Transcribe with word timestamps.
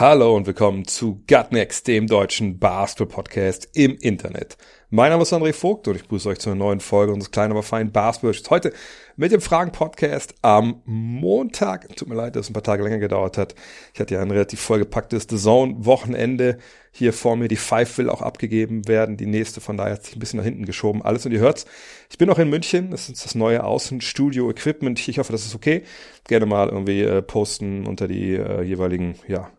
Hallo 0.00 0.34
und 0.34 0.46
willkommen 0.46 0.86
zu 0.86 1.22
Gutnext, 1.28 1.86
dem 1.86 2.06
deutschen 2.06 2.58
Basketball-Podcast 2.58 3.68
im 3.74 3.98
Internet. 3.98 4.56
Mein 4.88 5.10
Name 5.10 5.22
ist 5.22 5.34
André 5.34 5.52
Vogt 5.52 5.86
und 5.86 5.96
ich 5.96 6.02
begrüße 6.02 6.30
euch 6.30 6.38
zu 6.38 6.48
einer 6.48 6.58
neuen 6.58 6.80
Folge 6.80 7.12
unseres 7.12 7.30
kleinen, 7.30 7.52
aber 7.52 7.62
feinen 7.62 7.92
basketball 7.92 8.34
Heute 8.48 8.72
mit 9.16 9.32
dem 9.32 9.42
Fragen-Podcast 9.42 10.34
am 10.40 10.80
Montag. 10.86 11.94
Tut 11.94 12.08
mir 12.08 12.14
leid, 12.14 12.36
dass 12.36 12.46
es 12.46 12.50
ein 12.50 12.54
paar 12.54 12.62
Tage 12.62 12.82
länger 12.82 13.00
gedauert 13.00 13.36
hat. 13.36 13.54
Ich 13.92 14.00
hatte 14.00 14.14
ja 14.14 14.22
ein 14.22 14.30
relativ 14.30 14.60
vollgepacktes 14.62 15.26
The 15.28 15.36
Zone-Wochenende 15.36 16.56
hier 16.90 17.12
vor 17.12 17.36
mir. 17.36 17.48
Die 17.48 17.56
Five 17.56 17.98
will 17.98 18.08
auch 18.08 18.22
abgegeben 18.22 18.88
werden, 18.88 19.18
die 19.18 19.26
nächste, 19.26 19.60
von 19.60 19.76
daher 19.76 19.92
hat 19.92 20.04
sich 20.04 20.16
ein 20.16 20.20
bisschen 20.20 20.38
nach 20.38 20.44
hinten 20.44 20.64
geschoben. 20.64 21.02
Alles 21.02 21.26
und 21.26 21.32
ihr 21.32 21.40
hört's. 21.40 21.66
Ich 22.08 22.16
bin 22.16 22.28
noch 22.28 22.38
in 22.38 22.48
München, 22.48 22.90
das 22.90 23.10
ist 23.10 23.26
das 23.26 23.34
neue 23.34 23.62
Außenstudio-Equipment. 23.62 25.06
Ich 25.06 25.18
hoffe, 25.18 25.32
das 25.32 25.44
ist 25.44 25.54
okay. 25.54 25.82
Gerne 26.28 26.46
mal 26.46 26.70
irgendwie 26.70 27.02
äh, 27.02 27.20
posten 27.20 27.86
unter 27.86 28.08
die 28.08 28.36
äh, 28.36 28.62
jeweiligen, 28.62 29.16
ja, 29.28 29.50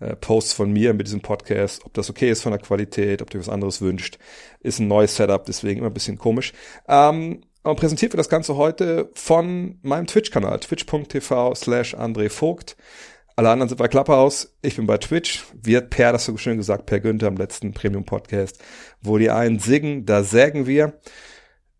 äh, 0.00 0.16
Posts 0.16 0.54
von 0.54 0.72
mir 0.72 0.94
mit 0.94 1.06
diesem 1.06 1.20
Podcast, 1.20 1.84
ob 1.84 1.94
das 1.94 2.10
okay 2.10 2.30
ist 2.30 2.42
von 2.42 2.52
der 2.52 2.60
Qualität, 2.60 3.22
ob 3.22 3.32
ihr 3.32 3.40
was 3.40 3.48
anderes 3.48 3.80
wünscht. 3.80 4.18
Ist 4.60 4.80
ein 4.80 4.88
neues 4.88 5.16
Setup, 5.16 5.44
deswegen 5.44 5.78
immer 5.78 5.90
ein 5.90 5.94
bisschen 5.94 6.18
komisch. 6.18 6.52
Ähm, 6.88 7.42
und 7.62 7.78
präsentiert 7.78 8.12
wird 8.12 8.18
das 8.18 8.30
Ganze 8.30 8.56
heute 8.56 9.10
von 9.14 9.78
meinem 9.82 10.06
Twitch-Kanal, 10.06 10.60
twitch.tv 10.60 11.54
slash 11.54 11.94
André 11.94 12.30
Vogt. 12.30 12.76
Alle 13.36 13.50
anderen 13.50 13.68
sind 13.68 13.78
bei 13.78 13.88
Clubhouse, 13.88 14.56
ich 14.62 14.76
bin 14.76 14.86
bei 14.86 14.98
Twitch. 14.98 15.44
Wird 15.62 15.90
Per, 15.90 16.12
das 16.12 16.24
so 16.24 16.36
schön 16.36 16.56
gesagt, 16.56 16.86
Per 16.86 17.00
Günther 17.00 17.28
im 17.28 17.36
letzten 17.36 17.72
Premium-Podcast, 17.72 18.62
wo 19.02 19.18
die 19.18 19.30
einen 19.30 19.58
singen, 19.58 20.06
da 20.06 20.22
sägen 20.22 20.66
wir. 20.66 20.94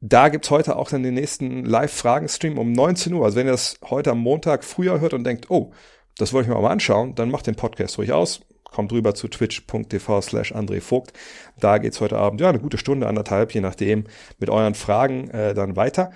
Da 0.02 0.30
gibt's 0.30 0.50
heute 0.50 0.76
auch 0.76 0.88
dann 0.88 1.02
den 1.02 1.14
nächsten 1.14 1.64
Live-Fragen-Stream 1.64 2.58
um 2.58 2.72
19 2.72 3.12
Uhr. 3.12 3.24
Also 3.24 3.36
wenn 3.36 3.46
ihr 3.46 3.52
das 3.52 3.78
heute 3.88 4.12
am 4.12 4.18
Montag 4.20 4.64
früher 4.64 5.00
hört 5.00 5.12
und 5.12 5.24
denkt, 5.24 5.50
oh, 5.50 5.72
das 6.20 6.32
wollte 6.32 6.48
ich 6.48 6.54
mir 6.54 6.60
mal 6.60 6.70
anschauen, 6.70 7.14
dann 7.14 7.30
macht 7.30 7.46
den 7.46 7.56
Podcast 7.56 7.98
ruhig 7.98 8.12
aus. 8.12 8.40
Kommt 8.64 8.92
rüber 8.92 9.14
zu 9.14 9.26
twitch.tv 9.26 10.20
slash 10.20 10.54
André 10.54 10.80
Vogt. 10.80 11.12
Da 11.58 11.78
geht's 11.78 12.00
heute 12.00 12.16
Abend, 12.16 12.40
ja, 12.40 12.48
eine 12.48 12.60
gute 12.60 12.78
Stunde, 12.78 13.08
anderthalb, 13.08 13.52
je 13.52 13.60
nachdem, 13.60 14.04
mit 14.38 14.48
euren 14.48 14.74
Fragen 14.74 15.28
äh, 15.30 15.54
dann 15.54 15.74
weiter. 15.74 16.12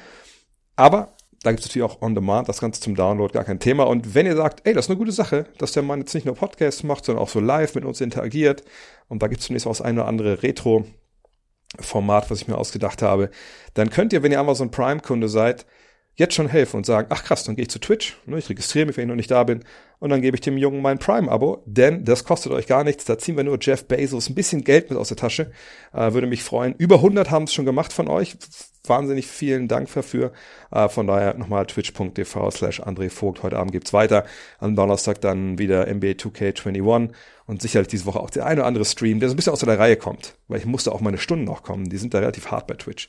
Aber 0.76 1.14
da 1.42 1.50
gibt's 1.50 1.66
natürlich 1.66 1.84
auch 1.84 2.00
on 2.00 2.14
demand, 2.14 2.48
das 2.48 2.60
Ganze 2.60 2.80
zum 2.80 2.94
Download, 2.94 3.32
gar 3.32 3.44
kein 3.44 3.58
Thema. 3.58 3.84
Und 3.84 4.14
wenn 4.14 4.26
ihr 4.26 4.36
sagt, 4.36 4.66
ey, 4.66 4.72
das 4.72 4.86
ist 4.86 4.90
eine 4.90 4.98
gute 4.98 5.12
Sache, 5.12 5.46
dass 5.58 5.72
der 5.72 5.82
Mann 5.82 6.00
jetzt 6.00 6.14
nicht 6.14 6.26
nur 6.26 6.36
Podcasts 6.36 6.84
macht, 6.84 7.04
sondern 7.04 7.22
auch 7.22 7.28
so 7.28 7.40
live 7.40 7.74
mit 7.74 7.84
uns 7.84 8.00
interagiert. 8.00 8.62
Und 9.08 9.22
da 9.22 9.26
gibt's 9.26 9.46
zunächst 9.46 9.66
auch 9.66 9.72
das 9.72 9.82
eine 9.82 10.00
oder 10.00 10.08
andere 10.08 10.42
Retro 10.42 10.86
Format, 11.80 12.30
was 12.30 12.42
ich 12.42 12.48
mir 12.48 12.56
ausgedacht 12.56 13.02
habe, 13.02 13.30
dann 13.74 13.90
könnt 13.90 14.12
ihr, 14.12 14.22
wenn 14.22 14.32
ihr 14.32 14.40
Amazon 14.40 14.70
Prime 14.70 15.00
Kunde 15.00 15.28
seid, 15.28 15.66
jetzt 16.14 16.34
schon 16.34 16.48
helfen 16.48 16.76
und 16.78 16.86
sagen, 16.86 17.08
ach 17.10 17.24
krass, 17.24 17.44
dann 17.44 17.56
gehe 17.56 17.64
ich 17.64 17.70
zu 17.70 17.80
Twitch, 17.80 18.18
ne, 18.26 18.38
ich 18.38 18.48
registriere 18.48 18.86
mich, 18.86 18.96
wenn 18.96 19.04
ich 19.04 19.08
noch 19.08 19.16
nicht 19.16 19.30
da 19.30 19.42
bin, 19.42 19.64
und 19.98 20.10
dann 20.10 20.22
gebe 20.22 20.36
ich 20.36 20.40
dem 20.40 20.58
Jungen 20.58 20.82
mein 20.82 20.98
Prime-Abo, 20.98 21.62
denn 21.66 22.04
das 22.04 22.24
kostet 22.24 22.52
euch 22.52 22.66
gar 22.66 22.84
nichts, 22.84 23.04
da 23.04 23.18
ziehen 23.18 23.36
wir 23.36 23.44
nur 23.44 23.58
Jeff 23.60 23.86
Bezos 23.86 24.28
ein 24.28 24.34
bisschen 24.34 24.64
Geld 24.64 24.90
mit 24.90 24.98
aus 24.98 25.08
der 25.08 25.16
Tasche, 25.16 25.50
äh, 25.92 26.12
würde 26.12 26.26
mich 26.26 26.42
freuen. 26.42 26.74
Über 26.76 26.96
100 26.96 27.30
haben 27.30 27.44
es 27.44 27.54
schon 27.54 27.64
gemacht 27.64 27.92
von 27.92 28.08
euch, 28.08 28.36
wahnsinnig 28.86 29.26
vielen 29.26 29.68
Dank 29.68 29.92
dafür. 29.92 30.32
Äh, 30.70 30.88
von 30.88 31.06
daher 31.06 31.34
nochmal 31.34 31.66
twitch.tv 31.66 32.50
slash 32.50 32.82
André 32.82 33.10
Vogt. 33.10 33.42
Heute 33.42 33.58
Abend 33.58 33.72
gibt's 33.72 33.92
weiter. 33.92 34.24
Am 34.58 34.76
Donnerstag 34.76 35.20
dann 35.20 35.58
wieder 35.58 35.86
NBA 35.86 36.12
2K21 36.12 37.10
und 37.46 37.62
sicherlich 37.62 37.88
diese 37.88 38.06
Woche 38.06 38.20
auch 38.20 38.30
der 38.30 38.46
eine 38.46 38.60
oder 38.60 38.66
andere 38.66 38.84
Stream, 38.84 39.20
der 39.20 39.28
so 39.28 39.34
ein 39.34 39.36
bisschen 39.36 39.52
aus 39.52 39.60
der 39.60 39.78
Reihe 39.78 39.96
kommt, 39.96 40.34
weil 40.48 40.58
ich 40.58 40.66
musste 40.66 40.92
auch 40.92 41.00
meine 41.00 41.18
Stunden 41.18 41.44
noch 41.44 41.62
kommen. 41.62 41.88
Die 41.88 41.98
sind 41.98 42.14
da 42.14 42.18
relativ 42.18 42.50
hart 42.50 42.66
bei 42.66 42.74
Twitch. 42.74 43.08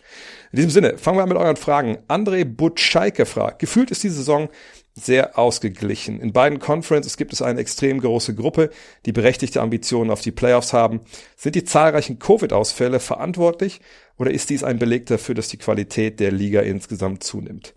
In 0.52 0.58
diesem 0.58 0.72
Sinne, 0.72 0.98
fangen 0.98 1.18
wir 1.18 1.24
an 1.24 1.30
mit 1.30 1.38
euren 1.38 1.56
Fragen. 1.56 1.98
André 2.08 2.44
Butscheike 2.46 3.26
fragt, 3.26 3.60
gefühlt 3.60 3.92
ist 3.92 4.04
diese 4.04 4.16
Saison 4.16 4.50
sehr 4.96 5.38
ausgeglichen. 5.38 6.22
In 6.22 6.32
beiden 6.32 6.60
Conferences 6.60 7.18
gibt 7.18 7.34
es 7.34 7.42
eine 7.42 7.60
extrem 7.60 8.00
große 8.00 8.34
Gruppe, 8.34 8.70
die 9.06 9.12
berechtigte 9.12 9.62
Ambitionen 9.62 10.10
auf 10.10 10.22
die 10.22 10.32
Playoffs 10.32 10.72
haben. 10.72 11.02
Sind 11.36 11.56
die 11.56 11.66
zahlreichen 11.66 12.18
Covid-Ausfälle 12.18 13.02
verantwortlich 13.02 13.82
oder 14.18 14.32
ist 14.32 14.50
dies 14.50 14.64
ein 14.64 14.80
Beleg 14.80 15.06
dafür, 15.08 15.36
dass 15.36 15.50
die 15.50 15.58
Qualität 15.58 16.22
der 16.22 16.32
Liga 16.32 16.62
insgesamt 16.62 17.24
zunimmt? 17.24 17.76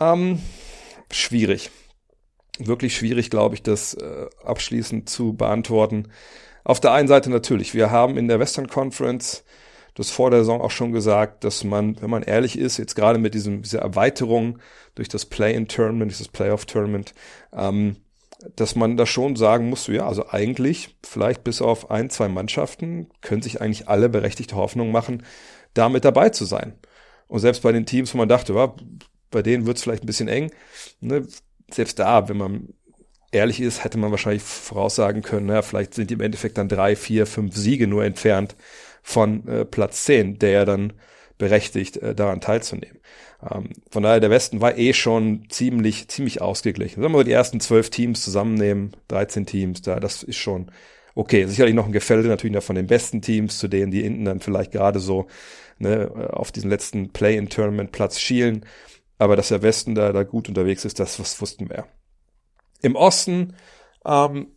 Ähm, 0.00 0.40
schwierig. 1.10 1.70
Wirklich 2.58 2.96
schwierig, 2.96 3.28
glaube 3.28 3.54
ich, 3.54 3.62
das 3.62 3.94
äh, 3.94 4.26
abschließend 4.42 5.10
zu 5.10 5.34
beantworten. 5.34 6.08
Auf 6.64 6.80
der 6.80 6.92
einen 6.92 7.08
Seite 7.08 7.30
natürlich, 7.30 7.74
wir 7.74 7.90
haben 7.90 8.16
in 8.16 8.28
der 8.28 8.40
Western 8.40 8.66
Conference 8.66 9.44
das 9.94 10.10
vor 10.10 10.30
der 10.30 10.40
Saison 10.40 10.60
auch 10.60 10.70
schon 10.70 10.92
gesagt, 10.92 11.44
dass 11.44 11.64
man, 11.64 12.00
wenn 12.00 12.10
man 12.10 12.22
ehrlich 12.22 12.58
ist, 12.58 12.78
jetzt 12.78 12.94
gerade 12.94 13.18
mit 13.18 13.34
diesem, 13.34 13.62
dieser 13.62 13.80
Erweiterung 13.80 14.58
durch 14.94 15.08
das 15.08 15.26
Play-in-Tournament, 15.26 16.10
dieses 16.10 16.28
Playoff-Tournament, 16.28 17.14
ähm, 17.52 17.96
dass 18.56 18.74
man 18.74 18.96
da 18.96 19.06
schon 19.06 19.36
sagen 19.36 19.68
muss, 19.68 19.86
ja, 19.86 20.06
also 20.06 20.28
eigentlich, 20.28 20.96
vielleicht 21.04 21.44
bis 21.44 21.60
auf 21.60 21.90
ein, 21.90 22.10
zwei 22.10 22.28
Mannschaften, 22.28 23.08
können 23.20 23.42
sich 23.42 23.60
eigentlich 23.60 23.88
alle 23.88 24.08
berechtigte 24.08 24.56
Hoffnung 24.56 24.92
machen, 24.92 25.24
da 25.74 25.88
mit 25.88 26.04
dabei 26.04 26.30
zu 26.30 26.44
sein. 26.44 26.74
Und 27.28 27.40
selbst 27.40 27.62
bei 27.62 27.72
den 27.72 27.86
Teams, 27.86 28.12
wo 28.14 28.18
man 28.18 28.28
dachte, 28.28 28.54
ja, 28.54 28.74
bei 29.30 29.42
denen 29.42 29.66
wird 29.66 29.76
es 29.76 29.82
vielleicht 29.82 30.02
ein 30.02 30.06
bisschen 30.06 30.28
eng, 30.28 30.50
ne, 31.00 31.26
selbst 31.70 31.98
da, 31.98 32.28
wenn 32.28 32.36
man 32.36 32.68
ehrlich 33.30 33.60
ist, 33.60 33.84
hätte 33.84 33.98
man 33.98 34.10
wahrscheinlich 34.10 34.42
voraussagen 34.42 35.22
können, 35.22 35.48
ja, 35.48 35.62
vielleicht 35.62 35.94
sind 35.94 36.10
die 36.10 36.14
im 36.14 36.20
Endeffekt 36.20 36.58
dann 36.58 36.68
drei, 36.68 36.96
vier, 36.96 37.26
fünf 37.26 37.56
Siege 37.56 37.86
nur 37.86 38.04
entfernt 38.04 38.56
von 39.10 39.46
äh, 39.48 39.64
Platz 39.64 40.04
10, 40.04 40.38
der 40.38 40.50
ja 40.50 40.64
dann 40.64 40.92
berechtigt, 41.38 41.96
äh, 41.96 42.14
daran 42.14 42.40
teilzunehmen. 42.40 43.00
Ähm, 43.50 43.70
von 43.90 44.02
daher, 44.02 44.20
der 44.20 44.30
Westen 44.30 44.60
war 44.60 44.78
eh 44.78 44.92
schon 44.92 45.46
ziemlich, 45.48 46.08
ziemlich 46.08 46.40
ausgeglichen. 46.40 47.02
Wenn 47.02 47.12
wir 47.12 47.24
die 47.24 47.32
ersten 47.32 47.60
zwölf 47.60 47.90
Teams 47.90 48.22
zusammennehmen, 48.22 48.92
13 49.08 49.46
Teams, 49.46 49.82
da, 49.82 49.98
das 49.98 50.22
ist 50.22 50.36
schon 50.36 50.70
okay. 51.14 51.46
Sicherlich 51.46 51.74
noch 51.74 51.86
ein 51.86 51.92
Gefälle 51.92 52.22
natürlich 52.28 52.54
noch 52.54 52.62
von 52.62 52.76
den 52.76 52.86
besten 52.86 53.22
Teams, 53.22 53.58
zu 53.58 53.68
denen 53.68 53.90
die 53.90 54.02
hinten 54.02 54.24
dann 54.24 54.40
vielleicht 54.40 54.72
gerade 54.72 55.00
so 55.00 55.26
ne, 55.78 56.30
auf 56.32 56.52
diesen 56.52 56.70
letzten 56.70 57.12
Play-in-Tournament-Platz 57.12 58.20
schielen. 58.20 58.64
Aber 59.18 59.36
dass 59.36 59.48
der 59.48 59.62
Westen 59.62 59.94
da, 59.94 60.12
da 60.12 60.22
gut 60.22 60.48
unterwegs 60.48 60.84
ist, 60.84 61.00
das, 61.00 61.16
das 61.16 61.40
wussten 61.40 61.68
wir. 61.68 61.86
Im 62.82 62.96
Osten, 62.96 63.54
ähm, 64.06 64.48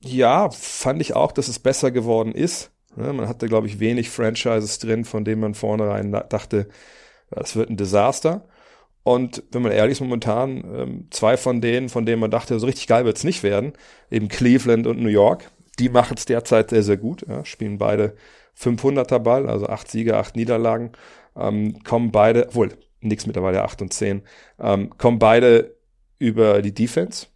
ja, 0.00 0.50
fand 0.50 1.00
ich 1.00 1.14
auch, 1.14 1.30
dass 1.30 1.48
es 1.48 1.58
besser 1.58 1.90
geworden 1.90 2.32
ist. 2.32 2.71
Man 2.96 3.28
hatte, 3.28 3.48
glaube 3.48 3.66
ich, 3.66 3.80
wenig 3.80 4.10
Franchises 4.10 4.78
drin, 4.78 5.04
von 5.04 5.24
denen 5.24 5.40
man 5.40 5.54
vornherein 5.54 6.12
dachte, 6.12 6.68
das 7.30 7.56
wird 7.56 7.70
ein 7.70 7.76
Desaster. 7.76 8.46
Und 9.04 9.42
wenn 9.50 9.62
man 9.62 9.72
ehrlich 9.72 9.92
ist, 9.92 10.00
momentan 10.00 10.64
ähm, 10.74 11.06
zwei 11.10 11.36
von 11.36 11.60
denen, 11.60 11.88
von 11.88 12.06
denen 12.06 12.20
man 12.20 12.30
dachte, 12.30 12.58
so 12.60 12.66
richtig 12.66 12.86
geil 12.86 13.04
wird's 13.04 13.24
nicht 13.24 13.42
werden, 13.42 13.72
eben 14.10 14.28
Cleveland 14.28 14.86
und 14.86 15.00
New 15.00 15.08
York, 15.08 15.50
die 15.78 15.88
machen 15.88 16.16
es 16.16 16.24
derzeit 16.24 16.70
sehr, 16.70 16.82
sehr 16.82 16.98
gut, 16.98 17.26
ja, 17.28 17.44
spielen 17.44 17.78
beide 17.78 18.14
500er 18.58 19.18
Ball, 19.18 19.48
also 19.48 19.66
acht 19.66 19.90
Siege, 19.90 20.16
acht 20.16 20.36
Niederlagen, 20.36 20.92
ähm, 21.36 21.82
kommen 21.82 22.12
beide, 22.12 22.48
obwohl, 22.48 22.70
nix 23.00 23.26
mittlerweile 23.26 23.62
acht 23.62 23.82
und 23.82 23.92
zehn, 23.92 24.22
ähm, 24.60 24.96
kommen 24.98 25.18
beide 25.18 25.74
über 26.18 26.62
die 26.62 26.74
Defense, 26.74 27.26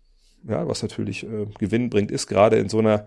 ja, 0.49 0.69
was 0.69 0.83
natürlich 0.83 1.25
äh, 1.25 1.47
Gewinn 1.59 1.91
bringt, 1.91 2.13
ist 2.13 2.29
gerade 2.29 2.57
in 2.59 2.69
so 2.69 2.79
einer 2.79 3.07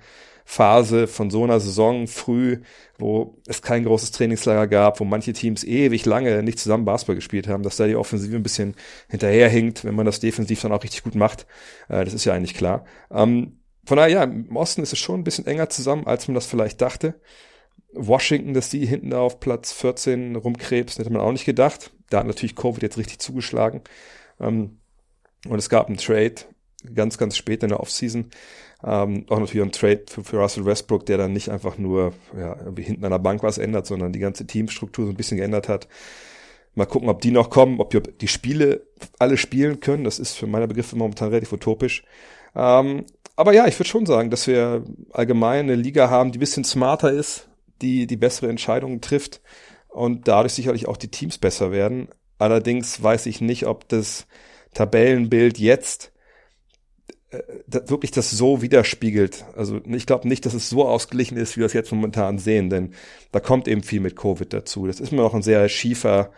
Phase 0.52 1.06
von 1.06 1.30
so 1.30 1.44
einer 1.44 1.60
Saison 1.60 2.08
früh, 2.08 2.62
wo 2.98 3.38
es 3.46 3.62
kein 3.62 3.84
großes 3.84 4.10
Trainingslager 4.10 4.66
gab, 4.66 5.00
wo 5.00 5.04
manche 5.04 5.32
Teams 5.32 5.64
ewig 5.64 6.08
lange 6.08 6.42
nicht 6.42 6.58
zusammen 6.58 6.86
Basketball 6.86 7.18
gespielt 7.18 7.48
haben, 7.48 7.62
dass 7.62 7.78
da 7.78 7.86
die 7.86 7.96
Offensive 7.96 8.36
ein 8.36 8.42
bisschen 8.42 8.74
hinterherhinkt, 9.10 9.86
wenn 9.86 9.94
man 9.94 10.08
das 10.08 10.20
defensiv 10.20 10.60
dann 10.60 10.72
auch 10.72 10.84
richtig 10.84 11.04
gut 11.04 11.14
macht. 11.14 11.46
Äh, 11.88 12.04
das 12.04 12.16
ist 12.16 12.26
ja 12.26 12.34
eigentlich 12.34 12.56
klar. 12.56 12.84
Ähm, 13.12 13.60
von 13.86 13.98
daher, 13.98 14.10
ja, 14.10 14.24
im 14.24 14.56
Osten 14.56 14.82
ist 14.82 14.92
es 14.92 14.98
schon 14.98 15.20
ein 15.20 15.24
bisschen 15.24 15.46
enger 15.46 15.70
zusammen, 15.70 16.08
als 16.08 16.28
man 16.28 16.34
das 16.34 16.48
vielleicht 16.48 16.82
dachte. 16.82 17.22
Washington, 17.94 18.56
dass 18.56 18.72
die 18.72 18.88
hinten 18.88 19.12
da 19.12 19.20
auf 19.20 19.40
Platz 19.40 19.72
14 19.72 20.36
rumkrebsen, 20.36 21.04
hätte 21.04 21.14
man 21.14 21.22
auch 21.22 21.32
nicht 21.32 21.46
gedacht. 21.46 21.92
Da 22.10 22.22
hat 22.22 22.28
natürlich 22.28 22.56
Covid 22.56 22.82
jetzt 22.82 22.98
richtig 22.98 23.20
zugeschlagen. 23.20 23.82
Ähm, 24.40 24.80
und 25.48 25.60
es 25.60 25.70
gab 25.70 25.90
einen 25.90 25.98
Trade 25.98 26.38
ganz, 26.94 27.18
ganz 27.18 27.38
spät 27.38 27.64
in 27.64 27.70
der 27.70 27.80
Offseason, 27.80 28.32
ähm, 28.84 29.26
auch 29.30 29.40
natürlich 29.40 29.66
ein 29.66 29.72
Trade 29.72 30.04
für, 30.08 30.24
für, 30.24 30.38
Russell 30.38 30.66
Westbrook, 30.66 31.06
der 31.06 31.18
dann 31.18 31.34
nicht 31.34 31.50
einfach 31.50 31.78
nur 31.78 32.14
ja, 32.38 32.56
irgendwie 32.58 32.84
hinten 32.84 33.04
an 33.04 33.12
der 33.12 33.20
Bank 33.20 33.44
was 33.44 33.58
ändert, 33.58 33.86
sondern 33.86 34.14
die 34.14 34.20
ganze 34.20 34.48
Teamstruktur 34.48 35.06
so 35.06 35.12
ein 35.12 35.18
bisschen 35.18 35.38
geändert 35.38 35.68
hat. 35.68 35.88
Mal 36.76 36.86
gucken, 36.86 37.10
ob 37.10 37.20
die 37.22 37.32
noch 37.32 37.50
kommen, 37.50 37.82
ob 37.82 37.90
die, 37.90 37.98
ob 37.98 38.18
die 38.20 38.28
Spiele 38.28 38.88
alle 39.18 39.38
spielen 39.38 39.82
können. 39.82 40.06
Das 40.06 40.20
ist 40.20 40.36
für 40.36 40.48
meine 40.48 40.68
Begriffe 40.68 40.96
momentan 40.96 41.30
relativ 41.30 41.52
utopisch. 41.52 42.04
Ähm, 42.56 43.06
aber 43.36 43.54
ja, 43.54 43.68
ich 43.68 43.78
würde 43.78 43.90
schon 43.90 44.06
sagen, 44.06 44.30
dass 44.30 44.48
wir 44.48 44.84
allgemein 45.12 45.66
eine 45.66 45.76
Liga 45.76 46.10
haben, 46.10 46.32
die 46.32 46.38
ein 46.38 46.42
bisschen 46.42 46.64
smarter 46.64 47.12
ist, 47.12 47.50
die 47.82 48.08
die 48.08 48.18
bessere 48.18 48.50
Entscheidungen 48.50 49.02
trifft 49.02 49.42
und 49.88 50.28
dadurch 50.28 50.54
sicherlich 50.54 50.88
auch 50.88 50.98
die 50.98 51.10
Teams 51.10 51.38
besser 51.38 51.72
werden. 51.72 52.10
Allerdings 52.38 53.02
weiß 53.02 53.26
ich 53.26 53.42
nicht, 53.42 53.66
ob 53.66 53.88
das 53.90 54.26
Tabellenbild 54.74 55.58
jetzt 55.58 56.14
wirklich 57.68 58.12
das 58.12 58.32
so 58.32 58.62
widerspiegelt. 58.62 59.46
Also 59.56 59.82
ich 59.86 60.06
glaube 60.06 60.28
nicht, 60.28 60.46
dass 60.46 60.54
es 60.54 60.70
so 60.70 60.88
ausgeglichen 60.88 61.38
ist, 61.38 61.56
wie 61.56 61.62
wir 61.62 61.68
es 61.68 61.74
jetzt 61.74 61.92
momentan 61.92 62.40
sehen, 62.40 62.70
denn 62.70 62.94
da 63.32 63.40
kommt 63.40 63.68
eben 63.68 63.84
viel 63.84 64.00
mit 64.00 64.16
Covid 64.16 64.52
dazu. 64.52 64.88
Das 64.88 65.00
ist 65.00 65.12
immer 65.12 65.24
noch 65.24 65.36
ein 65.36 65.44
sehr 65.44 65.70
schiefer 65.70 66.32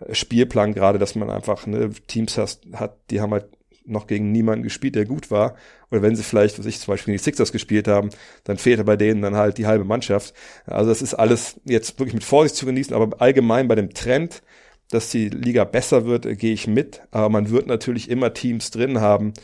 äh, 0.00 0.14
Spielplan 0.14 0.72
gerade, 0.72 0.98
dass 0.98 1.14
man 1.14 1.28
einfach 1.28 1.66
ne, 1.66 1.90
Teams 2.06 2.38
hat, 2.38 2.60
hat, 2.72 2.96
die 3.10 3.20
haben 3.20 3.32
halt 3.32 3.46
noch 3.84 4.06
gegen 4.06 4.32
niemanden 4.32 4.62
gespielt, 4.62 4.94
der 4.94 5.04
gut 5.04 5.30
war. 5.30 5.56
Oder 5.90 6.02
wenn 6.02 6.16
sie 6.16 6.22
vielleicht, 6.22 6.58
was 6.58 6.66
ich 6.66 6.80
zum 6.80 6.92
Beispiel 6.92 7.12
die 7.12 7.22
Sixers 7.22 7.52
gespielt 7.52 7.88
haben, 7.88 8.10
dann 8.44 8.56
fehlte 8.56 8.84
bei 8.84 8.96
denen 8.96 9.20
dann 9.20 9.36
halt 9.36 9.58
die 9.58 9.66
halbe 9.66 9.84
Mannschaft. 9.84 10.32
Also 10.64 10.88
das 10.88 11.02
ist 11.02 11.14
alles 11.14 11.60
jetzt 11.64 11.98
wirklich 11.98 12.14
mit 12.14 12.24
Vorsicht 12.24 12.56
zu 12.56 12.64
genießen, 12.64 12.94
aber 12.94 13.20
allgemein 13.20 13.68
bei 13.68 13.74
dem 13.74 13.92
Trend, 13.92 14.42
dass 14.90 15.10
die 15.10 15.28
Liga 15.28 15.64
besser 15.64 16.06
wird, 16.06 16.38
gehe 16.38 16.54
ich 16.54 16.66
mit. 16.66 17.02
Aber 17.10 17.28
man 17.28 17.50
wird 17.50 17.66
natürlich 17.66 18.08
immer 18.08 18.32
Teams 18.32 18.70
drin 18.70 19.00
haben, 19.00 19.34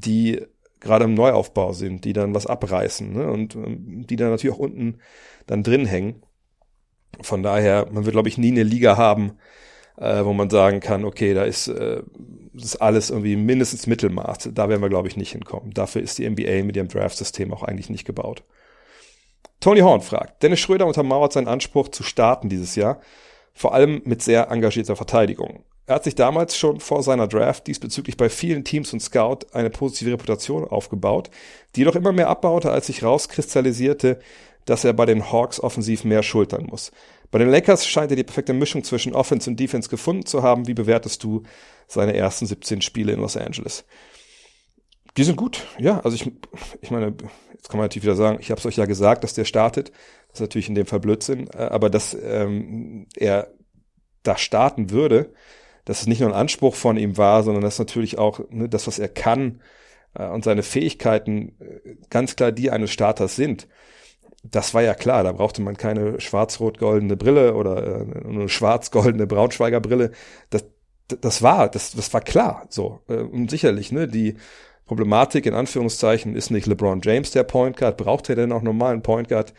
die 0.00 0.42
gerade 0.80 1.04
im 1.04 1.14
Neuaufbau 1.14 1.72
sind, 1.72 2.04
die 2.04 2.12
dann 2.12 2.34
was 2.34 2.46
abreißen 2.46 3.12
ne? 3.12 3.30
und 3.30 3.54
ähm, 3.54 4.06
die 4.06 4.16
dann 4.16 4.30
natürlich 4.30 4.54
auch 4.54 4.60
unten 4.60 4.98
dann 5.46 5.62
drin 5.62 5.86
hängen. 5.86 6.22
Von 7.22 7.42
daher, 7.42 7.88
man 7.90 8.04
wird, 8.04 8.12
glaube 8.12 8.28
ich, 8.28 8.36
nie 8.36 8.50
eine 8.50 8.62
Liga 8.62 8.96
haben, 8.96 9.38
äh, 9.96 10.24
wo 10.24 10.34
man 10.34 10.50
sagen 10.50 10.80
kann, 10.80 11.04
okay, 11.04 11.32
da 11.32 11.44
ist, 11.44 11.68
äh, 11.68 12.02
ist 12.54 12.76
alles 12.76 13.10
irgendwie 13.10 13.36
mindestens 13.36 13.86
Mittelmaß. 13.86 14.50
Da 14.52 14.68
werden 14.68 14.82
wir, 14.82 14.90
glaube 14.90 15.08
ich, 15.08 15.16
nicht 15.16 15.32
hinkommen. 15.32 15.72
Dafür 15.72 16.02
ist 16.02 16.18
die 16.18 16.28
NBA 16.28 16.64
mit 16.64 16.76
ihrem 16.76 16.88
Draft-System 16.88 17.52
auch 17.54 17.62
eigentlich 17.62 17.88
nicht 17.88 18.04
gebaut. 18.04 18.44
Tony 19.60 19.80
Horn 19.80 20.02
fragt, 20.02 20.42
Dennis 20.42 20.60
Schröder 20.60 20.86
untermauert 20.86 21.32
seinen 21.32 21.48
Anspruch 21.48 21.88
zu 21.88 22.02
starten 22.02 22.50
dieses 22.50 22.76
Jahr, 22.76 23.00
vor 23.54 23.72
allem 23.72 24.02
mit 24.04 24.22
sehr 24.22 24.50
engagierter 24.50 24.96
Verteidigung. 24.96 25.64
Er 25.86 25.94
hat 25.94 26.04
sich 26.04 26.16
damals 26.16 26.56
schon 26.56 26.80
vor 26.80 27.02
seiner 27.04 27.28
Draft 27.28 27.68
diesbezüglich 27.68 28.16
bei 28.16 28.28
vielen 28.28 28.64
Teams 28.64 28.92
und 28.92 29.00
Scout 29.00 29.46
eine 29.52 29.70
positive 29.70 30.10
Reputation 30.10 30.64
aufgebaut, 30.64 31.30
die 31.74 31.80
jedoch 31.80 31.94
immer 31.94 32.12
mehr 32.12 32.28
abbaute, 32.28 32.72
als 32.72 32.88
sich 32.88 33.04
rauskristallisierte, 33.04 34.18
dass 34.64 34.84
er 34.84 34.92
bei 34.94 35.06
den 35.06 35.30
Hawks 35.30 35.60
offensiv 35.60 36.02
mehr 36.02 36.24
schultern 36.24 36.66
muss. 36.66 36.90
Bei 37.30 37.38
den 37.38 37.48
Lakers 37.48 37.86
scheint 37.86 38.10
er 38.10 38.16
die 38.16 38.24
perfekte 38.24 38.52
Mischung 38.52 38.82
zwischen 38.82 39.14
Offense 39.14 39.48
und 39.48 39.60
Defense 39.60 39.88
gefunden 39.88 40.26
zu 40.26 40.42
haben. 40.42 40.66
Wie 40.66 40.74
bewertest 40.74 41.22
du 41.22 41.44
seine 41.86 42.16
ersten 42.16 42.46
17 42.46 42.82
Spiele 42.82 43.12
in 43.12 43.20
Los 43.20 43.36
Angeles? 43.36 43.84
Die 45.16 45.24
sind 45.24 45.36
gut, 45.36 45.66
ja. 45.78 46.00
Also 46.00 46.16
ich, 46.16 46.30
ich 46.82 46.90
meine, 46.90 47.14
jetzt 47.52 47.68
kann 47.68 47.78
man 47.78 47.84
natürlich 47.84 48.04
wieder 48.04 48.16
sagen, 48.16 48.38
ich 48.40 48.50
habe 48.50 48.58
es 48.58 48.66
euch 48.66 48.76
ja 48.76 48.86
gesagt, 48.86 49.24
dass 49.24 49.34
der 49.34 49.44
startet. 49.44 49.90
Das 50.28 50.34
ist 50.34 50.40
natürlich 50.40 50.68
in 50.68 50.74
dem 50.74 50.86
Fall 50.86 51.00
Blödsinn. 51.00 51.48
Äh, 51.52 51.58
aber 51.58 51.90
dass 51.90 52.14
ähm, 52.14 53.06
er 53.16 53.52
da 54.22 54.36
starten 54.36 54.90
würde, 54.90 55.32
dass 55.86 56.02
es 56.02 56.06
nicht 56.06 56.20
nur 56.20 56.28
ein 56.28 56.36
Anspruch 56.36 56.74
von 56.74 56.98
ihm 56.98 57.16
war, 57.16 57.42
sondern 57.42 57.62
dass 57.62 57.78
natürlich 57.78 58.18
auch 58.18 58.40
ne, 58.50 58.68
das, 58.68 58.86
was 58.86 58.98
er 58.98 59.08
kann 59.08 59.62
äh, 60.14 60.26
und 60.26 60.44
seine 60.44 60.62
Fähigkeiten 60.62 61.54
äh, 61.58 61.96
ganz 62.10 62.36
klar 62.36 62.52
die 62.52 62.70
eines 62.70 62.90
Starters 62.90 63.36
sind 63.36 63.66
das 64.50 64.74
war 64.74 64.82
ja 64.82 64.94
klar, 64.94 65.24
da 65.24 65.32
brauchte 65.32 65.62
man 65.62 65.76
keine 65.76 66.20
schwarz-rot-goldene 66.20 67.16
Brille 67.16 67.54
oder 67.54 68.00
äh, 68.00 68.28
eine 68.28 68.48
schwarz-goldene 68.48 69.26
Braunschweiger 69.26 69.80
Brille. 69.80 70.12
Das, 70.50 70.64
das 71.08 71.42
war, 71.42 71.68
das, 71.68 71.92
das 71.92 72.12
war 72.12 72.20
klar, 72.20 72.66
so. 72.68 73.00
Äh, 73.08 73.16
und 73.16 73.50
sicherlich, 73.50 73.92
ne, 73.92 74.08
die 74.08 74.36
Problematik 74.86 75.46
in 75.46 75.54
Anführungszeichen 75.54 76.36
ist 76.36 76.50
nicht 76.50 76.66
LeBron 76.66 77.00
James 77.02 77.30
der 77.32 77.44
Point 77.44 77.76
Guard, 77.76 77.96
braucht 77.96 78.28
er 78.28 78.36
denn 78.36 78.52
auch 78.52 78.62
normalen 78.62 79.02
Point 79.02 79.28
Guard? 79.28 79.52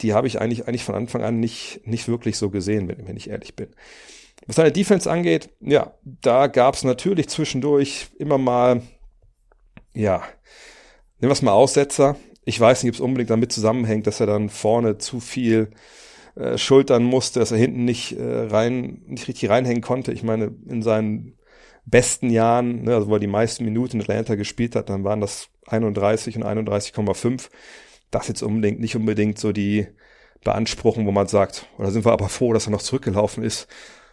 Die 0.00 0.14
habe 0.14 0.28
ich 0.28 0.40
eigentlich, 0.40 0.68
eigentlich 0.68 0.84
von 0.84 0.94
Anfang 0.94 1.22
an 1.22 1.40
nicht, 1.40 1.80
nicht 1.84 2.06
wirklich 2.06 2.38
so 2.38 2.50
gesehen, 2.50 2.86
wenn, 2.88 3.08
wenn 3.08 3.16
ich 3.16 3.30
ehrlich 3.30 3.56
bin. 3.56 3.68
Was 4.46 4.56
seine 4.56 4.72
Defense 4.72 5.10
angeht, 5.10 5.50
ja, 5.60 5.94
da 6.02 6.48
gab 6.48 6.74
es 6.74 6.84
natürlich 6.84 7.28
zwischendurch 7.28 8.08
immer 8.18 8.38
mal, 8.38 8.82
ja, 9.94 10.22
nehmen 11.20 11.30
wir 11.30 11.32
es 11.32 11.42
mal 11.42 11.52
Aussetzer, 11.52 12.16
ich 12.44 12.58
weiß 12.58 12.82
nicht, 12.82 12.90
ob 12.90 12.94
es 12.94 13.00
unbedingt 13.00 13.30
damit 13.30 13.52
zusammenhängt, 13.52 14.06
dass 14.06 14.20
er 14.20 14.26
dann 14.26 14.48
vorne 14.48 14.98
zu 14.98 15.20
viel 15.20 15.70
äh, 16.34 16.58
schultern 16.58 17.04
musste, 17.04 17.40
dass 17.40 17.52
er 17.52 17.58
hinten 17.58 17.84
nicht 17.84 18.18
äh, 18.18 18.46
rein, 18.46 19.02
nicht 19.06 19.28
richtig 19.28 19.48
reinhängen 19.48 19.82
konnte. 19.82 20.12
Ich 20.12 20.22
meine, 20.22 20.52
in 20.68 20.82
seinen 20.82 21.38
besten 21.84 22.30
Jahren, 22.30 22.82
ne, 22.82 22.94
also 22.94 23.08
wo 23.08 23.14
er 23.14 23.20
die 23.20 23.26
meisten 23.26 23.64
Minuten 23.64 23.96
in 23.96 24.02
Atlanta 24.02 24.34
gespielt 24.34 24.74
hat, 24.74 24.88
dann 24.88 25.04
waren 25.04 25.20
das 25.20 25.48
31 25.66 26.36
und 26.36 26.44
31,5. 26.44 27.48
Das 28.10 28.28
jetzt 28.28 28.42
unbedingt 28.42 28.80
nicht 28.80 28.96
unbedingt 28.96 29.38
so 29.38 29.52
die 29.52 29.86
Beanspruchung, 30.44 31.06
wo 31.06 31.12
man 31.12 31.28
sagt, 31.28 31.66
oder 31.78 31.90
sind 31.90 32.04
wir 32.04 32.12
aber 32.12 32.28
froh, 32.28 32.52
dass 32.52 32.66
er 32.66 32.72
noch 32.72 32.82
zurückgelaufen 32.82 33.44
ist. 33.44 33.68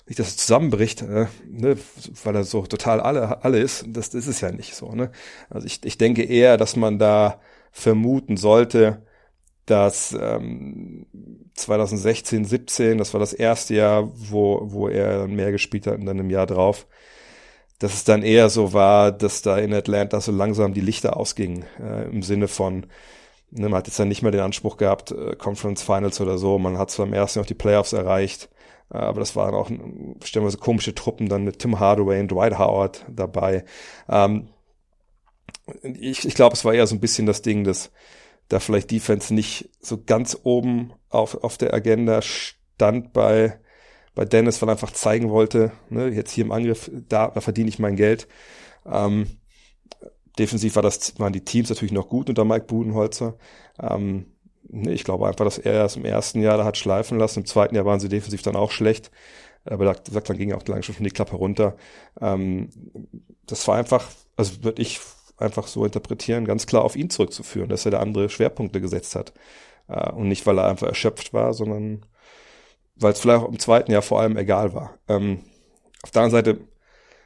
Nicht, 0.09 0.17
dass 0.17 0.33
er 0.33 0.37
zusammenbricht, 0.37 1.03
äh, 1.03 1.27
ne, 1.47 1.77
weil 2.23 2.35
er 2.35 2.43
so 2.43 2.63
total 2.63 2.99
alle, 2.99 3.43
alle 3.43 3.59
ist. 3.59 3.85
Das, 3.87 4.09
das 4.09 4.21
ist 4.21 4.27
es 4.27 4.41
ja 4.41 4.51
nicht 4.51 4.73
so. 4.73 4.91
Ne? 4.91 5.11
Also 5.51 5.67
ich, 5.67 5.85
ich 5.85 5.99
denke 5.99 6.23
eher, 6.23 6.57
dass 6.57 6.75
man 6.75 6.97
da 6.97 7.39
vermuten 7.71 8.35
sollte, 8.35 9.03
dass 9.67 10.17
ähm, 10.19 11.05
2016, 11.53 12.43
17, 12.43 12.97
das 12.97 13.13
war 13.13 13.19
das 13.19 13.33
erste 13.33 13.75
Jahr, 13.75 14.09
wo, 14.15 14.61
wo 14.63 14.87
er 14.87 15.27
mehr 15.27 15.51
gespielt 15.51 15.85
hat 15.85 15.99
und 15.99 16.07
dann 16.07 16.17
im 16.17 16.31
Jahr 16.31 16.47
drauf, 16.47 16.87
dass 17.77 17.93
es 17.93 18.03
dann 18.03 18.23
eher 18.23 18.49
so 18.49 18.73
war, 18.73 19.11
dass 19.11 19.43
da 19.43 19.59
in 19.59 19.71
Atlanta 19.75 20.21
so 20.21 20.31
langsam 20.31 20.73
die 20.73 20.81
Lichter 20.81 21.17
ausgingen, 21.17 21.65
äh, 21.79 22.09
im 22.09 22.23
Sinne 22.23 22.47
von, 22.47 22.87
ne, 23.51 23.69
man 23.69 23.75
hat 23.75 23.85
jetzt 23.85 23.99
dann 23.99 24.07
nicht 24.07 24.23
mehr 24.23 24.31
den 24.31 24.41
Anspruch 24.41 24.77
gehabt, 24.77 25.11
äh, 25.11 25.35
Conference 25.35 25.83
Finals 25.83 26.19
oder 26.19 26.39
so, 26.39 26.57
man 26.57 26.79
hat 26.79 26.89
zwar 26.89 27.05
im 27.05 27.13
ersten 27.13 27.41
auch 27.41 27.45
die 27.45 27.53
Playoffs 27.53 27.93
erreicht, 27.93 28.49
aber 28.89 29.19
das 29.19 29.35
waren 29.35 29.53
auch 29.53 29.69
stellenweise 30.23 30.57
komische 30.57 30.95
Truppen 30.95 31.29
dann 31.29 31.43
mit 31.43 31.59
Tim 31.59 31.79
Hardaway 31.79 32.19
und 32.19 32.31
Dwight 32.31 32.57
Howard 32.57 33.05
dabei. 33.09 33.63
Ähm, 34.07 34.49
ich, 35.83 36.25
ich 36.25 36.33
glaube, 36.33 36.53
es 36.53 36.65
war 36.65 36.73
eher 36.73 36.87
so 36.87 36.95
ein 36.95 36.99
bisschen 36.99 37.25
das 37.25 37.41
Ding, 37.41 37.63
dass 37.63 37.91
da 38.47 38.59
vielleicht 38.59 38.91
Defense 38.91 39.33
nicht 39.33 39.69
so 39.79 40.01
ganz 40.03 40.37
oben 40.43 40.93
auf, 41.09 41.43
auf 41.43 41.57
der 41.57 41.73
Agenda 41.73 42.21
stand 42.21 43.13
bei, 43.13 43.59
bei 44.15 44.25
Dennis, 44.25 44.61
weil 44.61 44.69
er 44.69 44.73
einfach 44.73 44.91
zeigen 44.91 45.29
wollte, 45.29 45.71
ne, 45.89 46.07
jetzt 46.07 46.31
hier 46.31 46.45
im 46.45 46.51
Angriff, 46.51 46.89
da, 47.07 47.27
da 47.27 47.41
verdiene 47.41 47.69
ich 47.69 47.77
mein 47.77 47.95
Geld. 47.95 48.27
Ähm, 48.85 49.27
defensiv 50.39 50.75
war 50.75 50.83
das, 50.83 51.19
waren 51.19 51.33
die 51.33 51.45
Teams 51.45 51.69
natürlich 51.69 51.91
noch 51.91 52.09
gut 52.09 52.29
unter 52.29 52.45
Mike 52.45 52.65
Budenholzer. 52.65 53.37
Ähm, 53.79 54.25
ich 54.71 55.03
glaube 55.03 55.27
einfach, 55.27 55.45
dass 55.45 55.57
er 55.57 55.73
erst 55.73 55.97
im 55.97 56.05
ersten 56.05 56.41
Jahr 56.41 56.57
da 56.57 56.65
hat 56.65 56.77
schleifen 56.77 57.17
lassen, 57.17 57.39
im 57.39 57.45
zweiten 57.45 57.75
Jahr 57.75 57.85
waren 57.85 57.99
sie 57.99 58.09
defensiv 58.09 58.41
dann 58.41 58.55
auch 58.55 58.71
schlecht. 58.71 59.11
Aber 59.65 59.85
da, 59.85 59.95
sagt, 60.09 60.29
dann 60.29 60.37
ging 60.37 60.53
auch 60.53 60.65
langsam 60.67 60.95
schon 60.95 61.03
die 61.03 61.11
Klappe 61.11 61.35
runter. 61.35 61.75
Ähm, 62.21 62.69
das 63.45 63.67
war 63.67 63.75
einfach, 63.75 64.07
also 64.37 64.63
würde 64.63 64.81
ich 64.81 64.99
einfach 65.37 65.67
so 65.67 65.85
interpretieren, 65.85 66.45
ganz 66.45 66.65
klar 66.65 66.83
auf 66.83 66.95
ihn 66.95 67.09
zurückzuführen, 67.09 67.69
dass 67.69 67.85
er 67.85 67.91
da 67.91 67.99
andere 67.99 68.29
Schwerpunkte 68.29 68.81
gesetzt 68.81 69.15
hat. 69.15 69.33
Äh, 69.87 70.11
und 70.11 70.27
nicht, 70.27 70.45
weil 70.45 70.57
er 70.57 70.67
einfach 70.67 70.87
erschöpft 70.87 71.33
war, 71.33 71.53
sondern 71.53 72.05
weil 72.95 73.13
es 73.13 73.19
vielleicht 73.19 73.43
auch 73.43 73.49
im 73.49 73.59
zweiten 73.59 73.91
Jahr 73.91 74.01
vor 74.01 74.19
allem 74.19 74.37
egal 74.37 74.73
war. 74.73 74.97
Ähm, 75.07 75.39
auf 76.03 76.11
der 76.11 76.23
anderen 76.23 76.45
Seite, 76.45 76.61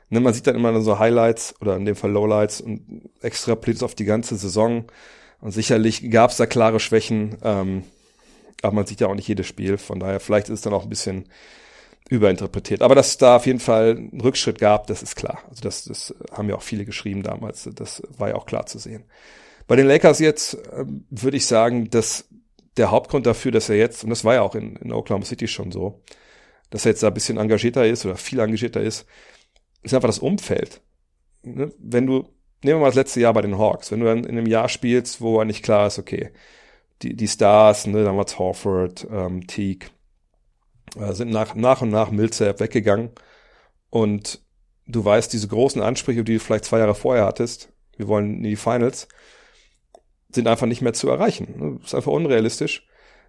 ne, 0.10 0.20
man 0.20 0.34
sieht 0.34 0.48
dann 0.48 0.56
immer 0.56 0.80
so 0.82 1.00
Highlights 1.00 1.56
oder 1.62 1.76
in 1.76 1.86
dem 1.86 1.96
Fall 1.96 2.12
Lowlights 2.12 2.62
und 2.62 3.10
extrapoliert 3.22 3.84
auf 3.84 3.96
die 3.96 4.06
ganze 4.06 4.36
Saison. 4.36 4.86
Und 5.44 5.52
sicherlich 5.52 6.10
gab 6.10 6.32
es 6.32 6.38
da 6.38 6.46
klare 6.46 6.80
Schwächen, 6.80 7.36
ähm, 7.44 7.84
aber 8.62 8.76
man 8.76 8.86
sieht 8.86 9.02
ja 9.02 9.08
auch 9.08 9.14
nicht 9.14 9.28
jedes 9.28 9.46
Spiel. 9.46 9.78
Von 9.78 10.00
daher, 10.00 10.22
vielleicht 10.22 10.48
ist 10.48 10.54
es 10.54 10.62
dann 10.62 10.72
auch 10.72 10.84
ein 10.84 10.90
bisschen 10.90 11.26
überinterpretiert. 12.10 12.82
Aber 12.82 12.96
dass 12.96 13.10
es 13.10 13.18
da 13.18 13.36
auf 13.36 13.46
jeden 13.46 13.60
Fall 13.60 13.98
einen 13.98 14.22
Rückschritt 14.22 14.58
gab, 14.58 14.88
das 14.88 15.04
ist 15.04 15.18
klar. 15.18 15.40
Also 15.50 15.62
das, 15.62 15.84
das 15.84 16.16
haben 16.32 16.48
ja 16.48 16.56
auch 16.56 16.62
viele 16.62 16.86
geschrieben 16.86 17.24
damals. 17.24 17.70
Das 17.76 18.02
war 18.18 18.30
ja 18.30 18.36
auch 18.36 18.46
klar 18.46 18.68
zu 18.68 18.80
sehen. 18.80 19.04
Bei 19.68 19.76
den 19.76 19.86
Lakers 19.86 20.20
jetzt 20.20 20.54
äh, 20.54 20.86
würde 21.10 21.36
ich 21.36 21.46
sagen, 21.46 21.90
dass 21.90 22.30
der 22.78 22.90
Hauptgrund 22.90 23.26
dafür, 23.26 23.52
dass 23.52 23.68
er 23.68 23.76
jetzt, 23.76 24.06
und 24.06 24.12
das 24.12 24.24
war 24.24 24.36
ja 24.36 24.44
auch 24.44 24.56
in, 24.56 24.78
in 24.78 24.94
Oklahoma 24.94 25.26
City 25.26 25.50
schon 25.50 25.74
so, 25.74 26.02
dass 26.70 26.86
er 26.86 26.92
jetzt 26.92 27.04
da 27.04 27.08
ein 27.08 27.14
bisschen 27.14 27.38
engagierter 27.38 27.86
ist 27.86 28.06
oder 28.06 28.16
viel 28.16 28.40
engagierter 28.40 28.80
ist, 28.80 29.06
ist 29.82 29.94
einfach 29.94 30.08
das 30.08 30.20
Umfeld. 30.20 30.80
Ne? 31.42 31.74
Wenn 31.80 32.08
du, 32.08 32.30
nehmen 32.64 32.80
wir 32.80 32.82
mal 32.82 32.88
das 32.88 32.96
letzte 32.96 33.20
Jahr 33.20 33.34
bei 33.34 33.42
den 33.42 33.58
Hawks, 33.58 33.92
wenn 33.92 34.00
du 34.00 34.06
dann 34.06 34.24
in 34.24 34.38
einem 34.38 34.48
Jahr 34.48 34.70
spielst, 34.70 35.22
wo 35.22 35.40
eigentlich 35.40 35.64
klar 35.64 35.88
ist, 35.88 36.00
okay, 36.00 36.32
die, 37.02 37.16
die 37.16 37.28
Stars, 37.28 37.86
ne, 37.88 38.04
damals 38.04 38.40
Horford, 38.40 39.08
ähm, 39.12 39.46
Teague, 39.48 39.90
äh, 40.98 41.14
sind 41.14 41.32
nach, 41.32 41.56
nach 41.56 41.82
und 41.82 41.90
nach 41.90 42.12
Millsap 42.12 42.60
weggegangen. 42.60 43.12
Und 43.90 44.42
du 44.88 45.04
weißt, 45.04 45.32
diese 45.32 45.48
großen 45.48 45.82
Ansprüche, 45.82 46.24
die 46.24 46.34
du 46.34 46.40
vielleicht 46.40 46.66
zwei 46.66 46.80
Jahre 46.80 46.96
vorher 46.96 47.26
hattest, 47.26 47.70
wir 47.98 48.08
wollen 48.08 48.38
in 48.38 48.44
die 48.44 48.56
Finals, 48.56 49.08
sind 50.32 50.48
einfach 50.48 50.68
nicht 50.68 50.82
mehr 50.82 50.94
zu 50.94 51.10
erreichen. 51.10 51.54
Ne? 51.58 51.80
ist 51.84 51.94
einfach 51.94 52.12
unrealistisch. 52.12 52.88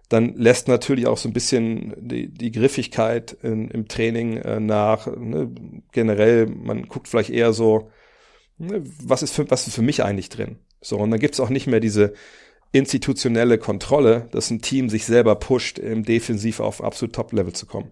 Dann 0.09 0.35
lässt 0.35 0.67
natürlich 0.67 1.07
auch 1.07 1.17
so 1.17 1.29
ein 1.29 1.33
bisschen 1.33 1.93
die, 1.97 2.31
die 2.31 2.51
Griffigkeit 2.51 3.33
in, 3.41 3.69
im 3.69 3.87
Training 3.87 4.37
äh, 4.37 4.59
nach. 4.59 5.07
Ne? 5.07 5.51
Generell, 5.91 6.47
man 6.47 6.87
guckt 6.87 7.07
vielleicht 7.07 7.31
eher 7.31 7.53
so? 7.53 7.89
Was 8.57 9.23
ist 9.23 9.33
für, 9.33 9.49
was 9.49 9.67
ist 9.67 9.75
für 9.75 9.81
mich 9.81 10.03
eigentlich 10.03 10.29
drin? 10.29 10.59
So, 10.81 10.97
und 10.97 11.11
dann 11.11 11.19
gibt's 11.19 11.39
auch 11.39 11.49
nicht 11.49 11.67
mehr 11.67 11.79
diese 11.79 12.13
institutionelle 12.71 13.57
Kontrolle, 13.57 14.27
dass 14.31 14.49
ein 14.49 14.61
Team 14.61 14.89
sich 14.89 15.05
selber 15.05 15.35
pusht, 15.35 15.79
im 15.79 16.03
Defensiv 16.03 16.59
auf 16.59 16.83
absolut 16.83 17.15
Top-Level 17.15 17.53
zu 17.53 17.65
kommen. 17.65 17.91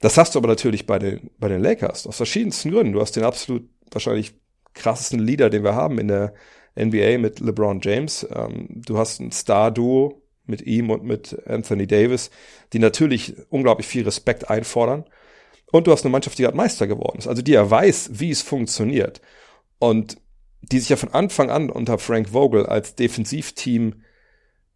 Das 0.00 0.18
hast 0.18 0.34
du 0.34 0.40
aber 0.40 0.48
natürlich 0.48 0.86
bei 0.86 0.98
den, 0.98 1.30
bei 1.38 1.48
den 1.48 1.62
Lakers, 1.62 2.06
aus 2.06 2.16
verschiedensten 2.16 2.72
Gründen. 2.72 2.92
Du 2.92 3.00
hast 3.00 3.14
den 3.14 3.22
absolut 3.22 3.68
wahrscheinlich 3.90 4.34
krassesten 4.74 5.20
Leader, 5.20 5.50
den 5.50 5.62
wir 5.62 5.74
haben 5.74 5.98
in 5.98 6.08
der 6.08 6.34
NBA 6.76 7.18
mit 7.18 7.40
LeBron 7.40 7.80
James. 7.82 8.26
Ähm, 8.34 8.66
du 8.70 8.98
hast 8.98 9.20
ein 9.20 9.30
Star-Duo 9.30 10.22
mit 10.46 10.62
ihm 10.62 10.90
und 10.90 11.04
mit 11.04 11.38
Anthony 11.46 11.86
Davis, 11.86 12.30
die 12.72 12.78
natürlich 12.78 13.34
unglaublich 13.50 13.86
viel 13.86 14.04
Respekt 14.04 14.50
einfordern. 14.50 15.04
Und 15.70 15.86
du 15.86 15.92
hast 15.92 16.04
eine 16.04 16.10
Mannschaft, 16.10 16.38
die 16.38 16.42
gerade 16.42 16.56
Meister 16.56 16.86
geworden 16.86 17.18
ist, 17.18 17.28
also 17.28 17.40
die 17.42 17.52
ja 17.52 17.70
weiß, 17.70 18.10
wie 18.14 18.30
es 18.30 18.42
funktioniert. 18.42 19.20
Und 19.82 20.16
die 20.60 20.78
sich 20.78 20.90
ja 20.90 20.96
von 20.96 21.12
Anfang 21.12 21.50
an 21.50 21.68
unter 21.68 21.98
Frank 21.98 22.28
Vogel 22.28 22.66
als 22.66 22.94
Defensivteam 22.94 24.04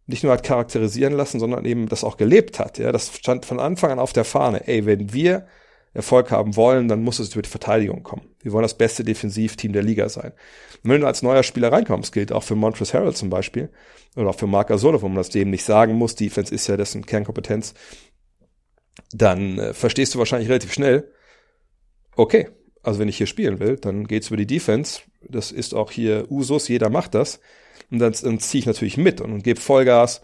nicht 0.05 0.21
nur 0.21 0.33
hat 0.33 0.43
charakterisieren 0.43 1.13
lassen, 1.13 1.39
sondern 1.39 1.63
eben 1.63 1.87
das 1.87 2.03
auch 2.03 2.17
gelebt 2.17 2.59
hat. 2.59 2.77
Ja, 2.77 2.91
das 2.91 3.15
stand 3.15 3.45
von 3.45 3.61
Anfang 3.61 3.91
an 3.91 3.99
auf 3.99 4.11
der 4.11 4.25
Fahne. 4.25 4.67
Ey, 4.67 4.85
wenn 4.85 5.13
wir 5.13 5.47
Erfolg 5.93 6.29
haben 6.29 6.57
wollen, 6.57 6.89
dann 6.89 7.03
muss 7.03 7.19
es 7.19 7.31
über 7.31 7.41
die 7.41 7.49
Verteidigung 7.49 8.03
kommen. 8.03 8.27
Wir 8.41 8.51
wollen 8.51 8.63
das 8.63 8.77
beste 8.77 9.05
Defensivteam 9.05 9.71
der 9.71 9.81
Liga 9.81 10.09
sein. 10.09 10.33
Und 10.83 10.91
wenn 10.91 10.99
du 10.99 11.07
als 11.07 11.21
neuer 11.21 11.43
Spieler 11.43 11.71
reinkommst, 11.71 12.11
gilt 12.11 12.33
auch 12.33 12.43
für 12.43 12.55
Montrezl 12.55 12.97
Harrell 12.97 13.15
zum 13.15 13.29
Beispiel, 13.29 13.69
oder 14.17 14.31
auch 14.31 14.37
für 14.37 14.47
Marc 14.47 14.67
Gasol, 14.67 15.01
wo 15.01 15.07
man 15.07 15.15
das 15.15 15.29
dem 15.29 15.51
nicht 15.51 15.63
sagen 15.63 15.93
muss, 15.93 16.15
Defense 16.15 16.53
ist 16.53 16.67
ja 16.67 16.75
dessen 16.75 17.05
Kernkompetenz, 17.05 17.75
dann 19.13 19.57
äh, 19.57 19.73
verstehst 19.73 20.15
du 20.15 20.19
wahrscheinlich 20.19 20.49
relativ 20.49 20.73
schnell, 20.73 21.13
okay, 22.17 22.49
also 22.87 22.99
wenn 23.01 23.09
ich 23.09 23.17
hier 23.17 23.27
spielen 23.27 23.59
will, 23.59 23.75
dann 23.75 24.07
geht's 24.07 24.29
über 24.29 24.37
die 24.37 24.47
Defense. 24.47 25.01
Das 25.21 25.51
ist 25.51 25.73
auch 25.73 25.91
hier 25.91 26.31
Usus, 26.31 26.69
jeder 26.69 26.89
macht 26.89 27.15
das. 27.15 27.41
Und 27.91 27.99
dann, 27.99 28.13
dann 28.23 28.39
ziehe 28.39 28.61
ich 28.61 28.65
natürlich 28.65 28.95
mit 28.95 29.19
und, 29.19 29.33
und 29.33 29.43
gebe 29.43 29.59
Vollgas, 29.59 30.21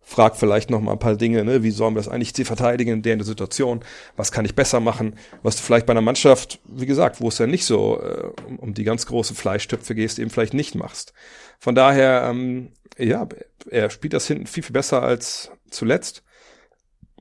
frag 0.00 0.34
vielleicht 0.34 0.70
noch 0.70 0.80
mal 0.80 0.92
ein 0.92 0.98
paar 0.98 1.16
Dinge, 1.16 1.44
ne? 1.44 1.62
wie 1.62 1.70
sollen 1.70 1.94
wir 1.94 2.00
das 2.00 2.08
eigentlich 2.08 2.32
verteidigen 2.46 2.90
in 2.90 3.02
der, 3.02 3.16
der 3.16 3.26
Situation, 3.26 3.80
was 4.16 4.32
kann 4.32 4.46
ich 4.46 4.54
besser 4.54 4.80
machen, 4.80 5.16
was 5.42 5.56
du 5.56 5.62
vielleicht 5.62 5.84
bei 5.84 5.90
einer 5.90 6.00
Mannschaft, 6.00 6.58
wie 6.64 6.86
gesagt, 6.86 7.20
wo 7.20 7.28
es 7.28 7.36
ja 7.36 7.46
nicht 7.46 7.66
so 7.66 8.00
äh, 8.00 8.30
um, 8.56 8.72
die 8.72 8.84
ganz 8.84 9.04
große 9.04 9.34
Fleischtöpfe 9.34 9.94
gehst, 9.94 10.18
eben 10.18 10.30
vielleicht 10.30 10.54
nicht 10.54 10.74
machst. 10.74 11.12
Von 11.58 11.74
daher, 11.74 12.28
ähm, 12.30 12.72
ja, 12.96 13.28
er 13.68 13.90
spielt 13.90 14.14
das 14.14 14.26
hinten 14.26 14.46
viel, 14.46 14.62
viel 14.62 14.72
besser 14.72 15.02
als 15.02 15.50
zuletzt. 15.68 16.22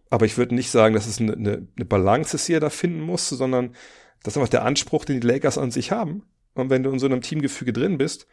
Aber 0.09 0.25
ich 0.25 0.37
würde 0.37 0.55
nicht 0.55 0.71
sagen, 0.71 0.95
dass 0.95 1.05
es 1.05 1.19
eine, 1.19 1.33
eine, 1.33 1.67
eine 1.75 1.85
Balance 1.85 2.37
ist, 2.37 2.47
die 2.47 2.53
er 2.53 2.61
da 2.61 2.69
finden 2.69 3.01
muss, 3.01 3.27
sondern 3.27 3.75
das 4.25 4.33
ist 4.33 4.37
einfach 4.37 4.49
der 4.49 4.65
Anspruch, 4.65 5.05
den 5.05 5.21
die 5.21 5.27
Lakers 5.27 5.59
an 5.59 5.69
sich 5.69 5.91
haben. 5.91 6.23
Und 6.55 6.71
wenn 6.71 6.81
du 6.81 6.89
in 6.89 6.99
so 6.99 7.05
einem 7.05 7.21
Teamgefüge 7.21 7.73
drin 7.73 7.99
bist, 7.99 8.25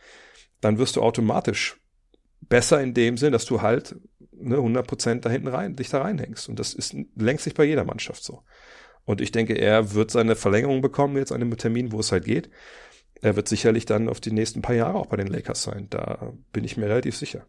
dann 0.63 0.79
wirst 0.79 0.97
du 0.97 1.03
automatisch 1.03 1.77
besser 2.41 2.81
in 2.81 2.95
dem 2.95 3.19
Sinn, 3.19 3.33
dass 3.33 3.45
du 3.45 3.61
halt 3.61 3.97
ne, 4.33 4.57
100% 4.57 5.21
da 5.21 5.29
hinten 5.29 5.49
rein, 5.49 5.77
dich 5.77 5.91
da 5.91 6.01
reinhängst. 6.01 6.49
Und 6.49 6.59
das 6.59 6.73
ist 6.73 6.97
längst 7.15 7.47
nicht 7.47 7.57
bei 7.57 7.65
jeder 7.65 7.85
Mannschaft 7.85 8.25
so. 8.25 8.43
Und 9.05 9.21
ich 9.21 9.33
denke, 9.33 9.55
er 9.55 9.93
wird 9.93 10.11
seine 10.11 10.35
Verlängerung 10.35 10.81
bekommen 10.81 11.17
jetzt 11.17 11.31
an 11.33 11.41
dem 11.41 11.55
Termin, 11.59 11.93
wo 11.93 12.01
es 12.01 12.11
halt 12.11 12.25
geht. 12.25 12.49
Er 13.21 13.37
wird 13.37 13.49
sicherlich 13.49 13.85
dann 13.85 14.09
auf 14.09 14.21
die 14.21 14.33
nächsten 14.33 14.63
paar 14.63 14.75
Jahre 14.75 14.95
auch 14.95 15.07
bei 15.07 15.17
den 15.17 15.27
Lakers 15.27 15.63
sein. 15.63 15.89
Da 15.91 16.33
bin 16.53 16.65
ich 16.65 16.79
mir 16.79 16.87
relativ 16.87 17.17
sicher. 17.17 17.45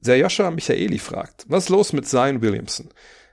Serjoscha 0.00 0.50
Michaeli 0.50 0.98
fragt, 0.98 1.46
was 1.48 1.64
ist 1.64 1.70
los 1.70 1.92
mit 1.92 2.06
Zion 2.06 2.42
Williamson? 2.42 2.90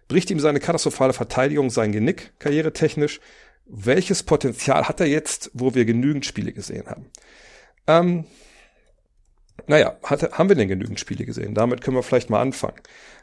Bricht 0.07 0.29
ihm 0.31 0.39
seine 0.39 0.59
katastrophale 0.59 1.13
Verteidigung 1.13 1.69
sein 1.69 1.91
Genick, 1.91 2.33
karrieretechnisch? 2.39 3.19
Welches 3.65 4.23
Potenzial 4.23 4.87
hat 4.87 4.99
er 4.99 5.07
jetzt, 5.07 5.51
wo 5.53 5.73
wir 5.73 5.85
genügend 5.85 6.25
Spiele 6.25 6.53
gesehen 6.53 6.87
haben? 6.87 7.05
Ähm, 7.87 8.25
naja, 9.67 9.97
hat, 10.03 10.37
haben 10.37 10.49
wir 10.49 10.55
denn 10.55 10.67
genügend 10.67 10.99
Spiele 10.99 11.25
gesehen? 11.25 11.55
Damit 11.55 11.81
können 11.81 11.97
wir 11.97 12.03
vielleicht 12.03 12.29
mal 12.29 12.41
anfangen. 12.41 12.79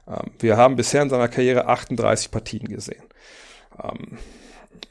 Ähm, 0.09 0.33
wir 0.39 0.57
haben 0.57 0.77
bisher 0.77 1.03
in 1.03 1.11
seiner 1.11 1.29
Karriere 1.29 1.67
38 1.69 2.31
Partien 2.31 2.69
gesehen. 2.69 3.05
Ähm, 3.83 4.19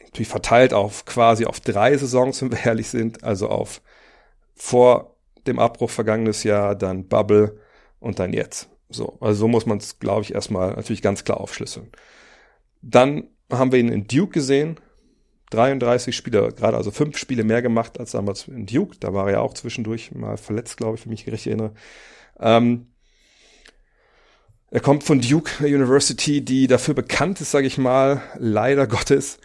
natürlich 0.04 0.30
verteilt 0.30 0.74
auf 0.74 1.06
quasi 1.06 1.46
auf 1.46 1.60
drei 1.60 1.98
Saisons, 1.98 2.42
wenn 2.42 2.52
wir 2.52 2.60
ehrlich 2.66 2.88
sind, 2.88 3.24
also 3.24 3.50
auf 3.50 3.82
vor 4.56 5.16
dem 5.48 5.60
Abbruch 5.60 5.90
vergangenes 5.90 6.44
Jahr, 6.44 6.76
dann 6.76 7.08
Bubble 7.08 7.58
und 8.00 8.20
dann 8.20 8.32
jetzt. 8.32 8.70
So, 8.90 9.18
also 9.20 9.40
so 9.42 9.48
muss 9.48 9.66
man 9.66 9.80
es, 9.80 10.00
glaube 10.00 10.22
ich, 10.22 10.34
erstmal 10.34 10.72
natürlich 10.74 11.02
ganz 11.02 11.24
klar 11.24 11.40
aufschlüsseln. 11.40 11.90
Dann 12.82 13.28
haben 13.50 13.72
wir 13.72 13.80
ihn 13.80 13.90
in 13.90 14.08
Duke 14.08 14.34
gesehen, 14.34 14.80
33 15.52 16.16
Spiele, 16.16 16.52
gerade 16.54 16.78
also 16.78 16.92
fünf 16.92 17.18
Spiele 17.18 17.44
mehr 17.44 17.62
gemacht 17.62 18.00
als 18.00 18.12
damals 18.12 18.48
in 18.48 18.66
Duke. 18.66 18.98
Da 19.00 19.14
war 19.14 19.28
er 19.28 19.34
ja 19.34 19.40
auch 19.40 19.54
zwischendurch 19.54 20.12
mal 20.14 20.38
verletzt, 20.38 20.78
glaube 20.78 20.98
ich, 20.98 21.06
wenn 21.06 21.14
ich 21.14 21.26
mich 21.26 21.34
richtig 21.34 21.48
erinnere. 21.48 21.74
Ähm, 22.40 22.88
er 24.72 24.80
kommt 24.80 25.04
von 25.04 25.20
Duke 25.20 25.66
University, 25.66 26.44
die 26.44 26.68
dafür 26.68 26.94
bekannt 26.94 27.42
ist, 27.42 27.52
sage 27.52 27.68
ich 27.68 27.78
mal, 27.78 28.22
leider 28.40 28.88
Gottes, 28.88 29.38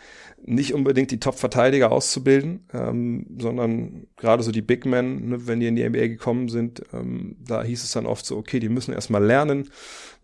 nicht 0.44 0.72
unbedingt 0.72 1.10
die 1.10 1.18
Top-Verteidiger 1.18 1.90
auszubilden, 1.90 2.68
ähm, 2.72 3.26
sondern 3.38 4.06
gerade 4.16 4.44
so 4.44 4.52
die 4.52 4.62
Big 4.62 4.86
Men, 4.86 5.30
ne, 5.30 5.46
wenn 5.48 5.58
die 5.58 5.66
in 5.66 5.74
die 5.74 5.88
NBA 5.88 6.06
gekommen 6.06 6.48
sind, 6.48 6.82
ähm, 6.92 7.36
da 7.44 7.64
hieß 7.64 7.82
es 7.82 7.90
dann 7.90 8.06
oft 8.06 8.24
so, 8.24 8.36
okay, 8.36 8.60
die 8.60 8.68
müssen 8.68 8.94
erstmal 8.94 9.24
lernen, 9.24 9.70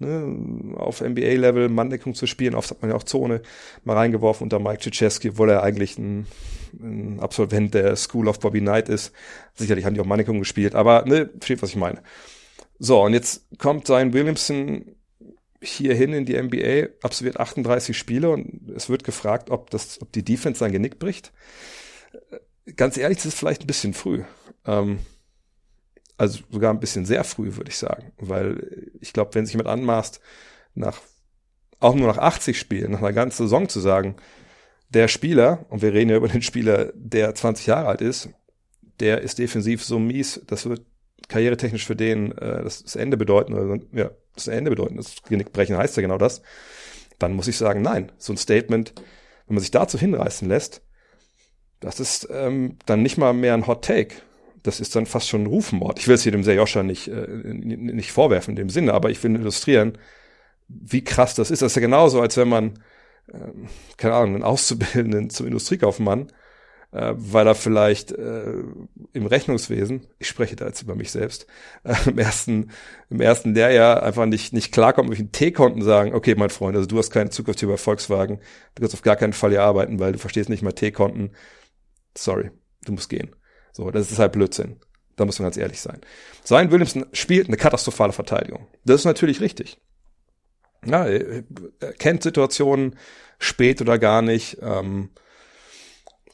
ne, 0.03 0.77
auf 0.77 1.01
NBA-Level 1.01 1.69
Manndeckung 1.69 2.15
zu 2.15 2.27
spielen. 2.27 2.55
Oft 2.55 2.71
hat 2.71 2.83
man 2.83 2.91
ja 2.91 2.97
auch 2.97 3.03
Zone 3.03 3.43
mal 3.85 3.97
reingeworfen 3.97 4.45
unter 4.45 4.59
Mike 4.59 4.79
Krzyzewski, 4.79 5.31
obwohl 5.31 5.51
er 5.51 5.63
eigentlich 5.63 5.99
ein, 5.99 6.27
ein 6.81 7.21
Absolvent 7.21 7.75
der 7.75 7.97
School 7.97 8.29
of 8.29 8.41
Bobby 8.41 8.61
Knight 8.61 8.89
ist. 8.89 9.13
Sicherlich 9.55 9.85
haben 9.85 9.95
die 9.95 10.01
auch 10.01 10.07
Manndeckung 10.07 10.39
gespielt, 10.39 10.75
aber 10.75 11.05
ne, 11.07 11.31
versteht, 11.39 11.63
was 11.63 11.71
ich 11.71 11.77
meine. 11.77 12.03
So, 12.79 13.03
und 13.03 13.15
jetzt 13.15 13.47
kommt 13.59 13.87
sein 13.87 14.13
Williamson 14.13 14.85
hierhin 15.63 16.13
in 16.13 16.25
die 16.25 16.41
NBA, 16.41 16.89
absolviert 17.03 17.39
38 17.39 17.97
Spiele 17.97 18.31
und 18.31 18.71
es 18.75 18.89
wird 18.89 19.05
gefragt, 19.05 19.51
ob 19.51 19.71
das, 19.71 20.03
ob 20.03 20.13
die 20.13 20.25
Defense 20.25 20.59
sein 20.59 20.73
Genick 20.73 20.99
bricht. 20.99 21.33
Ganz 22.77 22.97
ehrlich, 22.97 23.19
das 23.19 23.27
ist 23.27 23.39
vielleicht 23.39 23.63
ein 23.63 23.67
bisschen 23.67 23.95
früh. 23.95 24.23
Ähm, 24.67 24.99
also 26.17 26.41
sogar 26.51 26.73
ein 26.73 26.81
bisschen 26.81 27.05
sehr 27.05 27.25
früh, 27.25 27.57
würde 27.57 27.71
ich 27.71 27.79
sagen. 27.79 28.13
Weil 28.19 28.91
ich 29.01 29.13
glaube, 29.13 29.35
wenn 29.35 29.47
sich 29.47 29.55
jemand 29.55 29.69
anmaßt, 29.69 30.21
nach 30.75 31.01
auch 31.81 31.95
nur 31.95 32.07
nach 32.07 32.19
80 32.19 32.59
Spielen, 32.59 32.93
nach 32.93 33.01
einer 33.01 33.13
ganzen 33.13 33.45
Saison 33.45 33.69
zu 33.69 33.81
sagen, 33.81 34.17
der 34.91 35.09
Spieler, 35.09 35.67
und 35.69 35.83
wir 35.83 35.93
reden 35.93 36.11
ja 36.11 36.17
über 36.17 36.29
den 36.29 36.43
Spieler, 36.43 36.93
der 36.95 37.35
20 37.35 37.67
Jahre 37.67 37.89
alt 37.89 38.01
ist, 38.01 38.29
der 39.01 39.23
ist 39.23 39.39
defensiv 39.39 39.83
so 39.83 39.99
mies, 39.99 40.41
das 40.47 40.67
wird 40.67 40.83
karrieretechnisch 41.29 41.87
für 41.87 41.97
den 41.97 42.33
äh, 42.33 42.63
das, 42.63 42.83
das 42.85 42.95
Ende 42.95 43.17
bedeuten, 43.17 43.55
oder 43.55 43.81
ja, 43.93 44.11
das 44.35 44.49
Ende 44.49 44.71
bedeuten, 44.71 44.97
das 44.97 45.23
Genickbrechen 45.23 45.77
heißt 45.77 45.97
ja 45.97 46.03
genau 46.03 46.19
das, 46.19 46.43
dann 47.19 47.35
muss 47.35 47.49
ich 47.49 47.57
sagen, 47.57 47.83
nein. 47.83 48.13
So 48.19 48.33
ein 48.33 48.37
Statement, 48.37 48.93
wenn 49.47 49.55
man 49.55 49.61
sich 49.61 49.71
dazu 49.71 49.99
hinreißen 49.99 50.49
lässt, 50.49 50.83
das 51.81 52.01
ist 52.01 52.29
ähm, 52.31 52.79
dann 52.87 53.03
nicht 53.03 53.19
mal 53.19 53.33
mehr 53.33 53.55
ein 53.55 53.67
Hot 53.67 53.85
Take. 53.85 54.17
Das 54.63 54.81
ist 54.81 54.95
dann 54.95 55.07
fast 55.07 55.29
schon 55.29 55.43
ein 55.43 55.47
Rufmord. 55.47 55.99
Ich 55.99 56.09
will 56.09 56.15
es 56.15 56.23
hier 56.23 56.33
dem 56.33 56.45
Serjoscha 56.45 56.83
nicht, 56.83 57.09
äh, 57.09 57.27
nicht 57.29 58.13
vorwerfen 58.13 58.53
in 58.53 58.57
dem 58.57 58.71
Sinne, 58.71 58.95
aber 58.95 59.11
ich 59.11 59.23
will 59.23 59.35
illustrieren, 59.35 59.99
wie 60.69 61.05
krass 61.05 61.35
das 61.35 61.51
ist. 61.51 61.63
Das 61.63 61.73
ist 61.73 61.77
ja 61.77 61.83
genauso, 61.83 62.21
als 62.21 62.37
wenn 62.37 62.49
man, 62.49 62.79
ähm, 63.33 63.69
keine 63.97 64.15
Ahnung, 64.15 64.35
einen 64.37 64.45
Auszubildenden 64.45 65.31
zum 65.31 65.47
Industriekaufmann 65.47 66.29
äh, 66.93 67.15
weil 67.17 67.47
er 67.47 67.55
vielleicht 67.55 68.13
äh, 68.13 68.53
im 69.13 69.27
Rechnungswesen, 69.27 70.07
ich 70.19 70.29
spreche 70.29 70.57
da 70.57 70.67
jetzt 70.67 70.83
über 70.83 70.95
mich 70.95 71.11
selbst, 71.11 71.47
äh, 71.85 71.95
im 72.07 72.19
ersten 72.19 72.71
im 73.11 73.21
ersten 73.21 73.55
Lehrjahr 73.55 74.03
einfach 74.03 74.27
nicht 74.27 74.53
nicht 74.53 74.73
klarkommt 74.73 75.09
mit 75.09 75.19
den 75.19 75.33
T-Konten 75.33 75.83
sagen, 75.83 76.15
okay, 76.15 76.35
mein 76.37 76.51
Freund, 76.51 76.77
also 76.77 76.87
du 76.87 76.99
hast 76.99 77.11
keine 77.11 77.31
Zukunft 77.31 77.61
hier 77.61 77.69
bei 77.69 77.77
Volkswagen, 77.79 78.39
du 78.75 78.81
kannst 78.81 78.95
auf 78.95 79.03
gar 79.03 79.17
keinen 79.17 79.33
Fall 79.33 79.51
hier 79.51 79.63
arbeiten, 79.63 79.99
weil 79.99 80.13
du 80.13 80.19
verstehst 80.19 80.49
nicht 80.51 80.63
mal 80.63 80.73
T-Konten. 80.73 81.33
Sorry, 82.17 82.51
du 82.85 82.93
musst 82.93 83.09
gehen. 83.09 83.35
So, 83.73 83.91
das 83.91 84.11
ist 84.11 84.19
halt 84.19 84.33
Blödsinn. 84.33 84.77
Da 85.17 85.25
muss 85.25 85.39
man 85.39 85.47
ganz 85.47 85.57
ehrlich 85.57 85.81
sein. 85.81 86.01
Sein 86.45 86.71
Williamson 86.71 87.07
spielt 87.13 87.49
eine 87.49 87.57
katastrophale 87.57 88.13
Verteidigung. 88.13 88.67
Das 88.85 89.01
ist 89.01 89.05
natürlich 89.05 89.41
richtig. 89.41 89.79
Ja, 90.85 91.07
er 91.07 91.43
kennt 91.99 92.23
Situationen 92.23 92.97
spät 93.39 93.81
oder 93.81 93.99
gar 93.99 94.23
nicht. 94.23 94.59
Ähm, 94.63 95.11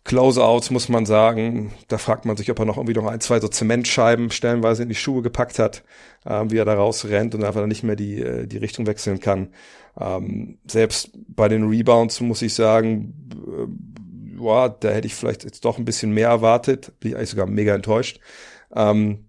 Closeouts 0.05 0.71
muss 0.71 0.89
man 0.89 1.05
sagen. 1.05 1.75
Da 1.89 1.99
fragt 1.99 2.25
man 2.25 2.37
sich, 2.37 2.51
ob 2.51 2.59
er 2.59 2.65
noch 2.65 2.79
irgendwie 2.79 2.95
noch 2.95 3.07
ein, 3.07 3.21
zwei 3.21 3.41
so 3.41 3.49
Zementscheiben 3.49 4.31
stellenweise 4.31 4.83
in 4.83 4.89
die 4.89 4.95
Schuhe 4.95 5.21
gepackt 5.21 5.59
hat, 5.59 5.85
ähm, 6.27 6.51
wie 6.51 6.57
er 6.57 6.65
da 6.65 6.75
rausrennt 6.75 7.35
und 7.35 7.45
einfach 7.45 7.67
nicht 7.67 7.83
mehr 7.83 7.97
die, 7.97 8.23
äh, 8.23 8.47
die 8.47 8.57
Richtung 8.57 8.87
wechseln 8.87 9.21
kann. 9.21 9.53
Ähm, 10.01 10.59
selbst 10.67 11.11
bei 11.29 11.49
den 11.49 11.69
Rebounds 11.69 12.21
muss 12.21 12.41
ich 12.41 12.55
sagen, 12.55 13.29
äh, 13.35 13.98
boah, 14.39 14.69
da 14.69 14.91
hätte 14.91 15.07
ich 15.07 15.15
vielleicht 15.15 15.45
jetzt 15.45 15.65
doch 15.65 15.79
ein 15.79 15.85
bisschen 15.85 16.13
mehr 16.13 16.29
erwartet. 16.29 16.93
Bin 17.01 17.11
ich 17.11 17.17
eigentlich 17.17 17.31
sogar 17.31 17.47
mega 17.47 17.75
enttäuscht. 17.75 18.21
Ähm, 18.75 19.27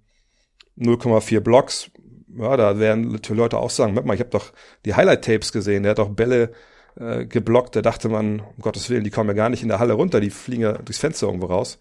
0,4 0.78 1.42
Blocks. 1.42 1.92
Ja, 2.38 2.56
da 2.56 2.80
werden 2.80 3.20
die 3.22 3.34
Leute 3.34 3.58
auch 3.58 3.70
sagen, 3.70 3.94
mal, 3.94 4.14
ich 4.14 4.20
habe 4.20 4.30
doch 4.30 4.54
die 4.86 4.94
Highlight-Tapes 4.94 5.52
gesehen, 5.52 5.84
der 5.84 5.92
hat 5.92 6.00
doch 6.00 6.10
Bälle 6.10 6.52
äh, 7.00 7.26
geblockt. 7.26 7.76
Da 7.76 7.82
dachte 7.82 8.08
man, 8.08 8.40
um 8.40 8.62
Gottes 8.62 8.90
Willen, 8.90 9.04
die 9.04 9.10
kommen 9.10 9.30
ja 9.30 9.34
gar 9.36 9.50
nicht 9.50 9.64
in 9.64 9.70
der 9.70 9.80
Halle 9.80 9.94
runter, 9.94 10.20
die 10.20 10.30
fliegen 10.30 10.62
ja 10.62 10.74
durchs 10.74 11.00
Fenster 11.00 11.28
irgendwo 11.28 11.48
raus. 11.48 11.80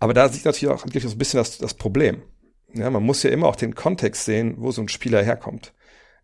Aber 0.00 0.14
da 0.14 0.28
sieht 0.28 0.44
natürlich 0.44 0.74
auch, 0.74 0.84
natürlich 0.84 1.06
auch 1.06 1.12
ein 1.12 1.18
bisschen 1.18 1.38
das, 1.38 1.58
das 1.58 1.74
Problem. 1.74 2.22
ja, 2.74 2.90
man 2.90 3.04
muss 3.04 3.22
ja 3.22 3.30
immer 3.30 3.46
auch 3.46 3.56
den 3.56 3.74
Kontext 3.74 4.24
sehen, 4.24 4.54
wo 4.58 4.72
so 4.72 4.82
ein 4.82 4.88
Spieler 4.88 5.22
herkommt. 5.22 5.74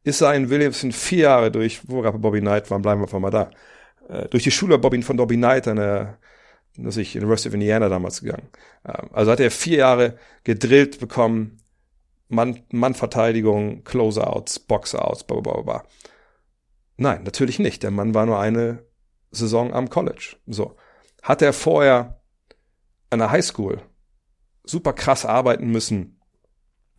Ist 0.04 0.22
ein 0.22 0.48
Williamson 0.50 0.92
vier 0.92 1.18
Jahre 1.18 1.50
durch, 1.50 1.82
wo 1.86 2.02
Bobby 2.02 2.40
Knight 2.40 2.70
war, 2.70 2.78
bleiben 2.78 3.00
wir 3.00 3.04
einfach 3.04 3.18
mal 3.18 3.30
da, 3.30 3.50
äh, 4.08 4.28
durch 4.28 4.42
die 4.42 4.50
Schule 4.50 4.78
Bobby, 4.78 5.02
von 5.02 5.16
Bobby 5.16 5.36
Knight 5.36 5.68
an 5.68 5.76
der 5.76 6.18
dass 6.78 6.96
ich 6.96 7.16
University 7.16 7.48
of 7.48 7.54
Indiana 7.54 7.88
damals 7.88 8.20
gegangen. 8.20 8.48
Ähm, 8.86 9.10
also 9.12 9.32
hat 9.32 9.40
er 9.40 9.50
vier 9.50 9.78
Jahre 9.78 10.18
gedrillt 10.44 11.00
bekommen, 11.00 11.58
Mann, 12.28 12.62
Mannverteidigung, 12.70 13.84
Closeouts, 13.84 14.60
Boxouts, 14.60 15.24
bla, 15.24 15.40
bla, 15.40 15.60
bla. 15.62 15.84
Nein, 16.96 17.22
natürlich 17.24 17.58
nicht. 17.58 17.82
Der 17.82 17.90
Mann 17.90 18.14
war 18.14 18.26
nur 18.26 18.38
eine 18.38 18.84
Saison 19.30 19.72
am 19.72 19.88
College. 19.88 20.36
So. 20.46 20.76
Hat 21.22 21.42
er 21.42 21.52
vorher 21.52 22.20
an 23.10 23.20
der 23.20 23.30
Highschool 23.30 23.80
super 24.64 24.92
krass 24.92 25.24
arbeiten 25.24 25.70
müssen, 25.70 26.20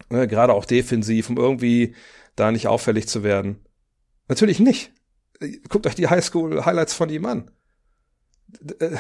ne, 0.10 0.28
gerade 0.28 0.54
auch 0.54 0.66
defensiv, 0.66 1.30
um 1.30 1.38
irgendwie 1.38 1.96
da 2.36 2.52
nicht 2.52 2.68
auffällig 2.68 3.08
zu 3.08 3.24
werden? 3.24 3.66
Natürlich 4.28 4.60
nicht. 4.60 4.92
Guckt 5.70 5.88
euch 5.88 5.96
die 5.96 6.08
Highschool-Highlights 6.08 6.94
von 6.94 7.10
ihm 7.10 7.26
an. 7.26 7.52
Äh, 8.80 8.98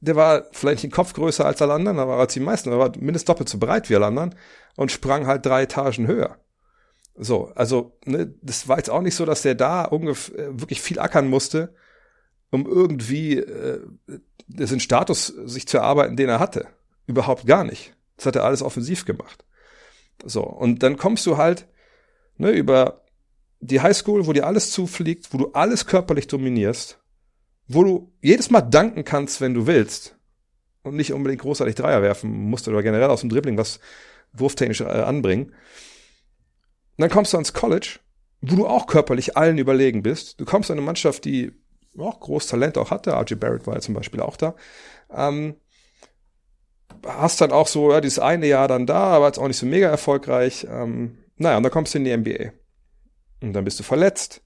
der 0.00 0.16
war 0.16 0.44
vielleicht 0.52 0.82
den 0.82 0.90
Kopf 0.90 1.12
größer 1.12 1.44
als 1.44 1.60
alle 1.60 1.74
anderen, 1.74 1.98
aber 1.98 2.16
als 2.16 2.34
die 2.34 2.40
meisten, 2.40 2.70
er 2.70 2.78
war 2.78 2.92
mindestens 2.96 3.26
doppelt 3.26 3.48
so 3.48 3.58
breit 3.58 3.90
wie 3.90 3.96
alle 3.96 4.06
anderen 4.06 4.34
und 4.76 4.92
sprang 4.92 5.26
halt 5.26 5.44
drei 5.44 5.62
Etagen 5.62 6.06
höher. 6.06 6.38
So, 7.14 7.52
also 7.54 7.98
ne, 8.04 8.34
das 8.40 8.68
war 8.68 8.78
jetzt 8.78 8.90
auch 8.90 9.02
nicht 9.02 9.14
so, 9.14 9.26
dass 9.26 9.42
der 9.42 9.54
da 9.54 9.84
ungefähr 9.84 10.38
äh, 10.38 10.60
wirklich 10.60 10.80
viel 10.80 10.98
ackern 10.98 11.28
musste, 11.28 11.74
um 12.50 12.66
irgendwie 12.66 13.38
äh, 13.38 13.80
den 14.46 14.80
Status 14.80 15.26
sich 15.26 15.66
zu 15.66 15.78
erarbeiten, 15.78 16.16
den 16.16 16.28
er 16.28 16.40
hatte. 16.40 16.68
Überhaupt 17.06 17.46
gar 17.46 17.64
nicht. 17.64 17.94
Das 18.16 18.26
hat 18.26 18.36
er 18.36 18.44
alles 18.44 18.62
offensiv 18.62 19.04
gemacht. 19.04 19.44
So, 20.24 20.42
und 20.42 20.82
dann 20.82 20.96
kommst 20.96 21.26
du 21.26 21.36
halt 21.36 21.66
ne, 22.36 22.50
über 22.50 23.01
die 23.62 23.80
Highschool, 23.80 24.26
wo 24.26 24.32
dir 24.32 24.46
alles 24.46 24.70
zufliegt, 24.72 25.32
wo 25.32 25.38
du 25.38 25.52
alles 25.52 25.86
körperlich 25.86 26.26
dominierst, 26.26 26.98
wo 27.68 27.84
du 27.84 28.12
jedes 28.20 28.50
Mal 28.50 28.60
danken 28.60 29.04
kannst, 29.04 29.40
wenn 29.40 29.54
du 29.54 29.66
willst 29.66 30.16
und 30.82 30.96
nicht 30.96 31.12
unbedingt 31.12 31.42
großartig 31.42 31.76
Dreier 31.76 32.02
werfen 32.02 32.30
musst 32.50 32.66
oder 32.66 32.82
generell 32.82 33.08
aus 33.08 33.20
dem 33.20 33.30
Dribbling 33.30 33.56
was 33.56 33.78
wurftechnisch 34.32 34.80
äh, 34.80 34.84
anbringen. 34.84 35.44
Und 35.44 35.54
dann 36.98 37.10
kommst 37.10 37.32
du 37.32 37.36
ans 37.36 37.52
College, 37.52 38.00
wo 38.40 38.56
du 38.56 38.66
auch 38.66 38.88
körperlich 38.88 39.36
allen 39.36 39.58
überlegen 39.58 40.02
bist. 40.02 40.40
Du 40.40 40.44
kommst 40.44 40.70
an 40.70 40.78
eine 40.78 40.84
Mannschaft, 40.84 41.24
die 41.24 41.52
auch 41.96 42.18
groß 42.18 42.48
Talent 42.48 42.76
auch 42.78 42.90
hatte. 42.90 43.12
RJ 43.12 43.36
Barrett 43.36 43.66
war 43.66 43.74
ja 43.74 43.80
zum 43.80 43.94
Beispiel 43.94 44.20
auch 44.20 44.36
da. 44.36 44.56
Ähm, 45.14 45.54
hast 47.06 47.40
dann 47.40 47.52
auch 47.52 47.68
so, 47.68 47.92
ja, 47.92 48.00
dieses 48.00 48.18
eine 48.18 48.46
Jahr 48.46 48.66
dann 48.66 48.86
da, 48.86 49.04
aber 49.04 49.26
jetzt 49.26 49.38
auch 49.38 49.46
nicht 49.46 49.56
so 49.56 49.66
mega 49.66 49.88
erfolgreich. 49.88 50.66
Ähm, 50.68 51.18
naja, 51.36 51.58
und 51.58 51.62
dann 51.62 51.72
kommst 51.72 51.94
du 51.94 51.98
in 51.98 52.04
die 52.04 52.16
NBA. 52.16 52.52
Und 53.42 53.52
dann 53.52 53.64
bist 53.64 53.78
du 53.78 53.82
verletzt. 53.82 54.42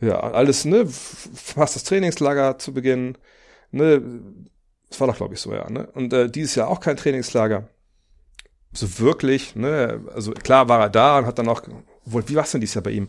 Ja, 0.00 0.18
alles, 0.18 0.64
ne, 0.64 0.86
fast 0.86 1.76
das 1.76 1.84
Trainingslager 1.84 2.58
zu 2.58 2.72
Beginn, 2.72 3.18
ne, 3.70 4.02
das 4.88 5.00
war 5.00 5.06
doch, 5.06 5.16
glaube 5.16 5.34
ich, 5.34 5.40
so, 5.40 5.52
ja, 5.54 5.68
ne? 5.70 5.86
Und 5.92 6.12
äh, 6.12 6.28
dieses 6.28 6.54
Jahr 6.54 6.68
auch 6.68 6.80
kein 6.80 6.96
Trainingslager. 6.96 7.68
So 8.72 8.98
wirklich, 8.98 9.54
ne, 9.54 10.04
also 10.14 10.32
klar 10.32 10.68
war 10.68 10.80
er 10.80 10.90
da 10.90 11.18
und 11.18 11.26
hat 11.26 11.38
dann 11.38 11.48
auch, 11.48 11.62
wohl, 12.04 12.28
wie 12.28 12.34
war 12.34 12.44
es 12.44 12.50
denn 12.50 12.60
dieses 12.60 12.74
Jahr 12.74 12.82
bei 12.82 12.90
ihm? 12.90 13.08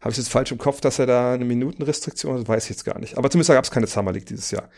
Habe 0.00 0.10
ich 0.10 0.18
jetzt 0.18 0.28
falsch 0.28 0.52
im 0.52 0.58
Kopf, 0.58 0.80
dass 0.80 0.98
er 0.98 1.06
da 1.06 1.32
eine 1.32 1.44
Minutenrestriktion 1.44 2.38
hat? 2.38 2.48
Weiß 2.48 2.64
ich 2.64 2.70
jetzt 2.70 2.84
gar 2.84 2.98
nicht. 2.98 3.16
Aber 3.16 3.30
zumindest 3.30 3.50
gab 3.50 3.64
es 3.64 3.70
keine 3.70 3.86
Summer 3.86 4.12
League 4.12 4.26
dieses 4.26 4.50
Jahr, 4.50 4.68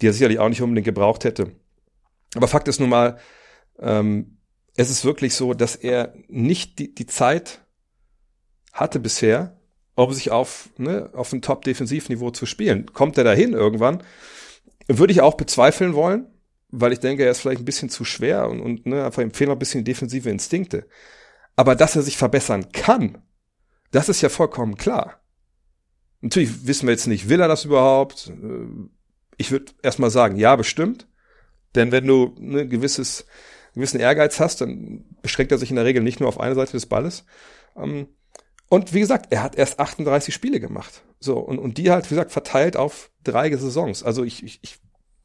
die 0.00 0.06
er 0.06 0.12
sicherlich 0.12 0.38
auch 0.38 0.48
nicht 0.48 0.62
unbedingt 0.62 0.84
gebraucht 0.84 1.24
hätte. 1.24 1.52
Aber 2.36 2.46
Fakt 2.46 2.68
ist 2.68 2.78
nun 2.78 2.90
mal, 2.90 3.18
ähm, 3.80 4.38
es 4.76 4.90
ist 4.90 5.04
wirklich 5.04 5.34
so, 5.34 5.54
dass 5.54 5.74
er 5.74 6.14
nicht 6.28 6.78
die, 6.78 6.94
die 6.94 7.06
Zeit 7.06 7.65
hatte 8.76 9.00
bisher, 9.00 9.56
um 9.94 10.12
sich 10.12 10.30
auf, 10.30 10.68
ne, 10.76 11.10
auf 11.14 11.32
ein 11.32 11.42
Top-Defensivniveau 11.42 12.30
zu 12.30 12.46
spielen. 12.46 12.92
Kommt 12.92 13.16
er 13.18 13.24
dahin 13.24 13.54
irgendwann? 13.54 14.02
Würde 14.86 15.12
ich 15.12 15.22
auch 15.22 15.34
bezweifeln 15.34 15.94
wollen, 15.94 16.26
weil 16.68 16.92
ich 16.92 17.00
denke, 17.00 17.24
er 17.24 17.30
ist 17.30 17.40
vielleicht 17.40 17.62
ein 17.62 17.66
bisschen 17.66 17.88
zu 17.88 18.04
schwer 18.04 18.48
und, 18.48 18.60
und 18.60 18.86
ne, 18.86 19.04
einfach 19.04 19.22
empfehlen 19.22 19.50
ein 19.50 19.58
bisschen 19.58 19.84
defensive 19.84 20.28
Instinkte. 20.28 20.86
Aber 21.56 21.74
dass 21.74 21.96
er 21.96 22.02
sich 22.02 22.18
verbessern 22.18 22.70
kann, 22.72 23.22
das 23.90 24.10
ist 24.10 24.20
ja 24.20 24.28
vollkommen 24.28 24.76
klar. 24.76 25.20
Natürlich 26.20 26.66
wissen 26.66 26.86
wir 26.86 26.92
jetzt 26.92 27.06
nicht, 27.06 27.30
will 27.30 27.40
er 27.40 27.48
das 27.48 27.64
überhaupt? 27.64 28.32
Ich 29.38 29.50
würde 29.50 29.72
erstmal 29.82 30.10
sagen, 30.10 30.36
ja, 30.36 30.54
bestimmt. 30.54 31.08
Denn 31.74 31.92
wenn 31.92 32.06
du 32.06 32.34
ne, 32.38 32.68
gewisses, 32.68 33.26
gewissen 33.74 34.00
Ehrgeiz 34.00 34.38
hast, 34.38 34.60
dann 34.60 35.06
beschränkt 35.22 35.52
er 35.52 35.58
sich 35.58 35.70
in 35.70 35.76
der 35.76 35.84
Regel 35.86 36.02
nicht 36.02 36.20
nur 36.20 36.28
auf 36.28 36.40
eine 36.40 36.54
Seite 36.54 36.72
des 36.72 36.86
Balles. 36.86 37.24
Ähm, 37.76 38.08
und 38.68 38.92
wie 38.94 39.00
gesagt, 39.00 39.32
er 39.32 39.42
hat 39.42 39.56
erst 39.56 39.78
38 39.78 40.34
Spiele 40.34 40.60
gemacht. 40.60 41.02
So, 41.20 41.38
und, 41.38 41.58
und 41.58 41.78
die 41.78 41.90
halt, 41.90 42.06
wie 42.06 42.14
gesagt, 42.14 42.32
verteilt 42.32 42.76
auf 42.76 43.10
drei 43.22 43.54
Saisons. 43.56 44.02
Also 44.02 44.24
ich, 44.24 44.42
ich, 44.42 44.58
ich 44.62 44.78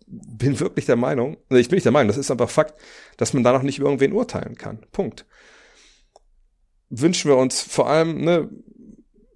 bin 0.08 0.60
wirklich 0.60 0.86
der 0.86 0.96
Meinung, 0.96 1.38
ich 1.50 1.70
bin 1.70 1.78
nicht 1.78 1.86
der 1.86 1.92
Meinung, 1.92 2.10
das 2.10 2.18
ist 2.18 2.32
einfach 2.32 2.50
Fakt, 2.50 2.80
dass 3.18 3.34
man 3.34 3.44
da 3.44 3.54
noch 3.54 3.64
nicht 3.64 3.80
über 3.80 3.88
irgendwen 3.88 4.14
urteilen 4.14 4.56
kann. 4.56 4.86
Punkt. 4.92 5.26
Wünschen 6.90 7.30
wir 7.30 7.38
uns 7.38 7.62
vor 7.62 7.90
allem, 7.90 8.22
ne, 8.22 8.50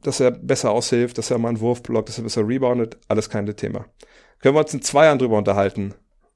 dass 0.01 0.19
er 0.19 0.31
besser 0.31 0.71
aushilft, 0.71 1.17
dass 1.17 1.31
er 1.31 1.37
mal 1.37 1.49
einen 1.49 1.61
Wurf 1.61 1.81
blockt, 1.81 2.09
dass 2.09 2.17
er 2.17 2.23
besser 2.23 2.47
reboundet, 2.47 2.97
alles 3.07 3.29
kein 3.29 3.47
Thema. 3.55 3.85
Können 4.39 4.55
wir 4.55 4.59
uns 4.59 4.73
in 4.73 4.81
zwei 4.81 5.05
Jahren 5.05 5.17
drüber 5.17 5.37
unterhalten, 5.37 5.95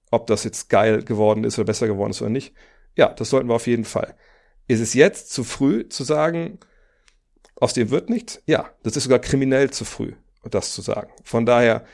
ob 0.09 0.25
das 0.27 0.43
jetzt 0.43 0.69
geil 0.69 1.03
geworden 1.03 1.43
ist 1.43 1.59
oder 1.59 1.65
besser 1.65 1.87
geworden 1.87 2.11
ist 2.11 2.21
oder 2.21 2.31
nicht? 2.31 2.53
Ja, 2.95 3.09
das 3.09 3.29
sollten 3.29 3.49
wir 3.49 3.55
auf 3.55 3.67
jeden 3.67 3.85
Fall. 3.85 4.15
Ist 4.67 4.79
es 4.79 4.93
jetzt 4.93 5.31
zu 5.31 5.43
früh 5.43 5.87
zu 5.89 6.03
sagen, 6.03 6.59
aus 7.59 7.73
dem 7.73 7.89
wird 7.89 8.09
nichts? 8.09 8.41
Ja, 8.45 8.69
das 8.83 8.95
ist 8.95 9.03
sogar 9.03 9.19
kriminell 9.19 9.71
zu 9.71 9.85
früh, 9.85 10.13
das 10.49 10.73
zu 10.73 10.81
sagen. 10.81 11.11
Von 11.23 11.45
daher, 11.45 11.85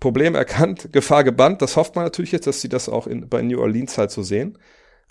Problem 0.00 0.34
erkannt, 0.34 0.88
Gefahr 0.92 1.24
gebannt. 1.24 1.62
Das 1.62 1.76
hofft 1.76 1.94
man 1.94 2.04
natürlich 2.04 2.32
jetzt, 2.32 2.46
dass 2.46 2.60
sie 2.60 2.68
das 2.68 2.88
auch 2.88 3.06
in, 3.06 3.28
bei 3.28 3.40
New 3.42 3.60
Orleans 3.60 3.96
halt 3.98 4.10
so 4.10 4.22
sehen. 4.22 4.58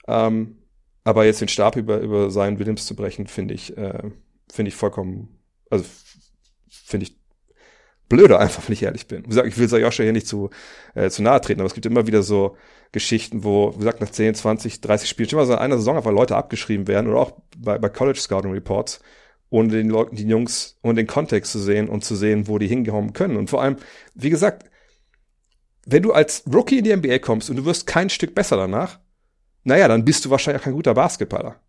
Ähm, 0.08 0.58
aber 1.04 1.26
jetzt 1.26 1.42
den 1.42 1.48
Stab 1.48 1.78
über, 1.78 2.00
über 2.00 2.30
seinen 2.30 2.60
Williams 2.60 2.86
zu 2.86 2.96
brechen, 2.96 3.28
finde 3.28 3.54
ich, 3.54 3.76
äh, 3.78 4.04
finde 4.52 4.70
ich 4.70 4.76
vollkommen, 4.76 5.40
also 5.70 5.86
finde 6.70 7.06
ich 7.06 7.18
blöder 8.10 8.40
einfach, 8.40 8.68
wenn 8.68 8.74
ich 8.74 8.84
ehrlich 8.84 9.08
bin. 9.08 9.24
Wie 9.24 9.30
gesagt, 9.30 9.48
ich 9.48 9.58
will 9.58 9.70
Sayosha 9.70 10.04
hier 10.04 10.12
nicht 10.12 10.28
zu, 10.28 10.50
äh, 10.94 11.10
zu 11.10 11.24
nahe 11.24 11.40
treten, 11.40 11.62
aber 11.62 11.68
es 11.68 11.74
gibt 11.74 11.86
immer 11.86 12.06
wieder 12.06 12.22
so 12.22 12.58
Geschichten, 12.92 13.46
wo, 13.46 13.74
wie 13.74 13.80
gesagt, 13.80 14.02
nach 14.02 14.10
10, 14.10 14.36
20, 14.36 14.82
30 14.82 15.10
Spielen 15.10 15.30
schon 15.30 15.40
mal 15.40 15.46
so 15.46 15.54
in 15.54 15.60
einer 15.60 15.78
Saison 15.78 15.96
einfach 15.96 16.12
Leute 16.12 16.36
abgeschrieben 16.36 16.88
werden 16.88 17.10
oder 17.10 17.22
auch 17.22 17.32
bei, 17.58 17.78
bei 17.78 17.88
College 17.88 18.20
Scouting 18.20 18.52
Reports, 18.52 19.00
ohne 19.52 19.70
den 19.70 19.90
Leuten, 19.90 20.16
die 20.16 20.28
Jungs, 20.28 20.80
ohne 20.82 20.96
den 20.96 21.08
Kontext 21.08 21.52
zu 21.52 21.60
sehen 21.60 21.90
und 21.90 22.04
zu 22.04 22.16
sehen, 22.16 22.48
wo 22.48 22.58
die 22.58 22.68
hingehauen 22.68 23.14
können. 23.14 23.36
Und 23.36 23.50
vor 23.50 23.62
allem, 23.62 23.76
wie 24.16 24.30
gesagt, 24.30 24.70
wenn 25.86 26.04
du 26.04 26.14
als 26.14 26.44
Rookie 26.52 26.80
in 26.80 26.86
die 26.86 26.96
NBA 26.96 27.20
kommst 27.20 27.50
und 27.50 27.58
du 27.58 27.66
wirst 27.66 27.86
kein 27.86 28.10
Stück 28.10 28.34
besser 28.34 28.56
danach, 28.56 29.00
naja, 29.64 29.88
dann 29.88 30.06
bist 30.06 30.26
du 30.26 30.30
wahrscheinlich 30.30 30.62
auch 30.62 30.66
kein 30.66 30.74
guter 30.74 30.94
Basketballer. 30.94 31.60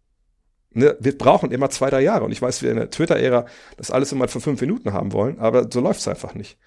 Ne, 0.71 0.97
wir 1.01 1.19
brauchen 1.19 1.51
immer 1.51 1.71
zwei, 1.71 1.91
drei 1.91 2.03
Jahre. 2.03 2.25
Und 2.25 2.33
ich 2.33 2.41
weiß, 2.41 2.63
wir 2.63 2.71
in 2.71 2.77
der 2.77 2.91
Twitter-Ära 2.91 3.47
das 3.77 3.91
alles 3.91 4.13
immer 4.13 4.29
für 4.29 4.41
fünf 4.41 4.61
Minuten 4.61 4.93
haben 4.93 5.13
wollen, 5.13 5.39
aber 5.39 5.69
so 5.71 5.81
läuft's 5.81 6.09
einfach 6.09 6.35
nicht. 6.35 6.59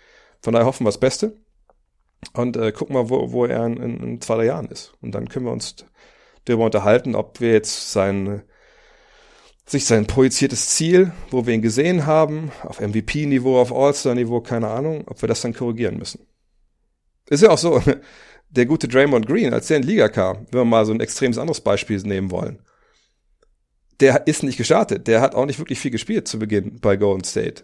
Von 0.41 0.53
daher 0.53 0.67
hoffen 0.67 0.83
wir 0.83 0.89
das 0.89 0.99
Beste 0.99 1.37
und 2.33 2.57
äh, 2.57 2.73
gucken 2.73 2.93
mal, 2.93 3.09
wo, 3.09 3.31
wo 3.31 3.45
er 3.45 3.65
in, 3.65 3.77
in, 3.77 4.21
zwei, 4.21 4.35
drei 4.35 4.45
Jahren 4.45 4.67
ist. 4.67 4.93
Und 5.01 5.15
dann 5.15 5.29
können 5.29 5.45
wir 5.45 5.53
uns 5.53 5.77
darüber 6.43 6.65
unterhalten, 6.65 7.15
ob 7.15 7.39
wir 7.39 7.53
jetzt 7.53 7.93
sein 7.93 8.43
sich 9.65 9.85
sein 9.85 10.05
projiziertes 10.05 10.69
Ziel, 10.69 11.11
wo 11.31 11.45
wir 11.45 11.53
ihn 11.53 11.61
gesehen 11.61 12.05
haben, 12.05 12.51
auf 12.61 12.79
MVP-Niveau, 12.79 13.59
auf 13.59 13.73
All-Star-Niveau, 13.73 14.41
keine 14.41 14.69
Ahnung, 14.69 15.03
ob 15.07 15.21
wir 15.21 15.27
das 15.27 15.41
dann 15.41 15.53
korrigieren 15.53 15.97
müssen. 15.97 16.27
Ist 17.27 17.41
ja 17.41 17.49
auch 17.49 17.57
so, 17.57 17.81
der 18.49 18.65
gute 18.65 18.87
Draymond 18.87 19.25
Green, 19.25 19.53
als 19.53 19.67
der 19.67 19.77
in 19.77 19.83
die 19.83 19.89
Liga 19.89 20.07
kam, 20.07 20.45
wenn 20.51 20.61
wir 20.61 20.65
mal 20.65 20.85
so 20.85 20.93
ein 20.93 20.99
extremes 20.99 21.37
anderes 21.37 21.61
Beispiel 21.61 21.99
nehmen 22.01 22.29
wollen, 22.29 22.59
der 23.99 24.27
ist 24.27 24.43
nicht 24.43 24.57
gestartet, 24.57 25.07
der 25.07 25.21
hat 25.21 25.35
auch 25.35 25.45
nicht 25.45 25.59
wirklich 25.59 25.79
viel 25.79 25.91
gespielt 25.91 26.27
zu 26.27 26.37
Beginn 26.37 26.79
bei 26.79 26.97
Golden 26.97 27.23
State. 27.23 27.63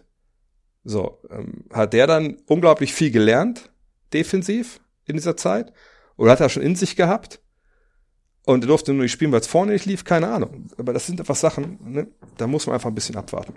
So, 0.82 1.20
ähm, 1.30 1.64
hat 1.72 1.92
der 1.92 2.06
dann 2.06 2.38
unglaublich 2.46 2.92
viel 2.92 3.10
gelernt, 3.12 3.70
defensiv, 4.12 4.80
in 5.04 5.16
dieser 5.16 5.36
Zeit? 5.36 5.72
Oder 6.16 6.32
hat 6.32 6.40
er 6.40 6.48
schon 6.48 6.62
in 6.62 6.76
sich 6.76 6.96
gehabt? 6.96 7.41
Und 8.44 8.64
er 8.64 8.68
durfte 8.68 8.92
nur 8.92 9.02
nicht 9.02 9.12
spielen, 9.12 9.32
weil 9.32 9.40
es 9.40 9.46
vorne 9.46 9.72
nicht 9.72 9.86
lief, 9.86 10.04
keine 10.04 10.28
Ahnung. 10.28 10.66
Aber 10.76 10.92
das 10.92 11.06
sind 11.06 11.20
einfach 11.20 11.36
Sachen, 11.36 11.78
ne? 11.84 12.08
da 12.36 12.46
muss 12.46 12.66
man 12.66 12.74
einfach 12.74 12.90
ein 12.90 12.94
bisschen 12.94 13.16
abwarten. 13.16 13.54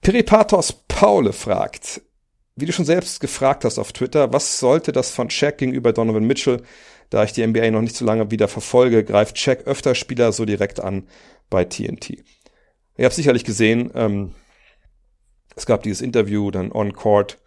Peripatos 0.00 0.84
Paule 0.88 1.32
fragt, 1.32 2.00
wie 2.56 2.64
du 2.64 2.72
schon 2.72 2.86
selbst 2.86 3.20
gefragt 3.20 3.64
hast 3.64 3.78
auf 3.78 3.92
Twitter, 3.92 4.32
was 4.32 4.58
sollte 4.58 4.92
das 4.92 5.10
von 5.10 5.28
Shaq 5.28 5.58
gegenüber 5.58 5.92
Donovan 5.92 6.24
Mitchell, 6.24 6.62
da 7.10 7.24
ich 7.24 7.32
die 7.32 7.46
NBA 7.46 7.70
noch 7.70 7.82
nicht 7.82 7.96
so 7.96 8.04
lange 8.04 8.30
wieder 8.30 8.48
verfolge, 8.48 9.04
greift 9.04 9.38
Shaq 9.38 9.66
öfter 9.66 9.94
Spieler 9.94 10.32
so 10.32 10.46
direkt 10.46 10.80
an 10.80 11.06
bei 11.50 11.64
TNT. 11.64 12.22
Ihr 12.96 13.04
habt 13.04 13.14
sicherlich 13.14 13.44
gesehen, 13.44 13.90
ähm, 13.94 14.34
es 15.56 15.66
gab 15.66 15.82
dieses 15.82 16.00
Interview 16.00 16.50
dann 16.50 16.72
on 16.72 16.92
Court 16.92 17.38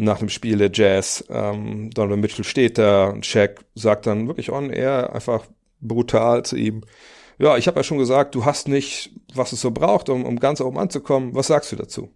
nach 0.00 0.18
dem 0.18 0.28
Spiel 0.28 0.58
der 0.58 0.70
Jazz, 0.72 1.24
ähm, 1.28 1.90
Donovan 1.90 2.20
Mitchell 2.20 2.44
steht 2.44 2.78
da 2.78 3.08
und 3.08 3.26
Shaq 3.26 3.64
sagt 3.74 4.06
dann 4.06 4.28
wirklich 4.28 4.50
on 4.50 4.70
air 4.70 5.12
einfach, 5.12 5.46
brutal 5.80 6.44
zu 6.44 6.56
ihm. 6.56 6.82
Ja, 7.38 7.56
ich 7.56 7.66
habe 7.66 7.78
ja 7.78 7.84
schon 7.84 7.98
gesagt, 7.98 8.34
du 8.34 8.44
hast 8.44 8.68
nicht, 8.68 9.12
was 9.34 9.52
es 9.52 9.60
so 9.60 9.70
braucht, 9.70 10.08
um, 10.08 10.24
um 10.24 10.38
ganz 10.38 10.60
oben 10.60 10.78
anzukommen. 10.78 11.34
Was 11.34 11.46
sagst 11.46 11.72
du 11.72 11.76
dazu? 11.76 12.14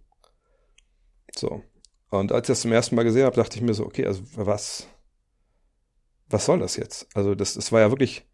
So. 1.34 1.62
Und 2.10 2.30
als 2.30 2.48
ich 2.48 2.52
das 2.52 2.60
zum 2.60 2.72
ersten 2.72 2.94
Mal 2.94 3.04
gesehen 3.04 3.24
habe, 3.24 3.36
dachte 3.36 3.56
ich 3.56 3.62
mir 3.62 3.74
so, 3.74 3.84
okay, 3.84 4.06
also 4.06 4.22
was, 4.34 4.86
was 6.28 6.44
soll 6.44 6.58
das 6.58 6.76
jetzt? 6.76 7.08
Also 7.14 7.34
das, 7.34 7.54
das 7.54 7.72
war 7.72 7.80
ja 7.80 7.90
wirklich 7.90 8.26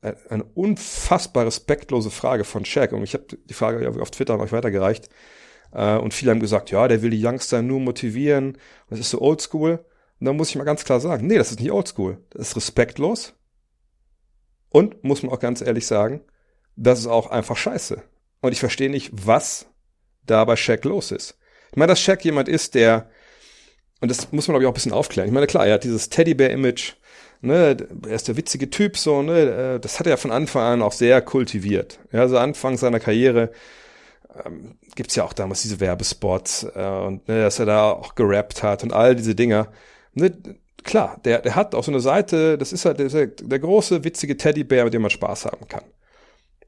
eine 0.00 0.44
unfassbar 0.44 1.46
respektlose 1.46 2.10
Frage 2.10 2.44
von 2.44 2.64
Shaq. 2.64 2.92
Und 2.92 3.02
ich 3.02 3.14
habe 3.14 3.24
die 3.26 3.54
Frage 3.54 3.82
ja 3.82 3.90
auf 3.90 4.10
Twitter 4.10 4.34
an 4.34 4.40
euch 4.40 4.52
weitergereicht. 4.52 5.08
Äh, 5.72 5.96
und 5.96 6.14
viele 6.14 6.30
haben 6.30 6.40
gesagt, 6.40 6.70
ja, 6.70 6.88
der 6.88 7.02
will 7.02 7.10
die 7.10 7.24
Youngster 7.24 7.62
nur 7.62 7.80
motivieren. 7.80 8.58
Das 8.90 8.98
ist 8.98 9.10
so 9.10 9.20
oldschool. 9.20 9.84
Und 10.20 10.24
dann 10.24 10.36
muss 10.36 10.50
ich 10.50 10.56
mal 10.56 10.64
ganz 10.64 10.84
klar 10.84 11.00
sagen, 11.00 11.26
nee, 11.26 11.38
das 11.38 11.50
ist 11.50 11.60
nicht 11.60 11.72
oldschool. 11.72 12.18
Das 12.30 12.48
ist 12.48 12.56
respektlos. 12.56 13.34
Und, 14.70 15.02
muss 15.04 15.22
man 15.22 15.32
auch 15.32 15.40
ganz 15.40 15.60
ehrlich 15.60 15.86
sagen, 15.86 16.20
das 16.76 17.00
ist 17.00 17.06
auch 17.06 17.30
einfach 17.30 17.56
scheiße. 17.56 18.02
Und 18.40 18.52
ich 18.52 18.60
verstehe 18.60 18.90
nicht, 18.90 19.10
was 19.12 19.66
da 20.26 20.44
bei 20.44 20.56
Shaq 20.56 20.84
los 20.84 21.10
ist. 21.10 21.38
Ich 21.70 21.76
meine, 21.76 21.90
dass 21.90 22.00
Shaq 22.00 22.24
jemand 22.24 22.48
ist, 22.48 22.74
der, 22.74 23.10
und 24.00 24.10
das 24.10 24.30
muss 24.32 24.46
man 24.46 24.54
glaube 24.54 24.64
ich 24.64 24.66
auch 24.66 24.72
ein 24.72 24.74
bisschen 24.74 24.92
aufklären. 24.92 25.28
Ich 25.28 25.34
meine, 25.34 25.46
klar, 25.46 25.66
er 25.66 25.74
hat 25.74 25.84
dieses 25.84 26.08
Teddybär-Image, 26.10 26.94
ne, 27.40 27.76
er 28.06 28.14
ist 28.14 28.28
der 28.28 28.36
witzige 28.36 28.70
Typ, 28.70 28.96
so, 28.96 29.22
ne, 29.22 29.74
äh, 29.74 29.80
das 29.80 29.98
hat 29.98 30.06
er 30.06 30.16
von 30.18 30.30
Anfang 30.30 30.62
an 30.62 30.82
auch 30.82 30.92
sehr 30.92 31.20
kultiviert. 31.22 31.98
Ja, 32.12 32.20
also 32.20 32.38
Anfang 32.38 32.76
seiner 32.76 33.00
Karriere 33.00 33.50
ähm, 34.44 34.78
gibt's 34.94 35.14
ja 35.16 35.24
auch 35.24 35.32
damals 35.32 35.62
diese 35.62 35.80
Werbespots 35.80 36.64
äh, 36.74 37.02
und 37.06 37.28
ne, 37.28 37.42
dass 37.42 37.58
er 37.58 37.66
da 37.66 37.90
auch 37.90 38.14
gerappt 38.14 38.62
hat 38.62 38.82
und 38.82 38.92
all 38.92 39.14
diese 39.16 39.34
Dinger. 39.34 39.68
Ne, 40.14 40.36
klar, 40.84 41.20
der, 41.24 41.40
der 41.40 41.54
hat 41.54 41.74
auch 41.74 41.84
so 41.84 41.90
eine 41.90 42.00
Seite, 42.00 42.58
das 42.58 42.72
ist 42.72 42.84
halt 42.84 42.98
der, 42.98 43.26
der 43.26 43.58
große, 43.58 44.04
witzige 44.04 44.36
Teddybär, 44.36 44.84
mit 44.84 44.94
dem 44.94 45.02
man 45.02 45.10
Spaß 45.10 45.46
haben 45.46 45.68
kann. 45.68 45.84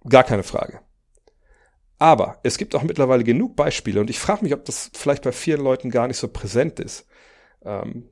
Gar 0.09 0.25
keine 0.25 0.43
Frage. 0.43 0.81
Aber 1.99 2.39
es 2.43 2.57
gibt 2.57 2.75
auch 2.75 2.83
mittlerweile 2.83 3.25
genug 3.25 3.57
Beispiele 3.57 4.01
und 4.01 4.09
ich 4.09 4.19
frage 4.19 4.43
mich, 4.43 4.55
ob 4.55 4.65
das 4.65 4.91
vielleicht 4.95 5.23
bei 5.23 5.33
vielen 5.33 5.63
Leuten 5.63 5.91
gar 5.91 6.09
nicht 6.09 6.17
so 6.17 6.29
präsent 6.29 6.81
ist. 6.81 7.07
Ähm, 7.63 8.09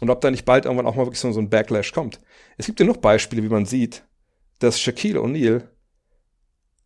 und 0.00 0.10
ob 0.10 0.20
da 0.20 0.30
nicht 0.30 0.44
bald 0.44 0.64
irgendwann 0.64 0.86
auch 0.86 0.96
mal 0.96 1.06
wirklich 1.06 1.20
so, 1.20 1.30
so 1.32 1.40
ein 1.40 1.50
Backlash 1.50 1.92
kommt. 1.92 2.20
Es 2.56 2.66
gibt 2.66 2.78
genug 2.78 3.00
Beispiele, 3.00 3.42
wie 3.42 3.48
man 3.48 3.66
sieht, 3.66 4.04
dass 4.58 4.80
Shaquille 4.80 5.20
O'Neal 5.20 5.68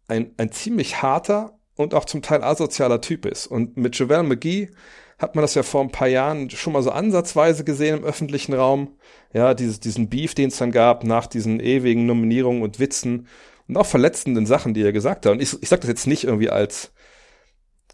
ein, 0.09 0.35
ein 0.37 0.53
ziemlich 0.53 1.03
harter 1.03 1.59
und 1.77 1.95
auch 1.95 2.05
zum 2.05 2.23
Teil 2.23 2.43
asozialer 2.43 3.01
Typ 3.01 3.27
ist. 3.27 3.47
Und 3.47 3.77
mit 3.77 3.99
Javel 3.99 4.23
McGee 4.23 4.71
hat 5.19 5.35
man 5.35 5.43
das 5.43 5.55
ja 5.55 5.63
vor 5.63 5.83
ein 5.83 5.93
paar 5.93 6.09
Jahren 6.09 6.51
schon 6.51 6.73
mal 6.73 6.83
so 6.83 6.91
ansatzweise 6.91 7.65
gesehen 7.65 7.99
im 7.99 8.05
öffentlichen 8.05 8.55
Raum. 8.55 8.97
Ja, 9.33 9.55
dieses, 9.55 9.81
diesen 9.81 10.09
Beef, 10.09 10.35
den 10.35 10.49
es 10.49 10.59
dann 10.59 10.73
gab 10.73 11.05
nach 11.05 11.27
diesen 11.27 11.61
ewigen 11.61 12.07
Nominierungen 12.07 12.63
und 12.63 12.79
Witzen 12.79 13.29
und 13.69 13.77
auch 13.77 13.87
verletzenden 13.87 14.47
Sachen, 14.47 14.75
die 14.75 14.83
er 14.83 14.93
gesagt 14.93 15.25
hat. 15.25 15.33
Und 15.33 15.41
ich, 15.41 15.57
ich 15.63 15.69
sage 15.69 15.81
das 15.81 15.89
jetzt 15.89 16.07
nicht 16.07 16.25
irgendwie 16.25 16.51
als, 16.51 16.93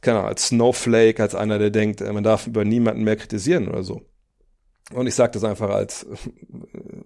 keine 0.00 0.18
Ahnung, 0.18 0.30
als 0.30 0.48
Snowflake, 0.48 1.22
als 1.22 1.34
einer, 1.34 1.58
der 1.58 1.70
denkt, 1.70 2.00
man 2.00 2.24
darf 2.24 2.46
über 2.46 2.64
niemanden 2.64 3.04
mehr 3.04 3.16
kritisieren 3.16 3.68
oder 3.68 3.82
so. 3.82 4.02
Und 4.92 5.06
ich 5.06 5.14
sage 5.14 5.32
das 5.32 5.44
einfach 5.44 5.70
als 5.70 6.06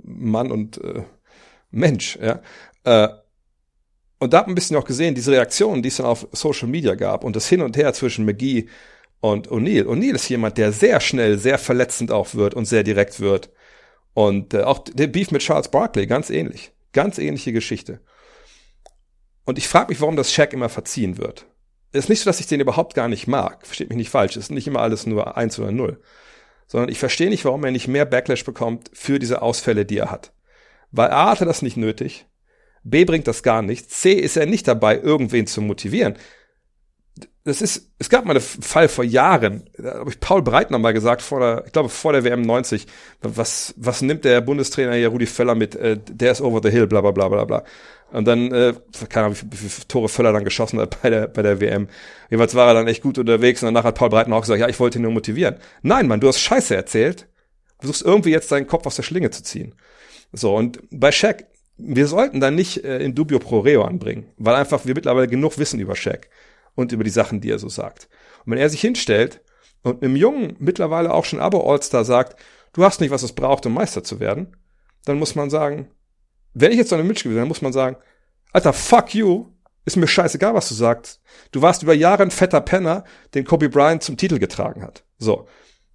Mann 0.05 0.53
und 0.53 0.83
äh, 0.83 1.03
Mensch, 1.71 2.17
ja. 2.23 2.41
Äh, 2.85 3.09
und 4.23 4.33
da 4.33 4.39
hat 4.39 4.47
man 4.47 4.53
ein 4.53 4.55
bisschen 4.55 4.77
auch 4.77 4.85
gesehen, 4.85 5.17
diese 5.17 5.33
Reaktionen, 5.33 5.83
die 5.83 5.89
es 5.89 5.97
dann 5.97 6.07
auf 6.07 6.29
Social 6.31 6.69
Media 6.69 6.95
gab 6.95 7.25
und 7.25 7.35
das 7.35 7.49
Hin 7.49 7.61
und 7.61 7.77
Her 7.77 7.93
zwischen 7.93 8.25
McGee 8.25 8.69
und 9.21 9.49
O'Neill. 9.49 9.85
O'Neill 9.85 10.15
ist 10.15 10.29
jemand, 10.29 10.59
der 10.59 10.71
sehr 10.71 11.01
schnell, 11.01 11.39
sehr 11.39 11.59
verletzend 11.59 12.13
auch 12.13 12.33
wird 12.35 12.55
und 12.55 12.67
sehr 12.67 12.85
direkt 12.85 13.19
wird. 13.19 13.51
Und 14.15 14.55
äh, 14.55 14.63
auch 14.63 14.79
der 14.79 15.09
Beef 15.09 15.33
mit 15.33 15.43
Charles 15.43 15.73
Barkley, 15.73 16.07
ganz 16.07 16.31
ähnlich. 16.31 16.71
Ganz 16.93 17.19
ähnliche 17.19 17.53
Geschichte. 17.53 17.99
Und 19.45 19.59
ich 19.59 19.67
frage 19.67 19.89
mich, 19.89 20.01
warum 20.01 20.15
das 20.15 20.33
Shaq 20.33 20.53
immer 20.53 20.69
verziehen 20.69 21.19
wird. 21.19 21.47
Es 21.91 22.05
ist 22.05 22.09
nicht 22.09 22.21
so, 22.21 22.31
dass 22.31 22.39
ich 22.39 22.47
den 22.47 22.61
überhaupt 22.61 22.95
gar 22.95 23.09
nicht 23.09 23.27
mag. 23.27 23.67
Versteht 23.67 23.89
mich 23.89 23.99
nicht 23.99 24.11
falsch. 24.11 24.37
Es 24.37 24.45
ist 24.45 24.51
nicht 24.53 24.69
immer 24.69 24.83
alles 24.83 25.05
nur 25.05 25.37
eins 25.37 25.59
oder 25.59 25.73
null. 25.73 26.01
Sondern 26.69 26.91
ich 26.91 27.01
verstehe 27.01 27.29
nicht, 27.29 27.45
warum 27.45 27.65
er 27.65 27.73
nicht 27.73 27.89
mehr 27.89 28.05
Backlash 28.05 28.45
bekommt 28.45 28.89
für 28.93 29.19
diese 29.19 29.43
Ausfälle, 29.43 29.85
die 29.85 29.99
er 29.99 30.13
hat. 30.13 30.33
Weil 30.93 31.11
A 31.11 31.33
hatte 31.33 31.45
das 31.45 31.61
nicht 31.61 31.77
nötig. 31.77 32.27
B 32.85 33.05
bringt 33.05 33.27
das 33.27 33.43
gar 33.43 33.63
nichts. 33.63 34.01
C 34.01 34.13
ist 34.13 34.37
er 34.37 34.47
nicht 34.47 34.67
dabei, 34.69 34.99
irgendwen 34.99 35.47
zu 35.47 35.61
motivieren. 35.61 36.17
Das 37.45 37.61
ist, 37.61 37.91
es 37.99 38.09
gab 38.09 38.25
mal 38.25 38.37
einen 38.37 38.41
Fall 38.41 38.89
vor 38.89 39.03
Jahren, 39.03 39.69
da 39.77 39.95
habe 39.99 40.11
ich 40.11 40.21
Paul 40.21 40.43
Breitner 40.43 40.79
mal 40.79 40.93
gesagt, 40.93 41.23
vor 41.23 41.41
der, 41.41 41.65
ich 41.67 41.73
glaube 41.73 41.89
vor 41.89 42.13
der 42.13 42.23
WM 42.23 42.43
90, 42.43 42.87
was, 43.21 43.75
was 43.77 44.01
nimmt 44.01 44.25
der 44.25 44.41
Bundestrainer 44.41 44.95
hier 44.95 45.09
Rudi 45.09 45.27
Völler 45.27 45.57
mit, 45.57 45.75
äh, 45.75 45.99
der 46.09 46.31
ist 46.31 46.41
over 46.41 46.61
the 46.63 46.71
hill, 46.71 46.87
bla 46.87 47.01
bla 47.01 47.11
bla 47.11 47.29
bla 47.29 47.45
bla. 47.45 47.65
Und 48.13 48.27
dann, 48.27 48.53
äh, 48.53 48.75
keine 49.09 49.27
Ahnung, 49.27 49.39
wie 49.51 49.57
viele 49.57 49.89
Tore 49.89 50.09
Völler 50.09 50.33
dann 50.33 50.45
geschossen 50.45 50.79
hat 50.79 51.03
bei 51.03 51.11
der, 51.11 51.27
bei 51.27 51.43
der 51.43 51.61
WM. 51.61 51.89
Jedenfalls 52.31 52.55
war 52.55 52.69
er 52.69 52.75
dann 52.75 52.87
echt 52.87 53.03
gut 53.03 53.19
unterwegs 53.19 53.63
und 53.63 53.69
danach 53.69 53.85
hat 53.85 53.97
Paul 53.97 54.11
Breitner 54.11 54.37
auch 54.37 54.43
gesagt, 54.43 54.61
ja, 54.61 54.69
ich 54.69 54.79
wollte 54.79 54.99
ihn 54.99 55.03
nur 55.03 55.13
motivieren. 55.13 55.57
Nein, 55.83 56.07
Mann, 56.07 56.21
du 56.21 56.29
hast 56.29 56.39
Scheiße 56.39 56.77
erzählt, 56.77 57.27
versuchst 57.81 58.03
irgendwie 58.03 58.31
jetzt 58.31 58.53
deinen 58.53 58.69
Kopf 58.69 58.87
aus 58.87 58.97
der 58.97 59.03
Schlinge 59.03 59.31
zu 59.31 59.43
ziehen. 59.43 59.75
So, 60.33 60.55
und 60.55 60.79
bei 60.91 61.11
Shaq, 61.11 61.47
wir 61.85 62.07
sollten 62.07 62.41
dann 62.41 62.55
nicht 62.55 62.85
äh, 62.85 62.99
in 62.99 63.15
dubio 63.15 63.39
pro 63.39 63.61
reo 63.61 63.83
anbringen, 63.83 64.27
weil 64.37 64.55
einfach 64.55 64.85
wir 64.87 64.95
mittlerweile 64.95 65.29
genug 65.29 65.59
wissen 65.59 65.81
über 65.81 65.97
Shaq 65.97 66.29
und 66.75 66.93
über 66.93 67.05
die 67.05 67.11
Sachen, 67.11 67.41
die 67.41 67.51
er 67.51 67.59
so 67.59 67.69
sagt. 67.69 68.09
Und 68.45 68.53
wenn 68.53 68.59
er 68.59 68.71
sich 68.71 68.81
hinstellt 68.81 69.41
und 69.83 70.03
einem 70.03 70.17
Jungen 70.17 70.57
mittlerweile 70.59 71.13
auch 71.13 71.25
schon 71.25 71.41
Abo 71.41 71.71
All-Star 71.71 72.05
sagt, 72.05 72.41
du 72.73 72.85
hast 72.85 73.01
nicht, 73.01 73.11
was 73.11 73.23
es 73.23 73.33
braucht, 73.33 73.67
um 73.67 73.75
Meister 73.75 74.05
zu 74.05 74.21
werden, 74.21 74.57
dann 75.05 75.19
muss 75.19 75.35
man 75.35 75.51
sagen, 75.51 75.89
wenn 76.55 76.73
ich 76.73 76.79
jetzt 76.79 76.91
so 76.91 76.97
eine 76.97 77.05
Mitch 77.05 77.25
gewesen 77.25 77.39
dann 77.39 77.49
muss 77.49 77.63
man 77.63 77.73
sagen, 77.73 77.97
Alter, 78.53 78.73
fuck 78.73 79.15
you, 79.15 79.47
ist 79.85 79.97
mir 79.97 80.07
scheißegal, 80.07 80.55
was 80.55 80.69
du 80.69 80.75
sagst. 80.75 81.21
Du 81.51 81.63
warst 81.63 81.83
über 81.83 81.95
Jahre 81.95 82.23
ein 82.23 82.31
fetter 82.31 82.61
Penner, 82.61 83.05
den 83.35 83.45
Kobe 83.45 83.69
Bryant 83.69 84.03
zum 84.03 84.17
Titel 84.17 84.39
getragen 84.39 84.83
hat. 84.83 85.05
So. 85.19 85.49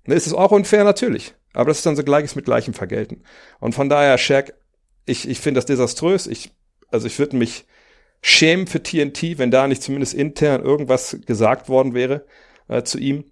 Ne, 0.06 0.16
ist 0.16 0.28
es 0.28 0.34
auch 0.34 0.52
unfair? 0.52 0.84
Natürlich. 0.84 1.36
Aber 1.54 1.70
das 1.70 1.78
ist 1.78 1.86
dann 1.86 1.96
so 1.96 2.04
gleiches 2.04 2.36
mit 2.36 2.46
gleichem 2.46 2.74
Vergelten. 2.74 3.24
Und 3.60 3.76
von 3.76 3.90
daher, 3.90 4.18
Shaq, 4.18 4.54
ich, 5.08 5.28
ich 5.28 5.40
finde 5.40 5.58
das 5.58 5.66
desaströs. 5.66 6.28
Ich, 6.28 6.52
also 6.92 7.08
ich 7.08 7.18
würde 7.18 7.36
mich 7.36 7.66
schämen 8.22 8.68
für 8.68 8.84
TNT, 8.84 9.38
wenn 9.38 9.52
da 9.52 9.68
nicht 9.68 9.82
zumindest 9.82 10.14
intern 10.14 10.64
irgendwas 10.64 11.18
gesagt 11.26 11.70
worden 11.70 11.94
wäre 11.94 12.26
äh, 12.68 12.84
zu 12.84 13.00
ihm, 13.00 13.26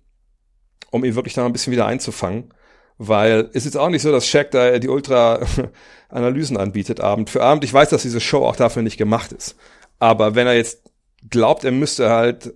um 0.89 1.03
ihn 1.03 1.15
wirklich 1.15 1.33
da 1.33 1.45
ein 1.45 1.53
bisschen 1.53 1.73
wieder 1.73 1.85
einzufangen. 1.85 2.53
Weil 2.97 3.49
es 3.53 3.65
ist 3.65 3.75
auch 3.75 3.89
nicht 3.89 4.03
so, 4.03 4.11
dass 4.11 4.25
Shaq 4.25 4.51
da 4.51 4.79
die 4.79 4.87
Ultra-Analysen 4.87 6.55
anbietet, 6.55 7.01
Abend 7.01 7.29
für 7.29 7.43
Abend. 7.43 7.65
Ich 7.65 7.73
weiß, 7.73 7.89
dass 7.89 8.03
diese 8.03 8.21
Show 8.21 8.45
auch 8.45 8.55
dafür 8.55 8.83
nicht 8.83 8.97
gemacht 8.97 9.33
ist. 9.33 9.57
Aber 9.99 10.35
wenn 10.35 10.47
er 10.47 10.55
jetzt 10.55 10.81
glaubt, 11.29 11.65
er 11.65 11.71
müsste 11.71 12.09
halt, 12.09 12.53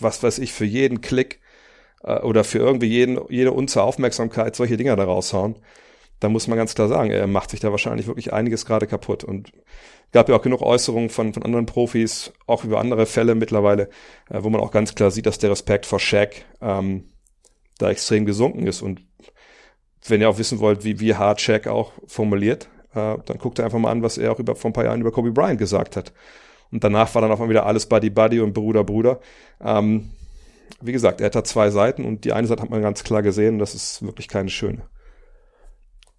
was 0.00 0.22
weiß 0.22 0.38
ich, 0.38 0.52
für 0.54 0.64
jeden 0.64 1.02
Klick 1.02 1.40
äh, 2.04 2.20
oder 2.20 2.42
für 2.42 2.58
irgendwie 2.58 2.86
jeden, 2.86 3.20
jede 3.28 3.52
Unzahl 3.52 3.84
Aufmerksamkeit 3.84 4.56
solche 4.56 4.78
Dinger 4.78 4.96
da 4.96 5.04
raushauen, 5.04 5.56
da 6.22 6.28
muss 6.28 6.46
man 6.46 6.56
ganz 6.56 6.76
klar 6.76 6.86
sagen, 6.86 7.10
er 7.10 7.26
macht 7.26 7.50
sich 7.50 7.58
da 7.58 7.72
wahrscheinlich 7.72 8.06
wirklich 8.06 8.32
einiges 8.32 8.64
gerade 8.64 8.86
kaputt. 8.86 9.24
Und 9.24 9.52
gab 10.12 10.28
ja 10.28 10.36
auch 10.36 10.42
genug 10.42 10.62
Äußerungen 10.62 11.10
von, 11.10 11.34
von 11.34 11.42
anderen 11.42 11.66
Profis, 11.66 12.32
auch 12.46 12.62
über 12.62 12.78
andere 12.78 13.06
Fälle 13.06 13.34
mittlerweile, 13.34 13.88
äh, 14.30 14.42
wo 14.42 14.48
man 14.48 14.60
auch 14.60 14.70
ganz 14.70 14.94
klar 14.94 15.10
sieht, 15.10 15.26
dass 15.26 15.38
der 15.38 15.50
Respekt 15.50 15.84
vor 15.84 15.98
Shaq 15.98 16.44
ähm, 16.60 17.10
da 17.78 17.90
extrem 17.90 18.24
gesunken 18.24 18.68
ist. 18.68 18.82
Und 18.82 19.00
wenn 20.06 20.20
ihr 20.20 20.30
auch 20.30 20.38
wissen 20.38 20.60
wollt, 20.60 20.84
wie, 20.84 21.00
wie 21.00 21.16
hart 21.16 21.40
Shaq 21.40 21.66
auch 21.66 21.90
formuliert, 22.06 22.68
äh, 22.94 23.16
dann 23.24 23.38
guckt 23.38 23.58
ihr 23.58 23.64
einfach 23.64 23.80
mal 23.80 23.90
an, 23.90 24.04
was 24.04 24.16
er 24.16 24.30
auch 24.30 24.38
über, 24.38 24.54
vor 24.54 24.70
ein 24.70 24.74
paar 24.74 24.84
Jahren 24.84 25.00
über 25.00 25.10
Kobe 25.10 25.32
Bryant 25.32 25.58
gesagt 25.58 25.96
hat. 25.96 26.12
Und 26.70 26.84
danach 26.84 27.12
war 27.16 27.22
dann 27.22 27.32
auch 27.32 27.40
mal 27.40 27.48
wieder 27.48 27.66
alles 27.66 27.86
Buddy 27.86 28.10
Buddy 28.10 28.38
und 28.38 28.52
Bruder 28.52 28.84
Bruder. 28.84 29.18
Ähm, 29.60 30.10
wie 30.80 30.92
gesagt, 30.92 31.20
er 31.20 31.26
hat 31.26 31.34
da 31.34 31.42
zwei 31.42 31.70
Seiten 31.70 32.04
und 32.04 32.24
die 32.24 32.32
eine 32.32 32.46
Seite 32.46 32.62
hat 32.62 32.70
man 32.70 32.80
ganz 32.80 33.02
klar 33.02 33.22
gesehen, 33.22 33.58
das 33.58 33.74
ist 33.74 34.02
wirklich 34.02 34.28
keine 34.28 34.50
schöne. 34.50 34.82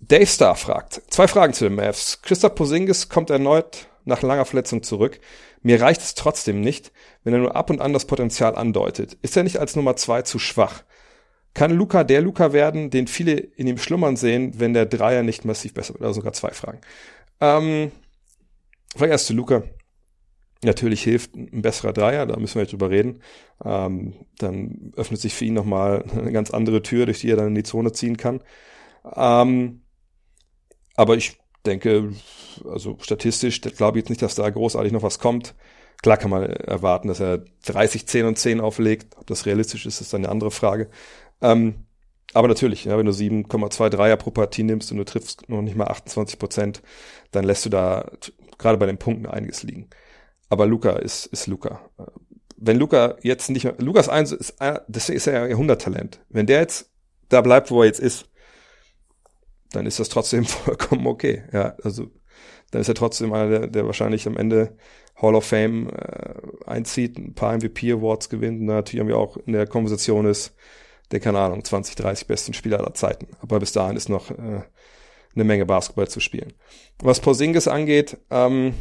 Dave 0.07 0.25
Star 0.25 0.55
fragt, 0.55 1.01
zwei 1.07 1.29
Fragen 1.29 1.53
zu 1.53 1.63
den 1.63 1.75
Mavs. 1.75 2.21
Christoph 2.21 2.55
Posingis 2.55 3.07
kommt 3.07 3.29
erneut 3.29 3.87
nach 4.03 4.21
langer 4.21 4.43
Verletzung 4.43 4.83
zurück. 4.83 5.21
Mir 5.61 5.79
reicht 5.79 6.01
es 6.01 6.13
trotzdem 6.13 6.59
nicht, 6.59 6.91
wenn 7.23 7.33
er 7.33 7.39
nur 7.39 7.55
ab 7.55 7.69
und 7.69 7.79
an 7.79 7.93
das 7.93 8.05
Potenzial 8.05 8.55
andeutet. 8.55 9.17
Ist 9.21 9.37
er 9.37 9.43
nicht 9.43 9.59
als 9.59 9.77
Nummer 9.77 9.95
zwei 9.95 10.21
zu 10.23 10.39
schwach? 10.39 10.83
Kann 11.53 11.71
Luca 11.71 12.03
der 12.03 12.21
Luca 12.21 12.51
werden, 12.51 12.89
den 12.89 13.07
viele 13.07 13.33
in 13.33 13.65
ihm 13.65 13.77
schlummern 13.77 14.17
sehen, 14.17 14.59
wenn 14.59 14.73
der 14.73 14.87
Dreier 14.87 15.23
nicht 15.23 15.45
massiv 15.45 15.73
besser 15.73 15.93
wird? 15.93 16.03
Also 16.03 16.19
sogar 16.19 16.33
zwei 16.33 16.51
Fragen. 16.51 16.81
Ähm, 17.39 17.91
vielleicht 18.93 19.11
erst 19.11 19.27
zu 19.27 19.33
Luca. 19.33 19.63
Natürlich 20.65 21.01
hilft 21.01 21.33
ein 21.35 21.61
besserer 21.61 21.93
Dreier, 21.93 22.25
da 22.25 22.37
müssen 22.37 22.55
wir 22.55 22.63
jetzt 22.63 22.73
drüber 22.73 22.89
reden. 22.89 23.21
Ähm, 23.63 24.15
dann 24.37 24.91
öffnet 24.97 25.21
sich 25.21 25.33
für 25.33 25.45
ihn 25.45 25.53
nochmal 25.53 26.03
eine 26.11 26.33
ganz 26.33 26.51
andere 26.51 26.81
Tür, 26.81 27.05
durch 27.05 27.21
die 27.21 27.29
er 27.29 27.37
dann 27.37 27.47
in 27.47 27.55
die 27.55 27.63
Zone 27.63 27.93
ziehen 27.93 28.17
kann. 28.17 28.41
Ähm, 29.15 29.82
aber 30.95 31.15
ich 31.15 31.37
denke, 31.65 32.13
also 32.69 32.97
statistisch 33.01 33.61
glaube 33.61 33.97
ich 33.97 34.03
jetzt 34.03 34.09
nicht, 34.09 34.21
dass 34.21 34.35
da 34.35 34.49
großartig 34.49 34.91
noch 34.91 35.03
was 35.03 35.19
kommt. 35.19 35.55
Klar 36.01 36.17
kann 36.17 36.31
man 36.31 36.43
erwarten, 36.43 37.07
dass 37.07 37.21
er 37.21 37.45
30, 37.65 38.07
10 38.07 38.25
und 38.25 38.37
10 38.37 38.59
auflegt. 38.59 39.15
Ob 39.17 39.27
das 39.27 39.45
realistisch 39.45 39.85
ist, 39.85 40.01
ist 40.01 40.13
eine 40.13 40.29
andere 40.29 40.51
Frage. 40.51 40.89
Ähm, 41.41 41.85
aber 42.33 42.47
natürlich, 42.47 42.85
ja, 42.85 42.97
wenn 42.97 43.05
du 43.05 43.11
7,2 43.11 43.89
Dreier 43.89 44.17
pro 44.17 44.31
Partie 44.31 44.63
nimmst 44.63 44.91
und 44.91 44.97
du 44.97 45.05
triffst 45.05 45.47
noch 45.49 45.61
nicht 45.61 45.75
mal 45.75 45.87
28 45.87 46.39
Prozent, 46.39 46.81
dann 47.31 47.45
lässt 47.45 47.65
du 47.65 47.69
da 47.69 48.11
gerade 48.57 48.77
bei 48.77 48.85
den 48.85 48.97
Punkten 48.97 49.27
einiges 49.27 49.63
liegen. 49.63 49.89
Aber 50.49 50.65
Luca 50.65 50.93
ist, 50.93 51.27
ist 51.27 51.47
Luca. 51.47 51.79
Wenn 52.57 52.77
Luca 52.77 53.17
jetzt 53.21 53.49
nicht 53.49 53.63
mehr, 53.63 53.75
Lukas 53.77 54.09
1 54.09 54.31
ist, 54.31 54.55
das 54.87 55.09
ist 55.09 55.25
ja 55.25 55.45
Jahrhunderttalent. 55.45 56.21
Wenn 56.29 56.47
der 56.47 56.59
jetzt 56.59 56.89
da 57.29 57.41
bleibt, 57.41 57.71
wo 57.71 57.81
er 57.81 57.87
jetzt 57.87 57.99
ist, 57.99 58.29
dann 59.73 59.85
ist 59.85 59.99
das 59.99 60.09
trotzdem 60.09 60.45
vollkommen 60.45 61.05
okay. 61.07 61.43
Ja, 61.51 61.75
also 61.83 62.07
dann 62.71 62.81
ist 62.81 62.87
er 62.87 62.95
trotzdem 62.95 63.33
einer, 63.33 63.49
der, 63.49 63.67
der 63.67 63.85
wahrscheinlich 63.85 64.25
am 64.27 64.37
Ende 64.37 64.77
Hall 65.21 65.35
of 65.35 65.45
Fame 65.45 65.89
äh, 65.89 66.33
einzieht, 66.65 67.17
ein 67.17 67.35
paar 67.35 67.55
MVP 67.55 67.91
Awards 67.91 68.29
gewinnt 68.29 68.61
und 68.61 68.65
natürlich 68.65 68.99
irgendwie 68.99 69.15
auch 69.15 69.37
in 69.37 69.53
der 69.53 69.67
Konversation 69.67 70.25
ist, 70.25 70.55
der 71.11 71.19
keine 71.19 71.39
Ahnung 71.39 71.63
20, 71.63 71.95
30 71.95 72.27
besten 72.27 72.53
Spieler 72.53 72.79
aller 72.79 72.93
Zeiten. 72.93 73.27
Aber 73.41 73.59
bis 73.59 73.73
dahin 73.73 73.95
ist 73.95 74.09
noch 74.09 74.31
äh, 74.31 74.61
eine 75.35 75.43
Menge 75.43 75.65
Basketball 75.65 76.07
zu 76.07 76.19
spielen. 76.19 76.53
Was 76.99 77.19
Porzingis 77.19 77.67
angeht, 77.67 78.17
ähm, 78.31 78.73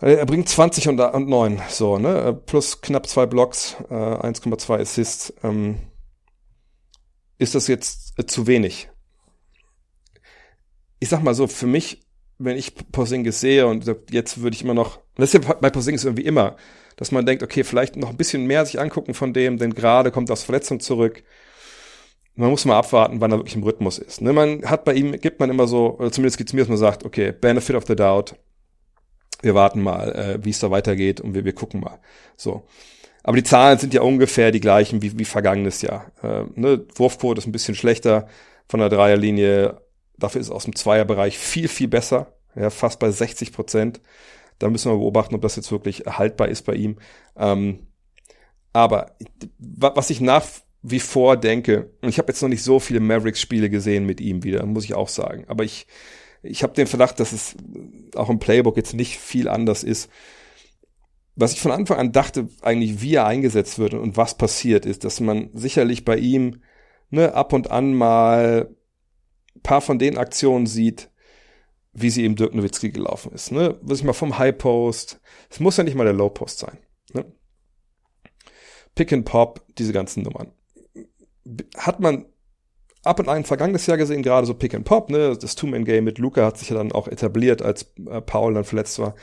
er 0.00 0.26
bringt 0.26 0.48
20 0.48 0.88
und, 0.88 1.00
und 1.00 1.28
9, 1.28 1.62
so, 1.68 1.96
ne? 1.96 2.40
Plus 2.46 2.80
knapp 2.80 3.06
zwei 3.06 3.26
Blocks, 3.26 3.76
äh, 3.88 3.94
1,2 3.94 4.80
Assists. 4.80 5.32
Ähm, 5.44 5.78
ist 7.42 7.54
das 7.54 7.66
jetzt 7.66 8.18
äh, 8.18 8.26
zu 8.26 8.46
wenig? 8.46 8.88
Ich 11.00 11.08
sag 11.08 11.22
mal 11.22 11.34
so, 11.34 11.46
für 11.46 11.66
mich, 11.66 12.02
wenn 12.38 12.56
ich 12.56 12.74
Porzingis 12.92 13.40
sehe 13.40 13.66
und 13.66 13.90
jetzt 14.10 14.40
würde 14.40 14.54
ich 14.54 14.62
immer 14.62 14.74
noch, 14.74 15.00
das 15.16 15.34
ist 15.34 15.44
ja 15.44 15.54
bei 15.54 15.70
Porzingis 15.70 16.04
irgendwie 16.04 16.24
immer, 16.24 16.56
dass 16.96 17.10
man 17.10 17.26
denkt, 17.26 17.42
okay, 17.42 17.64
vielleicht 17.64 17.96
noch 17.96 18.10
ein 18.10 18.16
bisschen 18.16 18.46
mehr 18.46 18.64
sich 18.64 18.80
angucken 18.80 19.14
von 19.14 19.32
dem, 19.32 19.58
denn 19.58 19.74
gerade 19.74 20.10
kommt 20.10 20.30
aus 20.30 20.44
Verletzung 20.44 20.80
zurück 20.80 21.22
man 22.34 22.50
muss 22.50 22.64
mal 22.64 22.78
abwarten, 22.78 23.20
wann 23.20 23.32
er 23.32 23.38
wirklich 23.38 23.56
im 23.56 23.62
Rhythmus 23.62 23.98
ist. 23.98 24.20
Ne, 24.20 24.32
man 24.32 24.64
hat 24.64 24.84
bei 24.84 24.94
ihm, 24.94 25.12
gibt 25.12 25.40
man 25.40 25.50
immer 25.50 25.66
so, 25.66 25.98
oder 25.98 26.10
zumindest 26.10 26.38
gibt 26.38 26.50
es 26.50 26.54
mir, 26.54 26.60
dass 26.60 26.68
man 26.68 26.78
sagt, 26.78 27.04
okay, 27.04 27.32
Benefit 27.32 27.76
of 27.76 27.84
the 27.86 27.96
Doubt, 27.96 28.36
wir 29.42 29.54
warten 29.54 29.82
mal, 29.82 30.12
äh, 30.12 30.44
wie 30.44 30.50
es 30.50 30.60
da 30.60 30.70
weitergeht 30.70 31.20
und 31.20 31.34
wir, 31.34 31.44
wir 31.44 31.52
gucken 31.52 31.80
mal. 31.80 32.00
So. 32.36 32.66
Aber 33.22 33.36
die 33.36 33.44
Zahlen 33.44 33.78
sind 33.78 33.94
ja 33.94 34.02
ungefähr 34.02 34.50
die 34.50 34.60
gleichen 34.60 35.02
wie, 35.02 35.18
wie 35.18 35.24
vergangenes 35.24 35.82
Jahr. 35.82 36.10
Äh, 36.22 36.44
ne, 36.54 36.84
Wurfquote 36.94 37.38
ist 37.38 37.46
ein 37.46 37.52
bisschen 37.52 37.74
schlechter 37.74 38.26
von 38.68 38.80
der 38.80 38.88
Dreierlinie. 38.88 39.80
Dafür 40.18 40.40
ist 40.40 40.50
aus 40.50 40.64
dem 40.64 40.74
Zweierbereich 40.74 41.38
viel, 41.38 41.68
viel 41.68 41.88
besser. 41.88 42.34
Ja, 42.54 42.70
fast 42.70 42.98
bei 42.98 43.10
60 43.10 43.52
Prozent. 43.52 44.00
Da 44.58 44.68
müssen 44.68 44.92
wir 44.92 44.98
beobachten, 44.98 45.34
ob 45.34 45.42
das 45.42 45.56
jetzt 45.56 45.72
wirklich 45.72 46.00
haltbar 46.06 46.48
ist 46.48 46.62
bei 46.66 46.74
ihm. 46.74 46.96
Ähm, 47.36 47.86
aber 48.72 49.16
was 49.58 50.10
ich 50.10 50.20
nach 50.20 50.44
wie 50.82 51.00
vor 51.00 51.36
denke, 51.36 51.90
und 52.00 52.08
ich 52.08 52.18
habe 52.18 52.28
jetzt 52.28 52.42
noch 52.42 52.48
nicht 52.48 52.62
so 52.62 52.80
viele 52.80 53.00
Mavericks-Spiele 53.00 53.70
gesehen 53.70 54.04
mit 54.04 54.20
ihm 54.20 54.42
wieder, 54.42 54.64
muss 54.66 54.84
ich 54.84 54.94
auch 54.94 55.08
sagen, 55.08 55.44
aber 55.46 55.64
ich, 55.64 55.86
ich 56.42 56.62
habe 56.62 56.74
den 56.74 56.88
Verdacht, 56.88 57.20
dass 57.20 57.32
es 57.32 57.54
auch 58.16 58.28
im 58.28 58.40
Playbook 58.40 58.76
jetzt 58.76 58.94
nicht 58.94 59.18
viel 59.18 59.48
anders 59.48 59.84
ist. 59.84 60.10
Was 61.34 61.52
ich 61.52 61.60
von 61.60 61.72
Anfang 61.72 61.98
an 61.98 62.12
dachte, 62.12 62.48
eigentlich 62.60 63.00
wie 63.00 63.14
er 63.14 63.26
eingesetzt 63.26 63.78
wird 63.78 63.94
und 63.94 64.16
was 64.16 64.36
passiert, 64.36 64.84
ist, 64.84 65.04
dass 65.04 65.20
man 65.20 65.50
sicherlich 65.54 66.04
bei 66.04 66.16
ihm 66.16 66.62
ne, 67.10 67.34
ab 67.34 67.52
und 67.52 67.70
an 67.70 67.94
mal 67.94 68.74
paar 69.62 69.80
von 69.80 69.98
den 69.98 70.18
Aktionen 70.18 70.66
sieht, 70.66 71.10
wie 71.92 72.10
sie 72.10 72.24
eben 72.24 72.36
Dirk 72.36 72.54
Nowitzki 72.54 72.90
gelaufen 72.90 73.32
ist. 73.32 73.52
Ne? 73.52 73.78
Was 73.82 73.98
ich 73.98 74.04
mal 74.04 74.12
vom 74.12 74.38
High 74.38 74.56
Post, 74.56 75.20
es 75.50 75.60
muss 75.60 75.76
ja 75.76 75.84
nicht 75.84 75.94
mal 75.94 76.04
der 76.04 76.12
Low 76.12 76.30
Post 76.30 76.58
sein. 76.58 76.78
Ne? 77.12 77.24
Pick 78.94 79.12
and 79.12 79.24
Pop, 79.24 79.64
diese 79.78 79.92
ganzen 79.92 80.22
Nummern 80.22 80.52
hat 81.76 82.00
man 82.00 82.26
ab 83.02 83.18
und 83.18 83.28
an 83.28 83.44
vergangenes 83.44 83.86
Jahr 83.86 83.96
gesehen, 83.96 84.22
gerade 84.22 84.46
so 84.46 84.54
Pick 84.54 84.74
and 84.74 84.84
Pop, 84.84 85.10
ne, 85.10 85.36
das 85.36 85.54
Two-Man-Game 85.54 86.04
mit 86.04 86.18
Luca 86.18 86.44
hat 86.44 86.58
sich 86.58 86.70
ja 86.70 86.76
dann 86.76 86.92
auch 86.92 87.08
etabliert, 87.08 87.62
als 87.62 87.92
äh, 88.08 88.20
Paul 88.20 88.54
dann 88.54 88.64
verletzt 88.64 88.98
war. 88.98 89.14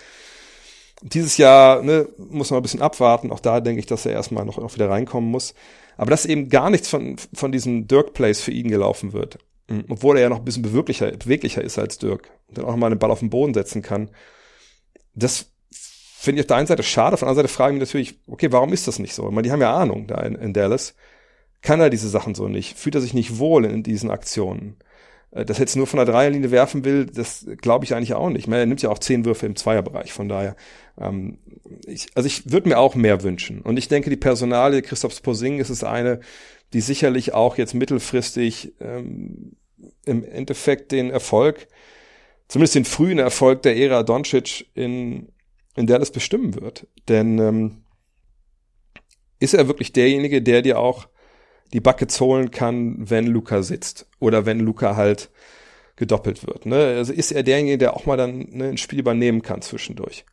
Dieses 1.01 1.37
Jahr 1.37 1.81
ne, 1.81 2.09
muss 2.17 2.51
man 2.51 2.59
ein 2.59 2.63
bisschen 2.63 2.81
abwarten. 2.81 3.31
Auch 3.31 3.39
da 3.39 3.61
denke 3.61 3.79
ich, 3.79 3.85
dass 3.85 4.05
er 4.05 4.13
erstmal 4.13 4.45
noch, 4.45 4.57
noch 4.57 4.73
wieder 4.75 4.89
reinkommen 4.89 5.29
muss. 5.29 5.53
Aber 5.97 6.11
dass 6.11 6.25
eben 6.25 6.49
gar 6.49 6.69
nichts 6.69 6.89
von, 6.89 7.17
von 7.33 7.51
diesen 7.51 7.87
Dirk-Plays 7.87 8.41
für 8.41 8.51
ihn 8.51 8.69
gelaufen 8.69 9.13
wird. 9.13 9.37
Mhm. 9.69 9.85
Obwohl 9.89 10.17
er 10.17 10.23
ja 10.23 10.29
noch 10.29 10.39
ein 10.39 10.45
bisschen 10.45 10.63
beweglicher, 10.63 11.11
beweglicher 11.11 11.63
ist 11.63 11.79
als 11.79 11.97
Dirk. 11.97 12.29
Und 12.47 12.57
dann 12.57 12.65
auch 12.65 12.75
mal 12.75 12.87
einen 12.87 12.99
Ball 12.99 13.11
auf 13.11 13.19
den 13.19 13.29
Boden 13.29 13.53
setzen 13.53 13.81
kann. 13.81 14.09
Das 15.13 15.51
finde 15.71 16.39
ich 16.39 16.43
auf 16.45 16.47
der 16.47 16.57
einen 16.57 16.67
Seite 16.67 16.83
schade. 16.83 17.13
Auf 17.13 17.21
der 17.21 17.29
anderen 17.29 17.47
Seite 17.47 17.53
frage 17.53 17.73
ich 17.73 17.79
mich 17.79 17.87
natürlich, 17.87 18.19
okay, 18.27 18.51
warum 18.51 18.73
ist 18.73 18.87
das 18.87 18.99
nicht 18.99 19.13
so? 19.13 19.27
Ich 19.27 19.31
meine, 19.31 19.43
die 19.43 19.51
haben 19.51 19.61
ja 19.61 19.75
Ahnung 19.75 20.07
da 20.07 20.21
in, 20.21 20.35
in 20.35 20.53
Dallas 20.53 20.95
kann 21.61 21.81
er 21.81 21.89
diese 21.89 22.09
Sachen 22.09 22.35
so 22.35 22.47
nicht, 22.47 22.77
fühlt 22.77 22.95
er 22.95 23.01
sich 23.01 23.13
nicht 23.13 23.37
wohl 23.37 23.65
in 23.65 23.83
diesen 23.83 24.11
Aktionen. 24.11 24.77
Äh, 25.31 25.45
dass 25.45 25.57
er 25.57 25.61
jetzt 25.61 25.75
nur 25.75 25.87
von 25.87 25.97
der 25.97 26.05
Dreierlinie 26.05 26.51
werfen 26.51 26.83
will, 26.85 27.05
das 27.05 27.45
glaube 27.61 27.85
ich 27.85 27.93
eigentlich 27.93 28.13
auch 28.13 28.29
nicht. 28.29 28.39
Ich 28.39 28.47
meine, 28.47 28.61
er 28.61 28.65
nimmt 28.65 28.81
ja 28.81 28.89
auch 28.89 28.99
zehn 28.99 29.25
Würfe 29.25 29.45
im 29.45 29.55
Zweierbereich, 29.55 30.13
von 30.13 30.29
daher. 30.29 30.55
Ähm, 30.99 31.39
ich, 31.85 32.07
also 32.15 32.27
ich 32.27 32.51
würde 32.51 32.69
mir 32.69 32.79
auch 32.79 32.95
mehr 32.95 33.23
wünschen. 33.23 33.61
Und 33.61 33.77
ich 33.77 33.87
denke, 33.87 34.09
die 34.09 34.17
Personale 34.17 34.81
Christoph 34.81 35.21
Posing 35.21 35.59
ist 35.59 35.69
es 35.69 35.83
eine, 35.83 36.19
die 36.73 36.81
sicherlich 36.81 37.33
auch 37.33 37.57
jetzt 37.57 37.73
mittelfristig 37.73 38.73
ähm, 38.79 39.55
im 40.05 40.23
Endeffekt 40.23 40.91
den 40.91 41.09
Erfolg, 41.09 41.67
zumindest 42.47 42.75
den 42.75 42.85
frühen 42.85 43.19
Erfolg 43.19 43.61
der 43.61 43.77
Ära 43.77 44.03
Doncic 44.03 44.67
in, 44.73 45.29
in 45.75 45.87
der 45.87 45.99
das 45.99 46.11
bestimmen 46.11 46.59
wird. 46.59 46.87
Denn 47.07 47.39
ähm, 47.39 47.83
ist 49.39 49.53
er 49.53 49.67
wirklich 49.67 49.93
derjenige, 49.93 50.41
der 50.41 50.61
dir 50.61 50.79
auch 50.79 51.07
die 51.73 51.79
Buckets 51.79 52.19
holen 52.19 52.51
kann, 52.51 53.09
wenn 53.09 53.27
Luca 53.27 53.61
sitzt 53.61 54.07
oder 54.19 54.45
wenn 54.45 54.59
Luca 54.59 54.95
halt 54.95 55.29
gedoppelt 55.95 56.47
wird. 56.47 56.65
Ne? 56.65 56.95
Also 56.97 57.13
ist 57.13 57.31
er 57.31 57.43
derjenige, 57.43 57.77
der 57.77 57.95
auch 57.95 58.05
mal 58.05 58.17
dann 58.17 58.47
ne, 58.51 58.69
ein 58.69 58.77
Spiel 58.77 58.99
übernehmen 58.99 59.41
kann 59.41 59.61
zwischendurch. 59.61 60.25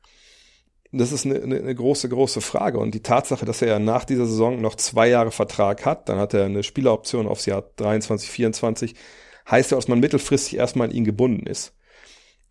Das 0.93 1.13
ist 1.13 1.27
eine, 1.27 1.43
eine, 1.43 1.59
eine 1.59 1.75
große, 1.75 2.09
große 2.09 2.41
Frage. 2.41 2.79
Und 2.79 2.95
die 2.95 3.03
Tatsache, 3.03 3.45
dass 3.45 3.61
er 3.61 3.69
ja 3.69 3.79
nach 3.79 4.05
dieser 4.05 4.27
Saison 4.27 4.61
noch 4.61 4.77
zwei 4.77 5.09
Jahre 5.09 5.33
Vertrag 5.33 5.85
hat, 5.85 6.09
dann 6.09 6.19
hat 6.19 6.33
er 6.33 6.45
eine 6.45 6.63
Spieleroption 6.63 7.27
aufs 7.27 7.47
Jahr 7.47 7.65
23, 7.77 8.31
24, 8.31 8.95
heißt 9.51 9.73
ja, 9.73 9.77
dass 9.77 9.89
man 9.89 10.01
mittelfristig 10.01 10.57
erstmal 10.57 10.89
an 10.89 10.95
ihn 10.95 11.05
gebunden 11.05 11.47
ist. 11.47 11.75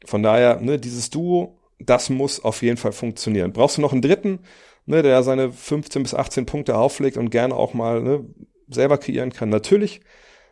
Von 0.05 0.21
daher, 0.21 0.59
ne, 0.59 0.77
dieses 0.77 1.09
Duo, 1.09 1.57
das 1.79 2.09
muss 2.09 2.43
auf 2.43 2.61
jeden 2.61 2.77
Fall 2.77 2.91
funktionieren. 2.91 3.53
Brauchst 3.53 3.77
du 3.77 3.81
noch 3.81 3.93
einen 3.93 4.01
dritten, 4.01 4.39
ne, 4.85 5.01
der 5.01 5.23
seine 5.23 5.51
15 5.51 6.03
bis 6.03 6.13
18 6.13 6.45
Punkte 6.45 6.77
auflegt 6.77 7.17
und 7.17 7.29
gerne 7.29 7.55
auch 7.55 7.73
mal 7.73 8.01
ne, 8.01 8.25
selber 8.67 8.97
kreieren 8.97 9.31
kann. 9.31 9.49
Natürlich 9.49 10.01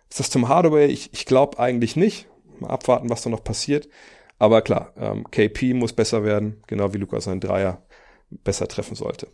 ist 0.09 0.19
das 0.19 0.29
Tim 0.29 0.47
Hardaway, 0.47 0.87
ich, 0.87 1.11
ich 1.13 1.25
glaube 1.25 1.59
eigentlich 1.59 1.95
nicht. 1.95 2.27
Mal 2.59 2.69
abwarten, 2.69 3.09
was 3.09 3.23
da 3.23 3.29
noch 3.29 3.43
passiert. 3.43 3.89
Aber 4.39 4.61
klar, 4.61 4.93
ähm, 4.97 5.25
KP 5.29 5.73
muss 5.73 5.93
besser 5.93 6.23
werden, 6.23 6.61
genau 6.67 6.93
wie 6.93 6.97
Lukas 6.97 7.25
seinen 7.25 7.39
Dreier 7.39 7.85
besser 8.29 8.67
treffen 8.67 8.95
sollte. 8.95 9.27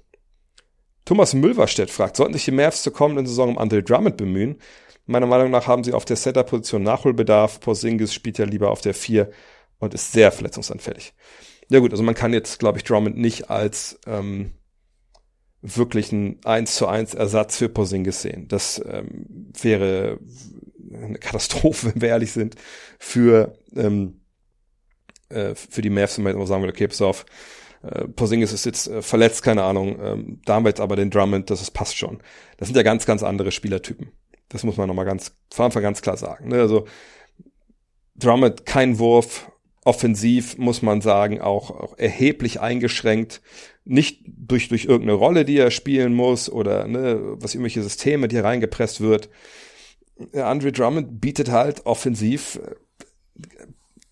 Thomas 1.05 1.33
Mülverstedt 1.33 1.89
fragt, 1.89 2.17
sollten 2.17 2.33
sich 2.33 2.45
die 2.45 2.51
Mavs 2.51 2.83
zur 2.83 2.93
kommenden 2.93 3.25
Saison 3.25 3.49
um 3.49 3.57
Andre 3.57 3.81
Drummond 3.81 4.17
bemühen? 4.17 4.57
Meiner 5.05 5.25
Meinung 5.25 5.49
nach 5.49 5.65
haben 5.65 5.83
sie 5.83 5.93
auf 5.93 6.05
der 6.05 6.17
Setter-Position 6.17 6.83
Nachholbedarf. 6.83 7.59
Porzingis 7.59 8.13
spielt 8.13 8.37
ja 8.37 8.45
lieber 8.45 8.69
auf 8.69 8.81
der 8.81 8.93
4 8.93 9.31
und 9.79 9.95
ist 9.95 10.11
sehr 10.11 10.31
verletzungsanfällig. 10.31 11.13
Ja 11.69 11.79
gut, 11.79 11.91
also 11.91 12.03
man 12.03 12.13
kann 12.13 12.33
jetzt, 12.33 12.59
glaube 12.59 12.77
ich, 12.77 12.83
Drummond 12.83 13.17
nicht 13.17 13.49
als 13.49 13.99
ähm, 14.05 14.51
wirklich 15.61 16.11
ein 16.11 16.39
1 16.45 16.75
zu 16.75 16.87
1 16.87 17.13
Ersatz 17.13 17.57
für 17.57 17.69
Porzingis 17.69 18.21
sehen. 18.21 18.47
Das 18.47 18.81
ähm, 18.85 19.51
wäre 19.61 20.19
eine 20.93 21.19
Katastrophe, 21.19 21.87
wenn 21.93 22.01
wir 22.01 22.09
ehrlich 22.09 22.31
sind, 22.31 22.55
für, 22.97 23.57
ähm, 23.75 24.21
äh, 25.29 25.55
für 25.55 25.81
die 25.81 25.89
Mavs, 25.89 26.17
wenn 26.17 26.23
man 26.23 26.37
jetzt 26.37 26.47
sagen 26.47 26.61
würde, 26.61 26.73
okay, 26.73 26.87
pass 26.87 27.01
auf, 27.01 27.25
äh, 27.83 28.07
Porzingis 28.07 28.53
ist 28.53 28.65
jetzt 28.65 28.87
äh, 28.87 29.01
verletzt, 29.01 29.43
keine 29.43 29.63
Ahnung, 29.63 29.99
ähm, 30.01 30.41
da 30.45 30.55
haben 30.55 30.65
wir 30.65 30.69
jetzt 30.69 30.81
aber 30.81 30.95
den 30.95 31.09
Drummond, 31.09 31.49
das, 31.49 31.59
das 31.59 31.71
passt 31.71 31.97
schon. 31.97 32.19
Das 32.57 32.67
sind 32.67 32.75
ja 32.75 32.83
ganz, 32.83 33.05
ganz 33.05 33.23
andere 33.23 33.51
Spielertypen. 33.51 34.11
Das 34.49 34.63
muss 34.63 34.77
man 34.77 34.87
nochmal 34.87 35.05
ganz, 35.05 35.33
von 35.51 35.65
Anfang 35.65 35.83
ganz 35.83 36.01
klar 36.01 36.17
sagen. 36.17 36.49
Ne? 36.49 36.59
Also 36.59 36.87
Drummond 38.15 38.65
kein 38.65 38.99
Wurf, 38.99 39.51
offensiv 39.85 40.57
muss 40.57 40.81
man 40.81 41.01
sagen, 41.01 41.39
auch, 41.39 41.71
auch 41.71 41.97
erheblich 41.97 42.59
eingeschränkt 42.59 43.41
nicht 43.89 44.21
durch, 44.27 44.69
durch 44.69 44.85
irgendeine 44.85 45.13
Rolle, 45.13 45.45
die 45.45 45.57
er 45.57 45.71
spielen 45.71 46.13
muss 46.13 46.49
oder 46.49 46.87
ne, 46.87 47.19
was 47.41 47.55
irgendwelche 47.55 47.81
Systeme, 47.81 48.27
die 48.27 48.37
reingepresst 48.37 49.01
wird. 49.01 49.29
Andre 50.33 50.71
Drummond 50.71 51.19
bietet 51.19 51.49
halt 51.49 51.85
offensiv, 51.85 52.59
äh, 52.63 52.75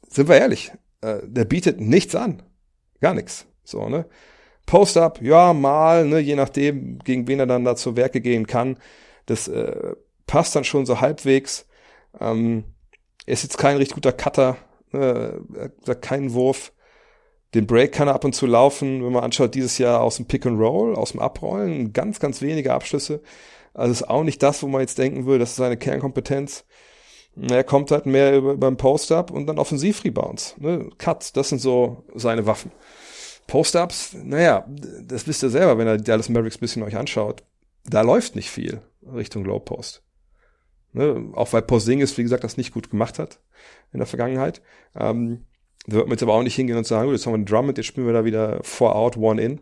sind 0.09 0.29
wir 0.29 0.37
ehrlich, 0.37 0.71
äh, 1.01 1.19
der 1.23 1.45
bietet 1.45 1.79
nichts 1.79 2.15
an. 2.15 2.41
Gar 3.01 3.13
nichts. 3.13 3.45
So, 3.63 3.87
ne? 3.87 4.05
Post-up, 4.65 5.21
ja, 5.21 5.53
mal, 5.53 6.05
ne, 6.05 6.19
je 6.19 6.35
nachdem, 6.35 6.97
gegen 6.99 7.27
wen 7.27 7.39
er 7.39 7.47
dann 7.47 7.63
da 7.63 7.75
zu 7.75 7.95
Werke 7.95 8.19
gehen 8.19 8.47
kann. 8.47 8.77
Das 9.27 9.47
äh, 9.47 9.95
passt 10.25 10.55
dann 10.55 10.63
schon 10.63 10.87
so 10.87 11.01
halbwegs. 11.01 11.67
Ähm, 12.19 12.63
er 13.25 13.33
ist 13.33 13.43
jetzt 13.43 13.57
kein 13.57 13.77
richtig 13.77 13.95
guter 13.95 14.13
Cutter, 14.13 14.57
hat 14.93 16.01
keinen 16.01 16.33
Wurf. 16.33 16.71
Den 17.53 17.65
Break 17.65 17.93
kann 17.93 18.07
er 18.07 18.15
ab 18.15 18.25
und 18.25 18.33
zu 18.33 18.45
laufen, 18.45 19.03
wenn 19.03 19.13
man 19.13 19.23
anschaut, 19.23 19.55
dieses 19.55 19.77
Jahr 19.77 20.01
aus 20.01 20.17
dem 20.17 20.25
Pick 20.25 20.45
and 20.45 20.59
Roll, 20.59 20.95
aus 20.95 21.11
dem 21.11 21.21
Abrollen, 21.21 21.93
ganz, 21.93 22.19
ganz 22.19 22.41
wenige 22.41 22.73
Abschlüsse. 22.73 23.21
Also 23.73 23.91
ist 23.91 24.09
auch 24.09 24.23
nicht 24.23 24.43
das, 24.43 24.63
wo 24.63 24.67
man 24.67 24.81
jetzt 24.81 24.97
denken 24.97 25.25
würde, 25.25 25.39
das 25.39 25.51
ist 25.51 25.57
seine 25.57 25.77
Kernkompetenz. 25.77 26.65
Er 27.39 27.63
kommt 27.63 27.91
halt 27.91 28.05
mehr 28.05 28.35
über, 28.35 28.53
über 28.53 28.69
den 28.69 28.77
Post-Up 28.77 29.31
und 29.31 29.45
dann 29.45 29.59
Offensiv-Rebounds. 29.59 30.57
Ne? 30.57 30.89
Cuts, 30.97 31.33
das 31.33 31.49
sind 31.49 31.59
so 31.59 32.03
seine 32.15 32.47
Waffen. 32.47 32.71
Post-Ups, 33.45 34.15
naja, 34.23 34.65
das 34.67 35.27
wisst 35.27 35.43
ihr 35.43 35.49
selber, 35.49 35.77
wenn 35.77 35.87
ihr 35.87 35.97
Dallas 35.97 36.29
Mavericks 36.29 36.57
ein 36.57 36.61
bisschen 36.61 36.83
euch 36.83 36.97
anschaut. 36.97 37.43
Da 37.85 38.01
läuft 38.01 38.35
nicht 38.35 38.49
viel 38.49 38.81
Richtung 39.13 39.45
Low 39.45 39.59
Post. 39.59 40.03
Ne? 40.91 41.31
Auch 41.33 41.53
weil 41.53 41.61
Porzingis, 41.61 42.17
wie 42.17 42.23
gesagt, 42.23 42.43
das 42.43 42.57
nicht 42.57 42.73
gut 42.73 42.89
gemacht 42.89 43.19
hat 43.19 43.39
in 43.93 43.99
der 43.99 44.07
Vergangenheit. 44.07 44.61
Ähm, 44.95 45.45
da 45.87 45.95
wird 45.95 46.07
man 46.07 46.15
jetzt 46.15 46.23
aber 46.23 46.33
auch 46.33 46.43
nicht 46.43 46.55
hingehen 46.55 46.77
und 46.77 46.85
sagen, 46.85 47.05
gut, 47.05 47.15
jetzt 47.15 47.25
haben 47.25 47.33
wir 47.33 47.37
einen 47.37 47.45
Drummond, 47.45 47.77
jetzt 47.77 47.87
spielen 47.87 48.07
wir 48.07 48.13
da 48.13 48.25
wieder 48.25 48.59
four 48.63 48.95
out, 48.95 49.17
one 49.17 49.41
in. 49.41 49.61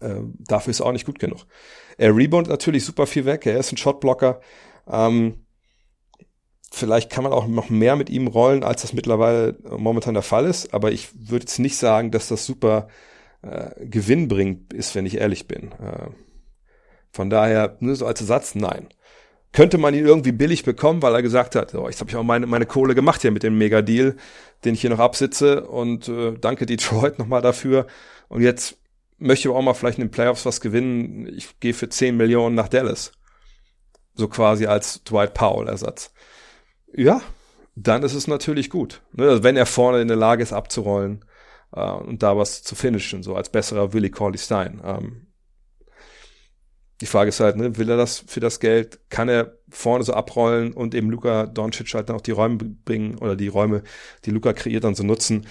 Äh, 0.00 0.20
dafür 0.38 0.70
ist 0.70 0.80
er 0.80 0.86
auch 0.86 0.92
nicht 0.92 1.06
gut 1.06 1.18
genug. 1.18 1.46
Er 1.96 2.14
rebound 2.14 2.48
natürlich 2.48 2.84
super 2.84 3.06
viel 3.06 3.24
weg, 3.24 3.46
er 3.46 3.58
ist 3.58 3.72
ein 3.72 3.78
Shotblocker. 3.78 4.40
Ähm, 4.86 5.46
vielleicht 6.70 7.10
kann 7.10 7.24
man 7.24 7.32
auch 7.32 7.46
noch 7.46 7.70
mehr 7.70 7.96
mit 7.96 8.10
ihm 8.10 8.26
rollen, 8.26 8.62
als 8.62 8.82
das 8.82 8.92
mittlerweile 8.92 9.56
momentan 9.64 10.14
der 10.14 10.22
Fall 10.22 10.46
ist, 10.46 10.74
aber 10.74 10.92
ich 10.92 11.08
würde 11.14 11.44
jetzt 11.44 11.58
nicht 11.58 11.76
sagen, 11.76 12.10
dass 12.10 12.28
das 12.28 12.44
super 12.44 12.88
äh, 13.42 13.86
gewinnbringend 13.86 14.72
ist, 14.72 14.94
wenn 14.94 15.06
ich 15.06 15.16
ehrlich 15.16 15.48
bin. 15.48 15.72
Äh, 15.72 16.10
von 17.10 17.30
daher, 17.30 17.76
nur 17.80 17.94
so 17.94 18.06
als 18.06 18.20
Ersatz, 18.20 18.54
nein. 18.54 18.88
Könnte 19.52 19.76
man 19.76 19.92
ihn 19.94 20.06
irgendwie 20.06 20.32
billig 20.32 20.64
bekommen, 20.64 21.02
weil 21.02 21.14
er 21.14 21.22
gesagt 21.22 21.56
hat, 21.56 21.74
oh, 21.74 21.86
jetzt 21.86 22.00
habe 22.00 22.10
ich 22.10 22.16
auch 22.16 22.22
meine, 22.22 22.46
meine 22.46 22.64
Kohle 22.64 22.94
gemacht 22.94 23.20
hier 23.20 23.30
mit 23.30 23.42
dem 23.42 23.58
Mega-Deal, 23.58 24.16
den 24.64 24.74
ich 24.74 24.80
hier 24.80 24.90
noch 24.90 24.98
absitze 24.98 25.66
und 25.66 26.08
äh, 26.08 26.32
danke 26.40 26.64
Detroit 26.64 27.18
nochmal 27.18 27.42
dafür. 27.42 27.86
Und 28.28 28.40
jetzt 28.40 28.78
möchte 29.18 29.48
ich 29.48 29.54
auch 29.54 29.60
mal 29.60 29.74
vielleicht 29.74 29.98
in 29.98 30.04
den 30.06 30.10
Playoffs 30.10 30.46
was 30.46 30.60
gewinnen. 30.60 31.26
Ich 31.36 31.60
gehe 31.60 31.74
für 31.74 31.88
10 31.88 32.16
Millionen 32.16 32.54
nach 32.54 32.68
Dallas. 32.68 33.12
So 34.14 34.28
quasi 34.28 34.66
als 34.66 35.04
Dwight 35.04 35.34
Powell-Ersatz. 35.34 36.12
Ja, 36.94 37.20
dann 37.74 38.02
ist 38.02 38.14
es 38.14 38.26
natürlich 38.26 38.70
gut. 38.70 39.02
Ne? 39.12 39.28
Also 39.28 39.42
wenn 39.42 39.56
er 39.56 39.66
vorne 39.66 40.00
in 40.00 40.08
der 40.08 40.16
Lage 40.16 40.42
ist 40.42 40.52
abzurollen 40.52 41.24
äh, 41.74 41.90
und 41.90 42.22
da 42.22 42.36
was 42.36 42.62
zu 42.62 42.74
finishen, 42.74 43.22
so 43.22 43.34
als 43.34 43.48
besserer 43.48 43.92
Willie 43.92 44.10
Corley 44.10 44.38
Stein. 44.38 44.80
Ähm, 44.84 45.26
die 47.02 47.06
Frage 47.06 47.30
ist 47.30 47.40
halt, 47.40 47.56
ne, 47.56 47.76
will 47.78 47.90
er 47.90 47.96
das 47.96 48.22
für 48.28 48.38
das 48.38 48.60
Geld? 48.60 49.00
Kann 49.10 49.28
er 49.28 49.58
vorne 49.68 50.04
so 50.04 50.14
abrollen 50.14 50.72
und 50.72 50.94
eben 50.94 51.10
Luca 51.10 51.46
Doncic 51.46 51.92
halt 51.94 52.08
dann 52.08 52.14
auch 52.14 52.20
die 52.20 52.30
Räume 52.30 52.58
bringen 52.58 53.18
oder 53.18 53.34
die 53.34 53.48
Räume, 53.48 53.82
die 54.24 54.30
Luca 54.30 54.52
kreiert, 54.52 54.84
dann 54.84 54.94
so 54.94 55.02
nutzen? 55.02 55.48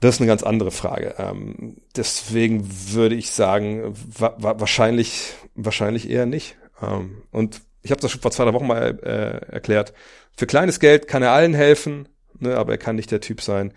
Das 0.00 0.16
ist 0.16 0.20
eine 0.20 0.26
ganz 0.28 0.42
andere 0.42 0.70
Frage. 0.70 1.14
Ähm, 1.16 1.78
deswegen 1.96 2.68
würde 2.92 3.14
ich 3.14 3.30
sagen, 3.30 3.94
wa 4.18 4.36
wa 4.36 4.60
wahrscheinlich, 4.60 5.32
wahrscheinlich 5.54 6.10
eher 6.10 6.26
nicht. 6.26 6.58
Ähm, 6.82 7.22
und 7.30 7.62
ich 7.80 7.90
habe 7.90 8.02
das 8.02 8.10
schon 8.10 8.20
vor 8.20 8.30
zwei 8.30 8.44
drei 8.44 8.52
Wochen 8.52 8.66
mal 8.66 8.98
äh, 9.02 9.52
erklärt. 9.54 9.94
Für 10.36 10.46
kleines 10.46 10.80
Geld 10.80 11.08
kann 11.08 11.22
er 11.22 11.32
allen 11.32 11.54
helfen, 11.54 12.10
ne, 12.38 12.58
aber 12.58 12.72
er 12.72 12.78
kann 12.78 12.96
nicht 12.96 13.10
der 13.10 13.22
Typ 13.22 13.40
sein, 13.40 13.72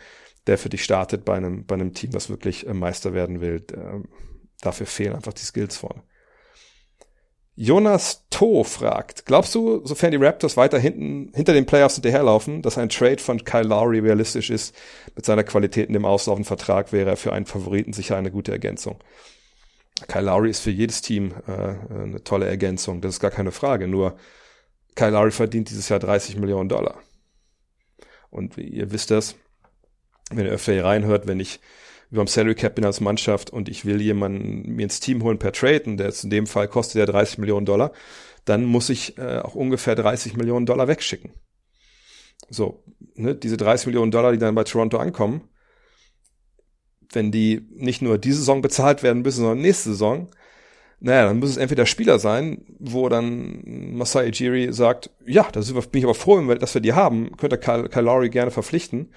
der 0.45 0.57
für 0.57 0.67
dich 0.67 0.83
startet 0.83 1.23
bei 1.23 1.37
einem, 1.37 1.65
bei 1.65 1.75
einem 1.75 1.93
Team, 1.93 2.11
das 2.11 2.29
wirklich 2.29 2.67
äh, 2.67 2.73
Meister 2.73 3.13
werden 3.13 3.39
will. 3.39 3.65
Äh, 3.71 4.05
dafür 4.59 4.87
fehlen 4.87 5.15
einfach 5.15 5.33
die 5.33 5.45
Skills 5.45 5.77
vorne. 5.77 6.03
Jonas 7.57 8.25
To 8.31 8.65
fragt, 8.65 9.25
glaubst 9.25 9.55
du, 9.55 9.85
sofern 9.85 10.11
die 10.11 10.17
Raptors 10.17 10.57
weiter 10.57 10.77
hinten, 10.77 11.31
hinter 11.33 11.53
den 11.53 11.65
Playoffs 11.65 11.95
hinterherlaufen, 11.95 12.61
dass 12.61 12.77
ein 12.77 12.89
Trade 12.89 13.19
von 13.19 13.45
Kyle 13.45 13.63
Lowry 13.63 13.99
realistisch 13.99 14.49
ist? 14.49 14.75
Mit 15.15 15.25
seiner 15.25 15.45
Qualität 15.45 15.87
in 15.87 15.93
dem 15.93 16.03
auslaufenden 16.03 16.45
Vertrag 16.45 16.91
wäre 16.91 17.11
er 17.11 17.17
für 17.17 17.31
einen 17.31 17.45
Favoriten 17.45 17.93
sicher 17.93 18.17
eine 18.17 18.31
gute 18.31 18.51
Ergänzung. 18.51 18.99
Kyle 20.09 20.25
Lowry 20.25 20.49
ist 20.49 20.59
für 20.59 20.71
jedes 20.71 21.01
Team 21.01 21.33
äh, 21.47 21.75
eine 21.93 22.23
tolle 22.25 22.47
Ergänzung, 22.47 22.99
das 22.99 23.15
ist 23.15 23.19
gar 23.21 23.31
keine 23.31 23.53
Frage. 23.53 23.87
Nur 23.87 24.17
Kyle 24.95 25.11
Lowry 25.11 25.31
verdient 25.31 25.69
dieses 25.69 25.87
Jahr 25.87 25.99
30 25.99 26.35
Millionen 26.35 26.67
Dollar. 26.67 26.99
Und 28.31 28.57
ihr 28.57 28.91
wisst 28.91 29.11
das, 29.11 29.35
wenn 30.29 30.45
ihr 30.45 30.51
öfter 30.51 30.73
hier 30.73 30.83
reinhört, 30.83 31.25
wenn 31.25 31.39
ich 31.39 31.61
über 32.11 32.23
dem 32.23 32.27
Salary 32.27 32.55
Cap 32.55 32.83
als 32.83 33.01
Mannschaft 33.01 33.49
und 33.49 33.69
ich 33.69 33.85
will 33.85 34.01
jemanden 34.01 34.75
mir 34.75 34.83
ins 34.83 34.99
Team 34.99 35.23
holen 35.23 35.39
per 35.39 35.51
Trade, 35.51 35.83
und 35.85 35.97
der 35.97 36.07
ist 36.07 36.23
in 36.23 36.29
dem 36.29 36.47
Fall 36.47 36.67
kostet 36.67 36.99
ja 36.99 37.05
30 37.05 37.39
Millionen 37.39 37.65
Dollar, 37.65 37.91
dann 38.45 38.63
muss 38.65 38.89
ich 38.89 39.17
äh, 39.17 39.39
auch 39.39 39.55
ungefähr 39.55 39.95
30 39.95 40.37
Millionen 40.37 40.65
Dollar 40.65 40.87
wegschicken. 40.87 41.31
So, 42.49 42.83
ne, 43.15 43.35
diese 43.35 43.57
30 43.57 43.87
Millionen 43.87 44.11
Dollar, 44.11 44.31
die 44.31 44.37
dann 44.37 44.55
bei 44.55 44.63
Toronto 44.63 44.97
ankommen, 44.97 45.49
wenn 47.11 47.31
die 47.31 47.67
nicht 47.71 48.01
nur 48.01 48.17
diese 48.17 48.39
Saison 48.39 48.61
bezahlt 48.61 49.03
werden 49.03 49.21
müssen, 49.23 49.41
sondern 49.41 49.61
nächste 49.61 49.89
Saison, 49.89 50.29
naja, 50.99 51.25
dann 51.25 51.39
muss 51.39 51.51
es 51.51 51.57
entweder 51.57 51.85
Spieler 51.85 52.19
sein, 52.19 52.65
wo 52.79 53.09
dann 53.09 53.61
Masai 53.95 54.27
Ejiri 54.27 54.73
sagt, 54.73 55.11
ja, 55.25 55.47
da 55.51 55.59
bin 55.59 55.99
ich 55.99 56.03
aber 56.03 56.15
froh, 56.15 56.41
dass 56.55 56.73
wir 56.73 56.81
die 56.81 56.93
haben, 56.93 57.35
könnte 57.37 57.57
Kyle, 57.57 57.89
Kyle 57.89 58.03
Lowry 58.03 58.29
gerne 58.29 58.51
verpflichten. 58.51 59.13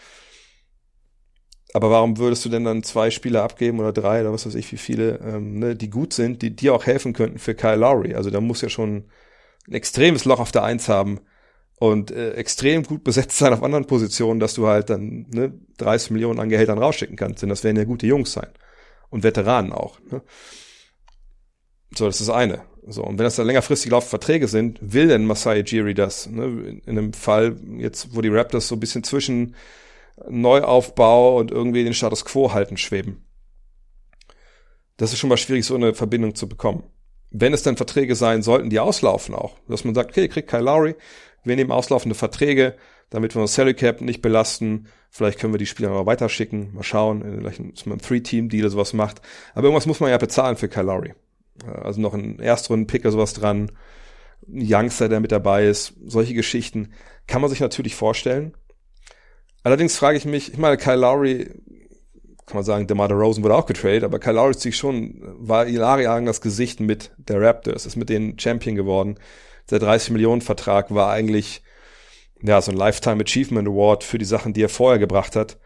Aber 1.74 1.90
warum 1.90 2.16
würdest 2.16 2.44
du 2.44 2.48
denn 2.48 2.64
dann 2.64 2.82
zwei 2.82 3.10
Spieler 3.10 3.42
abgeben 3.42 3.78
oder 3.78 3.92
drei 3.92 4.22
oder 4.22 4.32
was 4.32 4.46
weiß 4.46 4.54
ich, 4.54 4.72
wie 4.72 4.78
viele, 4.78 5.18
ähm, 5.18 5.58
ne, 5.58 5.76
die 5.76 5.90
gut 5.90 6.14
sind, 6.14 6.40
die 6.40 6.56
dir 6.56 6.74
auch 6.74 6.86
helfen 6.86 7.12
könnten 7.12 7.38
für 7.38 7.54
Kyle 7.54 7.76
Lowry? 7.76 8.14
Also 8.14 8.30
da 8.30 8.40
muss 8.40 8.62
ja 8.62 8.68
schon 8.68 9.04
ein 9.68 9.74
extremes 9.74 10.24
Loch 10.24 10.40
auf 10.40 10.52
der 10.52 10.64
Eins 10.64 10.88
haben 10.88 11.20
und 11.78 12.10
äh, 12.10 12.32
extrem 12.32 12.82
gut 12.84 13.04
besetzt 13.04 13.36
sein 13.38 13.52
auf 13.52 13.62
anderen 13.62 13.86
Positionen, 13.86 14.40
dass 14.40 14.54
du 14.54 14.66
halt 14.66 14.90
dann 14.90 15.26
ne, 15.28 15.52
30 15.76 16.10
Millionen 16.10 16.40
an 16.40 16.48
Gehältern 16.48 16.78
rausschicken 16.78 17.16
kannst. 17.16 17.42
Denn 17.42 17.50
das 17.50 17.64
werden 17.64 17.76
ja 17.76 17.84
gute 17.84 18.06
Jungs 18.06 18.32
sein. 18.32 18.48
Und 19.10 19.22
Veteranen 19.22 19.72
auch. 19.72 19.98
Ne? 20.10 20.22
So, 21.94 22.06
das 22.06 22.20
ist 22.20 22.28
das 22.28 22.34
eine. 22.34 22.62
So, 22.86 23.02
und 23.04 23.18
wenn 23.18 23.24
das 23.24 23.36
dann 23.36 23.46
längerfristig 23.46 23.90
laufende 23.90 24.10
Verträge 24.10 24.48
sind, 24.48 24.78
will 24.80 25.08
denn 25.08 25.24
Masai 25.24 25.60
Jiri 25.60 25.94
das? 25.94 26.26
Ne? 26.26 26.44
In, 26.44 26.78
in 26.80 26.98
einem 26.98 27.12
Fall, 27.12 27.56
jetzt, 27.78 28.14
wo 28.14 28.22
die 28.22 28.28
Raptors 28.28 28.68
so 28.68 28.76
ein 28.76 28.80
bisschen 28.80 29.04
zwischen 29.04 29.54
Neuaufbau 30.28 31.38
und 31.38 31.50
irgendwie 31.50 31.84
den 31.84 31.94
Status 31.94 32.24
quo 32.24 32.52
halten 32.52 32.76
schweben. 32.76 33.24
Das 34.96 35.12
ist 35.12 35.18
schon 35.18 35.28
mal 35.28 35.36
schwierig, 35.36 35.64
so 35.64 35.74
eine 35.74 35.94
Verbindung 35.94 36.34
zu 36.34 36.48
bekommen. 36.48 36.84
Wenn 37.30 37.52
es 37.52 37.62
dann 37.62 37.76
Verträge 37.76 38.14
sein 38.14 38.42
sollten, 38.42 38.70
die 38.70 38.80
auslaufen 38.80 39.34
auch, 39.34 39.56
dass 39.68 39.84
man 39.84 39.94
sagt, 39.94 40.10
okay, 40.10 40.28
kriegt 40.28 40.50
Kyle 40.50 40.62
Lowry, 40.62 40.96
wir 41.44 41.56
nehmen 41.56 41.70
auslaufende 41.70 42.14
Verträge, 42.14 42.74
damit 43.10 43.34
wir 43.34 43.42
uns 43.42 43.54
Salary 43.54 43.74
Cap 43.74 44.00
nicht 44.00 44.22
belasten. 44.22 44.88
Vielleicht 45.10 45.38
können 45.38 45.54
wir 45.54 45.58
die 45.58 45.66
Spieler 45.66 45.90
noch 45.90 46.06
weiterschicken. 46.06 46.74
Mal 46.74 46.82
schauen, 46.82 47.22
vielleicht 47.38 47.60
dass 47.60 47.86
man 47.86 47.98
ein 47.98 48.02
Three-Team-Deal 48.02 48.68
sowas 48.68 48.92
macht. 48.92 49.22
Aber 49.54 49.64
irgendwas 49.64 49.86
muss 49.86 50.00
man 50.00 50.10
ja 50.10 50.18
bezahlen 50.18 50.56
für 50.56 50.68
Kyle 50.68 50.84
Lowry. 50.84 51.14
Also 51.64 52.00
noch 52.00 52.14
ein 52.14 52.38
Erstrunden-Pick 52.38 53.02
oder 53.02 53.12
sowas 53.12 53.32
dran. 53.32 53.72
Ein 54.46 54.66
Youngster, 54.66 55.08
der 55.08 55.20
mit 55.20 55.32
dabei 55.32 55.66
ist. 55.66 55.94
Solche 56.04 56.34
Geschichten 56.34 56.92
kann 57.26 57.40
man 57.40 57.50
sich 57.50 57.60
natürlich 57.60 57.94
vorstellen. 57.94 58.54
Allerdings 59.68 59.96
frage 59.96 60.16
ich 60.16 60.24
mich, 60.24 60.50
ich 60.50 60.56
meine, 60.56 60.78
Kyle 60.78 60.96
Lowry, 60.96 61.50
kann 62.46 62.54
man 62.54 62.64
sagen, 62.64 62.86
DeMar 62.86 63.12
Rosen 63.12 63.44
wurde 63.44 63.54
auch 63.54 63.66
getradet, 63.66 64.02
aber 64.02 64.18
Kyle 64.18 64.32
Lowry 64.32 64.54
sich 64.54 64.78
schon, 64.78 65.20
war 65.20 65.68
jahrelang 65.68 66.24
das 66.24 66.40
Gesicht 66.40 66.80
mit 66.80 67.10
der 67.18 67.42
Raptors, 67.42 67.84
ist 67.84 67.94
mit 67.94 68.08
denen 68.08 68.38
Champion 68.38 68.76
geworden. 68.76 69.18
Der 69.70 69.78
30 69.78 70.12
Millionen 70.12 70.40
Vertrag 70.40 70.94
war 70.94 71.10
eigentlich, 71.10 71.60
ja, 72.40 72.62
so 72.62 72.70
ein 72.70 72.78
Lifetime 72.78 73.22
Achievement 73.22 73.68
Award 73.68 74.04
für 74.04 74.16
die 74.16 74.24
Sachen, 74.24 74.54
die 74.54 74.62
er 74.62 74.70
vorher 74.70 74.98
gebracht 74.98 75.36
hat. 75.36 75.58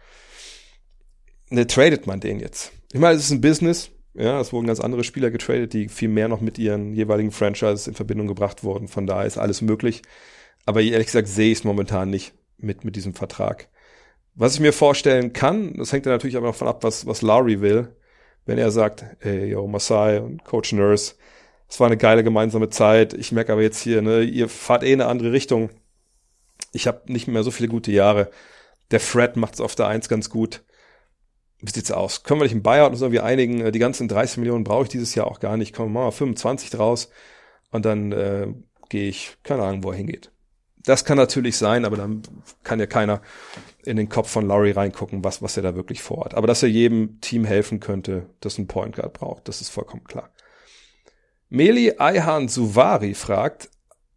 Ne, 1.50 1.68
tradet 1.68 2.08
man 2.08 2.18
den 2.18 2.40
jetzt. 2.40 2.72
Ich 2.92 2.98
meine, 2.98 3.14
es 3.14 3.26
ist 3.26 3.30
ein 3.30 3.40
Business. 3.40 3.92
Ja, 4.14 4.40
es 4.40 4.52
wurden 4.52 4.66
ganz 4.66 4.80
andere 4.80 5.04
Spieler 5.04 5.30
getradet, 5.30 5.74
die 5.74 5.88
viel 5.88 6.08
mehr 6.08 6.26
noch 6.26 6.40
mit 6.40 6.58
ihren 6.58 6.92
jeweiligen 6.92 7.30
Franchises 7.30 7.86
in 7.86 7.94
Verbindung 7.94 8.26
gebracht 8.26 8.64
wurden. 8.64 8.88
Von 8.88 9.06
daher 9.06 9.28
ist 9.28 9.38
alles 9.38 9.62
möglich. 9.62 10.02
Aber 10.66 10.82
ehrlich 10.82 11.06
gesagt 11.06 11.28
sehe 11.28 11.52
ich 11.52 11.58
es 11.58 11.64
momentan 11.64 12.10
nicht 12.10 12.34
mit, 12.58 12.84
mit 12.84 12.96
diesem 12.96 13.14
Vertrag. 13.14 13.68
Was 14.34 14.54
ich 14.54 14.60
mir 14.60 14.72
vorstellen 14.72 15.32
kann, 15.32 15.74
das 15.74 15.92
hängt 15.92 16.06
ja 16.06 16.12
natürlich 16.12 16.36
aber 16.36 16.46
noch 16.46 16.54
von 16.54 16.68
ab, 16.68 16.82
was, 16.84 17.06
was 17.06 17.22
Lowry 17.22 17.60
will. 17.60 17.94
Wenn 18.46 18.58
er 18.58 18.70
sagt, 18.70 19.04
ey, 19.20 19.46
yo, 19.46 19.66
Masai 19.66 20.20
und 20.20 20.44
Coach 20.44 20.72
Nurse, 20.72 21.14
es 21.68 21.78
war 21.80 21.86
eine 21.86 21.96
geile 21.96 22.24
gemeinsame 22.24 22.70
Zeit. 22.70 23.14
Ich 23.14 23.32
merke 23.32 23.52
aber 23.52 23.62
jetzt 23.62 23.80
hier, 23.80 24.02
ne, 24.02 24.22
ihr 24.22 24.48
fahrt 24.48 24.82
eh 24.82 24.92
in 24.92 25.00
eine 25.00 25.10
andere 25.10 25.32
Richtung. 25.32 25.70
Ich 26.72 26.86
habe 26.86 27.12
nicht 27.12 27.28
mehr 27.28 27.42
so 27.44 27.50
viele 27.50 27.68
gute 27.68 27.92
Jahre. 27.92 28.30
Der 28.90 29.00
Fred 29.00 29.36
macht's 29.36 29.60
auf 29.60 29.74
der 29.74 29.86
Eins 29.86 30.08
ganz 30.08 30.28
gut. 30.28 30.62
Wie 31.60 31.70
sieht's 31.70 31.92
aus? 31.92 32.24
Können 32.24 32.40
wir 32.40 32.44
nicht 32.44 32.52
im 32.52 32.62
Buyout 32.62 32.90
uns 32.90 33.00
irgendwie 33.00 33.20
einigen? 33.20 33.70
Die 33.70 33.78
ganzen 33.78 34.08
30 34.08 34.38
Millionen 34.38 34.64
brauche 34.64 34.84
ich 34.84 34.88
dieses 34.88 35.14
Jahr 35.14 35.28
auch 35.28 35.40
gar 35.40 35.56
nicht. 35.56 35.74
Komm, 35.74 35.92
machen 35.92 36.06
wir 36.06 36.12
25 36.12 36.70
draus. 36.70 37.10
Und 37.70 37.84
dann 37.84 38.12
äh, 38.12 38.48
gehe 38.88 39.08
ich, 39.08 39.36
keine 39.42 39.62
Ahnung, 39.62 39.84
wo 39.84 39.92
er 39.92 39.96
hingeht. 39.96 40.32
Das 40.84 41.04
kann 41.04 41.16
natürlich 41.16 41.56
sein, 41.56 41.84
aber 41.84 41.96
dann 41.96 42.22
kann 42.64 42.80
ja 42.80 42.86
keiner 42.86 43.22
in 43.84 43.96
den 43.96 44.08
Kopf 44.08 44.30
von 44.30 44.46
Laurie 44.46 44.70
reingucken, 44.70 45.24
was, 45.24 45.42
was 45.42 45.56
er 45.56 45.62
da 45.62 45.74
wirklich 45.74 46.02
vorhat. 46.02 46.34
Aber 46.34 46.46
dass 46.46 46.62
er 46.62 46.68
jedem 46.68 47.20
Team 47.20 47.44
helfen 47.44 47.80
könnte, 47.80 48.26
das 48.40 48.58
ein 48.58 48.66
Point 48.66 48.96
Guard 48.96 49.12
braucht, 49.12 49.48
das 49.48 49.60
ist 49.60 49.70
vollkommen 49.70 50.04
klar. 50.04 50.30
Meli 51.48 51.94
Ayhan 51.98 52.48
Suvari 52.48 53.14
fragt, 53.14 53.70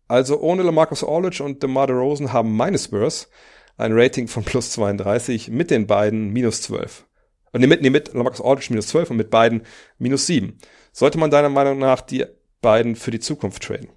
also 0.07 0.39
ohne 0.39 0.63
LaMarcus 0.63 1.03
Aldridge 1.03 1.43
und 1.43 1.61
DeMar 1.63 1.88
DeRozan 1.88 2.32
haben 2.32 2.55
meine 2.55 2.78
Spurs 2.78 3.30
ein 3.78 3.91
Rating 3.93 4.28
von 4.28 4.43
plus 4.43 4.72
32, 4.72 5.49
mit 5.49 5.72
den 5.72 5.88
beiden 5.88 6.32
minus 6.32 6.61
12. 6.61 7.05
Und 7.51 7.61
nee, 7.61 7.68
mit, 7.68 7.82
nee, 7.82 7.89
mit 7.89 8.13
LaMarcus 8.13 8.41
Aldridge 8.41 8.68
minus 8.72 8.88
12 8.88 9.11
und 9.11 9.18
mit 9.18 9.30
beiden 9.30 9.63
minus 9.97 10.28
7. 10.28 10.57
Sollte 10.91 11.18
man 11.18 11.32
deiner 11.32 11.49
Meinung 11.49 11.78
nach 11.78 12.01
die 12.01 12.26
beiden 12.61 12.95
für 12.95 13.11
die 13.11 13.20
Zukunft 13.20 13.63
traden? 13.63 13.89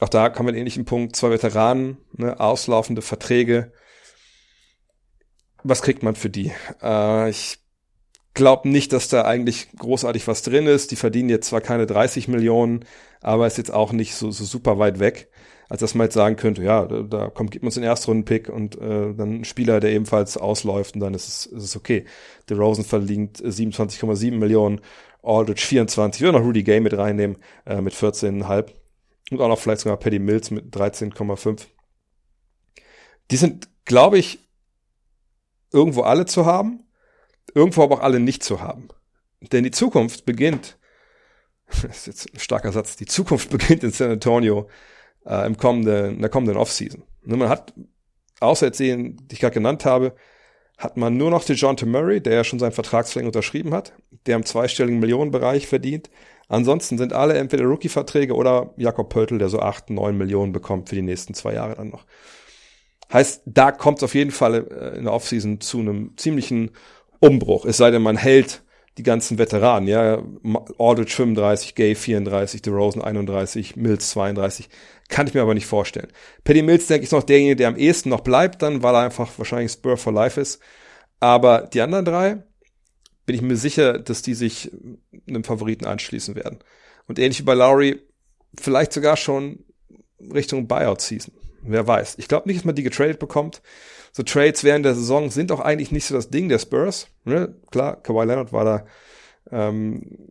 Auch 0.00 0.08
da 0.08 0.28
wir 0.28 0.38
einen 0.40 0.58
ähnlichen 0.58 0.84
Punkt. 0.84 1.16
Zwei 1.16 1.30
Veteranen, 1.30 1.98
ne, 2.12 2.38
auslaufende 2.38 3.00
Verträge. 3.00 3.72
Was 5.64 5.82
kriegt 5.82 6.02
man 6.02 6.14
für 6.14 6.30
die? 6.30 6.52
Äh, 6.82 7.30
ich 7.30 7.58
glaube 8.34 8.68
nicht, 8.68 8.92
dass 8.92 9.08
da 9.08 9.22
eigentlich 9.22 9.68
großartig 9.78 10.28
was 10.28 10.42
drin 10.42 10.66
ist. 10.66 10.90
Die 10.90 10.96
verdienen 10.96 11.30
jetzt 11.30 11.48
zwar 11.48 11.60
keine 11.60 11.86
30 11.86 12.28
Millionen, 12.28 12.84
aber 13.20 13.46
ist 13.46 13.58
jetzt 13.58 13.72
auch 13.72 13.92
nicht 13.92 14.14
so, 14.14 14.30
so 14.30 14.44
super 14.44 14.78
weit 14.78 14.98
weg, 14.98 15.30
als 15.68 15.80
dass 15.80 15.94
man 15.94 16.06
jetzt 16.06 16.14
sagen 16.14 16.36
könnte, 16.36 16.62
ja, 16.62 16.84
da, 16.84 17.02
da 17.02 17.30
kommt, 17.30 17.52
gibt 17.52 17.64
uns 17.64 17.74
den 17.74 17.84
Erstrunden-Pick 17.84 18.50
und 18.50 18.76
äh, 18.76 19.14
dann 19.14 19.40
ein 19.40 19.44
Spieler, 19.44 19.80
der 19.80 19.92
ebenfalls 19.92 20.36
ausläuft 20.36 20.96
und 20.96 21.00
dann 21.00 21.14
ist 21.14 21.28
es, 21.28 21.46
ist 21.46 21.64
es 21.64 21.76
okay. 21.76 22.04
Der 22.48 22.58
Rosen 22.58 22.84
verdient 22.84 23.38
27,7 23.38 24.32
Millionen, 24.32 24.80
Aldridge 25.22 25.62
24, 25.62 26.20
ich 26.20 26.26
würde 26.26 26.38
noch 26.38 26.44
Rudy 26.44 26.62
Gay 26.62 26.80
mit 26.80 26.96
reinnehmen, 26.96 27.38
äh, 27.64 27.80
mit 27.80 27.94
14,5 27.94 28.66
und 29.30 29.40
auch 29.40 29.48
noch 29.48 29.58
vielleicht 29.58 29.80
sogar 29.80 29.96
Paddy 29.96 30.18
Mills 30.18 30.50
mit 30.50 30.76
13,5. 30.76 31.66
Die 33.30 33.36
sind, 33.36 33.68
glaube 33.86 34.18
ich, 34.18 34.43
irgendwo 35.74 36.02
alle 36.02 36.24
zu 36.26 36.46
haben 36.46 36.84
irgendwo 37.54 37.82
aber 37.82 37.96
auch 37.96 38.00
alle 38.00 38.20
nicht 38.20 38.42
zu 38.42 38.60
haben. 38.60 38.88
Denn 39.52 39.64
die 39.64 39.70
Zukunft 39.70 40.24
beginnt, 40.24 40.78
das 41.82 41.98
ist 41.98 42.06
jetzt 42.06 42.34
ein 42.34 42.40
starker 42.40 42.72
Satz, 42.72 42.96
die 42.96 43.06
Zukunft 43.06 43.50
beginnt 43.50 43.84
in 43.84 43.92
San 43.92 44.10
Antonio 44.10 44.68
äh, 45.26 45.46
im 45.46 45.56
kommenden, 45.56 46.16
in 46.16 46.20
der 46.20 46.30
kommenden 46.30 46.56
Offseason. 46.56 47.02
Ne, 47.22 47.36
man 47.36 47.48
hat, 47.48 47.74
außer 48.40 48.66
jetzt 48.66 48.80
den, 48.80 49.16
die 49.28 49.34
ich 49.34 49.40
gerade 49.40 49.54
genannt 49.54 49.84
habe, 49.84 50.14
hat 50.76 50.96
man 50.96 51.16
nur 51.16 51.30
noch 51.30 51.44
DeJounte 51.44 51.86
Murray, 51.86 52.20
der 52.20 52.34
ja 52.34 52.44
schon 52.44 52.58
seinen 52.58 52.72
Vertragsverlängerung 52.72 53.28
unterschrieben 53.28 53.72
hat, 53.72 53.92
der 54.26 54.34
im 54.34 54.44
zweistelligen 54.44 54.98
Millionenbereich 54.98 55.68
verdient. 55.68 56.10
Ansonsten 56.48 56.98
sind 56.98 57.12
alle 57.12 57.34
entweder 57.34 57.64
Rookie-Verträge 57.64 58.34
oder 58.34 58.74
Jakob 58.76 59.08
Pöltl, 59.08 59.38
der 59.38 59.48
so 59.48 59.60
acht, 59.60 59.88
neun 59.88 60.18
Millionen 60.18 60.52
bekommt 60.52 60.88
für 60.88 60.96
die 60.96 61.02
nächsten 61.02 61.32
zwei 61.32 61.54
Jahre 61.54 61.76
dann 61.76 61.90
noch. 61.90 62.04
Heißt, 63.14 63.42
da 63.46 63.70
kommt 63.70 63.98
es 63.98 64.04
auf 64.04 64.14
jeden 64.14 64.32
Fall 64.32 64.66
äh, 64.68 64.98
in 64.98 65.04
der 65.04 65.12
Offseason 65.12 65.60
zu 65.60 65.78
einem 65.78 66.16
ziemlichen 66.16 66.72
Umbruch. 67.20 67.64
Es 67.64 67.76
sei 67.76 67.92
denn, 67.92 68.02
man 68.02 68.16
hält 68.16 68.62
die 68.98 69.04
ganzen 69.04 69.38
Veteranen, 69.38 69.88
ja, 69.88 70.22
Aldridge 70.78 71.12
35, 71.14 71.76
Gay 71.76 71.94
34, 71.94 72.60
DeRozan 72.60 73.02
31, 73.02 73.76
Mills 73.76 74.10
32, 74.10 74.68
kann 75.08 75.28
ich 75.28 75.34
mir 75.34 75.42
aber 75.42 75.54
nicht 75.54 75.66
vorstellen. 75.66 76.08
Paddy 76.42 76.62
Mills, 76.62 76.88
denke 76.88 77.02
ich, 77.02 77.08
ist 77.08 77.12
noch 77.12 77.22
derjenige, 77.22 77.56
der 77.56 77.68
am 77.68 77.76
ehesten 77.76 78.08
noch 78.08 78.20
bleibt, 78.20 78.62
dann, 78.62 78.82
weil 78.82 78.94
er 78.94 79.02
einfach 79.02 79.30
wahrscheinlich 79.38 79.72
Spur 79.72 79.96
for 79.96 80.12
Life 80.12 80.40
ist. 80.40 80.60
Aber 81.20 81.68
die 81.72 81.80
anderen 81.80 82.04
drei, 82.04 82.42
bin 83.26 83.36
ich 83.36 83.42
mir 83.42 83.56
sicher, 83.56 83.98
dass 83.98 84.22
die 84.22 84.34
sich 84.34 84.72
einem 85.28 85.44
Favoriten 85.44 85.86
anschließen 85.86 86.34
werden. 86.34 86.58
Und 87.06 87.18
ähnlich 87.20 87.40
wie 87.40 87.44
bei 87.44 87.54
Lowry, 87.54 88.00
vielleicht 88.58 88.92
sogar 88.92 89.16
schon 89.16 89.64
Richtung 90.20 90.66
Buyout-Season. 90.66 91.32
Wer 91.66 91.86
weiß. 91.86 92.16
Ich 92.18 92.28
glaube 92.28 92.48
nicht, 92.48 92.58
dass 92.58 92.64
man 92.64 92.74
die 92.74 92.82
getradet 92.82 93.18
bekommt 93.18 93.62
so 94.16 94.22
Trades 94.22 94.62
während 94.62 94.84
der 94.86 94.94
Saison 94.94 95.28
sind 95.28 95.50
auch 95.50 95.58
eigentlich 95.58 95.90
nicht 95.90 96.06
so 96.06 96.14
das 96.14 96.30
Ding 96.30 96.48
der 96.48 96.60
Spurs. 96.60 97.08
Ne? 97.24 97.56
Klar, 97.72 98.00
Kawhi 98.00 98.24
Leonard 98.24 98.52
war 98.52 98.64
da, 98.64 98.86
ähm, 99.50 100.30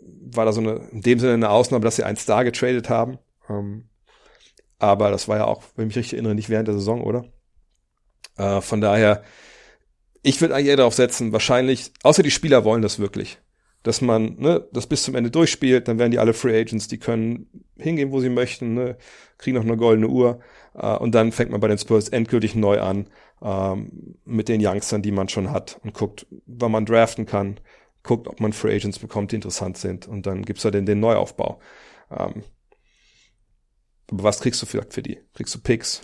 war 0.00 0.44
da 0.44 0.52
so 0.52 0.60
eine, 0.60 0.88
in 0.90 1.02
dem 1.02 1.20
Sinne 1.20 1.34
eine 1.34 1.50
Ausnahme, 1.50 1.84
dass 1.84 1.94
sie 1.94 2.02
einen 2.02 2.16
Star 2.16 2.42
getradet 2.42 2.90
haben. 2.90 3.18
Ähm, 3.48 3.88
aber 4.80 5.12
das 5.12 5.28
war 5.28 5.36
ja 5.36 5.44
auch, 5.44 5.62
wenn 5.76 5.84
ich 5.84 5.94
mich 5.94 5.98
richtig 5.98 6.14
erinnere, 6.14 6.34
nicht 6.34 6.50
während 6.50 6.66
der 6.66 6.74
Saison, 6.74 7.04
oder? 7.04 7.24
Äh, 8.36 8.60
von 8.62 8.80
daher, 8.80 9.22
ich 10.22 10.40
würde 10.40 10.56
eigentlich 10.56 10.70
eher 10.70 10.76
darauf 10.76 10.94
setzen, 10.94 11.30
wahrscheinlich, 11.32 11.92
außer 12.02 12.24
die 12.24 12.32
Spieler 12.32 12.64
wollen 12.64 12.82
das 12.82 12.98
wirklich, 12.98 13.38
dass 13.82 14.00
man 14.00 14.36
ne, 14.38 14.66
das 14.72 14.86
bis 14.86 15.02
zum 15.02 15.14
Ende 15.14 15.30
durchspielt, 15.30 15.88
dann 15.88 15.98
werden 15.98 16.10
die 16.10 16.18
alle 16.18 16.34
Free 16.34 16.58
Agents, 16.58 16.88
die 16.88 16.98
können 16.98 17.48
hingehen, 17.76 18.12
wo 18.12 18.20
sie 18.20 18.28
möchten, 18.28 18.74
ne, 18.74 18.96
kriegen 19.38 19.56
noch 19.56 19.64
eine 19.64 19.76
goldene 19.76 20.08
Uhr. 20.08 20.40
Äh, 20.74 20.96
und 20.96 21.14
dann 21.14 21.32
fängt 21.32 21.50
man 21.50 21.60
bei 21.60 21.68
den 21.68 21.78
Spurs 21.78 22.08
endgültig 22.08 22.54
neu 22.54 22.80
an 22.80 23.08
ähm, 23.42 24.16
mit 24.24 24.48
den 24.48 24.64
Youngstern, 24.64 25.02
die 25.02 25.12
man 25.12 25.28
schon 25.28 25.50
hat 25.50 25.78
und 25.84 25.94
guckt, 25.94 26.26
wann 26.46 26.72
man 26.72 26.86
draften 26.86 27.26
kann, 27.26 27.60
guckt, 28.02 28.26
ob 28.28 28.40
man 28.40 28.52
Free 28.52 28.74
Agents 28.74 28.98
bekommt, 28.98 29.32
die 29.32 29.36
interessant 29.36 29.78
sind. 29.78 30.08
Und 30.08 30.26
dann 30.26 30.44
gibt's 30.44 30.62
da 30.62 30.70
den, 30.70 30.86
den 30.86 31.00
Neuaufbau. 31.00 31.60
Ähm, 32.10 32.42
aber 34.10 34.22
was 34.22 34.40
kriegst 34.40 34.60
du 34.62 34.66
vielleicht 34.66 34.94
für 34.94 35.02
die? 35.02 35.20
Kriegst 35.34 35.54
du 35.54 35.60
Picks? 35.60 36.02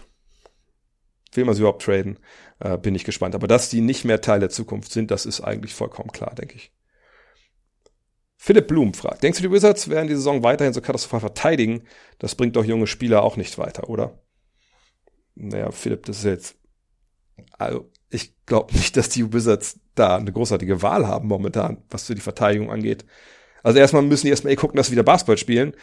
Will 1.33 1.45
man 1.45 1.55
sie 1.55 1.63
überhaupt 1.63 1.83
traden? 1.83 2.19
Äh, 2.61 2.79
bin 2.79 2.95
ich 2.95 3.05
gespannt. 3.05 3.35
Aber 3.35 3.49
dass 3.49 3.71
die 3.71 3.81
nicht 3.81 4.05
mehr 4.05 4.21
Teil 4.21 4.41
der 4.41 4.51
Zukunft 4.51 4.93
sind, 4.93 5.11
das 5.11 5.27
ist 5.27 5.41
eigentlich 5.41 5.75
vollkommen 5.75 6.13
klar, 6.13 6.35
denke 6.35 6.57
ich. 6.57 6.73
Philipp 8.45 8.69
Blum 8.69 8.93
fragt, 8.93 9.23
denkst 9.23 9.39
du, 9.39 9.49
die 9.49 9.53
Wizards 9.53 9.89
werden 9.89 10.09
die 10.09 10.15
Saison 10.15 10.43
weiterhin 10.43 10.75
so 10.75 10.83
katastrophal 10.83 11.21
verteidigen? 11.21 11.85
Das 12.19 12.35
bringt 12.35 12.57
doch 12.57 12.65
junge 12.65 12.87
Spieler 12.87 13.23
auch 13.23 13.37
nicht 13.37 13.57
weiter, 13.57 13.89
oder? 13.89 14.19
naja, 15.35 15.71
Philipp, 15.71 16.07
das 16.07 16.19
ist 16.19 16.25
jetzt, 16.25 16.57
also 17.59 17.91
ich 18.11 18.35
glaube 18.47 18.75
nicht, 18.75 18.97
dass 18.97 19.09
die 19.09 19.33
Wizards 19.33 19.81
da 19.95 20.17
eine 20.17 20.33
großartige 20.33 20.83
Wahl 20.83 21.07
haben 21.07 21.29
momentan, 21.29 21.79
was 21.91 22.07
für 22.07 22.15
die 22.15 22.21
Verteidigung 22.21 22.71
angeht. 22.71 23.05
Also 23.63 23.79
erstmal 23.79 24.03
müssen 24.03 24.27
die 24.27 24.31
erstmal 24.31 24.53
eh 24.53 24.57
gucken, 24.57 24.77
dass 24.77 24.87
sie 24.87 24.93
wieder 24.93 25.03
Basketball 25.03 25.39
spielen. 25.39 25.75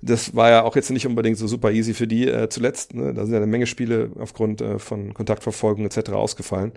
Das 0.00 0.34
war 0.34 0.48
ja 0.48 0.62
auch 0.62 0.74
jetzt 0.74 0.90
nicht 0.90 1.06
unbedingt 1.06 1.36
so 1.36 1.46
super 1.46 1.70
easy 1.70 1.92
für 1.92 2.06
die 2.06 2.26
äh, 2.26 2.48
zuletzt. 2.48 2.94
Ne? 2.94 3.12
Da 3.12 3.24
sind 3.24 3.32
ja 3.34 3.38
eine 3.38 3.46
Menge 3.46 3.66
Spiele 3.66 4.10
aufgrund 4.18 4.62
äh, 4.62 4.78
von 4.78 5.12
Kontaktverfolgung 5.12 5.84
etc. 5.84 6.12
ausgefallen. 6.12 6.72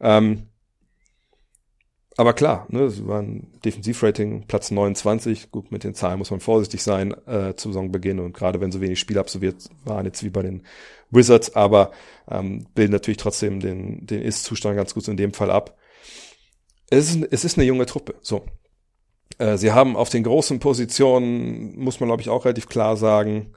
Ähm, 0.00 0.48
aber 2.16 2.32
klar, 2.32 2.66
ne, 2.68 2.82
es 2.82 3.06
war 3.06 3.22
ein 3.22 3.46
Defensivrating 3.64 4.46
Platz 4.46 4.70
29. 4.70 5.50
Gut, 5.50 5.70
mit 5.70 5.84
den 5.84 5.94
Zahlen 5.94 6.18
muss 6.18 6.30
man 6.30 6.40
vorsichtig 6.40 6.82
sein 6.82 7.14
äh, 7.26 7.54
zu 7.54 7.72
Saisonbeginn 7.72 8.18
und 8.18 8.32
gerade 8.32 8.60
wenn 8.60 8.72
so 8.72 8.80
wenig 8.80 8.98
Spiele 8.98 9.20
absolviert 9.20 9.68
waren, 9.84 10.06
jetzt 10.06 10.22
wie 10.22 10.30
bei 10.30 10.42
den 10.42 10.62
Wizards, 11.10 11.54
aber 11.54 11.92
ähm, 12.28 12.66
bilden 12.74 12.92
natürlich 12.92 13.18
trotzdem 13.18 13.60
den, 13.60 14.06
den 14.06 14.22
Ist-Zustand 14.22 14.76
ganz 14.76 14.94
gut 14.94 15.06
in 15.08 15.16
dem 15.16 15.32
Fall 15.32 15.50
ab. 15.50 15.76
Es 16.90 17.14
ist, 17.14 17.28
es 17.30 17.44
ist 17.44 17.58
eine 17.58 17.66
junge 17.66 17.86
Truppe, 17.86 18.14
so. 18.20 18.44
Äh, 19.38 19.56
sie 19.56 19.72
haben 19.72 19.96
auf 19.96 20.10
den 20.10 20.24
großen 20.24 20.58
Positionen, 20.58 21.78
muss 21.78 22.00
man 22.00 22.08
glaube 22.08 22.22
ich 22.22 22.28
auch 22.28 22.44
relativ 22.44 22.68
klar 22.68 22.96
sagen, 22.96 23.54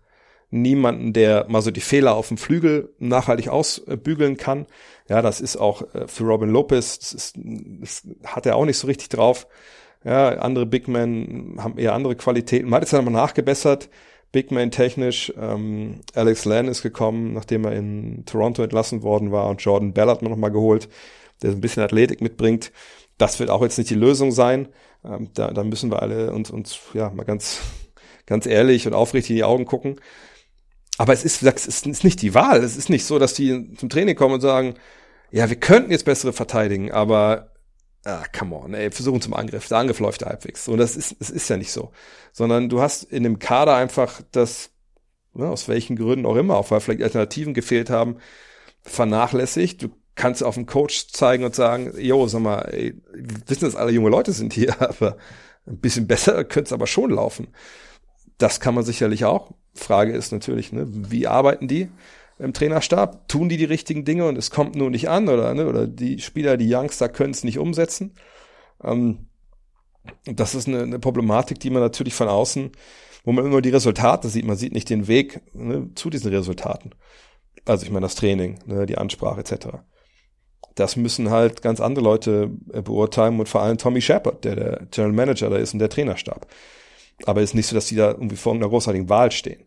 niemanden, 0.54 1.14
der 1.14 1.48
mal 1.50 1.62
so 1.62 1.72
die 1.72 1.82
Fehler 1.82 2.16
auf 2.16 2.28
dem 2.28 2.38
Flügel 2.38 2.94
nachhaltig 3.00 3.50
ausbügeln 3.50 4.38
kann. 4.38 4.68
Ja, 5.10 5.22
das 5.22 5.42
ist 5.42 5.58
auch 5.58 5.82
äh, 5.94 6.08
für 6.08 6.24
Robin 6.24 6.50
Lopez, 6.50 7.00
das, 7.00 7.14
ist, 7.14 7.36
das 7.38 8.04
hat 8.26 8.46
er 8.46 8.56
auch 8.56 8.66
nicht 8.66 8.78
so 8.78 8.88
richtig 8.88 9.10
drauf. 9.10 9.48
Ja, 10.04 10.30
andere 10.40 10.66
Big 10.66 10.88
Men 10.88 11.56
haben 11.60 11.78
eher 11.78 11.94
andere 11.94 12.16
Qualitäten. 12.16 12.70
Man 12.70 12.78
hat 12.78 12.84
jetzt 12.84 12.94
nochmal 12.94 13.14
nachgebessert, 13.14 13.90
Big 14.32 14.52
Man 14.52 14.72
technisch. 14.72 15.34
Ähm, 15.40 16.02
Alex 16.14 16.46
Len 16.46 16.68
ist 16.68 16.82
gekommen, 16.82 17.34
nachdem 17.34 17.66
er 17.66 17.74
in 17.74 18.26
Toronto 18.26 18.64
entlassen 18.64 19.02
worden 19.04 19.32
war 19.32 19.48
und 19.48 19.62
Jordan 19.62 19.94
Bell 19.94 20.10
hat 20.10 20.22
man 20.22 20.32
nochmal 20.32 20.52
geholt, 20.52 20.90
der 21.42 21.52
ein 21.52 21.62
bisschen 21.62 21.84
Athletik 21.84 22.22
mitbringt. 22.22 22.72
Das 23.18 23.40
wird 23.40 23.50
auch 23.50 23.62
jetzt 23.62 23.78
nicht 23.78 23.90
die 23.90 23.96
Lösung 23.96 24.32
sein. 24.32 24.68
Ähm, 25.06 25.30
da, 25.34 25.52
da 25.52 25.64
müssen 25.64 25.92
wir 25.92 26.02
alle 26.02 26.34
uns, 26.34 26.50
uns 26.52 26.80
ja 26.94 27.10
mal 27.10 27.24
ganz, 27.24 27.62
ganz 28.26 28.46
ehrlich 28.46 28.88
und 28.88 28.94
aufrichtig 28.94 29.32
in 29.32 29.36
die 29.38 29.44
Augen 29.44 29.66
gucken. 29.66 30.00
Aber 30.98 31.14
es 31.14 31.24
ist, 31.24 31.44
es 31.44 31.86
ist 31.86 32.04
nicht 32.04 32.22
die 32.22 32.34
Wahl. 32.34 32.64
Es 32.64 32.78
ist 32.78 32.90
nicht 32.90 33.06
so, 33.06 33.20
dass 33.20 33.34
die 33.34 33.74
zum 33.76 33.90
Training 33.90 34.16
kommen 34.16 34.36
und 34.36 34.42
sagen, 34.42 34.76
ja, 35.32 35.50
wir 35.50 35.56
könnten 35.56 35.92
jetzt 35.92 36.06
bessere 36.06 36.34
verteidigen, 36.34 36.92
aber 36.92 37.54
ah, 38.06 38.24
come 38.38 38.56
on, 38.56 38.74
ey, 38.74 38.92
versuchen 38.92 39.22
zum 39.22 39.34
Angriff. 39.34 39.68
Der 39.68 39.80
Angriff 39.80 40.00
läuft 40.00 40.26
halbwegs. 40.26 40.68
Und 40.68 40.78
das 40.78 40.96
ist, 40.96 41.16
es 41.20 41.30
ist 41.30 41.50
ja 41.50 41.58
nicht 41.58 41.72
so. 41.72 41.92
Sondern 42.32 42.70
du 42.70 42.82
hast 42.82 43.04
in 43.04 43.24
dem 43.24 43.40
Kader 43.40 43.76
einfach 43.76 44.22
das, 44.32 44.72
ne, 45.34 45.48
aus 45.48 45.68
welchen 45.68 45.96
Gründen 45.96 46.26
auch 46.26 46.36
immer, 46.36 46.58
auch 46.58 46.72
weil 46.72 46.82
vielleicht 46.82 47.04
Alternativen 47.04 47.54
gefehlt 47.54 47.90
haben, 47.90 48.18
vernachlässigt. 48.84 49.82
Du 49.82 49.90
kannst 50.16 50.44
auf 50.44 50.56
den 50.56 50.66
Coach 50.66 51.08
zeigen 51.08 51.44
und 51.44 51.56
sagen, 51.56 51.94
jo, 51.98 52.28
sag 52.28 52.42
mal, 52.42 52.62
ey, 52.72 53.02
wir 53.14 53.38
wissen, 53.48 53.66
dass 53.66 53.76
alle 53.76 53.92
junge 53.92 54.10
Leute 54.10 54.32
sind 54.34 54.54
hier, 54.54 54.80
aber 54.88 55.18
ein 55.66 55.80
bisschen 55.80 56.08
besser 56.08 56.44
könnte 56.44 56.68
es 56.68 56.74
aber 56.74 56.88
schon 56.88 57.12
laufen. 57.12 57.48
Das 58.38 58.60
kann 58.60 58.76
man 58.76 58.84
sicherlich 58.84 59.26
auch. 59.26 59.54
Frage 59.74 60.14
ist 60.14 60.32
natürlich, 60.32 60.72
ne, 60.72 60.86
wie 60.88 61.28
arbeiten 61.28 61.68
die 61.68 61.90
im 62.40 62.54
Trainerstab? 62.54 63.28
Tun 63.28 63.50
die 63.50 63.58
die 63.58 63.66
richtigen 63.66 64.06
Dinge 64.06 64.26
und 64.26 64.38
es 64.38 64.52
kommt 64.52 64.76
nur 64.76 64.90
nicht 64.90 65.10
an 65.10 65.30
oder, 65.30 65.54
ne, 65.54 65.68
oder 65.68 65.88
die 65.88 66.20
Spieler, 66.20 66.58
die 66.58 66.74
Youngster 66.74 67.10
können 67.10 67.32
es 67.32 67.44
nicht 67.44 67.58
umsetzen? 67.58 68.14
Ähm, 68.84 69.28
das 70.26 70.56
ist 70.56 70.68
eine, 70.68 70.84
eine 70.84 71.00
Problematik, 71.00 71.60
die 71.60 71.70
man 71.70 71.82
natürlich 71.82 72.14
von 72.14 72.28
außen, 72.28 72.72
wo 73.24 73.32
man 73.32 73.46
immer 73.46 73.62
die 73.62 73.70
Resultate 73.70 74.30
sieht, 74.30 74.46
man 74.46 74.58
sieht 74.58 74.74
nicht 74.74 74.90
den 74.90 75.08
Weg 75.08 75.42
ne, 75.54 75.90
zu 75.96 76.10
diesen 76.10 76.32
Resultaten. 76.32 76.92
Also 77.66 77.86
ich 77.86 77.92
meine 77.92 78.06
das 78.06 78.16
Training, 78.16 78.60
ne, 78.66 78.86
die 78.86 78.98
Ansprache 78.98 79.40
etc. 79.40 79.68
Das 80.76 80.96
müssen 80.96 81.30
halt 81.30 81.62
ganz 81.62 81.80
andere 81.80 82.04
Leute 82.04 82.52
äh, 82.74 82.82
beurteilen 82.82 83.40
und 83.40 83.50
vor 83.50 83.62
allem 83.62 83.78
Tommy 83.78 84.02
Shepard, 84.02 84.44
der 84.44 84.56
der 84.56 84.88
General 84.92 85.14
Manager 85.14 85.50
da 85.50 85.58
ist 85.58 85.74
und 85.74 85.80
der 85.80 85.90
Trainerstab. 85.90 86.48
Aber 87.26 87.42
es 87.42 87.52
ist 87.52 87.56
nicht 87.56 87.68
so, 87.68 87.76
dass 87.76 87.88
die 87.88 87.96
da 87.96 88.12
irgendwie 88.12 88.36
vor 88.36 88.54
einer 88.54 88.70
großartigen 88.70 89.10
Wahl 89.10 89.32
stehen. 89.32 89.66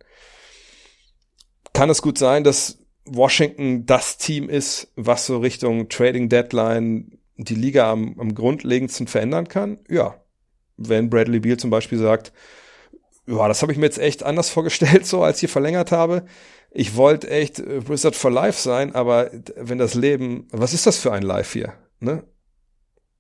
Kann 1.73 1.91
es 1.91 2.03
gut 2.03 2.19
sein, 2.19 2.45
dass 2.45 2.79
Washington 3.05 3.87
das 3.87 4.19
Team 4.19 4.49
ist, 4.49 4.93
was 4.97 5.27
so 5.27 5.39
Richtung 5.39 5.89
Trading 5.89 6.29
Deadline 6.29 7.19
die 7.37 7.55
Liga 7.55 7.91
am, 7.91 8.19
am 8.19 8.35
grundlegendsten 8.35 9.07
verändern 9.07 9.49
kann? 9.49 9.79
Ja. 9.89 10.23
Wenn 10.77 11.09
Bradley 11.09 11.41
Beal 11.41 11.57
zum 11.57 11.71
Beispiel 11.71 11.99
sagt, 11.99 12.33
ja, 13.27 13.49
das 13.49 13.63
habe 13.63 13.73
ich 13.73 13.79
mir 13.79 13.87
jetzt 13.87 13.99
echt 13.99 14.23
anders 14.23 14.51
vorgestellt, 14.51 15.07
so 15.07 15.23
als 15.23 15.39
ich 15.39 15.41
hier 15.41 15.49
verlängert 15.49 15.93
habe. 15.93 16.25
Ich 16.71 16.97
wollte 16.97 17.31
echt 17.31 17.59
äh, 17.59 17.89
Wizard 17.89 18.17
for 18.17 18.31
Life 18.31 18.61
sein, 18.61 18.95
aber 18.95 19.31
wenn 19.57 19.79
das 19.79 19.95
Leben, 19.95 20.49
was 20.51 20.75
ist 20.75 20.87
das 20.87 20.99
für 20.99 21.13
ein 21.13 21.23
Life 21.23 21.53
hier? 21.53 21.75
Ne? 22.01 22.25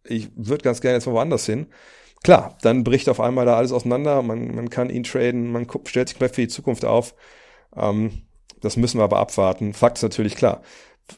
Ich 0.04 0.30
würde 0.36 0.62
ganz 0.62 0.80
gerne 0.80 0.96
jetzt 0.96 1.06
mal 1.06 1.12
woanders 1.12 1.46
hin. 1.46 1.66
Klar, 2.26 2.58
dann 2.60 2.82
bricht 2.82 3.08
auf 3.08 3.20
einmal 3.20 3.46
da 3.46 3.56
alles 3.56 3.70
auseinander, 3.70 4.20
man, 4.20 4.52
man 4.52 4.68
kann 4.68 4.90
ihn 4.90 5.04
traden, 5.04 5.52
man 5.52 5.68
stellt 5.84 6.08
sich 6.08 6.18
vielleicht 6.18 6.34
für 6.34 6.40
die 6.40 6.48
Zukunft 6.48 6.84
auf. 6.84 7.14
Ähm, 7.76 8.22
das 8.60 8.76
müssen 8.76 8.98
wir 8.98 9.04
aber 9.04 9.18
abwarten. 9.18 9.72
Fakt 9.74 9.98
ist 9.98 10.02
natürlich 10.02 10.34
klar. 10.34 10.62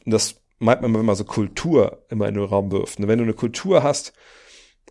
Das 0.05 0.35
meint 0.59 0.83
man, 0.83 0.93
wenn 0.93 1.05
man 1.05 1.15
so 1.15 1.23
Kultur 1.23 2.05
immer 2.09 2.27
in 2.27 2.35
den 2.35 2.43
Raum 2.43 2.71
wirft. 2.71 2.99
Wenn 2.99 3.17
du 3.17 3.23
eine 3.23 3.33
Kultur 3.33 3.81
hast, 3.81 4.13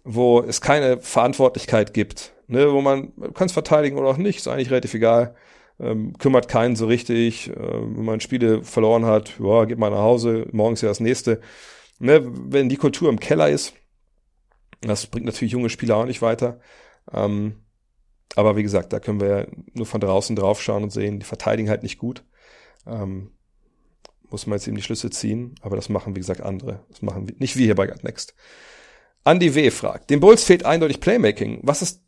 wo 0.02 0.40
es 0.40 0.60
keine 0.60 1.00
Verantwortlichkeit 1.00 1.94
gibt, 1.94 2.32
ne, 2.48 2.72
wo 2.72 2.80
man 2.80 3.12
kann 3.34 3.46
es 3.46 3.52
verteidigen 3.52 3.96
oder 3.96 4.08
auch 4.08 4.16
nicht, 4.16 4.38
ist 4.38 4.48
eigentlich 4.48 4.72
relativ 4.72 4.94
egal. 4.94 5.36
Ähm, 5.78 6.14
kümmert 6.18 6.48
keinen 6.48 6.74
so 6.74 6.86
richtig. 6.86 7.50
Äh, 7.50 7.54
wenn 7.54 8.04
man 8.04 8.18
Spiele 8.18 8.64
verloren 8.64 9.06
hat, 9.06 9.34
ja, 9.38 9.66
geht 9.66 9.78
mal 9.78 9.90
nach 9.90 9.98
Hause, 9.98 10.48
morgens 10.50 10.80
ja 10.80 10.88
das 10.88 10.98
nächste. 10.98 11.40
Ne, 12.00 12.22
wenn 12.24 12.68
die 12.68 12.76
Kultur 12.76 13.08
im 13.08 13.20
Keller 13.20 13.48
ist, 13.48 13.74
das 14.80 15.06
bringt 15.06 15.26
natürlich 15.26 15.52
junge 15.52 15.70
Spieler 15.70 15.96
auch 15.96 16.04
nicht 16.04 16.22
weiter. 16.22 16.60
Ähm, 17.12 17.62
aber 18.36 18.56
wie 18.56 18.62
gesagt, 18.62 18.92
da 18.92 19.00
können 19.00 19.20
wir 19.20 19.48
nur 19.72 19.86
von 19.86 20.00
draußen 20.00 20.36
drauf 20.36 20.62
schauen 20.62 20.82
und 20.82 20.90
sehen, 20.90 21.18
die 21.18 21.26
verteidigen 21.26 21.68
halt 21.68 21.82
nicht 21.82 21.98
gut. 21.98 22.24
Ähm, 22.86 23.30
muss 24.30 24.46
man 24.46 24.58
jetzt 24.58 24.66
eben 24.66 24.76
die 24.76 24.82
Schlüsse 24.82 25.10
ziehen, 25.10 25.54
aber 25.62 25.76
das 25.76 25.88
machen, 25.88 26.14
wie 26.14 26.20
gesagt, 26.20 26.42
andere. 26.42 26.84
Das 26.90 27.02
machen 27.02 27.28
wir, 27.28 27.34
nicht 27.38 27.56
wir 27.56 27.64
hier 27.64 27.74
bei 27.74 27.86
Gut 27.86 28.04
Next. 28.04 28.34
Andy 29.24 29.54
W. 29.54 29.70
fragt, 29.70 30.10
den 30.10 30.20
Bulls 30.20 30.44
fehlt 30.44 30.64
eindeutig 30.64 31.00
Playmaking. 31.00 31.60
Was 31.62 31.82
ist, 31.82 32.02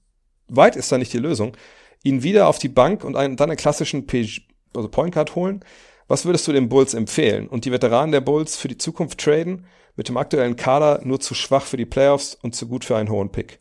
weit 0.49 0.77
ist 0.77 0.93
da 0.93 0.99
nicht 0.99 1.13
die 1.13 1.19
Lösung? 1.19 1.57
Ihn 2.03 2.23
wieder 2.23 2.49
auf 2.49 2.59
die 2.59 2.69
Bank 2.69 3.05
und 3.05 3.17
einen, 3.17 3.37
dann 3.37 3.51
einen 3.51 3.59
klassischen 3.59 4.07
PG, 4.07 4.43
also 4.75 4.89
Point 4.89 5.15
Guard 5.15 5.35
holen? 5.35 5.65
Was 6.11 6.25
würdest 6.25 6.49
du 6.49 6.53
den 6.53 6.69
Bulls 6.69 6.93
empfehlen? 6.93 7.47
Und 7.47 7.65
die 7.65 7.71
Veteranen 7.71 8.11
der 8.11 8.21
Bulls 8.21 8.57
für 8.57 8.67
die 8.67 8.77
Zukunft 8.77 9.21
traden? 9.21 9.67
Mit 9.95 10.09
dem 10.09 10.17
aktuellen 10.17 10.57
Kader 10.57 11.03
nur 11.05 11.21
zu 11.21 11.35
schwach 11.37 11.65
für 11.65 11.77
die 11.77 11.87
Playoffs 11.87 12.37
und 12.43 12.53
zu 12.53 12.67
gut 12.67 12.85
für 12.85 12.97
einen 12.97 13.11
hohen 13.11 13.31
Pick. 13.31 13.61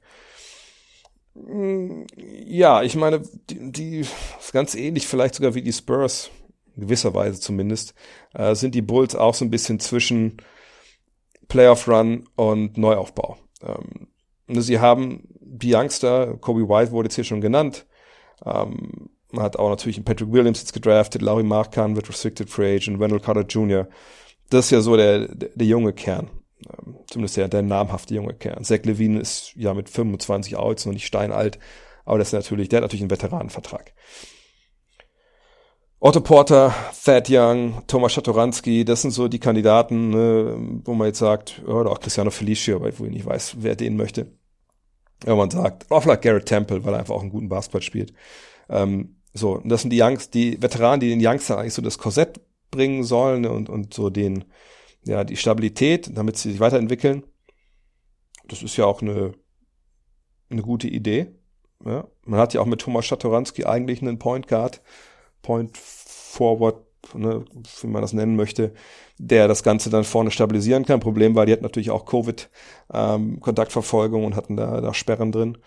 Ja, 2.47 2.81
ich 2.81 2.95
meine, 2.95 3.21
die, 3.51 3.71
die 3.71 3.99
ist 3.99 4.51
ganz 4.51 4.73
ähnlich 4.73 5.07
vielleicht 5.07 5.35
sogar 5.35 5.53
wie 5.53 5.61
die 5.61 5.71
Spurs, 5.71 6.31
in 6.75 6.81
gewisser 6.81 7.13
Weise 7.13 7.39
zumindest, 7.39 7.93
äh, 8.33 8.55
sind 8.55 8.73
die 8.73 8.81
Bulls 8.81 9.15
auch 9.15 9.35
so 9.35 9.45
ein 9.45 9.51
bisschen 9.51 9.79
zwischen 9.79 10.37
Playoff 11.49 11.87
Run 11.87 12.27
und 12.35 12.79
Neuaufbau. 12.79 13.37
Ähm, 13.61 14.07
sie 14.47 14.79
haben 14.79 15.21
die 15.39 15.75
Youngster, 15.75 16.35
Kobe 16.37 16.67
White 16.67 16.93
wurde 16.93 17.09
jetzt 17.09 17.15
hier 17.15 17.25
schon 17.25 17.41
genannt, 17.41 17.85
ähm, 18.43 19.11
man 19.31 19.43
hat 19.43 19.57
auch 19.57 19.69
natürlich 19.69 19.97
einen 19.97 20.05
Patrick 20.05 20.31
Williams 20.31 20.59
jetzt 20.59 20.73
gedraftet, 20.73 21.21
Larry 21.21 21.43
Markan 21.43 21.95
wird 21.95 22.09
Restricted 22.09 22.49
Free 22.49 22.75
Agent, 22.75 22.99
Wendell 22.99 23.19
Carter 23.19 23.45
Jr. 23.45 23.87
Das 24.49 24.65
ist 24.65 24.71
ja 24.71 24.81
so 24.81 24.97
der, 24.97 25.27
der, 25.27 25.49
der 25.53 25.67
junge 25.67 25.93
Kern. 25.93 26.29
Ähm, 26.65 26.97
zumindest 27.07 27.37
der, 27.37 27.47
der 27.47 27.61
namhafte 27.61 28.15
junge 28.15 28.33
Kern. 28.33 28.63
Zach 28.63 28.83
Levine 28.83 29.19
ist 29.19 29.53
ja 29.55 29.73
mit 29.73 29.89
25 29.89 30.55
auch 30.55 30.71
jetzt 30.71 30.85
noch 30.85 30.93
nicht 30.93 31.05
steinalt, 31.05 31.59
aber 32.05 32.17
das 32.17 32.29
ist 32.29 32.33
natürlich, 32.33 32.69
der 32.69 32.77
hat 32.77 32.83
natürlich 32.83 33.03
einen 33.03 33.11
Veteranenvertrag. 33.11 33.93
Otto 36.01 36.21
Porter, 36.21 36.73
Thad 37.03 37.27
Young, 37.29 37.83
Thomas 37.87 38.13
Schatoranski, 38.13 38.85
das 38.85 39.01
sind 39.01 39.11
so 39.11 39.27
die 39.27 39.39
Kandidaten, 39.39 40.11
ne, 40.11 40.81
wo 40.85 40.93
man 40.93 41.07
jetzt 41.07 41.19
sagt, 41.19 41.61
oder 41.65 41.91
auch 41.91 41.99
Cristiano 41.99 42.31
Felicio, 42.31 42.79
weil 42.79 42.93
ich 42.93 42.99
nicht 42.99 43.25
weiß, 43.25 43.57
wer 43.59 43.75
den 43.75 43.97
möchte. 43.97 44.31
Wenn 45.25 45.37
man 45.37 45.49
sagt, 45.49 45.91
auch 45.91 46.01
vielleicht 46.01 46.21
Garrett 46.21 46.45
Temple, 46.45 46.85
weil 46.85 46.93
er 46.93 46.99
einfach 46.99 47.15
auch 47.15 47.21
einen 47.21 47.31
guten 47.31 47.49
Basketball 47.49 47.81
spielt. 47.81 48.13
Ähm, 48.69 49.18
so, 49.33 49.53
und 49.53 49.69
das 49.69 49.81
sind 49.81 49.91
die 49.91 50.01
Youngs, 50.01 50.29
die 50.29 50.61
Veteranen, 50.61 50.99
die 50.99 51.09
den 51.09 51.25
Youngster 51.25 51.57
eigentlich 51.57 51.73
so 51.73 51.81
das 51.81 51.97
Korsett 51.97 52.39
bringen 52.71 53.03
sollen 53.03 53.45
und, 53.45 53.69
und 53.69 53.93
so 53.93 54.09
den, 54.09 54.45
ja, 55.05 55.23
die 55.23 55.37
Stabilität, 55.37 56.11
damit 56.15 56.37
sie 56.37 56.51
sich 56.51 56.59
weiterentwickeln. 56.59 57.23
Das 58.47 58.63
ist 58.63 58.77
ja 58.77 58.85
auch 58.85 59.01
eine, 59.01 59.33
eine 60.49 60.61
gute 60.61 60.87
Idee. 60.87 61.27
Ja. 61.85 62.07
Man 62.25 62.39
hat 62.39 62.53
ja 62.53 62.61
auch 62.61 62.65
mit 62.65 62.81
Thomas 62.81 63.05
Schatoranski 63.05 63.65
eigentlich 63.65 64.01
einen 64.01 64.19
Point 64.19 64.47
Guard, 64.47 64.81
Point 65.41 65.77
Forward, 65.77 66.85
ne, 67.13 67.45
wie 67.81 67.87
man 67.87 68.01
das 68.01 68.13
nennen 68.13 68.35
möchte, 68.35 68.73
der 69.17 69.47
das 69.47 69.63
Ganze 69.63 69.89
dann 69.89 70.03
vorne 70.03 70.31
stabilisieren 70.31 70.85
kann. 70.85 70.99
Problem 70.99 71.35
war, 71.35 71.45
die 71.45 71.53
hatten 71.53 71.63
natürlich 71.63 71.91
auch 71.91 72.05
Covid-Kontaktverfolgung 72.05 74.21
ähm, 74.21 74.27
und 74.27 74.35
hatten 74.35 74.57
da, 74.57 74.81
da 74.81 74.93
Sperren 74.93 75.31
drin 75.31 75.57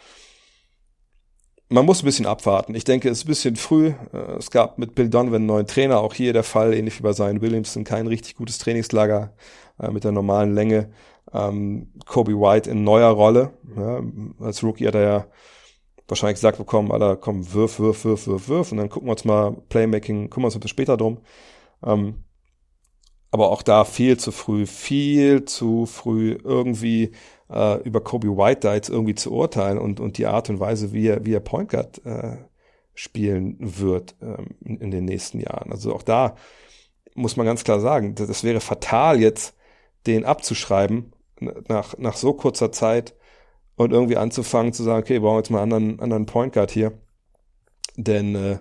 man 1.72 1.86
muss 1.86 2.02
ein 2.02 2.06
bisschen 2.06 2.26
abwarten. 2.26 2.74
Ich 2.74 2.84
denke, 2.84 3.08
es 3.08 3.18
ist 3.18 3.24
ein 3.24 3.28
bisschen 3.28 3.56
früh. 3.56 3.92
Äh, 4.12 4.36
es 4.38 4.50
gab 4.50 4.78
mit 4.78 4.94
Bill 4.94 5.08
Donovan 5.08 5.36
einen 5.36 5.46
neuen 5.46 5.66
Trainer, 5.66 6.00
auch 6.00 6.14
hier 6.14 6.32
der 6.32 6.44
Fall, 6.44 6.74
ähnlich 6.74 6.98
wie 6.98 7.02
bei 7.02 7.12
Zion 7.12 7.40
Williamson, 7.40 7.84
kein 7.84 8.06
richtig 8.06 8.36
gutes 8.36 8.58
Trainingslager 8.58 9.32
äh, 9.80 9.90
mit 9.90 10.04
der 10.04 10.12
normalen 10.12 10.54
Länge. 10.54 10.90
Ähm, 11.32 11.92
Kobe 12.06 12.32
White 12.32 12.70
in 12.70 12.84
neuer 12.84 13.10
Rolle. 13.10 13.52
Ja, 13.76 14.02
als 14.40 14.62
Rookie 14.62 14.86
hat 14.86 14.94
er 14.94 15.02
ja 15.02 15.26
wahrscheinlich 16.08 16.36
gesagt 16.36 16.58
bekommen, 16.58 16.92
Alter, 16.92 17.16
komm, 17.16 17.52
wirf, 17.54 17.78
wirf, 17.80 18.04
wirf, 18.04 18.26
wirf, 18.26 18.48
wirf. 18.48 18.72
Und 18.72 18.78
dann 18.78 18.90
gucken 18.90 19.08
wir 19.08 19.12
uns 19.12 19.24
mal 19.24 19.52
Playmaking, 19.68 20.30
kümmern 20.30 20.52
wir 20.52 20.56
uns 20.56 20.70
später 20.70 20.96
drum. 20.96 21.18
Ähm, 21.84 22.24
aber 23.30 23.50
auch 23.50 23.62
da 23.62 23.84
viel 23.84 24.18
zu 24.18 24.30
früh, 24.30 24.66
viel 24.66 25.46
zu 25.46 25.86
früh 25.86 26.38
irgendwie 26.44 27.12
äh, 27.52 27.82
über 27.82 28.00
Kobe 28.00 28.36
White 28.36 28.60
da 28.60 28.74
jetzt 28.74 28.88
irgendwie 28.88 29.14
zu 29.14 29.32
urteilen 29.32 29.78
und, 29.78 30.00
und 30.00 30.18
die 30.18 30.26
Art 30.26 30.50
und 30.50 30.60
Weise, 30.60 30.92
wie 30.92 31.08
er, 31.08 31.24
wie 31.24 31.34
er 31.34 31.40
Point 31.40 31.70
Guard 31.70 32.04
äh, 32.04 32.36
spielen 32.94 33.56
wird 33.58 34.14
ähm, 34.22 34.48
in, 34.64 34.78
in, 34.78 34.90
den 34.90 35.04
nächsten 35.04 35.40
Jahren. 35.40 35.72
Also 35.72 35.94
auch 35.94 36.02
da 36.02 36.36
muss 37.14 37.36
man 37.36 37.46
ganz 37.46 37.64
klar 37.64 37.80
sagen, 37.80 38.14
das, 38.14 38.28
das 38.28 38.44
wäre 38.44 38.60
fatal 38.60 39.20
jetzt, 39.20 39.54
den 40.06 40.24
abzuschreiben 40.24 41.12
nach, 41.68 41.96
nach 41.98 42.16
so 42.16 42.32
kurzer 42.32 42.72
Zeit 42.72 43.14
und 43.76 43.92
irgendwie 43.92 44.16
anzufangen 44.16 44.72
zu 44.72 44.82
sagen, 44.82 45.02
okay, 45.02 45.14
wir 45.14 45.20
brauchen 45.20 45.38
jetzt 45.38 45.50
mal 45.50 45.62
einen 45.62 45.72
anderen, 45.72 46.00
anderen 46.00 46.26
Point 46.26 46.52
Guard 46.52 46.70
hier. 46.70 46.92
Denn 47.96 48.34
äh, 48.34 48.58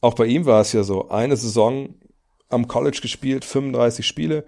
auch 0.00 0.14
bei 0.14 0.26
ihm 0.26 0.46
war 0.46 0.60
es 0.60 0.72
ja 0.72 0.82
so, 0.82 1.08
eine 1.08 1.36
Saison 1.36 1.94
am 2.48 2.68
College 2.68 2.98
gespielt, 3.00 3.44
35 3.44 4.06
Spiele, 4.06 4.44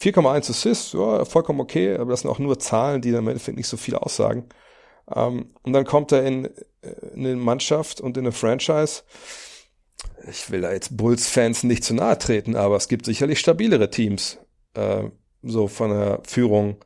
4,1 0.00 0.50
Assists, 0.50 0.92
ja, 0.92 1.24
vollkommen 1.24 1.60
okay, 1.60 1.96
aber 1.96 2.10
das 2.10 2.22
sind 2.22 2.30
auch 2.30 2.38
nur 2.38 2.58
Zahlen, 2.58 3.00
die 3.00 3.12
dann 3.12 3.24
im 3.24 3.28
Endeffekt 3.28 3.56
nicht 3.56 3.68
so 3.68 3.76
viel 3.76 3.94
aussagen. 3.94 4.48
Ähm, 5.14 5.54
und 5.62 5.72
dann 5.72 5.84
kommt 5.84 6.12
er 6.12 6.24
in, 6.24 6.46
in 7.14 7.26
eine 7.26 7.36
Mannschaft 7.36 8.00
und 8.00 8.16
in 8.16 8.24
eine 8.24 8.32
Franchise. 8.32 9.02
Ich 10.28 10.50
will 10.50 10.60
da 10.60 10.72
jetzt 10.72 10.96
Bulls-Fans 10.96 11.62
nicht 11.62 11.84
zu 11.84 11.94
nahe 11.94 12.18
treten, 12.18 12.56
aber 12.56 12.76
es 12.76 12.88
gibt 12.88 13.06
sicherlich 13.06 13.38
stabilere 13.38 13.90
Teams, 13.90 14.38
äh, 14.74 15.04
so 15.42 15.68
von 15.68 15.90
der 15.90 16.20
Führung, 16.26 16.84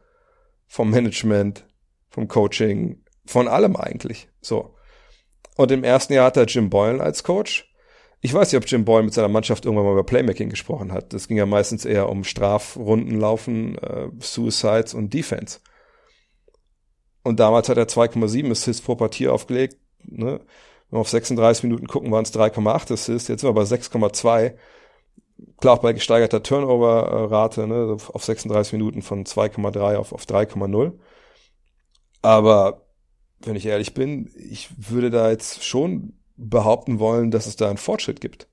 vom 0.67 0.91
Management, 0.91 1.67
vom 2.11 2.29
Coaching, 2.29 3.05
von 3.27 3.49
allem 3.49 3.77
eigentlich. 3.77 4.29
So. 4.41 4.75
Und 5.57 5.71
im 5.73 5.85
ersten 5.85 6.13
Jahr 6.13 6.27
hat 6.27 6.37
er 6.37 6.47
Jim 6.47 6.71
Boylan 6.71 7.01
als 7.01 7.25
Coach. 7.25 7.70
Ich 8.23 8.35
weiß 8.35 8.53
nicht, 8.53 8.63
ob 8.63 8.69
Jim 8.69 8.85
Boyle 8.85 9.03
mit 9.03 9.15
seiner 9.15 9.29
Mannschaft 9.29 9.65
irgendwann 9.65 9.87
mal 9.87 9.93
über 9.93 10.05
Playmaking 10.05 10.51
gesprochen 10.51 10.93
hat. 10.93 11.13
Das 11.15 11.27
ging 11.27 11.39
ja 11.39 11.47
meistens 11.47 11.87
eher 11.87 12.11
um 12.11 12.25
Strafrunden 12.25 13.19
laufen, 13.19 13.79
äh, 13.79 14.09
Suicides 14.19 14.93
und 14.93 15.15
Defense. 15.15 15.61
Und 17.23 17.41
damals 17.41 17.69
hat 17.69 17.79
er 17.79 17.89
2,7 17.89 18.51
Assists 18.51 18.83
pro 18.85 18.95
Partie 18.95 19.29
aufgelegt. 19.29 19.79
Ne? 20.05 20.41
Wenn 20.91 20.97
wir 20.97 21.01
auf 21.01 21.09
36 21.09 21.65
Minuten 21.65 21.87
gucken, 21.87 22.11
waren 22.11 22.25
es 22.25 22.35
3,8 22.35 22.93
Assists. 22.93 23.29
Jetzt 23.29 23.41
sind 23.41 23.49
wir 23.49 23.55
bei 23.55 23.63
6,2. 23.63 24.55
Klar, 25.59 25.75
auch 25.75 25.83
bei 25.83 25.95
gesteigerter 25.95 26.43
Turnover-Rate, 26.43 27.67
ne? 27.67 27.97
auf 28.13 28.25
36 28.25 28.75
Minuten 28.75 29.01
von 29.01 29.25
2,3 29.25 29.97
auf, 29.97 30.13
auf 30.13 30.25
3,0. 30.25 30.93
Aber 32.21 32.87
wenn 33.41 33.57
ich 33.57 33.65
ehrlich 33.65 33.95
bin, 33.95 34.31
ich 34.37 34.69
würde 34.77 35.09
da 35.09 35.31
jetzt 35.31 35.65
schon 35.65 36.20
behaupten 36.41 36.99
wollen, 36.99 37.31
dass 37.31 37.47
es 37.47 37.57
da 37.57 37.69
einen 37.69 37.79
Fortschritt 37.79 38.21
gibt. 38.21 38.49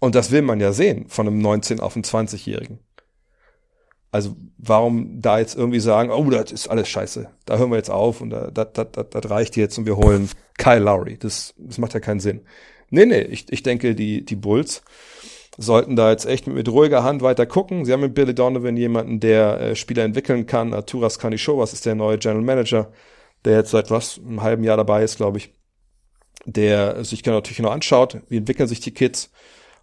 Und 0.00 0.14
das 0.14 0.30
will 0.32 0.42
man 0.42 0.60
ja 0.60 0.72
sehen 0.72 1.06
von 1.08 1.26
einem 1.26 1.38
19 1.38 1.80
auf 1.80 1.94
einen 1.94 2.04
20-Jährigen. 2.04 2.80
Also 4.10 4.36
warum 4.58 5.20
da 5.22 5.38
jetzt 5.38 5.56
irgendwie 5.56 5.80
sagen, 5.80 6.10
oh, 6.10 6.28
das 6.28 6.52
ist 6.52 6.68
alles 6.68 6.88
scheiße, 6.88 7.30
da 7.46 7.56
hören 7.56 7.70
wir 7.70 7.76
jetzt 7.76 7.90
auf 7.90 8.20
und 8.20 8.30
da, 8.30 8.50
das, 8.50 8.68
das, 8.74 8.88
das, 9.10 9.30
reicht 9.30 9.56
jetzt 9.56 9.78
und 9.78 9.86
wir 9.86 9.96
holen 9.96 10.28
Kyle 10.58 10.80
Lowry. 10.80 11.16
Das, 11.18 11.54
das 11.56 11.78
macht 11.78 11.94
ja 11.94 12.00
keinen 12.00 12.20
Sinn. 12.20 12.42
Nee, 12.90 13.06
nee, 13.06 13.22
ich, 13.22 13.50
ich 13.50 13.62
denke, 13.62 13.94
die, 13.94 14.22
die 14.24 14.36
Bulls 14.36 14.82
sollten 15.56 15.96
da 15.96 16.10
jetzt 16.10 16.26
echt 16.26 16.46
mit, 16.46 16.56
mit 16.56 16.68
ruhiger 16.68 17.04
Hand 17.04 17.22
weiter 17.22 17.46
gucken. 17.46 17.86
Sie 17.86 17.92
haben 17.92 18.00
mit 18.00 18.14
Billy 18.14 18.34
Donovan 18.34 18.76
jemanden, 18.76 19.18
der 19.18 19.60
äh, 19.60 19.76
Spieler 19.76 20.04
entwickeln 20.04 20.44
kann. 20.44 20.74
Arturas 20.74 21.18
Kanishovas 21.18 21.72
ist 21.72 21.86
der 21.86 21.94
neue 21.94 22.18
General 22.18 22.42
Manager, 22.42 22.92
der 23.46 23.58
jetzt 23.58 23.70
seit 23.70 23.90
was, 23.90 24.18
einem 24.18 24.42
halben 24.42 24.64
Jahr 24.64 24.76
dabei 24.76 25.04
ist, 25.04 25.16
glaube 25.16 25.38
ich 25.38 25.54
der 26.44 27.04
sich 27.04 27.22
genau 27.22 27.36
natürlich 27.36 27.60
noch 27.60 27.72
anschaut, 27.72 28.20
wie 28.28 28.38
entwickeln 28.38 28.68
sich 28.68 28.80
die 28.80 28.94
Kids. 28.94 29.30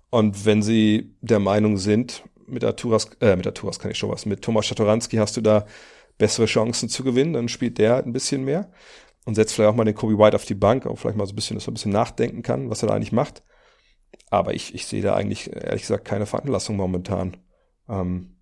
Und 0.10 0.46
wenn 0.46 0.62
sie 0.62 1.16
der 1.22 1.40
Meinung 1.40 1.78
sind, 1.78 2.24
mit 2.48 2.64
Arturas, 2.64 3.10
äh, 3.22 3.36
mit 3.36 3.46
Arturas 3.46 3.80
kann 3.80 3.92
ich 3.92 3.98
schon 3.98 4.10
was, 4.10 4.26
mit 4.26 4.42
Thomas 4.42 4.66
Schatoranski 4.66 5.18
hast 5.18 5.38
du 5.38 5.42
da 5.42 5.66
bessere 6.18 6.48
Chancen 6.48 6.90
zu 6.90 7.04
gewinnen, 7.04 7.34
dann 7.34 7.48
spielt 7.48 7.78
der 7.78 7.94
halt 7.94 8.06
ein 8.06 8.14
bisschen 8.14 8.44
mehr. 8.44 8.72
und 9.26 9.36
setzt 9.36 9.54
vielleicht 9.54 9.72
auch 9.72 9.76
mal 9.76 9.86
den 9.86 9.96
Kobe 9.96 10.18
White 10.18 10.36
auf 10.36 10.46
die 10.46 10.56
Bank, 10.56 10.88
auch 10.88 10.98
vielleicht 10.98 11.18
mal 11.18 11.28
so 11.28 11.34
ein 11.34 11.36
bisschen, 11.36 11.56
dass 11.56 11.68
er 11.68 11.72
ein 11.72 11.76
bisschen 11.76 11.92
nachdenken 11.92 12.42
kann, 12.42 12.70
was 12.70 12.82
er 12.84 12.88
da 12.88 12.96
eigentlich 12.96 13.12
macht. 13.12 13.44
Aber 14.32 14.54
ich, 14.54 14.74
ich 14.74 14.88
sehe 14.88 15.02
da 15.02 15.16
eigentlich, 15.16 15.54
ehrlich 15.54 15.84
gesagt, 15.84 16.06
keine 16.06 16.26
Veranlassung 16.26 16.78
momentan, 16.78 17.38
ähm, 17.88 18.38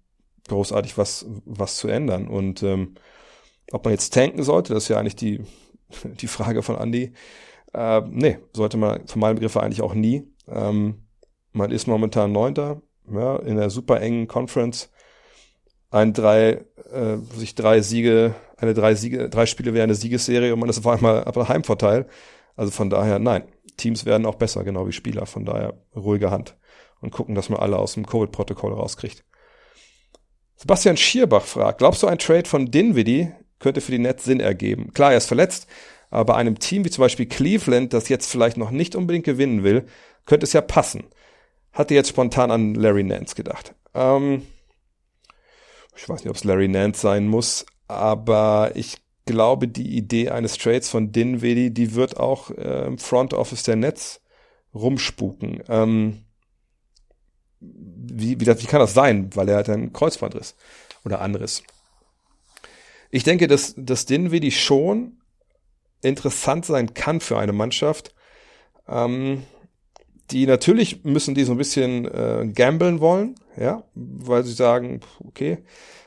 großartig 0.47 0.97
was, 0.97 1.25
was 1.45 1.77
zu 1.77 1.87
ändern. 1.89 2.27
Und 2.27 2.63
ähm, 2.63 2.95
ob 3.71 3.83
man 3.85 3.93
jetzt 3.93 4.13
tanken 4.13 4.43
sollte, 4.43 4.73
das 4.73 4.83
ist 4.83 4.89
ja 4.89 4.99
eigentlich 4.99 5.15
die, 5.15 5.41
die 6.03 6.27
Frage 6.27 6.63
von 6.63 6.77
Andy. 6.77 7.13
Äh, 7.77 8.01
nee, 8.09 8.39
sollte 8.53 8.75
man 8.75 9.05
von 9.05 9.21
meinem 9.21 9.35
Begriff 9.35 9.55
eigentlich 9.55 9.83
auch 9.83 9.93
nie. 9.93 10.27
Ähm, 10.47 11.05
man 11.51 11.69
ist 11.69 11.87
momentan 11.87 12.31
Neunter, 12.31 12.81
ja, 13.11 13.35
in 13.37 13.55
der 13.55 13.69
super 13.69 14.01
engen 14.01 14.27
Conference. 14.27 14.89
Ein 15.91 16.11
drei, 16.11 16.65
äh, 16.91 17.17
sich 17.35 17.53
drei 17.53 17.81
Siege, 17.81 18.33
eine 18.57 18.73
drei 18.73 18.95
Siege, 18.95 19.29
drei 19.29 19.45
Spiele 19.45 19.75
wäre 19.75 19.83
eine 19.83 19.93
Siegesserie 19.93 20.53
und 20.53 20.59
man 20.59 20.69
ist 20.69 20.79
auf 20.79 20.87
einmal 20.87 21.23
aber 21.25 21.49
Heimvorteil. 21.49 22.07
Also 22.55 22.71
von 22.71 22.89
daher, 22.89 23.19
nein. 23.19 23.43
Teams 23.77 24.05
werden 24.05 24.25
auch 24.25 24.35
besser, 24.35 24.63
genau 24.63 24.87
wie 24.87 24.91
Spieler. 24.91 25.27
Von 25.27 25.45
daher 25.45 25.75
ruhige 25.95 26.31
Hand 26.31 26.57
und 26.99 27.11
gucken, 27.11 27.35
dass 27.35 27.49
man 27.49 27.59
alle 27.59 27.77
aus 27.77 27.93
dem 27.93 28.07
Covid-Protokoll 28.07 28.73
rauskriegt. 28.73 29.23
Sebastian 30.55 30.97
Schierbach 30.97 31.43
fragt, 31.43 31.77
glaubst 31.77 32.01
du, 32.01 32.07
ein 32.07 32.17
Trade 32.17 32.49
von 32.49 32.71
Dinwiddie 32.71 33.31
könnte 33.59 33.81
für 33.81 33.91
die 33.91 33.99
Nets 33.99 34.23
Sinn 34.23 34.39
ergeben? 34.39 34.91
Klar, 34.93 35.11
er 35.11 35.17
ist 35.17 35.27
verletzt, 35.27 35.67
aber 36.09 36.33
bei 36.33 36.35
einem 36.35 36.59
Team 36.59 36.85
wie 36.85 36.89
zum 36.89 37.01
Beispiel 37.01 37.25
Cleveland, 37.25 37.93
das 37.93 38.09
jetzt 38.09 38.29
vielleicht 38.29 38.57
noch 38.57 38.71
nicht 38.71 38.95
unbedingt 38.95 39.25
gewinnen 39.25 39.63
will, 39.63 39.85
könnte 40.25 40.45
es 40.45 40.53
ja 40.53 40.61
passen. 40.61 41.03
Hatte 41.73 41.93
jetzt 41.93 42.09
spontan 42.09 42.51
an 42.51 42.75
Larry 42.75 43.03
Nance 43.03 43.35
gedacht. 43.35 43.75
Ähm, 43.93 44.43
ich 45.95 46.07
weiß 46.07 46.21
nicht, 46.21 46.29
ob 46.29 46.35
es 46.35 46.43
Larry 46.43 46.67
Nance 46.67 47.01
sein 47.01 47.27
muss, 47.27 47.65
aber 47.87 48.71
ich 48.75 48.97
glaube, 49.25 49.67
die 49.67 49.97
Idee 49.97 50.29
eines 50.29 50.57
Trades 50.57 50.89
von 50.89 51.11
Dinwiddie, 51.11 51.71
die 51.71 51.95
wird 51.95 52.17
auch 52.17 52.49
äh, 52.51 52.85
im 52.85 52.97
Front 52.97 53.33
Office 53.33 53.63
der 53.63 53.75
Nets 53.75 54.21
rumspuken. 54.73 55.63
Ähm, 55.67 56.23
wie, 57.59 58.39
wie, 58.39 58.47
wie 58.47 58.65
kann 58.67 58.79
das 58.79 58.93
sein? 58.93 59.29
Weil 59.35 59.49
er 59.49 59.57
halt 59.57 59.69
ein 59.69 59.93
Kreuzbandriss 59.93 60.55
oder 61.03 61.21
anderes. 61.21 61.63
Ich 63.09 63.23
denke, 63.23 63.47
dass, 63.47 63.73
dass 63.77 64.05
Dinwiddie 64.05 64.51
schon 64.51 65.17
interessant 66.01 66.65
sein 66.65 66.93
kann 66.93 67.19
für 67.19 67.37
eine 67.37 67.53
Mannschaft. 67.53 68.13
Ähm, 68.87 69.43
die 70.31 70.45
natürlich 70.45 71.03
müssen 71.03 71.35
die 71.35 71.43
so 71.43 71.53
ein 71.53 71.57
bisschen 71.57 72.05
äh, 72.05 72.47
gamblen 72.53 72.99
wollen, 72.99 73.35
ja, 73.55 73.83
weil 73.95 74.43
sie 74.43 74.53
sagen, 74.53 74.99
okay, 75.25 75.59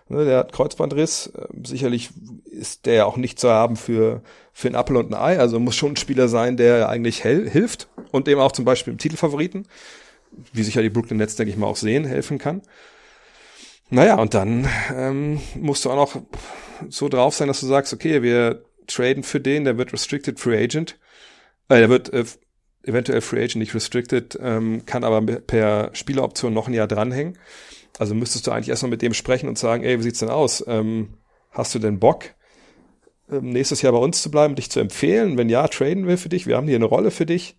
ne, 0.08 0.24
der 0.24 0.38
hat 0.38 0.52
Kreuzbandriss, 0.52 1.28
äh, 1.28 1.46
sicherlich 1.64 2.10
ist 2.44 2.86
der 2.86 3.06
auch 3.06 3.16
nicht 3.16 3.38
zu 3.38 3.50
haben 3.50 3.76
für, 3.76 4.22
für 4.52 4.68
ein 4.68 4.74
Apfel 4.74 4.96
und 4.96 5.10
ein 5.10 5.14
Ei, 5.14 5.38
also 5.38 5.58
muss 5.58 5.76
schon 5.76 5.92
ein 5.92 5.96
Spieler 5.96 6.28
sein, 6.28 6.58
der 6.58 6.88
eigentlich 6.88 7.24
hel 7.24 7.48
hilft 7.48 7.88
und 8.12 8.26
dem 8.26 8.38
auch 8.38 8.52
zum 8.52 8.66
Beispiel 8.66 8.92
im 8.92 8.98
Titelfavoriten, 8.98 9.66
wie 10.52 10.62
sicher 10.62 10.82
die 10.82 10.90
Brooklyn 10.90 11.16
Nets, 11.16 11.36
denke 11.36 11.52
ich 11.52 11.56
mal, 11.56 11.66
auch 11.66 11.76
sehen, 11.76 12.04
helfen 12.04 12.38
kann. 12.38 12.60
Naja, 13.88 14.16
und 14.16 14.34
dann 14.34 14.68
ähm, 14.94 15.40
musst 15.56 15.84
du 15.84 15.90
auch 15.90 15.96
noch 15.96 16.22
so 16.88 17.08
drauf 17.08 17.34
sein, 17.34 17.48
dass 17.48 17.60
du 17.60 17.66
sagst, 17.66 17.92
okay, 17.92 18.22
wir 18.22 18.62
traden 18.90 19.22
für 19.22 19.40
den, 19.40 19.64
der 19.64 19.78
wird 19.78 19.92
Restricted 19.92 20.38
Free 20.38 20.62
Agent, 20.62 20.98
äh, 21.68 21.78
der 21.78 21.88
wird 21.88 22.12
äh, 22.12 22.24
eventuell 22.82 23.20
Free 23.20 23.42
Agent, 23.42 23.56
nicht 23.56 23.74
Restricted, 23.74 24.38
ähm, 24.42 24.84
kann 24.86 25.04
aber 25.04 25.20
per 25.20 25.90
Spieleroption 25.94 26.52
noch 26.52 26.68
ein 26.68 26.74
Jahr 26.74 26.88
dranhängen. 26.88 27.38
Also 27.98 28.14
müsstest 28.14 28.46
du 28.46 28.50
eigentlich 28.50 28.68
erstmal 28.68 28.90
mit 28.90 29.02
dem 29.02 29.14
sprechen 29.14 29.48
und 29.48 29.58
sagen, 29.58 29.84
ey, 29.84 29.98
wie 29.98 30.02
sieht's 30.02 30.20
denn 30.20 30.30
aus? 30.30 30.64
Ähm, 30.66 31.18
hast 31.50 31.74
du 31.74 31.78
denn 31.78 31.98
Bock, 31.98 32.24
ähm, 33.30 33.50
nächstes 33.50 33.82
Jahr 33.82 33.92
bei 33.92 33.98
uns 33.98 34.22
zu 34.22 34.30
bleiben, 34.30 34.54
dich 34.54 34.70
zu 34.70 34.80
empfehlen? 34.80 35.36
Wenn 35.36 35.48
ja, 35.48 35.66
traden 35.68 36.06
wir 36.06 36.18
für 36.18 36.28
dich. 36.28 36.46
Wir 36.46 36.56
haben 36.56 36.66
hier 36.66 36.76
eine 36.76 36.86
Rolle 36.86 37.10
für 37.10 37.26
dich. 37.26 37.58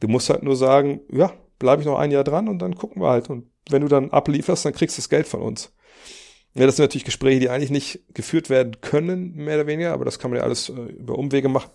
Du 0.00 0.08
musst 0.08 0.30
halt 0.30 0.42
nur 0.42 0.56
sagen, 0.56 1.00
ja, 1.10 1.32
bleibe 1.58 1.80
ich 1.80 1.86
noch 1.86 1.98
ein 1.98 2.10
Jahr 2.10 2.24
dran 2.24 2.48
und 2.48 2.58
dann 2.58 2.74
gucken 2.74 3.00
wir 3.00 3.08
halt. 3.08 3.30
Und 3.30 3.46
wenn 3.70 3.82
du 3.82 3.88
dann 3.88 4.10
ablieferst, 4.10 4.64
dann 4.64 4.72
kriegst 4.72 4.96
du 4.96 5.00
das 5.00 5.08
Geld 5.08 5.26
von 5.26 5.40
uns. 5.40 5.72
Ja, 6.54 6.66
das 6.66 6.76
sind 6.76 6.84
natürlich 6.84 7.04
Gespräche, 7.04 7.40
die 7.40 7.48
eigentlich 7.48 7.70
nicht 7.70 8.00
geführt 8.14 8.50
werden 8.50 8.80
können, 8.80 9.34
mehr 9.34 9.56
oder 9.56 9.66
weniger, 9.66 9.92
aber 9.92 10.04
das 10.04 10.18
kann 10.18 10.30
man 10.30 10.38
ja 10.38 10.44
alles 10.44 10.68
äh, 10.68 10.72
über 10.72 11.18
Umwege 11.18 11.48
machen. 11.48 11.70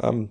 Ähm, 0.00 0.30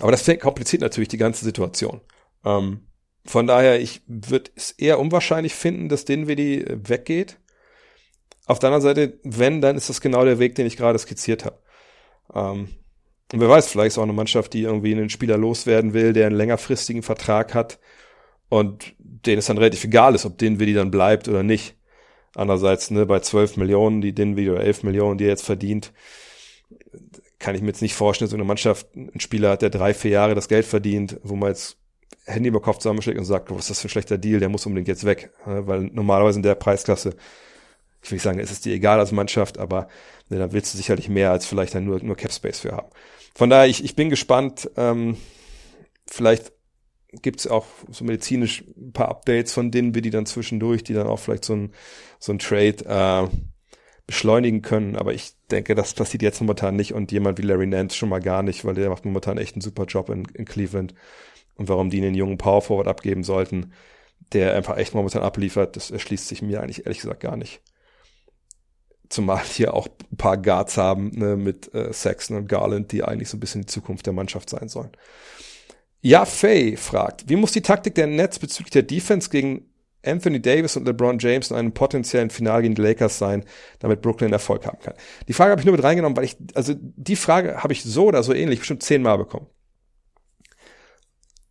aber 0.00 0.12
das 0.12 0.26
kompliziert 0.40 0.82
natürlich 0.82 1.08
die 1.08 1.16
ganze 1.16 1.44
Situation. 1.44 2.00
Ähm, 2.44 2.86
von 3.24 3.46
daher, 3.46 3.80
ich 3.80 4.02
würde 4.06 4.50
es 4.56 4.72
eher 4.72 4.98
unwahrscheinlich 4.98 5.54
finden, 5.54 5.88
dass 5.88 6.04
Dinwiddie 6.04 6.62
äh, 6.62 6.78
weggeht. 6.82 7.38
Auf 8.46 8.58
der 8.58 8.68
anderen 8.68 8.82
Seite, 8.82 9.18
wenn, 9.24 9.60
dann 9.60 9.76
ist 9.76 9.88
das 9.88 10.00
genau 10.00 10.24
der 10.24 10.38
Weg, 10.38 10.54
den 10.54 10.66
ich 10.66 10.76
gerade 10.76 10.98
skizziert 10.98 11.44
habe. 11.44 11.58
Ähm, 12.34 12.68
und 13.32 13.40
wer 13.40 13.48
weiß, 13.48 13.68
vielleicht 13.68 13.88
ist 13.88 13.98
auch 13.98 14.04
eine 14.04 14.12
Mannschaft, 14.14 14.54
die 14.54 14.62
irgendwie 14.62 14.92
einen 14.92 15.10
Spieler 15.10 15.36
loswerden 15.36 15.92
will, 15.92 16.12
der 16.12 16.26
einen 16.26 16.36
längerfristigen 16.36 17.02
Vertrag 17.02 17.54
hat 17.54 17.78
und 18.48 18.94
denen 18.98 19.38
es 19.38 19.46
dann 19.46 19.58
relativ 19.58 19.84
egal 19.84 20.14
ist, 20.14 20.24
ob 20.24 20.38
Dinwiddie 20.38 20.72
dann 20.72 20.90
bleibt 20.90 21.28
oder 21.28 21.42
nicht. 21.42 21.77
Andererseits, 22.34 22.90
ne, 22.90 23.06
bei 23.06 23.20
12 23.20 23.56
Millionen, 23.56 24.00
die 24.00 24.12
Dinwiddie 24.12 24.50
oder 24.50 24.60
11 24.60 24.82
Millionen, 24.82 25.18
die 25.18 25.24
er 25.24 25.30
jetzt 25.30 25.44
verdient, 25.44 25.92
kann 27.38 27.54
ich 27.54 27.60
mir 27.60 27.68
jetzt 27.68 27.82
nicht 27.82 27.94
vorstellen, 27.94 28.28
dass 28.28 28.34
eine 28.34 28.44
Mannschaft 28.44 28.88
einen 28.94 29.20
Spieler 29.20 29.50
hat, 29.50 29.62
der 29.62 29.70
drei, 29.70 29.94
vier 29.94 30.10
Jahre 30.10 30.34
das 30.34 30.48
Geld 30.48 30.66
verdient, 30.66 31.18
wo 31.22 31.36
man 31.36 31.50
jetzt 31.50 31.76
Handy 32.26 32.48
über 32.48 32.60
Kopf 32.60 32.78
zusammenschlägt 32.78 33.18
und 33.18 33.24
sagt, 33.24 33.50
was 33.50 33.60
ist 33.60 33.70
das 33.70 33.80
für 33.80 33.88
ein 33.88 33.90
schlechter 33.90 34.18
Deal, 34.18 34.40
der 34.40 34.48
muss 34.48 34.66
unbedingt 34.66 34.88
jetzt 34.88 35.04
weg. 35.04 35.30
Weil 35.44 35.82
normalerweise 35.82 36.38
in 36.38 36.42
der 36.42 36.54
Preisklasse, 36.56 37.14
ich 38.02 38.10
will 38.10 38.16
nicht 38.16 38.22
sagen, 38.22 38.38
es 38.38 38.60
dir 38.60 38.74
egal 38.74 38.98
als 38.98 39.12
Mannschaft, 39.12 39.58
aber 39.58 39.88
ne, 40.28 40.38
da 40.38 40.52
willst 40.52 40.74
du 40.74 40.76
sicherlich 40.76 41.08
mehr 41.08 41.30
als 41.30 41.46
vielleicht 41.46 41.74
dann 41.74 41.84
nur, 41.84 42.02
nur 42.02 42.16
Cap 42.16 42.32
Space 42.32 42.60
für 42.60 42.72
haben. 42.72 42.88
Von 43.34 43.50
daher, 43.50 43.68
ich, 43.68 43.84
ich 43.84 43.96
bin 43.96 44.10
gespannt, 44.10 44.70
ähm, 44.76 45.16
vielleicht 46.06 46.52
gibt's 47.12 47.46
auch 47.46 47.66
so 47.90 48.04
medizinisch 48.04 48.64
ein 48.76 48.92
paar 48.92 49.08
Updates 49.08 49.52
von 49.52 49.70
denen, 49.70 49.94
wie 49.94 50.02
die 50.02 50.10
dann 50.10 50.26
zwischendurch, 50.26 50.84
die 50.84 50.94
dann 50.94 51.06
auch 51.06 51.18
vielleicht 51.18 51.44
so 51.44 51.54
ein, 51.54 51.72
so 52.18 52.32
ein 52.32 52.38
Trade 52.38 52.84
äh, 52.84 53.28
beschleunigen 54.06 54.62
können. 54.62 54.96
Aber 54.96 55.14
ich 55.14 55.32
denke, 55.50 55.74
das 55.74 55.94
passiert 55.94 56.22
jetzt 56.22 56.40
momentan 56.40 56.76
nicht 56.76 56.92
und 56.92 57.12
jemand 57.12 57.38
wie 57.38 57.42
Larry 57.42 57.66
Nance 57.66 57.96
schon 57.96 58.08
mal 58.08 58.20
gar 58.20 58.42
nicht, 58.42 58.64
weil 58.64 58.74
der 58.74 58.90
macht 58.90 59.04
momentan 59.04 59.38
echt 59.38 59.54
einen 59.54 59.62
super 59.62 59.84
Job 59.84 60.10
in, 60.10 60.26
in 60.34 60.44
Cleveland. 60.44 60.94
Und 61.56 61.68
warum 61.68 61.90
die 61.90 61.98
einen 61.98 62.14
jungen 62.14 62.38
Power 62.38 62.62
Forward 62.62 62.86
abgeben 62.86 63.24
sollten, 63.24 63.72
der 64.32 64.54
einfach 64.54 64.76
echt 64.76 64.94
momentan 64.94 65.22
abliefert, 65.22 65.76
das 65.76 65.90
erschließt 65.90 66.28
sich 66.28 66.42
mir 66.42 66.62
eigentlich 66.62 66.84
ehrlich 66.86 67.00
gesagt 67.00 67.20
gar 67.20 67.36
nicht. 67.36 67.60
Zumal 69.08 69.42
hier 69.42 69.74
auch 69.74 69.88
ein 70.12 70.16
paar 70.16 70.36
Guards 70.36 70.76
haben 70.76 71.10
ne, 71.14 71.36
mit 71.36 71.72
äh, 71.74 71.92
Saxon 71.92 72.36
und 72.36 72.48
Garland, 72.48 72.92
die 72.92 73.02
eigentlich 73.02 73.30
so 73.30 73.38
ein 73.38 73.40
bisschen 73.40 73.62
die 73.62 73.66
Zukunft 73.66 74.06
der 74.06 74.12
Mannschaft 74.12 74.50
sein 74.50 74.68
sollen. 74.68 74.90
Ja, 76.00 76.24
Faye 76.24 76.76
fragt, 76.76 77.28
wie 77.28 77.36
muss 77.36 77.52
die 77.52 77.62
Taktik 77.62 77.94
der 77.94 78.06
Nets 78.06 78.38
bezüglich 78.38 78.70
der 78.70 78.82
Defense 78.82 79.30
gegen 79.30 79.68
Anthony 80.04 80.40
Davis 80.40 80.76
und 80.76 80.86
LeBron 80.86 81.18
James 81.18 81.50
in 81.50 81.56
einem 81.56 81.72
potenziellen 81.72 82.30
Finale 82.30 82.62
gegen 82.62 82.74
die 82.74 82.82
Lakers 82.82 83.18
sein, 83.18 83.44
damit 83.80 84.00
Brooklyn 84.00 84.32
Erfolg 84.32 84.64
haben 84.66 84.78
kann. 84.78 84.94
Die 85.26 85.32
Frage 85.32 85.50
habe 85.50 85.60
ich 85.60 85.66
nur 85.66 85.74
mit 85.74 85.84
reingenommen, 85.84 86.16
weil 86.16 86.24
ich, 86.24 86.36
also 86.54 86.74
die 86.78 87.16
Frage 87.16 87.62
habe 87.62 87.72
ich 87.72 87.82
so 87.82 88.06
oder 88.06 88.22
so 88.22 88.32
ähnlich 88.32 88.60
bestimmt 88.60 88.82
zehnmal 88.82 89.18
bekommen. 89.18 89.46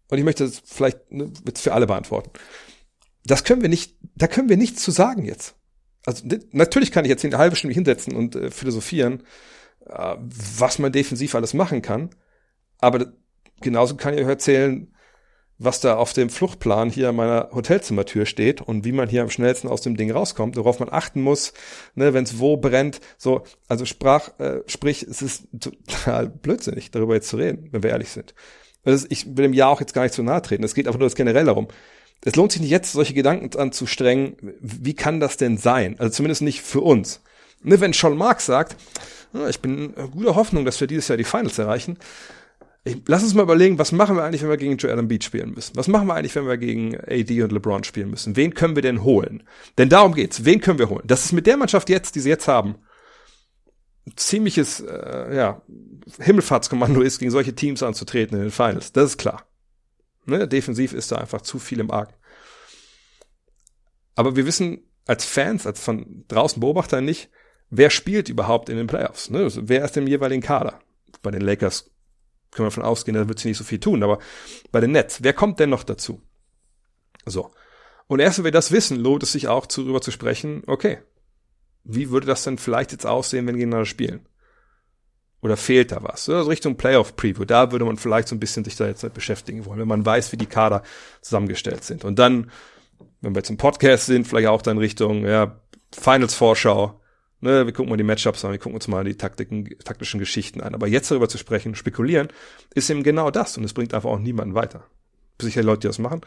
Und 0.10 0.18
ich 0.18 0.24
möchte 0.24 0.46
das 0.46 0.62
vielleicht 0.64 1.12
ne, 1.12 1.32
jetzt 1.46 1.62
für 1.62 1.74
alle 1.74 1.88
beantworten. 1.88 2.32
Das 3.26 3.44
können 3.44 3.62
wir 3.62 3.70
nicht, 3.70 3.98
da 4.16 4.28
können 4.28 4.48
wir 4.48 4.56
nichts 4.56 4.82
zu 4.82 4.92
sagen 4.92 5.26
jetzt. 5.26 5.56
Also 6.06 6.26
natürlich 6.54 6.94
kann 6.94 7.04
ich 7.04 7.10
jetzt 7.10 7.26
eine 7.26 7.38
halbe 7.38 7.58
Stunde 7.58 7.74
hinsetzen 7.74 8.16
und 8.16 8.38
äh, 8.38 8.50
philosophieren, 8.50 9.24
äh, 9.86 10.16
was 10.18 10.80
man 10.80 10.94
defensiv 10.94 11.36
alles 11.36 11.54
machen 11.54 11.82
kann. 11.82 12.12
Aber 12.78 13.12
genauso 13.62 13.96
kann 13.96 14.14
ich 14.14 14.22
euch 14.22 14.28
erzählen, 14.28 14.92
was 15.60 15.80
da 15.82 15.96
auf 15.96 16.14
dem 16.14 16.30
Fluchtplan 16.30 16.90
hier 16.90 17.10
an 17.10 17.16
meiner 17.16 17.50
Hotelzimmertür 17.52 18.26
steht 18.26 18.62
und 18.62 18.86
wie 18.86 18.92
man 18.92 19.10
hier 19.10 19.24
am 19.24 19.30
schnellsten 19.30 19.68
aus 19.68 19.82
dem 19.82 19.98
Ding 19.98 20.12
rauskommt, 20.12 20.56
worauf 20.56 20.80
man 20.80 20.90
achten 20.92 21.22
muss, 21.22 21.54
ne, 21.96 22.14
wenn 22.14 22.26
es 22.26 22.40
wo 22.40 22.58
brennt. 22.58 23.00
So, 23.18 23.44
also 23.68 23.86
sprach, 23.86 24.40
äh, 24.40 24.62
sprich, 24.68 25.04
es 25.04 25.22
ist 25.22 25.48
total 25.60 26.30
blödsinnig, 26.30 26.92
darüber 26.92 27.16
jetzt 27.16 27.30
zu 27.30 27.38
reden, 27.38 27.70
wenn 27.72 27.82
wir 27.82 27.90
ehrlich 27.90 28.10
sind. 28.10 28.36
Also 28.84 29.08
ich 29.10 29.26
will 29.26 29.44
dem 29.44 29.54
Jahr 29.54 29.70
auch 29.70 29.80
jetzt 29.80 29.94
gar 29.94 30.04
nicht 30.04 30.14
zu 30.14 30.24
nahe 30.24 30.42
treten. 30.42 30.64
Es 30.64 30.76
geht 30.76 30.88
einfach 30.88 31.00
nur 31.00 31.08
das 31.08 31.16
generell 31.16 31.46
darum. 31.46 31.68
Es 32.24 32.36
lohnt 32.36 32.52
sich 32.52 32.62
nicht 32.62 32.72
jetzt, 32.72 32.94
solche 32.94 33.14
Gedanken 33.14 33.58
anzustrengen, 33.58 34.38
wie 34.62 34.96
kann 34.96 35.20
das 35.20 35.38
denn 35.38 35.58
sein? 35.58 35.96
Also 36.00 36.14
zumindest 36.14 36.42
nicht 36.42 36.62
für 36.62 36.82
uns. 36.82 37.22
Ne, 37.64 37.80
wenn 37.82 37.94
Sean 37.94 38.16
Marks 38.16 38.46
sagt, 38.46 38.76
ah, 39.34 39.50
ich 39.50 39.60
bin 39.60 39.94
guter 40.12 40.36
Hoffnung, 40.36 40.66
dass 40.66 40.80
wir 40.80 40.88
dieses 40.88 41.08
Jahr 41.08 41.18
die 41.18 41.24
Finals 41.24 41.58
erreichen, 41.58 41.98
ich, 42.88 42.98
lass 43.08 43.24
uns 43.24 43.34
mal 43.34 43.44
überlegen, 43.44 43.80
was 43.80 43.92
machen 43.92 44.16
wir 44.16 44.24
eigentlich, 44.24 44.42
wenn 44.42 44.50
wir 44.50 44.58
gegen 44.58 44.78
Joel 44.78 45.00
Embiid 45.00 45.24
spielen 45.24 45.54
müssen? 45.54 45.76
Was 45.76 45.88
machen 45.88 46.08
wir 46.08 46.16
eigentlich, 46.16 46.36
wenn 46.36 46.48
wir 46.48 46.58
gegen 46.58 46.96
AD 46.96 47.44
und 47.44 47.52
LeBron 47.52 47.84
spielen 47.84 48.10
müssen? 48.10 48.36
Wen 48.36 48.54
können 48.54 48.76
wir 48.76 48.82
denn 48.82 49.04
holen? 49.04 49.44
Denn 49.78 49.90
darum 49.90 50.14
geht's. 50.14 50.46
Wen 50.46 50.62
können 50.62 50.80
wir 50.80 50.90
holen? 50.90 51.04
Das 51.06 51.26
ist 51.26 51.32
mit 51.32 51.48
der 51.48 51.58
Mannschaft 51.58 51.90
jetzt, 51.90 52.16
die 52.16 52.20
sie 52.20 52.30
jetzt 52.30 52.48
haben, 52.48 52.76
ziemliches, 54.16 54.80
äh, 54.80 55.36
ja, 55.36 55.62
Himmelfahrtskommando 56.20 57.02
ist, 57.02 57.20
gegen 57.20 57.32
solche 57.32 57.56
Teams 57.56 57.84
anzutreten 57.84 58.38
in 58.38 58.44
den 58.44 58.52
Finals. 58.52 58.92
Das 58.94 59.12
ist 59.12 59.18
klar. 59.18 59.46
Ne? 60.26 60.48
Defensiv 60.48 60.94
ist 60.94 61.12
da 61.12 61.18
einfach 61.18 61.42
zu 61.42 61.60
viel 61.60 61.80
im 61.80 61.92
Argen. 61.92 62.14
Aber 64.16 64.36
wir 64.36 64.46
wissen 64.46 64.80
als 65.06 65.26
Fans, 65.26 65.66
als 65.66 65.80
von 65.82 66.26
draußen 66.28 66.60
Beobachter 66.60 67.02
nicht, 67.02 67.30
wer 67.70 67.90
spielt 67.90 68.30
überhaupt 68.30 68.70
in 68.70 68.78
den 68.78 68.88
Playoffs? 68.88 69.30
Ne? 69.30 69.48
Wer 69.54 69.86
ist 69.86 69.98
im 69.98 70.08
jeweiligen 70.08 70.42
Kader? 70.42 70.80
Bei 71.22 71.32
den 71.32 71.42
Lakers 71.42 71.92
können 72.52 72.66
wir 72.66 72.72
davon 72.72 72.84
ausgehen, 72.84 73.16
da 73.16 73.28
wird 73.28 73.40
sie 73.40 73.50
nicht 73.50 73.58
so 73.58 73.64
viel 73.64 73.80
tun, 73.80 74.04
aber 74.04 74.20
bei 74.72 74.80
den 74.80 74.92
Nets, 74.92 75.24
wer 75.24 75.34
kommt 75.34 75.60
denn 75.60 75.70
noch 75.70 75.84
dazu? 75.84 76.22
So. 77.26 77.52
Und 78.08 78.20
erst 78.20 78.38
wenn 78.38 78.46
wir 78.46 78.52
das 78.52 78.72
wissen, 78.72 78.98
lohnt 78.98 79.24
es 79.24 79.34
sich 79.34 79.48
auch 79.48 79.66
darüber 79.66 80.02
zu 80.02 80.12
sprechen, 80.12 80.64
okay, 80.68 81.00
wie 81.84 82.10
würde 82.10 82.28
das 82.28 82.44
denn 82.44 82.58
vielleicht 82.58 82.92
jetzt 82.92 83.06
aussehen, 83.06 83.48
wenn 83.48 83.56
die 83.56 83.60
gegeneinander 83.60 83.86
spielen? 83.86 84.28
Oder 85.42 85.56
fehlt 85.56 85.92
da 85.92 86.02
was? 86.02 86.28
Also 86.28 86.50
Richtung 86.50 86.78
Playoff 86.78 87.16
Preview, 87.16 87.46
da 87.46 87.72
würde 87.72 87.86
man 87.86 87.98
vielleicht 87.98 88.28
so 88.28 88.36
ein 88.36 88.40
bisschen 88.40 88.64
sich 88.64 88.76
da 88.76 88.88
jetzt 88.88 89.14
beschäftigen 89.14 89.66
wollen, 89.66 89.80
wenn 89.80 89.88
man 89.88 90.06
weiß, 90.06 90.32
wie 90.32 90.38
die 90.38 90.48
Kader 90.48 90.84
zusammengestellt 91.22 91.84
sind. 91.84 92.04
Und 92.04 92.18
dann, 92.18 92.52
wenn 93.22 93.34
wir 93.34 93.40
jetzt 93.40 93.50
im 93.50 93.58
Podcast 93.58 94.08
sind, 94.08 94.28
vielleicht 94.28 94.48
auch 94.48 94.62
dann 94.62 94.78
Richtung 94.78 95.26
ja, 95.26 95.62
Finals 95.92 96.34
Vorschau. 96.34 97.00
Ne, 97.40 97.66
wir 97.66 97.74
gucken 97.74 97.90
mal 97.90 97.98
die 97.98 98.04
Matchups 98.04 98.44
an, 98.44 98.52
wir 98.52 98.58
gucken 98.58 98.76
uns 98.76 98.88
mal 98.88 99.04
die 99.04 99.16
Taktiken, 99.16 99.70
taktischen 99.84 100.20
Geschichten 100.20 100.62
an. 100.62 100.74
Aber 100.74 100.88
jetzt 100.88 101.12
darüber 101.12 101.30
zu 101.30 101.38
sprechen, 101.38 101.76
spekulieren, 101.76 102.30
ist 102.74 102.90
eben 102.90 103.04
genau 103.04 103.30
das 103.30 103.58
und 103.58 103.64
es 103.64 103.74
bringt 103.74 103.94
einfach 103.94 104.10
auch 104.10 104.20
niemanden 104.20 104.56
weiter. 104.56 104.86
Sicher 105.40 105.62
Leute, 105.62 105.82
die 105.82 105.88
das 105.88 106.00
machen. 106.00 106.22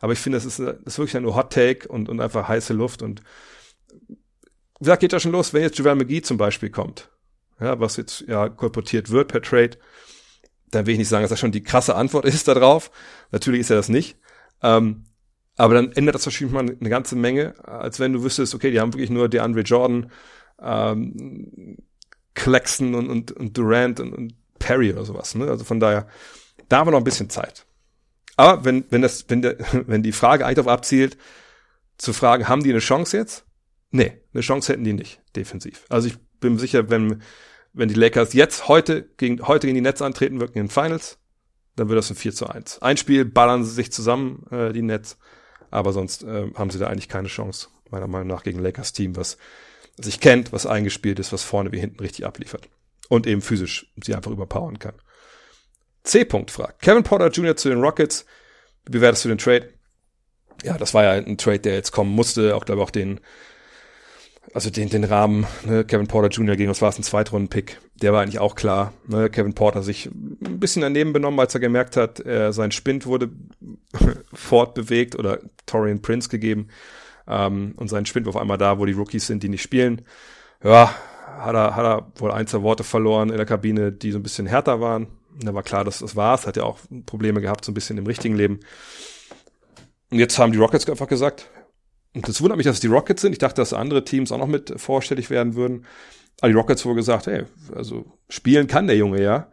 Aber 0.00 0.12
ich 0.12 0.18
finde, 0.18 0.38
das 0.38 0.44
ist, 0.44 0.58
das 0.58 0.76
ist 0.84 0.98
wirklich 0.98 1.20
nur 1.22 1.36
Hot 1.36 1.52
Take 1.52 1.86
und, 1.88 2.08
und 2.08 2.20
einfach 2.20 2.48
heiße 2.48 2.72
Luft 2.72 3.02
und 3.02 3.22
wie 4.08 4.84
gesagt, 4.84 5.00
geht 5.00 5.12
ja 5.12 5.20
schon 5.20 5.32
los, 5.32 5.54
wenn 5.54 5.62
jetzt 5.62 5.78
Javel 5.78 5.94
McGee 5.94 6.20
zum 6.20 6.36
Beispiel 6.36 6.68
kommt 6.68 7.08
ja, 7.60 7.78
was 7.80 7.96
jetzt 7.96 8.24
ja 8.26 8.48
kolportiert 8.48 9.10
wird 9.10 9.28
per 9.28 9.42
Trade, 9.42 9.78
dann 10.70 10.86
will 10.86 10.92
ich 10.92 10.98
nicht 10.98 11.08
sagen, 11.08 11.22
dass 11.22 11.30
das 11.30 11.40
schon 11.40 11.52
die 11.52 11.62
krasse 11.62 11.94
Antwort 11.94 12.24
ist 12.26 12.48
darauf. 12.48 12.90
Natürlich 13.30 13.60
ist 13.60 13.70
er 13.70 13.76
das 13.76 13.88
nicht. 13.88 14.16
Ähm, 14.62 15.04
aber 15.56 15.74
dann 15.74 15.92
ändert 15.92 16.14
das 16.14 16.26
wahrscheinlich 16.26 16.52
mal 16.52 16.60
eine 16.60 16.90
ganze 16.90 17.16
Menge, 17.16 17.54
als 17.66 17.98
wenn 17.98 18.12
du 18.12 18.22
wüsstest, 18.22 18.54
okay, 18.54 18.70
die 18.70 18.80
haben 18.80 18.92
wirklich 18.92 19.10
nur 19.10 19.28
DeAndre 19.28 19.62
Jordan, 19.62 20.10
ähm, 20.60 21.78
Claxton 22.34 22.94
und, 22.94 23.08
und, 23.08 23.32
und 23.32 23.56
Durant 23.56 24.00
und, 24.00 24.12
und 24.12 24.34
Perry 24.58 24.92
oder 24.92 25.04
sowas. 25.04 25.34
Ne? 25.34 25.48
Also 25.48 25.64
von 25.64 25.80
daher, 25.80 26.06
da 26.68 26.78
haben 26.78 26.88
wir 26.88 26.92
noch 26.92 26.98
ein 26.98 27.04
bisschen 27.04 27.30
Zeit. 27.30 27.66
Aber 28.36 28.64
wenn, 28.64 28.84
wenn, 28.90 29.02
das, 29.02 29.24
wenn, 29.28 29.42
der, 29.42 29.56
wenn 29.86 30.02
die 30.02 30.12
Frage 30.12 30.44
eigentlich 30.44 30.56
darauf 30.56 30.72
abzielt, 30.72 31.16
zu 31.98 32.12
fragen, 32.12 32.48
haben 32.48 32.62
die 32.62 32.70
eine 32.70 32.80
Chance 32.80 33.16
jetzt? 33.16 33.44
Nee, 33.90 34.20
eine 34.34 34.42
Chance 34.42 34.72
hätten 34.72 34.84
die 34.84 34.92
nicht, 34.92 35.20
defensiv. 35.34 35.86
Also 35.88 36.08
ich 36.08 36.18
bin 36.40 36.58
sicher, 36.58 36.90
wenn, 36.90 37.22
wenn 37.72 37.88
die 37.88 37.94
Lakers 37.94 38.34
jetzt 38.34 38.68
heute 38.68 39.08
gegen, 39.16 39.46
heute 39.46 39.66
gegen 39.66 39.76
die 39.76 39.80
Nets 39.80 40.02
antreten 40.02 40.40
wirken 40.40 40.58
in 40.58 40.64
den 40.66 40.70
Finals, 40.70 41.18
dann 41.76 41.88
wird 41.88 41.98
das 41.98 42.10
ein 42.10 42.16
4 42.16 42.32
zu 42.34 42.46
1. 42.48 42.82
Ein 42.82 42.96
Spiel 42.96 43.24
ballern 43.24 43.64
sie 43.64 43.72
sich 43.72 43.92
zusammen, 43.92 44.46
äh, 44.50 44.72
die 44.72 44.82
Nets, 44.82 45.18
aber 45.70 45.92
sonst 45.92 46.24
äh, 46.24 46.50
haben 46.54 46.70
sie 46.70 46.78
da 46.78 46.88
eigentlich 46.88 47.08
keine 47.08 47.28
Chance, 47.28 47.68
meiner 47.90 48.06
Meinung 48.08 48.28
nach, 48.28 48.42
gegen 48.42 48.58
Lakers 48.58 48.92
Team, 48.92 49.16
was 49.16 49.38
sich 50.00 50.20
kennt, 50.20 50.52
was 50.52 50.66
eingespielt 50.66 51.18
ist, 51.18 51.32
was 51.32 51.42
vorne 51.42 51.72
wie 51.72 51.80
hinten 51.80 52.00
richtig 52.00 52.26
abliefert. 52.26 52.68
Und 53.08 53.26
eben 53.26 53.40
physisch 53.40 53.92
sie 54.02 54.14
einfach 54.14 54.30
überpowern 54.30 54.78
kann. 54.78 54.94
C. 56.04 56.22
-Punkt 56.22 56.50
fragt. 56.50 56.82
Kevin 56.82 57.02
Porter 57.02 57.30
Jr. 57.30 57.56
zu 57.56 57.68
den 57.68 57.80
Rockets. 57.80 58.26
Wie 58.84 58.92
bewertest 58.92 59.24
du 59.24 59.28
den 59.28 59.38
Trade? 59.38 59.72
Ja, 60.62 60.78
das 60.78 60.94
war 60.94 61.04
ja 61.04 61.12
ein 61.12 61.38
Trade, 61.38 61.60
der 61.60 61.74
jetzt 61.74 61.92
kommen 61.92 62.10
musste, 62.10 62.56
auch 62.56 62.64
glaube 62.64 62.80
ich 62.80 62.86
auch 62.86 62.90
den 62.90 63.20
also 64.54 64.70
den, 64.70 64.88
den 64.88 65.04
Rahmen, 65.04 65.46
ne, 65.64 65.84
Kevin 65.84 66.06
Porter 66.06 66.28
Jr. 66.28 66.56
gegen, 66.56 66.70
was 66.70 66.80
war 66.80 66.88
es, 66.88 66.98
ein 66.98 67.02
Zweitrunden-Pick, 67.02 67.78
der 67.94 68.12
war 68.12 68.22
eigentlich 68.22 68.38
auch 68.38 68.54
klar. 68.54 68.92
Ne, 69.06 69.28
Kevin 69.28 69.54
Porter 69.54 69.82
sich 69.82 70.06
ein 70.06 70.58
bisschen 70.60 70.82
daneben 70.82 71.12
benommen, 71.12 71.40
als 71.40 71.54
er 71.54 71.60
gemerkt 71.60 71.96
hat, 71.96 72.20
er, 72.20 72.52
sein 72.52 72.70
Spind 72.70 73.06
wurde 73.06 73.30
fortbewegt 74.32 75.18
oder 75.18 75.40
Torian 75.66 76.00
Prince 76.00 76.28
gegeben 76.28 76.68
ähm, 77.26 77.74
und 77.76 77.88
sein 77.88 78.06
Spind 78.06 78.26
war 78.26 78.34
auf 78.34 78.40
einmal 78.40 78.58
da, 78.58 78.78
wo 78.78 78.86
die 78.86 78.92
Rookies 78.92 79.26
sind, 79.26 79.42
die 79.42 79.48
nicht 79.48 79.62
spielen. 79.62 80.02
Ja, 80.62 80.94
hat 81.38 81.54
er, 81.54 81.76
hat 81.76 81.84
er 81.84 82.12
wohl 82.16 82.32
ein, 82.32 82.46
zwei 82.46 82.62
Worte 82.62 82.84
verloren 82.84 83.30
in 83.30 83.36
der 83.36 83.46
Kabine, 83.46 83.92
die 83.92 84.12
so 84.12 84.18
ein 84.18 84.22
bisschen 84.22 84.46
härter 84.46 84.80
waren. 84.80 85.08
Da 85.40 85.52
war 85.54 85.62
klar, 85.62 85.84
dass 85.84 85.98
das 85.98 86.16
war's. 86.16 86.46
Hat 86.46 86.56
ja 86.56 86.62
auch 86.62 86.78
Probleme 87.04 87.40
gehabt, 87.40 87.64
so 87.64 87.72
ein 87.72 87.74
bisschen 87.74 87.98
im 87.98 88.06
richtigen 88.06 88.36
Leben. 88.36 88.60
Und 90.10 90.18
jetzt 90.18 90.38
haben 90.38 90.52
die 90.52 90.58
Rockets 90.58 90.88
einfach 90.88 91.08
gesagt, 91.08 91.50
und 92.14 92.26
das 92.26 92.40
wundert 92.40 92.56
mich, 92.56 92.64
dass 92.64 92.76
es 92.76 92.80
die 92.80 92.86
Rockets 92.86 93.20
sind. 93.20 93.32
Ich 93.32 93.38
dachte, 93.38 93.60
dass 93.60 93.74
andere 93.74 94.02
Teams 94.04 94.32
auch 94.32 94.38
noch 94.38 94.46
mit 94.46 94.80
vorstellig 94.80 95.28
werden 95.28 95.54
würden. 95.54 95.84
Aber 96.40 96.48
die 96.48 96.54
Rockets 96.54 96.84
wohl 96.86 96.94
gesagt, 96.94 97.26
hey, 97.26 97.44
also 97.74 98.06
spielen 98.28 98.66
kann 98.66 98.86
der 98.86 98.96
Junge 98.96 99.22
ja. 99.22 99.50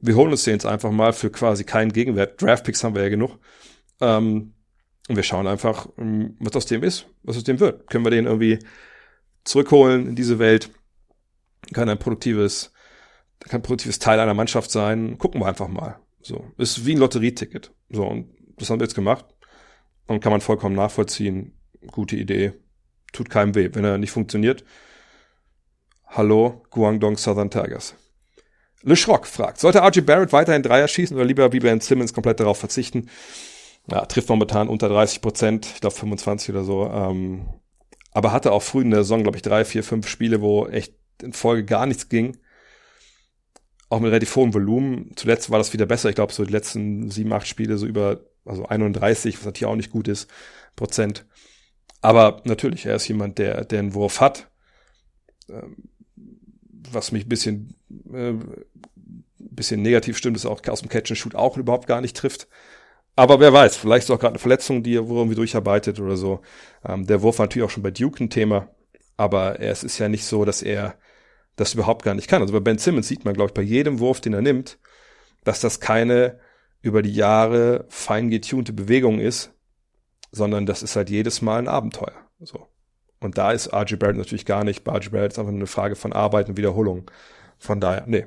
Wir 0.00 0.14
holen 0.14 0.30
uns 0.30 0.44
den 0.44 0.54
jetzt 0.54 0.66
einfach 0.66 0.92
mal 0.92 1.12
für 1.12 1.30
quasi 1.30 1.64
keinen 1.64 1.92
Gegenwert. 1.92 2.40
Draftpicks 2.40 2.84
haben 2.84 2.94
wir 2.94 3.02
ja 3.02 3.08
genug. 3.08 3.38
Ähm, 4.00 4.52
und 5.08 5.16
wir 5.16 5.22
schauen 5.22 5.46
einfach, 5.46 5.88
ähm, 5.98 6.36
was 6.40 6.56
aus 6.56 6.66
dem 6.66 6.82
ist, 6.82 7.06
was 7.22 7.36
aus 7.36 7.44
dem 7.44 7.60
wird. 7.60 7.88
Können 7.88 8.04
wir 8.04 8.10
den 8.10 8.26
irgendwie 8.26 8.58
zurückholen 9.44 10.08
in 10.08 10.16
diese 10.16 10.38
Welt? 10.38 10.70
Kann 11.72 11.88
ein 11.88 11.98
produktives, 11.98 12.72
kann 13.40 13.60
ein 13.60 13.62
produktives 13.62 13.98
Teil 13.98 14.20
einer 14.20 14.34
Mannschaft 14.34 14.70
sein. 14.70 15.18
Gucken 15.18 15.40
wir 15.40 15.46
einfach 15.46 15.68
mal. 15.68 16.00
So. 16.22 16.44
Ist 16.58 16.84
wie 16.86 16.94
ein 16.94 16.98
Lotterieticket. 16.98 17.72
So. 17.88 18.04
Und 18.04 18.34
das 18.56 18.70
haben 18.70 18.80
wir 18.80 18.84
jetzt 18.84 18.94
gemacht. 18.94 19.26
Und 20.06 20.20
kann 20.20 20.32
man 20.32 20.40
vollkommen 20.40 20.76
nachvollziehen, 20.76 21.58
gute 21.90 22.16
Idee. 22.16 22.52
Tut 23.12 23.30
keinem 23.30 23.54
weh. 23.54 23.70
Wenn 23.72 23.84
er 23.84 23.98
nicht 23.98 24.10
funktioniert, 24.10 24.64
hallo, 26.06 26.64
Guangdong 26.70 27.16
Southern 27.16 27.50
Tigers. 27.50 27.94
Le 28.82 28.94
Schrock 28.94 29.26
fragt, 29.26 29.58
sollte 29.58 29.80
RJ 29.80 30.02
Barrett 30.02 30.32
weiterhin 30.32 30.62
Dreier 30.62 30.86
schießen 30.86 31.16
oder 31.16 31.24
lieber 31.24 31.52
wie 31.52 31.60
Ben 31.60 31.80
Simmons 31.80 32.12
komplett 32.12 32.38
darauf 32.38 32.58
verzichten? 32.58 33.08
Ja, 33.88 34.04
trifft 34.04 34.28
momentan 34.28 34.68
unter 34.68 34.88
30 34.88 35.20
Prozent, 35.20 35.66
ich 35.66 35.80
glaube 35.80 35.94
25 35.94 36.50
oder 36.50 36.64
so. 36.64 36.86
Ähm, 36.86 37.48
aber 38.12 38.32
hatte 38.32 38.52
auch 38.52 38.62
früh 38.62 38.82
in 38.82 38.90
der 38.90 39.04
Saison, 39.04 39.22
glaube 39.22 39.36
ich, 39.36 39.42
drei, 39.42 39.64
vier, 39.64 39.84
fünf 39.84 40.08
Spiele, 40.08 40.40
wo 40.40 40.66
echt 40.66 40.94
in 41.22 41.32
Folge 41.32 41.64
gar 41.64 41.86
nichts 41.86 42.08
ging. 42.08 42.38
Auch 43.88 44.00
mit 44.00 44.10
relativ 44.10 44.34
hohem 44.34 44.54
Volumen. 44.54 45.12
Zuletzt 45.16 45.50
war 45.50 45.58
das 45.58 45.72
wieder 45.72 45.86
besser. 45.86 46.08
Ich 46.08 46.16
glaube, 46.16 46.32
so 46.32 46.44
die 46.44 46.52
letzten 46.52 47.10
sieben, 47.10 47.32
acht 47.32 47.46
Spiele 47.46 47.78
so 47.78 47.86
über, 47.86 48.20
also 48.44 48.66
31, 48.66 49.38
was 49.38 49.44
natürlich 49.44 49.70
auch 49.70 49.76
nicht 49.76 49.90
gut 49.90 50.08
ist, 50.08 50.28
Prozent. 50.74 51.26
Aber 52.00 52.42
natürlich, 52.44 52.86
er 52.86 52.96
ist 52.96 53.08
jemand, 53.08 53.38
der, 53.38 53.64
der 53.64 53.78
einen 53.78 53.94
Wurf 53.94 54.20
hat, 54.20 54.50
ähm, 55.48 55.76
was 56.90 57.12
mich 57.12 57.26
ein 57.26 57.28
bisschen, 57.28 57.74
äh, 58.12 58.34
bisschen 59.38 59.82
negativ 59.82 60.16
stimmt, 60.16 60.36
ist 60.36 60.46
auch 60.46 60.66
aus 60.68 60.80
dem 60.80 60.88
Catch 60.88 61.10
and 61.10 61.18
Shoot 61.18 61.34
auch 61.34 61.56
überhaupt 61.56 61.86
gar 61.86 62.00
nicht 62.00 62.16
trifft. 62.16 62.48
Aber 63.16 63.40
wer 63.40 63.52
weiß, 63.52 63.76
vielleicht 63.76 64.04
ist 64.04 64.10
auch 64.10 64.20
gerade 64.20 64.34
eine 64.34 64.38
Verletzung, 64.38 64.82
die 64.82 64.94
er 64.94 65.08
irgendwie 65.08 65.34
durcharbeitet 65.34 65.98
oder 66.00 66.16
so. 66.18 66.42
Ähm, 66.86 67.06
der 67.06 67.22
Wurf 67.22 67.38
war 67.38 67.46
natürlich 67.46 67.66
auch 67.66 67.70
schon 67.70 67.82
bei 67.82 67.90
Duke 67.90 68.22
ein 68.22 68.30
Thema, 68.30 68.68
aber 69.16 69.58
es 69.58 69.82
ist 69.82 69.98
ja 69.98 70.08
nicht 70.08 70.26
so, 70.26 70.44
dass 70.44 70.62
er 70.62 70.96
das 71.56 71.72
überhaupt 71.72 72.04
gar 72.04 72.14
nicht 72.14 72.28
kann. 72.28 72.42
Also 72.42 72.52
bei 72.52 72.60
Ben 72.60 72.76
Simmons 72.76 73.08
sieht 73.08 73.24
man, 73.24 73.32
glaube 73.32 73.48
ich, 73.48 73.54
bei 73.54 73.62
jedem 73.62 73.98
Wurf, 74.00 74.20
den 74.20 74.34
er 74.34 74.42
nimmt, 74.42 74.78
dass 75.44 75.60
das 75.60 75.80
keine 75.80 76.38
über 76.82 77.00
die 77.00 77.14
Jahre 77.14 77.86
fein 77.88 78.30
getunte 78.30 78.74
Bewegung 78.74 79.18
ist, 79.18 79.50
sondern 80.30 80.66
das 80.66 80.82
ist 80.82 80.94
halt 80.94 81.08
jedes 81.08 81.40
Mal 81.40 81.58
ein 81.58 81.68
Abenteuer. 81.68 82.28
So. 82.40 82.68
Und 83.18 83.38
da 83.38 83.52
ist 83.52 83.72
RJ 83.72 83.96
Barrett 83.96 84.18
natürlich 84.18 84.44
gar 84.44 84.62
nicht. 84.62 84.84
Bei 84.84 84.92
RJ 84.92 85.08
Barrett 85.08 85.32
ist 85.32 85.38
einfach 85.38 85.52
nur 85.52 85.60
eine 85.60 85.66
Frage 85.66 85.96
von 85.96 86.12
Arbeit 86.12 86.50
und 86.50 86.58
Wiederholung. 86.58 87.10
Von 87.58 87.80
daher, 87.80 88.04
nee. 88.06 88.26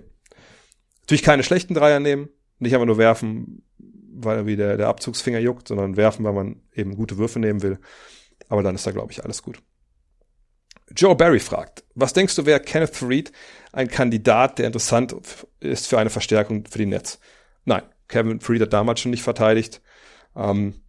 Natürlich 1.02 1.24
keine 1.24 1.44
schlechten 1.44 1.76
Dreier 1.76 2.00
nehmen, 2.00 2.30
nicht 2.58 2.74
einfach 2.74 2.88
nur 2.88 2.98
werfen, 2.98 3.64
weil 4.24 4.46
wie 4.46 4.56
der, 4.56 4.78
der 4.78 4.88
Abzugsfinger 4.88 5.40
juckt, 5.40 5.68
sondern 5.68 5.98
werfen, 5.98 6.26
weil 6.26 6.34
man 6.34 6.62
eben 6.74 6.96
gute 6.96 7.18
Würfe 7.18 7.40
nehmen 7.40 7.62
will. 7.62 7.80
Aber 8.48 8.64
dann 8.64 8.76
ist 8.76 8.86
da, 8.86 8.92
glaube 8.92 9.12
ich, 9.12 9.24
alles 9.24 9.44
gut. 9.44 9.62
Joe 10.96 11.16
Barry 11.16 11.40
fragt, 11.40 11.84
was 11.94 12.14
denkst 12.14 12.36
du, 12.36 12.46
wäre 12.46 12.60
Kenneth 12.60 13.04
Reed 13.04 13.32
ein 13.72 13.90
Kandidat, 13.90 14.58
der 14.58 14.68
interessant 14.68 15.16
ist 15.60 15.88
für 15.88 16.00
eine 16.00 16.10
Verstärkung 16.10 16.66
für 16.66 16.80
die 16.80 16.88
Nets? 16.88 17.20
Nein, 17.66 17.84
Kevin 18.08 18.40
Reed 18.40 18.62
hat 18.62 18.74
damals 18.74 19.00
schon 19.00 19.12
nicht 19.12 19.22
verteidigt. 19.22 19.82
Ähm, 20.36 20.82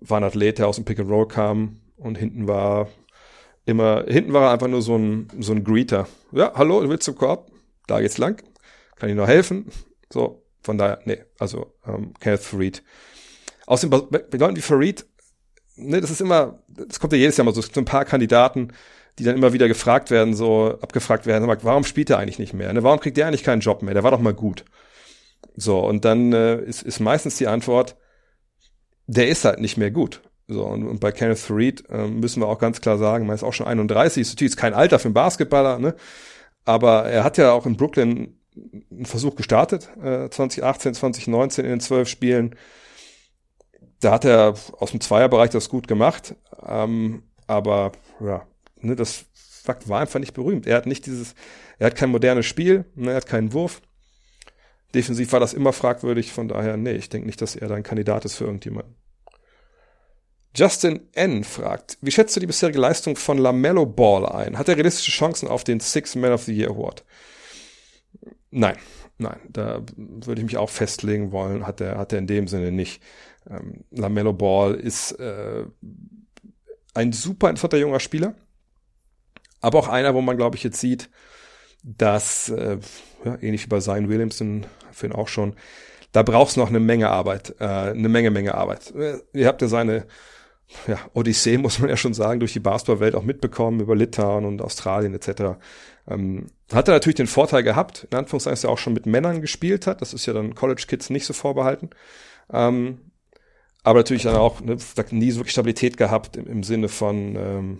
war 0.00 0.18
ein 0.18 0.24
Athlet, 0.24 0.58
der 0.58 0.68
aus 0.68 0.76
dem 0.76 0.84
Pick 0.84 0.98
and 0.98 1.08
Roll 1.08 1.28
kam 1.28 1.80
und 1.96 2.18
hinten 2.18 2.46
war 2.46 2.88
immer, 3.64 4.04
hinten 4.06 4.32
war 4.32 4.48
er 4.48 4.52
einfach 4.52 4.68
nur 4.68 4.82
so 4.82 4.96
ein, 4.96 5.28
so 5.38 5.52
ein 5.52 5.64
Greeter. 5.64 6.08
Ja, 6.32 6.52
hallo, 6.54 6.82
du 6.82 6.88
willst 6.88 7.04
zum 7.04 7.16
Korb? 7.16 7.50
Da 7.86 8.00
geht's 8.00 8.18
lang. 8.18 8.42
Kann 8.96 9.08
ich 9.08 9.16
noch 9.16 9.28
helfen? 9.28 9.70
So, 10.12 10.41
von 10.62 10.78
daher, 10.78 11.00
nee, 11.04 11.24
also 11.38 11.74
ähm, 11.86 12.14
Kenneth 12.20 12.42
Farid. 12.42 12.82
Außerdem, 13.66 14.08
bei 14.10 14.38
Leuten 14.38 14.56
wie 14.56 14.60
Farid, 14.60 15.06
ne, 15.76 16.00
das 16.00 16.10
ist 16.10 16.20
immer, 16.20 16.62
das 16.68 17.00
kommt 17.00 17.12
ja 17.12 17.18
jedes 17.18 17.36
Jahr 17.36 17.44
mal 17.44 17.54
so, 17.54 17.60
es 17.60 17.66
gibt 17.66 17.74
so 17.74 17.80
ein 17.80 17.86
paar 17.86 18.04
Kandidaten, 18.04 18.72
die 19.18 19.24
dann 19.24 19.36
immer 19.36 19.52
wieder 19.52 19.68
gefragt 19.68 20.10
werden, 20.10 20.34
so 20.34 20.78
abgefragt 20.80 21.26
werden, 21.26 21.46
warum 21.62 21.84
spielt 21.84 22.10
er 22.10 22.18
eigentlich 22.18 22.38
nicht 22.38 22.54
mehr? 22.54 22.72
Ne? 22.72 22.82
Warum 22.82 23.00
kriegt 23.00 23.16
der 23.16 23.26
eigentlich 23.26 23.44
keinen 23.44 23.60
Job 23.60 23.82
mehr? 23.82 23.94
Der 23.94 24.02
war 24.02 24.10
doch 24.10 24.20
mal 24.20 24.34
gut. 24.34 24.64
So, 25.54 25.80
und 25.80 26.04
dann 26.04 26.32
äh, 26.32 26.60
ist, 26.62 26.82
ist 26.82 27.00
meistens 27.00 27.36
die 27.36 27.46
Antwort, 27.46 27.96
der 29.06 29.28
ist 29.28 29.44
halt 29.44 29.60
nicht 29.60 29.76
mehr 29.76 29.90
gut. 29.90 30.22
So, 30.48 30.64
und, 30.64 30.86
und 30.86 31.00
bei 31.00 31.12
Kenneth 31.12 31.50
Reed 31.50 31.84
äh, 31.90 32.08
müssen 32.08 32.40
wir 32.40 32.46
auch 32.46 32.58
ganz 32.58 32.80
klar 32.80 32.98
sagen, 32.98 33.26
man 33.26 33.34
ist 33.34 33.42
auch 33.42 33.52
schon 33.52 33.66
31, 33.66 34.22
ist 34.22 34.30
natürlich 34.30 34.56
kein 34.56 34.74
Alter 34.74 34.98
für 34.98 35.06
einen 35.06 35.14
Basketballer, 35.14 35.78
ne? 35.78 35.94
Aber 36.64 37.04
er 37.06 37.24
hat 37.24 37.38
ja 37.38 37.52
auch 37.52 37.66
in 37.66 37.76
Brooklyn 37.76 38.40
einen 38.54 39.06
Versuch 39.06 39.34
gestartet, 39.34 39.88
äh, 39.96 40.28
2018, 40.28 40.94
2019 40.94 41.64
in 41.64 41.70
den 41.70 41.80
zwölf 41.80 42.08
Spielen. 42.08 42.56
Da 44.00 44.12
hat 44.12 44.24
er 44.24 44.54
aus 44.78 44.90
dem 44.90 45.00
Zweierbereich 45.00 45.50
das 45.50 45.68
gut 45.68 45.88
gemacht, 45.88 46.34
ähm, 46.66 47.22
aber 47.46 47.92
ja, 48.20 48.46
ne, 48.80 48.96
das 48.96 49.26
war 49.86 50.00
einfach 50.00 50.20
nicht 50.20 50.34
berühmt. 50.34 50.66
Er 50.66 50.76
hat 50.76 50.86
nicht 50.86 51.06
dieses, 51.06 51.34
er 51.78 51.86
hat 51.86 51.96
kein 51.96 52.10
modernes 52.10 52.46
Spiel, 52.46 52.84
ne, 52.94 53.10
er 53.10 53.16
hat 53.16 53.26
keinen 53.26 53.52
Wurf. 53.52 53.80
Defensiv 54.94 55.32
war 55.32 55.40
das 55.40 55.54
immer 55.54 55.72
fragwürdig, 55.72 56.32
von 56.32 56.48
daher, 56.48 56.76
nee, 56.76 56.92
ich 56.92 57.08
denke 57.08 57.26
nicht, 57.26 57.40
dass 57.40 57.56
er 57.56 57.68
da 57.68 57.76
ein 57.76 57.82
Kandidat 57.82 58.24
ist 58.24 58.36
für 58.36 58.44
irgendjemanden. 58.44 58.96
Justin 60.54 61.08
N. 61.12 61.44
fragt, 61.44 61.96
wie 62.02 62.10
schätzt 62.10 62.36
du 62.36 62.40
die 62.40 62.46
bisherige 62.46 62.78
Leistung 62.78 63.16
von 63.16 63.38
LaMelo 63.38 63.86
Ball 63.86 64.26
ein? 64.26 64.58
Hat 64.58 64.68
er 64.68 64.76
realistische 64.76 65.10
Chancen 65.10 65.48
auf 65.48 65.64
den 65.64 65.80
Six 65.80 66.14
Man 66.14 66.32
of 66.32 66.42
the 66.42 66.54
Year 66.54 66.68
Award? 66.68 67.04
Nein, 68.50 68.76
nein, 69.18 69.40
da 69.48 69.82
würde 69.96 70.40
ich 70.40 70.46
mich 70.46 70.58
auch 70.58 70.68
festlegen 70.68 71.32
wollen, 71.32 71.66
hat 71.66 71.80
er, 71.80 71.96
hat 71.96 72.12
er 72.12 72.18
in 72.18 72.26
dem 72.26 72.48
Sinne 72.48 72.70
nicht. 72.70 73.02
Ähm, 73.48 73.84
LaMelo 73.90 74.32
Ball 74.32 74.74
ist 74.74 75.12
äh, 75.12 75.64
ein 76.94 77.12
super 77.12 77.48
interessanter 77.48 77.78
junger 77.78 78.00
Spieler, 78.00 78.34
aber 79.60 79.78
auch 79.78 79.88
einer, 79.88 80.14
wo 80.14 80.20
man, 80.20 80.36
glaube 80.36 80.56
ich, 80.56 80.64
jetzt 80.64 80.80
sieht, 80.80 81.08
dass, 81.82 82.50
äh, 82.50 82.78
ja, 83.24 83.38
ähnlich 83.40 83.64
wie 83.64 83.68
bei 83.68 83.80
Zion 83.80 84.08
Williamson, 84.08 84.66
für 84.90 85.06
ihn 85.06 85.12
auch 85.12 85.28
schon, 85.28 85.54
da 86.12 86.22
braucht's 86.22 86.56
noch 86.56 86.68
eine 86.68 86.80
Menge 86.80 87.08
Arbeit, 87.08 87.54
äh, 87.58 87.64
eine 87.64 88.08
Menge, 88.08 88.30
Menge 88.30 88.54
Arbeit. 88.54 88.94
Äh, 88.94 89.18
ihr 89.32 89.46
habt 89.46 89.62
ja 89.62 89.68
seine 89.68 90.06
ja, 90.86 90.98
Odyssee, 91.14 91.58
muss 91.58 91.78
man 91.78 91.88
ja 91.88 91.96
schon 91.96 92.14
sagen, 92.14 92.40
durch 92.40 92.52
die 92.52 92.60
Basketballwelt 92.60 93.14
auch 93.14 93.22
mitbekommen, 93.22 93.80
über 93.80 93.96
Litauen 93.96 94.44
und 94.44 94.60
Australien 94.60 95.14
etc. 95.14 95.58
Ähm, 96.08 96.46
hat 96.72 96.88
er 96.88 96.94
natürlich 96.94 97.16
den 97.16 97.26
Vorteil 97.26 97.62
gehabt, 97.62 98.06
in 98.10 98.18
Anführungszeichen, 98.18 98.54
dass 98.54 98.64
er 98.64 98.70
auch 98.70 98.78
schon 98.78 98.92
mit 98.92 99.06
Männern 99.06 99.40
gespielt 99.40 99.86
hat. 99.86 100.00
Das 100.00 100.14
ist 100.14 100.26
ja 100.26 100.32
dann 100.32 100.54
College 100.54 100.84
Kids 100.86 101.10
nicht 101.10 101.26
so 101.26 101.32
vorbehalten. 101.32 101.90
Ähm, 102.52 103.12
aber 103.84 104.00
natürlich 104.00 104.22
dann 104.22 104.36
auch 104.36 104.60
ne, 104.60 104.76
nie 105.10 105.30
so 105.30 105.40
wirklich 105.40 105.52
Stabilität 105.52 105.96
gehabt 105.96 106.36
im, 106.36 106.46
im 106.46 106.62
Sinne 106.62 106.88
von 106.88 107.36
ähm, 107.36 107.78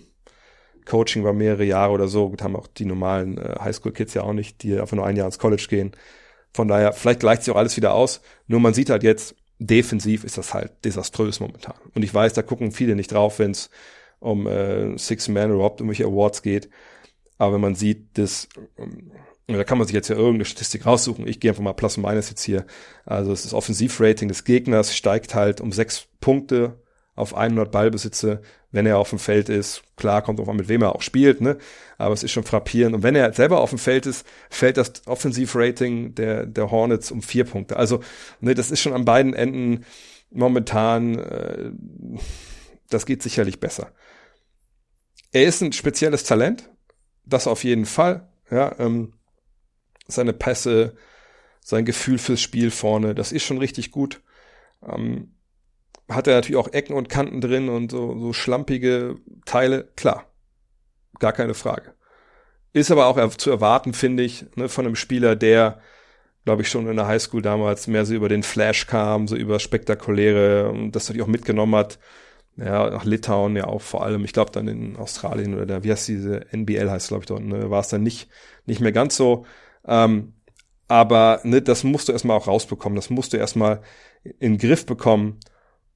Coaching 0.85 1.25
war 1.25 1.33
mehrere 1.33 1.65
Jahre 1.65 1.93
oder 1.93 2.09
so. 2.09 2.31
Gut, 2.31 2.43
haben 2.43 2.57
auch 2.57 2.67
die 2.67 2.85
normalen 2.85 3.39
äh, 3.39 3.57
Highschool-Kids 3.61 4.15
ja 4.15 4.23
auch 4.23 4.33
nicht, 4.33 4.63
die 4.63 4.79
einfach 4.79 4.97
nur 4.97 5.07
ein 5.07 5.17
Jahr 5.17 5.27
ins 5.27 5.39
College 5.39 5.67
gehen. 5.69 5.93
Von 6.53 6.69
daher, 6.69 6.93
vielleicht 6.93 7.21
gleicht 7.21 7.45
sich 7.45 7.55
auch 7.55 7.59
alles 7.59 7.77
wieder 7.77 7.95
aus. 7.95 8.21
Nur 8.47 8.61
man 8.61 8.75
sieht 8.75 8.91
halt 8.91 9.03
jetzt, 9.03 9.37
defensiv 9.59 10.25
ist 10.25 10.39
das 10.39 10.55
halt 10.55 10.85
desaströs 10.85 11.41
momentan. 11.41 11.77
Und 11.95 12.03
ich 12.03 12.13
weiß, 12.13 12.33
da 12.33 12.43
gucken 12.43 12.73
viele 12.73 12.97
nicht 12.97 13.13
drauf, 13.13 13.39
wenn 13.39 13.53
es 13.53 13.71
um 14.19 14.47
äh, 14.47 14.97
Six 14.99 15.29
Man 15.29 15.53
überhaupt 15.53 15.81
irgendwelche 15.81 16.05
Awards 16.05 16.43
geht. 16.43 16.69
Aber 17.43 17.55
wenn 17.55 17.61
man 17.61 17.75
sieht, 17.75 18.17
dass 18.17 18.49
ähm, 18.79 19.11
da 19.49 19.65
kann 19.65 19.77
man 19.77 19.89
sich 19.89 19.95
jetzt 19.95 20.07
ja 20.07 20.15
irgendeine 20.15 20.45
Statistik 20.45 20.87
raussuchen. 20.87 21.27
Ich 21.27 21.41
gehe 21.41 21.51
einfach 21.51 21.63
mal 21.65 21.73
Plus 21.73 21.97
und 21.97 22.05
Minus 22.05 22.31
jetzt 22.31 22.45
hier. 22.45 22.65
Also 23.05 23.33
das 23.33 23.53
Offensivrating 23.53 24.29
des 24.29 24.45
Gegners 24.45 24.97
steigt 24.97 25.35
halt 25.35 25.61
um 25.61 25.73
sechs 25.73 26.07
Punkte 26.21 26.79
auf 27.17 27.35
100 27.35 27.73
Ballbesitze, 27.73 28.43
wenn 28.71 28.87
er 28.87 28.97
auf 28.97 29.11
dem 29.11 29.19
Feld 29.19 29.49
ist. 29.49 29.83
Klar, 29.97 30.23
kommt 30.23 30.39
auch 30.39 30.47
mal 30.47 30.55
mit 30.55 30.69
wem 30.69 30.83
er 30.83 30.95
auch 30.95 31.03
spielt, 31.03 31.41
ne? 31.41 31.59
Aber 31.99 32.15
es 32.15 32.23
ist 32.23 32.31
schon 32.31 32.45
frappierend. 32.45 32.95
Und 32.95 33.03
wenn 33.03 33.17
er 33.17 33.33
selber 33.33 33.61
auf 33.61 33.71
dem 33.71 33.81
Feld 33.81 34.07
ist, 34.07 34.25
fällt 34.49 34.77
das 34.77 34.93
Offensivrating 35.07 36.15
der, 36.15 36.47
der 36.47 36.71
Hornets 36.71 37.11
um 37.11 37.23
vier 37.23 37.43
Punkte. 37.43 37.77
Also, 37.77 38.05
ne, 38.41 38.55
das 38.55 38.71
ist 38.71 38.81
schon 38.81 38.93
an 38.93 39.05
beiden 39.05 39.35
Enden 39.35 39.85
momentan, 40.31 41.19
äh, 41.19 41.73
das 42.89 43.05
geht 43.05 43.21
sicherlich 43.21 43.59
besser. 43.59 43.91
Er 45.33 45.47
ist 45.47 45.61
ein 45.61 45.73
spezielles 45.73 46.23
Talent. 46.23 46.69
Das 47.25 47.47
auf 47.47 47.65
jeden 47.65 47.87
Fall. 47.87 48.29
Ja, 48.51 48.79
ähm, 48.79 49.15
seine 50.07 50.33
Pässe, 50.33 50.97
sein 51.61 51.85
Gefühl 51.85 52.19
fürs 52.19 52.41
Spiel 52.41 52.71
vorne, 52.71 53.15
das 53.15 53.33
ist 53.33 53.45
schon 53.45 53.59
richtig 53.59 53.91
gut. 53.91 54.21
Ähm, 54.87 55.35
hat 56.09 56.27
er 56.27 56.35
natürlich 56.35 56.57
auch 56.57 56.73
Ecken 56.73 56.95
und 56.95 57.09
Kanten 57.09 57.41
drin 57.41 57.69
und 57.69 57.91
so, 57.91 58.19
so 58.19 58.33
schlampige 58.33 59.17
Teile, 59.45 59.89
klar. 59.97 60.27
Gar 61.19 61.33
keine 61.33 61.55
Frage. 61.55 61.95
Ist 62.73 62.91
aber 62.91 63.07
auch 63.07 63.35
zu 63.37 63.51
erwarten, 63.51 63.93
finde 63.93 64.23
ich, 64.23 64.47
ne, 64.57 64.69
von 64.69 64.87
einem 64.87 64.97
Spieler, 64.97 65.37
der, 65.37 65.81
glaube 66.45 66.63
ich, 66.63 66.69
schon 66.69 66.89
in 66.89 66.97
der 66.97 67.07
Highschool 67.07 67.43
damals 67.43 67.87
mehr 67.87 68.05
so 68.05 68.15
über 68.15 68.29
den 68.29 68.43
Flash 68.43 68.87
kam, 68.87 69.29
so 69.29 69.37
über 69.37 69.59
spektakuläre 69.59 70.71
und 70.71 70.93
das 70.93 71.09
natürlich 71.09 71.23
auch 71.23 71.31
mitgenommen 71.31 71.77
hat. 71.77 71.99
Ja, 72.57 72.91
nach 72.91 73.05
Litauen 73.05 73.57
ja 73.57 73.67
auch 73.67 73.81
vor 73.81 74.05
allem. 74.05 74.25
Ich 74.25 74.33
glaube 74.33 74.53
dann 74.53 74.69
in 74.69 74.97
Australien 74.97 75.55
oder 75.55 75.67
da, 75.67 75.85
wie 75.85 75.91
heißt 75.91 76.09
diese 76.09 76.53
NBL 76.53 76.91
heißt, 76.91 77.09
glaube 77.09 77.23
ich, 77.23 77.27
dort, 77.27 77.43
ne, 77.43 77.71
war 77.71 77.81
es 77.81 77.89
dann 77.89 78.03
nicht, 78.03 78.29
nicht 78.67 78.81
mehr 78.81 78.93
ganz 78.93 79.17
so. 79.17 79.47
Ähm, 79.87 80.35
aber 80.89 81.41
ne, 81.45 81.63
das 81.63 81.85
musst 81.85 82.09
du 82.09 82.13
erstmal 82.13 82.37
auch 82.37 82.47
rausbekommen. 82.49 82.97
Das 82.97 83.09
musst 83.09 83.33
du 83.33 83.39
erstmal 83.39 83.81
in 84.25 84.53
den 84.55 84.59
Griff 84.59 84.85
bekommen. 84.85 85.41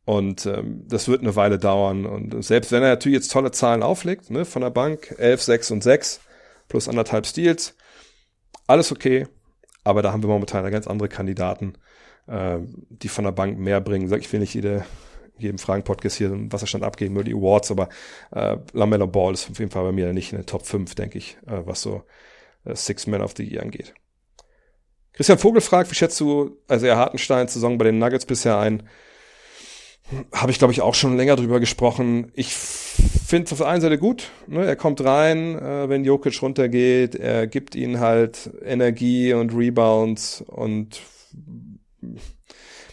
Und 0.07 0.47
ähm, 0.47 0.85
das 0.87 1.09
wird 1.09 1.21
eine 1.21 1.37
Weile 1.37 1.59
dauern. 1.59 2.07
Und 2.07 2.43
selbst 2.45 2.73
wenn 2.73 2.83
er 2.83 2.91
natürlich 2.91 3.17
jetzt 3.17 3.33
tolle 3.33 3.51
Zahlen 3.51 3.83
auflegt, 3.83 4.31
ne, 4.31 4.45
von 4.45 4.63
der 4.63 4.71
Bank, 4.71 5.15
11, 5.19 5.43
6 5.43 5.71
und 5.73 5.83
6, 5.83 6.21
plus 6.69 6.89
anderthalb 6.89 7.27
Steals, 7.27 7.75
alles 8.67 8.93
okay. 8.93 9.27
Aber 9.85 10.03
da 10.03 10.13
haben 10.13 10.23
wir 10.23 10.29
momentan 10.29 10.71
ganz 10.71 10.87
andere 10.87 11.09
Kandidaten, 11.09 11.75
äh, 12.29 12.59
die 12.89 13.09
von 13.09 13.25
der 13.25 13.33
Bank 13.33 13.59
mehr 13.59 13.81
bringen. 13.81 14.13
Ich 14.13 14.33
will 14.33 14.41
nicht 14.41 14.55
jede, 14.55 14.85
jedem 15.39 15.59
Fragen-Podcast 15.59 16.17
hier 16.17 16.33
einen 16.33 16.53
Wasserstand 16.53 16.85
abgeben 16.85 17.15
über 17.15 17.25
die 17.25 17.35
Awards, 17.35 17.71
aber 17.71 17.89
äh, 18.33 18.57
Lamello 18.73 19.07
Ball 19.07 19.35
ist 19.35 19.51
auf 19.51 19.59
jeden 19.59 19.71
Fall 19.71 19.85
bei 19.85 19.93
mir 19.93 20.13
nicht 20.13 20.33
in 20.33 20.39
den 20.39 20.47
Top 20.47 20.67
5, 20.67 20.95
denke 20.95 21.19
ich, 21.19 21.37
äh, 21.47 21.63
was 21.65 21.83
so 21.83 22.03
äh, 22.65 22.75
Six 22.75 23.07
Men 23.07 23.23
of 23.23 23.35
the 23.37 23.45
Year 23.45 23.63
angeht. 23.63 23.95
Christian 25.13 25.39
Vogel 25.39 25.63
fragt, 25.63 25.91
wie 25.91 25.95
schätzt 25.95 26.21
du 26.21 26.59
also 26.69 26.87
er 26.87 26.97
Hartenstein 26.97 27.49
Saison 27.49 27.79
bei 27.79 27.87
den 27.87 27.99
Nuggets 27.99 28.27
bisher 28.27 28.59
ein? 28.59 28.83
Habe 30.33 30.53
ich, 30.53 30.59
glaube 30.59 30.73
ich, 30.73 30.83
auch 30.83 30.95
schon 30.95 31.17
länger 31.17 31.35
drüber 31.35 31.59
gesprochen. 31.59 32.31
Ich 32.35 32.55
finde 32.55 33.47
es 33.47 33.53
auf 33.53 33.59
der 33.59 33.67
einen 33.67 33.81
Seite 33.81 33.99
gut. 33.99 34.31
Ne? 34.47 34.65
Er 34.65 34.77
kommt 34.77 35.03
rein, 35.03 35.59
äh, 35.59 35.89
wenn 35.89 36.05
Jokic 36.05 36.41
runtergeht. 36.43 37.15
Er 37.17 37.47
gibt 37.47 37.75
ihnen 37.75 37.99
halt 37.99 38.51
Energie 38.65 39.33
und 39.33 39.53
Rebounds 39.53 40.45
und 40.47 41.01
man 42.03 42.19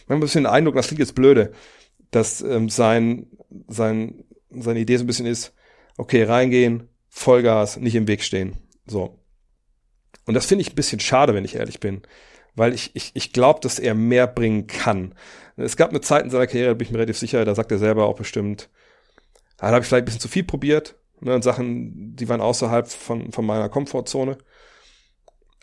hat 0.08 0.16
ein 0.16 0.20
bisschen 0.20 0.44
den 0.44 0.52
Eindruck, 0.52 0.74
das 0.74 0.88
klingt 0.88 1.00
jetzt 1.00 1.14
blöde, 1.14 1.52
dass 2.14 2.42
ähm, 2.42 2.68
sein, 2.68 3.26
sein, 3.66 4.24
seine 4.50 4.80
Idee 4.80 4.96
so 4.96 5.04
ein 5.04 5.06
bisschen 5.06 5.26
ist, 5.26 5.52
okay, 5.96 6.22
reingehen, 6.22 6.88
Vollgas, 7.08 7.76
nicht 7.76 7.94
im 7.94 8.06
Weg 8.06 8.22
stehen. 8.22 8.56
So. 8.86 9.18
Und 10.26 10.34
das 10.34 10.46
finde 10.46 10.62
ich 10.62 10.72
ein 10.72 10.76
bisschen 10.76 11.00
schade, 11.00 11.34
wenn 11.34 11.44
ich 11.44 11.56
ehrlich 11.56 11.80
bin, 11.80 12.02
weil 12.54 12.72
ich, 12.72 12.94
ich, 12.94 13.10
ich 13.14 13.32
glaube, 13.32 13.60
dass 13.60 13.78
er 13.78 13.94
mehr 13.94 14.26
bringen 14.26 14.66
kann. 14.66 15.14
Es 15.56 15.76
gab 15.76 15.90
eine 15.90 16.00
Zeit 16.00 16.24
in 16.24 16.30
seiner 16.30 16.46
Karriere, 16.46 16.68
da 16.68 16.74
bin 16.74 16.86
ich 16.86 16.92
mir 16.92 16.98
relativ 16.98 17.18
sicher, 17.18 17.44
da 17.44 17.54
sagt 17.54 17.72
er 17.72 17.78
selber 17.78 18.06
auch 18.06 18.16
bestimmt, 18.16 18.70
da 19.56 19.68
habe 19.68 19.80
ich 19.80 19.86
vielleicht 19.86 20.02
ein 20.02 20.06
bisschen 20.06 20.20
zu 20.20 20.28
viel 20.28 20.44
probiert, 20.44 20.96
ne, 21.20 21.34
und 21.34 21.42
Sachen, 21.42 22.16
die 22.16 22.28
waren 22.28 22.40
außerhalb 22.40 22.88
von, 22.88 23.32
von 23.32 23.46
meiner 23.46 23.68
Komfortzone. 23.68 24.38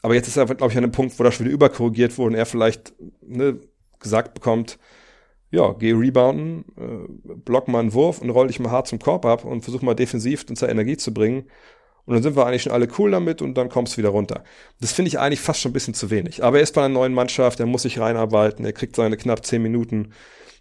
Aber 0.01 0.15
jetzt 0.15 0.27
ist 0.27 0.37
er, 0.37 0.45
glaube 0.45 0.71
ich, 0.71 0.77
an 0.77 0.83
einem 0.83 0.91
Punkt, 0.91 1.17
wo 1.19 1.23
das 1.23 1.35
schon 1.35 1.45
wieder 1.45 1.53
überkorrigiert 1.53 2.17
wurde 2.17 2.31
und 2.33 2.35
er 2.35 2.45
vielleicht 2.45 2.93
ne, 3.21 3.59
gesagt 3.99 4.33
bekommt, 4.33 4.79
ja, 5.51 5.73
geh 5.73 5.91
rebounden, 5.91 6.65
äh, 6.77 7.35
block 7.35 7.67
mal 7.67 7.79
einen 7.79 7.93
Wurf 7.93 8.21
und 8.21 8.29
roll 8.29 8.47
dich 8.47 8.59
mal 8.59 8.71
hart 8.71 8.87
zum 8.87 8.99
Korb 8.99 9.25
ab 9.25 9.43
und 9.43 9.63
versuch 9.63 9.81
mal 9.81 9.93
defensiv 9.93 10.45
uns 10.49 10.61
Energie 10.61 10.97
zu 10.97 11.13
bringen. 11.13 11.43
Und 12.05 12.15
dann 12.15 12.23
sind 12.23 12.35
wir 12.35 12.45
eigentlich 12.45 12.63
schon 12.63 12.71
alle 12.71 12.87
cool 12.97 13.11
damit 13.11 13.41
und 13.41 13.55
dann 13.55 13.69
kommst 13.69 13.93
du 13.93 13.97
wieder 13.97 14.09
runter. 14.09 14.43
Das 14.79 14.91
finde 14.91 15.09
ich 15.09 15.19
eigentlich 15.19 15.41
fast 15.41 15.61
schon 15.61 15.71
ein 15.71 15.73
bisschen 15.73 15.93
zu 15.93 16.09
wenig. 16.09 16.43
Aber 16.43 16.57
er 16.57 16.63
ist 16.63 16.73
bei 16.73 16.83
einer 16.83 16.93
neuen 16.93 17.13
Mannschaft, 17.13 17.59
er 17.59 17.65
muss 17.67 17.83
sich 17.83 17.99
reinarbeiten, 17.99 18.65
er 18.65 18.73
kriegt 18.73 18.95
seine 18.95 19.17
knapp 19.17 19.45
zehn 19.45 19.61
Minuten 19.61 20.13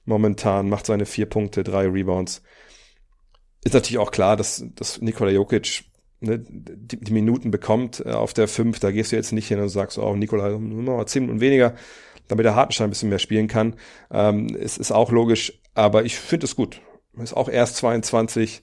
momentan, 0.04 0.68
macht 0.68 0.86
seine 0.86 1.06
vier 1.06 1.26
Punkte, 1.26 1.64
drei 1.64 1.86
Rebounds. 1.86 2.42
Ist 3.64 3.74
natürlich 3.74 3.98
auch 3.98 4.10
klar, 4.10 4.36
dass, 4.36 4.64
dass 4.74 5.00
Nikola 5.00 5.30
Jokic 5.30 5.84
ne, 6.20 6.38
die, 6.38 6.98
die 7.00 7.12
Minuten 7.12 7.50
bekommt 7.50 8.02
äh, 8.04 8.10
auf 8.10 8.34
der 8.34 8.48
fünf. 8.48 8.80
Da 8.80 8.90
gehst 8.90 9.12
du 9.12 9.16
jetzt 9.16 9.32
nicht 9.32 9.48
hin 9.48 9.60
und 9.60 9.68
sagst, 9.68 9.98
oh, 9.98 10.16
Nikola, 10.16 10.58
nur 10.58 10.96
mal 10.96 11.06
zehn 11.06 11.22
Minuten 11.22 11.40
weniger, 11.40 11.74
damit 12.30 12.44
der 12.44 12.54
Hartenstein 12.54 12.88
ein 12.88 12.90
bisschen 12.90 13.10
mehr 13.10 13.18
spielen 13.18 13.48
kann. 13.48 13.76
Ähm, 14.10 14.56
es 14.58 14.78
ist 14.78 14.92
auch 14.92 15.10
logisch, 15.10 15.60
aber 15.74 16.04
ich 16.04 16.18
finde 16.18 16.46
es 16.46 16.56
gut. 16.56 16.80
Ist 17.18 17.36
auch 17.36 17.48
erst 17.48 17.76
22 17.76 18.62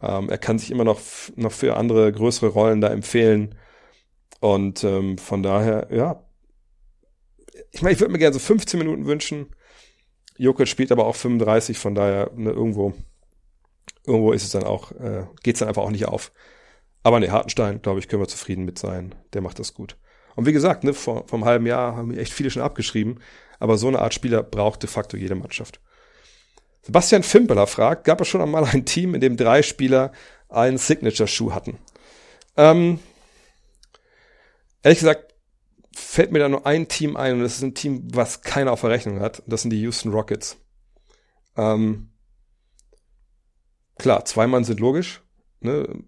ähm, 0.00 0.28
er 0.28 0.38
kann 0.38 0.58
sich 0.58 0.70
immer 0.70 0.84
noch, 0.84 1.00
noch 1.36 1.52
für 1.52 1.76
andere 1.76 2.12
größere 2.12 2.48
Rollen 2.48 2.80
da 2.80 2.88
empfehlen. 2.88 3.54
Und 4.40 4.84
ähm, 4.84 5.18
von 5.18 5.42
daher, 5.42 5.88
ja. 5.90 6.22
Ich 7.72 7.82
meine, 7.82 7.94
ich 7.94 8.00
würde 8.00 8.12
mir 8.12 8.18
gerne 8.18 8.34
so 8.34 8.38
15 8.38 8.78
Minuten 8.78 9.06
wünschen. 9.06 9.54
Jokic 10.36 10.68
spielt 10.68 10.92
aber 10.92 11.06
auch 11.06 11.16
35, 11.16 11.78
von 11.78 11.94
daher 11.94 12.30
ne, 12.34 12.50
irgendwo, 12.50 12.92
irgendwo 14.06 14.32
ist 14.32 14.44
es 14.44 14.50
dann 14.50 14.64
auch, 14.64 14.92
äh, 14.92 15.26
geht 15.42 15.54
es 15.54 15.60
dann 15.60 15.68
einfach 15.68 15.82
auch 15.82 15.90
nicht 15.90 16.06
auf. 16.06 16.32
Aber 17.02 17.20
ne, 17.20 17.30
Hartenstein, 17.30 17.80
glaube 17.80 18.00
ich, 18.00 18.08
können 18.08 18.20
wir 18.20 18.28
zufrieden 18.28 18.66
mit 18.66 18.78
sein. 18.78 19.14
Der 19.32 19.40
macht 19.40 19.58
das 19.58 19.72
gut. 19.72 19.96
Und 20.36 20.46
wie 20.46 20.52
gesagt, 20.52 20.84
ne, 20.84 20.94
vor, 20.94 21.26
vom 21.26 21.44
halben 21.44 21.66
Jahr 21.66 21.96
haben 21.96 22.16
echt 22.16 22.32
viele 22.32 22.50
schon 22.50 22.62
abgeschrieben. 22.62 23.20
Aber 23.58 23.78
so 23.78 23.88
eine 23.88 24.00
Art 24.00 24.14
Spieler 24.14 24.42
braucht 24.42 24.82
de 24.82 24.88
facto 24.88 25.16
jede 25.16 25.34
Mannschaft. 25.34 25.80
Sebastian 26.82 27.24
Fimpeler 27.24 27.66
fragt, 27.66 28.04
gab 28.04 28.20
es 28.20 28.28
schon 28.28 28.42
einmal 28.42 28.64
ein 28.64 28.84
Team, 28.84 29.14
in 29.14 29.20
dem 29.20 29.36
drei 29.36 29.62
Spieler 29.62 30.12
einen 30.48 30.78
Signature-Schuh 30.78 31.52
hatten? 31.52 31.78
Ähm, 32.56 33.00
ehrlich 34.82 35.00
gesagt, 35.00 35.34
fällt 35.92 36.30
mir 36.30 36.38
da 36.38 36.48
nur 36.48 36.66
ein 36.66 36.86
Team 36.86 37.16
ein 37.16 37.34
und 37.34 37.40
das 37.40 37.56
ist 37.56 37.62
ein 37.62 37.74
Team, 37.74 38.06
was 38.12 38.42
keiner 38.42 38.72
auf 38.72 38.82
der 38.82 38.90
Rechnung 38.90 39.20
hat. 39.20 39.42
Das 39.46 39.62
sind 39.62 39.70
die 39.70 39.80
Houston 39.80 40.12
Rockets. 40.12 40.58
Ähm, 41.56 42.10
klar, 43.98 44.24
zwei 44.26 44.46
Mann 44.46 44.64
sind 44.64 44.78
logisch. 44.78 45.22
Ne? 45.60 46.04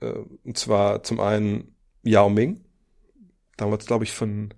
Äh, 0.00 0.12
und 0.44 0.58
zwar 0.58 1.04
zum 1.04 1.20
einen 1.20 1.76
Yao 2.02 2.28
Ming. 2.28 2.65
Damals, 3.56 3.86
glaube 3.86 4.04
ich, 4.04 4.12
von 4.12 4.54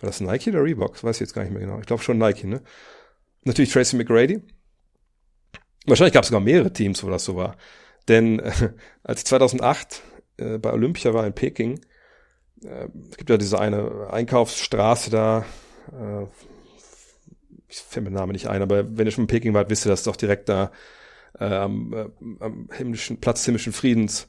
War 0.00 0.08
das 0.08 0.20
Nike 0.20 0.50
oder 0.50 0.64
Reebok? 0.64 1.02
Weiß 1.02 1.16
ich 1.16 1.20
jetzt 1.20 1.34
gar 1.34 1.42
nicht 1.42 1.52
mehr 1.52 1.60
genau. 1.60 1.78
Ich 1.80 1.86
glaube 1.86 2.02
schon 2.02 2.18
Nike, 2.18 2.46
ne? 2.46 2.62
Natürlich 3.44 3.72
Tracy 3.72 3.96
McGrady. 3.96 4.42
Wahrscheinlich 5.86 6.14
gab 6.14 6.22
es 6.22 6.28
sogar 6.28 6.40
mehrere 6.40 6.72
Teams, 6.72 7.02
wo 7.02 7.10
das 7.10 7.24
so 7.24 7.36
war. 7.36 7.56
Denn 8.08 8.38
äh, 8.40 8.52
als 9.02 9.24
2008 9.24 10.02
äh, 10.36 10.58
bei 10.58 10.72
Olympia 10.72 11.12
war 11.14 11.26
in 11.26 11.32
Peking, 11.32 11.80
äh, 12.64 12.88
es 13.10 13.16
gibt 13.16 13.30
ja 13.30 13.36
diese 13.36 13.58
eine 13.58 14.08
Einkaufsstraße 14.10 15.10
da, 15.10 15.44
äh, 15.92 16.26
ich 17.68 17.78
fällt 17.78 18.04
mir 18.04 18.10
der 18.10 18.20
Name 18.20 18.32
nicht 18.32 18.48
ein, 18.48 18.62
aber 18.62 18.96
wenn 18.96 19.06
ihr 19.06 19.12
schon 19.12 19.24
in 19.24 19.28
Peking 19.28 19.54
wart, 19.54 19.70
wisst 19.70 19.86
ihr, 19.86 19.90
das 19.90 20.02
doch 20.02 20.16
direkt 20.16 20.48
da 20.48 20.72
äh, 21.38 21.44
am, 21.44 21.92
äh, 21.92 22.08
am 22.40 22.68
himmlischen 22.72 23.20
Platz 23.20 23.40
des 23.40 23.46
himmlischen 23.46 23.72
Friedens 23.72 24.28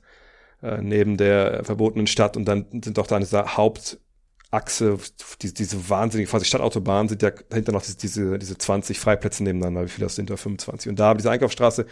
äh, 0.64 0.82
neben 0.82 1.18
der 1.18 1.64
verbotenen 1.66 2.08
Stadt 2.08 2.38
und 2.38 2.46
dann 2.46 2.66
sind 2.72 2.98
doch 2.98 3.06
da 3.06 3.18
eine 3.18 3.28
Hauptachse, 3.28 4.98
die, 5.42 5.54
diese 5.54 5.90
wahnsinnige, 5.90 6.30
quasi 6.30 6.46
Stadtautobahn, 6.46 7.10
sind 7.10 7.22
ja 7.22 7.32
dahinter 7.32 7.74
noch 7.74 7.82
diese, 7.82 7.98
diese, 7.98 8.40
diese 8.40 8.58
20 8.58 8.98
Freiplätze 8.98 9.44
nebeneinander, 9.44 9.84
wie 9.84 9.90
viele 9.90 10.06
das 10.06 10.16
sind, 10.16 10.30
da 10.30 10.38
25. 10.38 10.90
Und 10.90 11.00
da, 11.00 11.14
diese 11.14 11.30
Einkaufsstraße, 11.30 11.86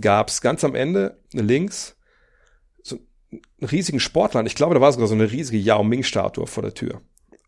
gab 0.00 0.28
es 0.28 0.40
ganz 0.40 0.62
am 0.62 0.76
Ende 0.76 1.18
links 1.32 1.96
so 2.82 2.98
einen 3.30 3.68
riesigen 3.68 3.98
Sportland. 3.98 4.46
Ich 4.46 4.54
glaube, 4.54 4.74
da 4.74 4.80
war 4.80 4.92
sogar 4.92 5.08
so 5.08 5.14
eine 5.14 5.32
riesige 5.32 5.58
Yao 5.58 5.82
Ming-Statue 5.82 6.46
vor 6.46 6.62
der 6.62 6.74
Tür. 6.74 7.00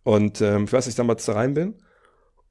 Und 0.03 0.41
ähm, 0.41 0.65
ich 0.65 0.73
weiß 0.73 0.87
nicht, 0.87 0.99
damals 0.99 1.27
da 1.27 1.35
rein 1.35 1.55
bin. 1.55 1.75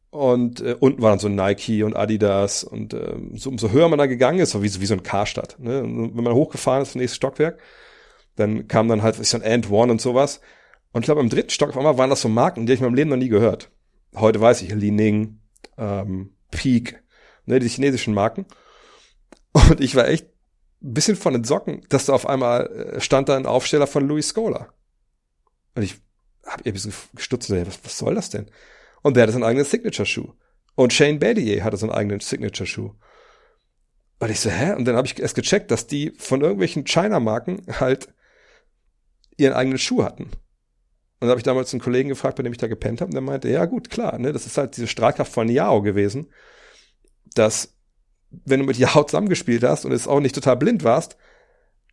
Und 0.10 0.62
äh, 0.62 0.76
unten 0.80 1.02
waren 1.02 1.20
so 1.20 1.28
Nike 1.28 1.84
und 1.84 1.96
Adidas 1.96 2.64
und 2.64 2.94
ähm, 2.94 3.32
so, 3.36 3.50
umso 3.50 3.72
höher 3.72 3.90
man 3.90 4.00
da 4.00 4.08
gegangen 4.08 4.40
ist, 4.40 4.52
so 4.52 4.64
wie, 4.64 4.82
wie 4.82 4.86
so 4.86 4.96
ein 4.96 5.04
Karstadt. 5.04 5.58
Ne? 5.60 5.84
Und 5.84 6.16
wenn 6.16 6.24
man 6.24 6.34
hochgefahren 6.34 6.82
ist, 6.82 6.90
das 6.90 6.96
nächste 6.96 7.18
Stockwerk, 7.18 7.60
dann 8.40 8.68
kam 8.68 8.88
dann 8.88 9.02
halt 9.02 9.16
so 9.16 9.38
ein 9.38 9.44
Ant 9.44 9.70
One 9.70 9.92
und 9.92 10.02
sowas. 10.02 10.42
Und 10.92 11.02
ich 11.02 11.06
glaube, 11.06 11.22
im 11.22 11.30
dritten 11.30 11.50
Stock 11.50 11.70
auf 11.70 11.78
einmal 11.78 11.98
waren 11.98 12.10
das 12.10 12.22
so 12.22 12.30
Marken, 12.30 12.66
die 12.66 12.74
ich 12.74 12.80
in 12.80 12.86
meinem 12.86 12.96
Leben 12.96 13.10
noch 13.10 13.18
nie 13.18 13.30
gehört. 13.30 13.72
Heute 14.16 14.42
weiß 14.42 14.62
ich, 14.62 14.74
Li 14.74 14.92
Ning, 14.92 15.40
ähm, 15.78 16.36
Peak, 16.52 17.04
ne, 17.46 17.60
die 17.60 17.68
chinesischen 17.68 18.14
Marken. 18.14 18.46
Und 19.54 19.82
ich 19.82 19.96
war 19.96 20.08
echt 20.08 20.28
ein 20.82 20.94
bisschen 20.94 21.16
von 21.16 21.34
den 21.34 21.44
Socken, 21.44 21.86
dass 21.90 22.06
da 22.06 22.14
auf 22.14 22.28
einmal 22.28 22.68
äh, 22.68 23.02
stand 23.02 23.30
da 23.30 23.36
ein 23.36 23.46
Aufsteller 23.46 23.88
von 23.88 24.08
Louis 24.08 24.30
Scola. 24.30 24.74
Und 25.76 25.84
ich 25.84 25.98
habe 26.46 26.66
ein 26.66 26.74
bisschen 26.74 26.94
gestutzt, 27.14 27.52
was, 27.52 27.80
was 27.84 27.98
soll 27.98 28.16
das 28.16 28.30
denn? 28.30 28.50
Und 29.02 29.16
der 29.16 29.24
hatte 29.24 29.34
seinen 29.34 29.44
eigenen 29.44 29.66
Signature-Schuh. 29.66 30.34
Und 30.76 30.94
Shane 30.94 31.20
Battier 31.20 31.64
hatte 31.64 31.78
seinen 31.78 31.92
eigenen 31.92 32.20
Signature-Schuh. 32.20 32.94
Und 34.20 34.32
ich 34.32 34.40
so, 34.40 34.50
hä? 34.50 34.74
Und 34.74 34.86
dann 34.86 34.96
habe 34.96 35.08
ich 35.08 35.20
erst 35.20 35.36
gecheckt, 35.36 35.72
dass 35.72 35.88
die 35.88 36.14
von 36.18 36.42
irgendwelchen 36.42 36.86
China-Marken 36.86 37.66
halt 37.80 38.10
ihren 39.40 39.54
eigenen 39.54 39.78
Schuh 39.78 40.04
hatten. 40.04 40.24
Und 40.24 41.26
dann 41.28 41.32
habe 41.32 41.40
ich 41.40 41.44
damals 41.44 41.74
einen 41.74 41.82
Kollegen 41.82 42.10
gefragt, 42.10 42.38
bei 42.38 42.44
dem 42.44 42.54
ich 42.54 42.58
da 42.58 42.68
gepennt 42.68 43.02
habe, 43.02 43.10
und 43.10 43.14
der 43.14 43.22
meinte, 43.22 43.50
ja 43.50 43.66
gut, 43.66 43.90
klar, 43.90 44.18
ne, 44.20 44.32
das 44.32 44.46
ist 44.46 44.58
halt 44.58 44.78
diese 44.78 44.88
Strahlkraft 44.88 45.32
von 45.32 45.50
Yao 45.50 45.82
gewesen, 45.82 46.32
dass 47.36 47.76
wenn 48.32 48.60
du 48.60 48.66
mit 48.66 48.78
Yao 48.78 49.04
zusammengespielt 49.04 49.64
hast 49.64 49.86
und 49.86 49.92
es 49.92 50.08
auch 50.08 50.20
nicht 50.20 50.36
total 50.36 50.56
blind 50.56 50.84
warst, 50.84 51.18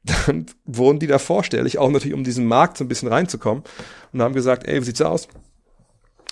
dann 0.04 0.46
wurden 0.64 1.00
die 1.00 1.08
da 1.08 1.18
vorstellig, 1.18 1.78
auch 1.78 1.90
natürlich 1.90 2.14
um 2.14 2.22
diesen 2.22 2.46
Markt 2.46 2.78
so 2.78 2.84
ein 2.84 2.88
bisschen 2.88 3.08
reinzukommen 3.08 3.64
und 4.12 4.22
haben 4.22 4.34
gesagt, 4.34 4.66
ey, 4.66 4.80
wie 4.80 4.84
sieht's 4.84 5.02
aus? 5.02 5.28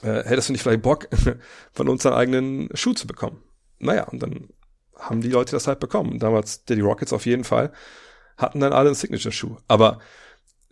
Äh, 0.03 0.23
hättest 0.25 0.49
du 0.49 0.53
nicht 0.53 0.63
vielleicht 0.63 0.83
Bock, 0.83 1.09
von 1.73 1.89
uns 1.89 2.07
einen 2.07 2.15
eigenen 2.15 2.69
Schuh 2.75 2.93
zu 2.93 3.07
bekommen? 3.07 3.43
Naja, 3.81 4.05
und 4.05 4.23
dann 4.23 4.49
haben 4.97 5.21
die 5.21 5.29
Leute 5.29 5.53
das 5.53 5.67
halt 5.67 5.81
bekommen. 5.81 6.21
Damals, 6.21 6.65
die 6.65 6.81
Rockets 6.81 7.13
auf 7.13 7.27
jeden 7.27 7.45
Fall, 7.45 7.73
hatten 8.37 8.61
dann 8.61 8.73
alle 8.73 8.91
einen 8.91 8.95
Signature-Schuh. 8.95 9.57
Aber 9.67 9.99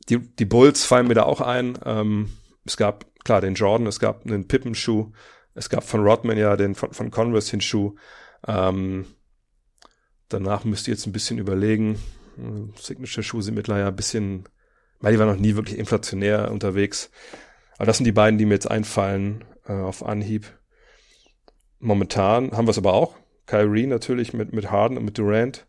die, 0.09 0.19
die 0.19 0.45
Bulls 0.45 0.85
fallen 0.85 1.09
mir 1.09 1.15
da 1.15 1.25
auch 1.25 1.41
ein. 1.41 1.79
Ähm, 1.85 2.31
es 2.65 2.77
gab, 2.77 3.07
klar, 3.25 3.41
den 3.41 3.55
Jordan, 3.55 3.87
es 3.87 4.01
gab 4.01 4.25
einen 4.27 4.47
Pippen-Schuh, 4.49 5.13
es 5.55 5.69
gab 5.69 5.85
von 5.85 6.01
Rodman 6.01 6.39
ja 6.39 6.57
den 6.57 6.75
von, 6.75 6.93
von 6.93 7.11
Converse 7.11 7.51
den 7.51 7.61
Schuh. 7.61 7.95
Ähm, 8.47 9.07
danach 10.29 10.65
müsst 10.65 10.89
ihr 10.89 10.95
jetzt 10.95 11.07
ein 11.07 11.13
bisschen 11.13 11.39
überlegen. 11.39 11.99
Signature-Schuhe 12.77 13.43
sind 13.43 13.55
mittlerweile 13.55 13.89
ein 13.89 13.97
bisschen, 13.97 14.45
weil 15.01 15.13
die 15.13 15.19
waren 15.19 15.29
noch 15.29 15.37
nie 15.37 15.57
wirklich 15.57 15.79
inflationär 15.79 16.51
unterwegs. 16.51 17.11
Aber 17.77 17.87
das 17.87 17.99
sind 17.99 18.05
die 18.05 18.13
beiden, 18.13 18.39
die 18.39 18.47
mir 18.47 18.55
jetzt 18.55 18.71
einfallen 18.71 19.45
äh, 19.67 19.73
auf 19.73 20.05
Anhieb. 20.05 20.47
Momentan 21.79 22.53
haben 22.53 22.67
wir 22.67 22.71
es 22.71 22.79
aber 22.79 22.95
auch. 22.95 23.17
Kyrie 23.47 23.87
natürlich 23.87 24.33
mit, 24.33 24.53
mit 24.53 24.71
Harden 24.71 24.97
und 24.97 25.05
mit 25.05 25.19
Durant. 25.19 25.67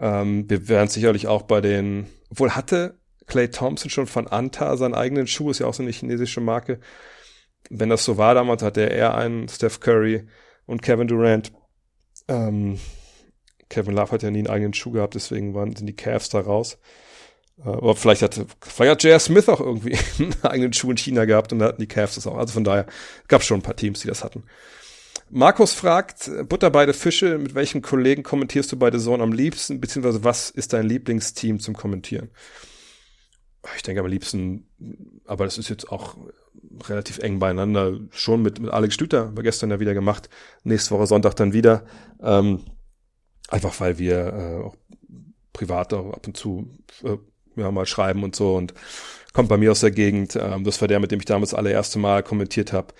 Ähm, 0.00 0.48
wir 0.48 0.68
werden 0.68 0.88
sicherlich 0.88 1.28
auch 1.28 1.42
bei 1.42 1.60
den, 1.60 2.06
obwohl 2.30 2.50
hatte 2.50 2.99
Clay 3.30 3.48
Thompson 3.48 3.90
schon 3.90 4.06
von 4.06 4.28
Anta 4.28 4.76
seinen 4.76 4.94
eigenen 4.94 5.26
Schuh, 5.26 5.50
ist 5.50 5.60
ja 5.60 5.66
auch 5.66 5.74
so 5.74 5.82
eine 5.82 5.92
chinesische 5.92 6.40
Marke. 6.40 6.80
Wenn 7.70 7.88
das 7.88 8.04
so 8.04 8.18
war 8.18 8.34
damals, 8.34 8.62
hatte 8.62 8.90
er 8.90 9.14
einen 9.14 9.48
Steph 9.48 9.80
Curry 9.80 10.26
und 10.66 10.82
Kevin 10.82 11.08
Durant. 11.08 11.52
Ähm, 12.28 12.78
Kevin 13.68 13.94
Love 13.94 14.12
hat 14.12 14.22
ja 14.22 14.30
nie 14.30 14.40
einen 14.40 14.48
eigenen 14.48 14.74
Schuh 14.74 14.90
gehabt, 14.90 15.14
deswegen 15.14 15.54
waren, 15.54 15.74
sind 15.76 15.86
die 15.86 15.96
Cavs 15.96 16.28
da 16.28 16.40
raus. 16.40 16.78
Äh, 17.64 17.68
aber 17.68 17.94
vielleicht 17.94 18.22
hat, 18.22 18.34
vielleicht 18.60 18.90
hat 18.90 19.02
J.R. 19.04 19.20
Smith 19.20 19.48
auch 19.48 19.60
irgendwie 19.60 19.96
einen 20.18 20.34
eigenen 20.42 20.72
Schuh 20.72 20.90
in 20.90 20.96
China 20.96 21.24
gehabt 21.24 21.52
und 21.52 21.60
da 21.60 21.66
hatten 21.66 21.80
die 21.80 21.88
Cavs 21.88 22.16
das 22.16 22.26
auch. 22.26 22.36
Also 22.36 22.54
von 22.54 22.64
daher 22.64 22.86
gab 23.28 23.42
es 23.42 23.46
schon 23.46 23.60
ein 23.60 23.62
paar 23.62 23.76
Teams, 23.76 24.00
die 24.00 24.08
das 24.08 24.24
hatten. 24.24 24.44
Markus 25.32 25.72
fragt, 25.72 26.28
Butter 26.48 26.70
beide 26.70 26.92
Fische, 26.92 27.38
mit 27.38 27.54
welchen 27.54 27.82
Kollegen 27.82 28.24
kommentierst 28.24 28.72
du 28.72 28.76
bei 28.76 28.90
The 28.90 28.98
Zone 28.98 29.22
am 29.22 29.32
liebsten, 29.32 29.80
beziehungsweise 29.80 30.24
was 30.24 30.50
ist 30.50 30.72
dein 30.72 30.86
Lieblingsteam 30.86 31.60
zum 31.60 31.76
Kommentieren? 31.76 32.30
Ich 33.76 33.82
denke 33.82 34.00
am 34.00 34.06
liebsten, 34.06 34.66
aber 35.26 35.44
das 35.44 35.58
ist 35.58 35.68
jetzt 35.68 35.90
auch 35.90 36.16
relativ 36.88 37.18
eng 37.18 37.38
beieinander, 37.38 37.98
schon 38.10 38.42
mit, 38.42 38.58
mit 38.58 38.70
Alex 38.70 38.94
Stüter, 38.94 39.36
war 39.36 39.42
gestern 39.42 39.70
ja 39.70 39.80
wieder 39.80 39.94
gemacht, 39.94 40.30
nächste 40.64 40.92
Woche 40.92 41.06
Sonntag 41.06 41.34
dann 41.36 41.52
wieder. 41.52 41.84
Ähm, 42.22 42.64
einfach 43.48 43.78
weil 43.80 43.98
wir 43.98 44.26
äh, 44.26 44.64
auch 44.64 44.76
privat 45.52 45.92
auch 45.92 46.12
ab 46.12 46.26
und 46.26 46.36
zu 46.36 46.70
äh, 47.04 47.16
ja, 47.56 47.70
mal 47.70 47.86
schreiben 47.86 48.22
und 48.22 48.34
so 48.34 48.56
und 48.56 48.74
kommt 49.32 49.48
bei 49.48 49.56
mir 49.56 49.70
aus 49.72 49.80
der 49.80 49.90
Gegend. 49.90 50.36
Ähm, 50.36 50.64
das 50.64 50.80
war 50.80 50.88
der, 50.88 51.00
mit 51.00 51.10
dem 51.10 51.20
ich 51.20 51.26
damals 51.26 51.54
allererste 51.54 51.98
Mal 51.98 52.22
kommentiert 52.22 52.72
habe, 52.72 52.94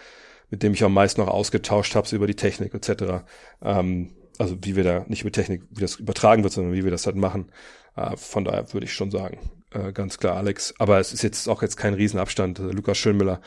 mit 0.50 0.62
dem 0.62 0.74
ich 0.74 0.84
am 0.84 0.92
meisten 0.92 1.20
noch 1.20 1.28
ausgetauscht 1.28 1.94
habe 1.94 2.14
über 2.14 2.26
die 2.26 2.36
Technik 2.36 2.74
etc. 2.74 3.24
Ähm, 3.62 4.10
also 4.38 4.56
wie 4.62 4.76
wir 4.76 4.84
da, 4.84 5.04
nicht 5.08 5.22
über 5.22 5.32
Technik, 5.32 5.62
wie 5.70 5.80
das 5.82 5.96
übertragen 5.96 6.42
wird, 6.42 6.52
sondern 6.52 6.74
wie 6.74 6.84
wir 6.84 6.90
das 6.90 7.06
halt 7.06 7.16
machen. 7.16 7.52
Äh, 7.96 8.16
von 8.16 8.44
daher 8.44 8.72
würde 8.72 8.86
ich 8.86 8.92
schon 8.92 9.10
sagen, 9.10 9.38
äh, 9.72 9.92
ganz 9.92 10.18
klar 10.18 10.36
Alex. 10.36 10.74
Aber 10.78 10.98
es 10.98 11.12
ist 11.12 11.22
jetzt 11.22 11.48
auch 11.48 11.62
jetzt 11.62 11.76
kein 11.76 11.94
Riesenabstand. 11.94 12.60
Also 12.60 12.72
Lukas 12.72 12.98
Schönmüller 12.98 13.40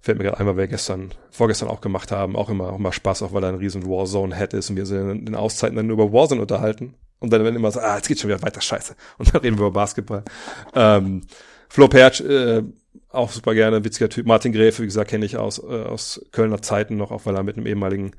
fällt 0.00 0.18
mir 0.18 0.24
gerade 0.24 0.38
einmal, 0.38 0.56
wer 0.56 0.68
gestern, 0.68 1.12
vorgestern 1.30 1.68
auch 1.68 1.80
gemacht 1.80 2.10
haben, 2.10 2.36
auch 2.36 2.48
immer, 2.48 2.72
auch 2.72 2.78
immer 2.78 2.92
Spaß, 2.92 3.22
auch 3.22 3.32
weil 3.32 3.44
er 3.44 3.50
ein 3.50 3.56
riesen 3.56 3.86
Warzone-Head 3.86 4.54
ist 4.54 4.70
und 4.70 4.76
wir 4.76 4.86
sind 4.86 5.10
in 5.10 5.26
den 5.26 5.34
Auszeiten 5.34 5.76
dann 5.76 5.86
nur 5.86 6.02
über 6.02 6.12
Warzone 6.12 6.40
unterhalten. 6.40 6.94
Und 7.18 7.32
dann 7.34 7.44
werden 7.44 7.56
immer 7.56 7.70
so, 7.70 7.80
ah, 7.80 7.96
jetzt 7.96 8.08
geht's 8.08 8.22
schon 8.22 8.30
wieder 8.30 8.42
weiter, 8.42 8.62
scheiße. 8.62 8.96
Und 9.18 9.34
dann 9.34 9.42
reden 9.42 9.58
wir 9.58 9.66
über 9.66 9.72
Basketball. 9.72 10.24
Ähm, 10.74 11.22
Flo 11.68 11.86
Perch, 11.86 12.22
äh, 12.22 12.62
auch 13.10 13.30
super 13.30 13.54
gerne, 13.54 13.84
witziger 13.84 14.08
Typ. 14.08 14.26
Martin 14.26 14.52
Gräfe, 14.52 14.82
wie 14.82 14.86
gesagt, 14.86 15.10
kenne 15.10 15.26
ich 15.26 15.36
aus, 15.36 15.58
äh, 15.58 15.82
aus 15.82 16.24
Kölner 16.32 16.62
Zeiten 16.62 16.96
noch, 16.96 17.10
auch 17.10 17.26
weil 17.26 17.36
er 17.36 17.42
mit 17.42 17.58
einem 17.58 17.66
ehemaligen 17.66 18.12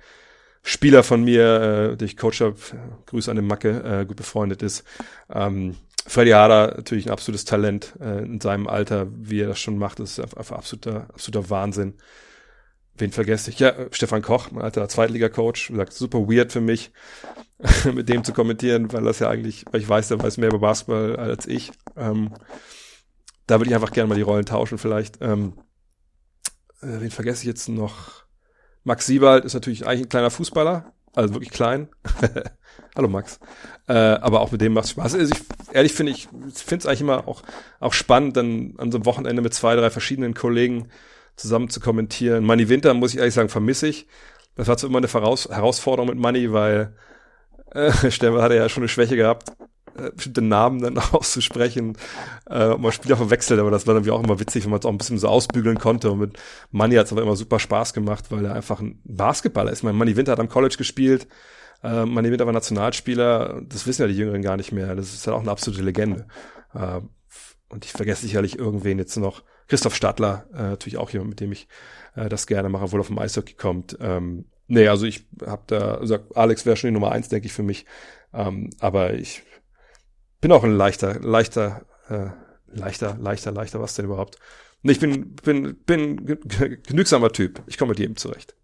Spieler 0.64 1.02
von 1.02 1.24
mir, 1.24 1.94
äh, 1.94 1.98
den 1.98 2.06
ich 2.06 2.18
Coach 2.18 2.42
habe, 2.42 2.56
Grüße 3.08 3.32
an 3.32 3.38
den 3.38 3.48
Macke, 3.48 4.02
äh, 4.02 4.06
gut 4.06 4.18
befreundet 4.18 4.62
ist. 4.62 4.84
Ähm, 5.34 5.76
Freddy 6.08 6.32
Harder, 6.32 6.74
natürlich 6.78 7.06
ein 7.08 7.12
absolutes 7.12 7.46
Talent 7.46 7.94
äh, 8.00 8.24
in 8.24 8.42
seinem 8.42 8.68
Alter, 8.68 9.08
wie 9.12 9.42
er 9.42 9.48
das 9.48 9.60
schon 9.60 9.78
macht, 9.78 10.00
das 10.00 10.18
ist 10.18 10.38
einfach 10.38 10.58
absoluter, 10.58 11.08
absoluter 11.10 11.50
Wahnsinn. 11.50 11.96
Wen 12.96 13.12
vergesse 13.12 13.52
ich? 13.52 13.60
Ja, 13.60 13.74
Stefan 13.92 14.22
Koch, 14.22 14.52
mein 14.52 14.64
alter 14.64 14.88
Zweitliga-Coach, 14.88 15.70
gesagt, 15.70 15.94
super 15.94 16.20
weird 16.28 16.52
für 16.52 16.62
mich, 16.62 16.92
mit 17.94 18.10
dem 18.10 18.24
zu 18.24 18.34
kommentieren, 18.34 18.92
weil 18.92 19.04
das 19.04 19.20
ja 19.20 19.30
eigentlich, 19.30 19.66
weil 19.72 19.82
ich 19.82 19.90
weiß, 19.90 20.10
der 20.10 20.22
weiß 20.22 20.38
mehr 20.38 20.50
über 20.50 20.60
Basketball 20.60 21.16
als 21.16 21.48
ich. 21.48 21.72
Ähm, 21.96 22.34
da 23.48 23.60
würde 23.60 23.70
ich 23.70 23.76
einfach 23.76 23.92
gerne 23.92 24.10
mal 24.10 24.16
die 24.16 24.22
Rollen 24.22 24.46
tauschen 24.46 24.78
vielleicht. 24.78 25.20
Ähm, 25.22 25.54
äh, 26.82 27.00
wen 27.00 27.12
vergesse 27.12 27.42
ich 27.42 27.48
jetzt 27.48 27.70
noch? 27.70 28.26
Max 28.84 29.06
Siebald 29.06 29.46
ist 29.46 29.54
natürlich 29.54 29.86
eigentlich 29.86 30.06
ein 30.08 30.10
kleiner 30.10 30.32
Fußballer, 30.32 30.94
also 31.14 31.34
wirklich 31.34 31.52
klein. 31.52 31.90
Hallo 32.96 33.08
Max. 33.08 33.40
Äh, 33.88 33.94
aber 33.94 34.42
auch 34.42 34.52
mit 34.52 34.62
dem 34.62 34.74
macht 34.74 34.90
Spaß. 34.90 35.16
Also 35.16 35.34
ich, 35.34 35.74
ehrlich 35.74 35.94
finde 35.94 36.12
ich, 36.12 36.28
finde 36.28 36.78
es 36.78 36.86
eigentlich 36.86 37.02
immer 37.02 37.28
auch, 37.28 37.42
auch 37.80 37.94
spannend, 37.94 38.36
dann 38.38 38.74
an 38.78 38.92
so 38.92 38.98
einem 38.98 39.06
Wochenende 39.06 39.42
mit 39.42 39.54
zwei, 39.54 39.76
drei 39.76 39.90
verschiedenen 39.90 40.34
Kollegen 40.34 40.90
zusammen 41.36 41.70
zu 41.70 41.80
kommentieren. 41.80 42.44
Money 42.44 42.70
Winter, 42.70 42.94
muss 42.94 43.14
ich 43.14 43.20
ehrlich 43.20 43.34
sagen, 43.34 43.50
vermisse 43.50 43.88
ich. 43.88 44.08
Das 44.56 44.68
war 44.68 44.78
so 44.78 44.88
immer 44.88 44.98
eine 44.98 45.08
Voraus 45.08 45.50
Herausforderung 45.50 46.10
mit 46.10 46.20
Money, 46.20 46.52
weil 46.52 46.94
äh, 47.74 47.92
Stefan 48.12 48.42
hatte 48.42 48.56
ja 48.56 48.70
schon 48.70 48.84
eine 48.84 48.90
Schwäche 48.90 49.16
gehabt, 49.16 49.50
äh, 49.98 50.12
bestimmte 50.12 50.42
Namen 50.42 50.82
dann 50.82 50.98
auszusprechen, 51.12 51.98
äh, 52.50 52.76
mal 52.76 52.92
Spieler 52.92 53.18
verwechselt, 53.18 53.60
aber 53.60 53.72
das 53.72 53.88
war 53.88 53.94
dann 53.94 54.10
auch 54.10 54.24
immer 54.24 54.40
witzig, 54.40 54.64
wenn 54.64 54.72
man 54.72 54.80
es 54.80 54.86
auch 54.86 54.92
ein 54.92 54.98
bisschen 54.98 55.18
so 55.18 55.28
ausbügeln 55.28 55.80
konnte. 55.80 56.12
Und 56.12 56.20
mit 56.20 56.38
Money 56.72 56.96
hat 56.96 57.06
es 57.06 57.12
aber 57.12 57.22
immer 57.22 57.36
super 57.36 57.60
Spaß 57.60 57.94
gemacht, 57.94 58.26
weil 58.30 58.46
er 58.46 58.54
einfach 58.54 58.80
ein 58.80 59.00
Basketballer 59.04 59.72
ist. 59.72 59.84
Mein 59.84 59.96
Money 59.96 60.18
Winter 60.18 60.34
hat 60.34 60.40
am 60.40 60.50
College 60.50 60.76
gespielt, 60.78 61.28
äh, 61.84 62.06
Money 62.06 62.32
Winter 62.32 62.46
war 62.46 62.54
Nationalspieler, 62.54 63.62
das 63.68 63.88
wissen 63.88 64.04
ja 64.04 64.08
die 64.08 64.18
Jüngeren 64.18 64.42
gar 64.42 64.58
nicht 64.58 64.72
mehr. 64.72 64.96
Das 64.96 65.14
ist 65.14 65.26
ja 65.26 65.32
halt 65.32 65.40
auch 65.40 65.44
eine 65.44 65.52
absolute 65.52 65.84
Legende. 65.84 66.28
Äh, 66.74 67.02
und 67.70 67.86
ich 67.86 67.92
vergesse 67.92 68.24
sicherlich 68.24 68.60
irgendwen 68.60 69.00
jetzt 69.00 69.16
noch. 69.18 69.44
Christoph 69.68 69.96
Stadler, 69.96 70.46
äh, 70.54 70.64
natürlich 70.64 70.98
auch 70.98 71.10
jemand, 71.10 71.30
mit 71.30 71.40
dem 71.40 71.52
ich 71.52 71.68
äh, 72.16 72.28
das 72.28 72.48
gerne 72.48 72.70
mache, 72.70 72.84
obwohl 72.84 73.00
er 73.00 73.06
vom 73.06 73.20
Eishockey 73.20 73.54
kommt. 73.54 73.98
Ähm, 74.02 74.46
nee, 74.68 74.88
also 74.88 75.06
ich 75.06 75.26
habe 75.46 75.64
da, 75.68 75.96
also 75.96 76.20
Alex 76.36 76.66
wäre 76.66 76.76
schon 76.76 76.90
die 76.90 76.94
Nummer 76.94 77.12
eins, 77.12 77.30
denke 77.30 77.48
ich, 77.48 77.54
für 77.54 77.64
mich. 77.64 77.86
Ähm, 78.34 78.70
aber 78.80 79.14
ich 79.14 79.44
bin 80.42 80.52
auch 80.52 80.64
ein 80.64 80.74
leichter, 80.74 81.20
leichter, 81.20 81.86
äh, 82.10 82.30
leichter, 82.68 83.18
leichter, 83.20 83.52
leichter, 83.52 83.80
was 83.80 83.96
denn 83.96 84.06
überhaupt? 84.06 84.38
Ich 84.84 85.00
bin, 85.00 85.36
bin, 85.36 85.78
bin 85.86 86.26
genügsamer 86.84 87.32
Typ. 87.32 87.62
Ich 87.68 87.78
komme 87.78 87.90
mit 87.92 88.00
jedem 88.00 88.18
zurecht. 88.18 88.56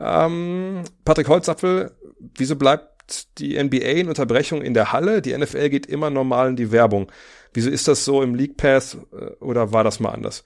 Ähm, 0.00 0.82
Patrick 1.04 1.28
Holzapfel, 1.28 1.92
wieso 2.36 2.56
bleibt 2.56 3.38
die 3.38 3.62
NBA 3.62 3.76
in 3.76 4.08
Unterbrechung 4.08 4.62
in 4.62 4.74
der 4.74 4.92
Halle? 4.92 5.22
Die 5.22 5.36
NFL 5.36 5.70
geht 5.70 5.86
immer 5.86 6.10
normal 6.10 6.50
in 6.50 6.56
die 6.56 6.72
Werbung. 6.72 7.10
Wieso 7.52 7.70
ist 7.70 7.88
das 7.88 8.04
so 8.04 8.22
im 8.22 8.34
League 8.34 8.56
Pass 8.56 8.96
äh, 9.12 9.30
oder 9.40 9.72
war 9.72 9.84
das 9.84 10.00
mal 10.00 10.10
anders? 10.10 10.44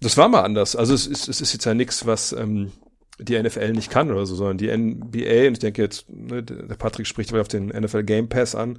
Das 0.00 0.16
war 0.16 0.28
mal 0.28 0.42
anders. 0.42 0.76
Also 0.76 0.94
es 0.94 1.06
ist, 1.06 1.28
es 1.28 1.40
ist 1.40 1.52
jetzt 1.52 1.64
ja 1.64 1.74
nichts, 1.74 2.06
was 2.06 2.32
ähm, 2.32 2.72
die 3.18 3.40
NFL 3.40 3.72
nicht 3.72 3.90
kann 3.90 4.10
oder 4.10 4.26
so, 4.26 4.34
sondern 4.34 4.58
die 4.58 4.68
NBA, 4.76 5.48
und 5.48 5.52
ich 5.54 5.58
denke 5.60 5.82
jetzt, 5.82 6.10
ne, 6.10 6.42
der 6.42 6.74
Patrick 6.74 7.06
spricht 7.06 7.32
auf 7.34 7.48
den 7.48 7.68
NFL 7.68 8.02
Game 8.02 8.28
Pass 8.28 8.54
an, 8.54 8.78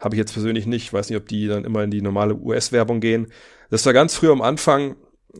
habe 0.00 0.14
ich 0.14 0.18
jetzt 0.18 0.32
persönlich 0.32 0.66
nicht, 0.66 0.92
weiß 0.92 1.10
nicht, 1.10 1.18
ob 1.18 1.28
die 1.28 1.46
dann 1.46 1.64
immer 1.64 1.82
in 1.82 1.90
die 1.90 2.02
normale 2.02 2.34
US-Werbung 2.34 3.00
gehen. 3.00 3.28
Das 3.70 3.84
war 3.84 3.92
ganz 3.92 4.14
früh 4.14 4.30
am 4.30 4.40
Anfang 4.40 4.96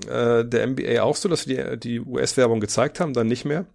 äh, 0.09 0.45
der 0.45 0.67
NBA 0.67 1.03
auch 1.03 1.17
so, 1.17 1.29
dass 1.29 1.47
wir 1.47 1.77
die, 1.77 2.01
die 2.01 2.01
US-Werbung 2.01 2.61
gezeigt 2.61 3.01
haben, 3.01 3.15
dann 3.15 3.27
nicht 3.27 3.45
mehr. 3.45 3.67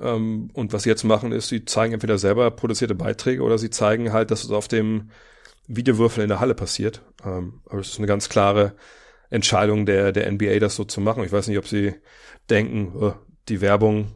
Ähm, 0.00 0.50
und 0.54 0.72
was 0.72 0.84
sie 0.84 0.88
jetzt 0.88 1.04
machen, 1.04 1.32
ist, 1.32 1.48
sie 1.48 1.64
zeigen 1.64 1.92
entweder 1.92 2.18
selber 2.18 2.50
produzierte 2.50 2.94
Beiträge 2.94 3.42
oder 3.42 3.58
sie 3.58 3.70
zeigen 3.70 4.12
halt, 4.12 4.30
dass 4.30 4.44
es 4.44 4.50
auf 4.50 4.68
dem 4.68 5.10
Videowürfel 5.66 6.22
in 6.22 6.28
der 6.28 6.40
Halle 6.40 6.54
passiert. 6.54 7.02
Ähm, 7.24 7.60
aber 7.66 7.80
es 7.80 7.90
ist 7.90 7.98
eine 7.98 8.06
ganz 8.06 8.28
klare 8.28 8.74
Entscheidung 9.28 9.86
der, 9.86 10.12
der 10.12 10.30
NBA, 10.30 10.58
das 10.58 10.74
so 10.74 10.84
zu 10.84 11.00
machen. 11.00 11.22
Ich 11.24 11.32
weiß 11.32 11.46
nicht, 11.48 11.58
ob 11.58 11.68
sie 11.68 11.94
denken, 12.48 12.92
oh, 12.96 13.14
die 13.48 13.60
Werbung, 13.60 14.12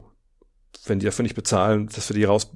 wenn 0.87 0.99
die 0.99 1.07
dafür 1.07 1.22
nicht 1.22 1.37
bezahlen, 1.37 1.89
dass 1.95 2.09
wir 2.09 2.16
die 2.16 2.24
raus, 2.24 2.51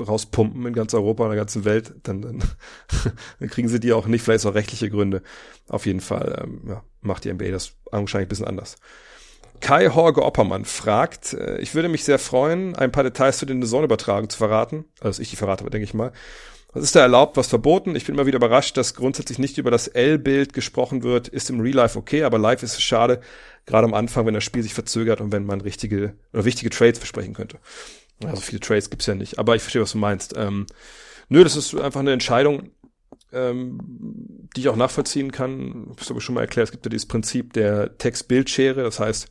rauspumpen 0.00 0.66
in 0.66 0.72
ganz 0.72 0.94
Europa 0.94 1.24
und 1.24 1.30
der 1.30 1.38
ganzen 1.38 1.64
Welt, 1.64 1.94
dann, 2.04 2.22
dann, 2.22 2.42
dann 3.40 3.48
kriegen 3.48 3.68
sie 3.68 3.80
die 3.80 3.92
auch 3.92 4.06
nicht, 4.06 4.22
vielleicht 4.22 4.46
auch 4.46 4.54
rechtliche 4.54 4.90
Gründe. 4.90 5.22
Auf 5.68 5.86
jeden 5.86 6.00
Fall 6.00 6.42
ähm, 6.44 6.62
ja, 6.68 6.84
macht 7.00 7.24
die 7.24 7.32
NBA 7.32 7.50
das 7.50 7.72
wahrscheinlich 7.90 8.26
ein 8.26 8.28
bisschen 8.28 8.46
anders. 8.46 8.76
Kai 9.64 9.88
Horge 9.88 10.22
Oppermann 10.22 10.66
fragt, 10.66 11.32
äh, 11.32 11.58
ich 11.58 11.74
würde 11.74 11.88
mich 11.88 12.04
sehr 12.04 12.18
freuen, 12.18 12.76
ein 12.76 12.92
paar 12.92 13.02
Details 13.02 13.38
zu 13.38 13.46
den 13.46 13.62
Saisonübertragungen 13.62 14.28
zu 14.28 14.36
verraten. 14.36 14.84
Also 15.00 15.22
ich 15.22 15.30
die 15.30 15.36
verrate, 15.36 15.62
aber 15.62 15.70
denke 15.70 15.84
ich 15.84 15.94
mal. 15.94 16.12
Was 16.74 16.84
ist 16.84 16.94
da 16.94 17.00
erlaubt, 17.00 17.38
was 17.38 17.48
verboten? 17.48 17.96
Ich 17.96 18.04
bin 18.04 18.14
immer 18.14 18.26
wieder 18.26 18.36
überrascht, 18.36 18.76
dass 18.76 18.94
grundsätzlich 18.94 19.38
nicht 19.38 19.56
über 19.56 19.70
das 19.70 19.88
L-Bild 19.88 20.52
gesprochen 20.52 21.02
wird. 21.02 21.28
Ist 21.28 21.48
im 21.48 21.60
Real 21.60 21.76
Life 21.76 21.98
okay, 21.98 22.24
aber 22.24 22.38
live 22.38 22.62
ist 22.62 22.74
es 22.74 22.82
schade, 22.82 23.22
gerade 23.64 23.86
am 23.86 23.94
Anfang, 23.94 24.26
wenn 24.26 24.34
das 24.34 24.44
Spiel 24.44 24.62
sich 24.62 24.74
verzögert 24.74 25.22
und 25.22 25.32
wenn 25.32 25.46
man 25.46 25.62
richtige 25.62 26.14
oder 26.34 26.44
wichtige 26.44 26.68
Trades 26.68 27.00
besprechen 27.00 27.32
könnte. 27.32 27.58
Also 28.22 28.42
viele 28.42 28.60
Trades 28.60 28.90
gibt's 28.90 29.06
ja 29.06 29.14
nicht, 29.14 29.38
aber 29.38 29.56
ich 29.56 29.62
verstehe, 29.62 29.80
was 29.80 29.92
du 29.92 29.98
meinst. 29.98 30.34
Ähm, 30.36 30.66
nö, 31.30 31.42
das 31.42 31.56
ist 31.56 31.74
einfach 31.74 32.00
eine 32.00 32.12
Entscheidung, 32.12 32.72
ähm, 33.32 33.78
die 34.54 34.60
ich 34.60 34.68
auch 34.68 34.76
nachvollziehen 34.76 35.32
kann. 35.32 35.94
Ich 35.98 36.10
habe 36.10 36.20
schon 36.20 36.34
mal 36.34 36.42
erklärt, 36.42 36.66
es 36.68 36.72
gibt 36.72 36.84
ja 36.84 36.90
dieses 36.90 37.06
Prinzip 37.06 37.54
der 37.54 37.96
Text-Bild-Schere. 37.96 38.82
Das 38.82 39.00
heißt, 39.00 39.30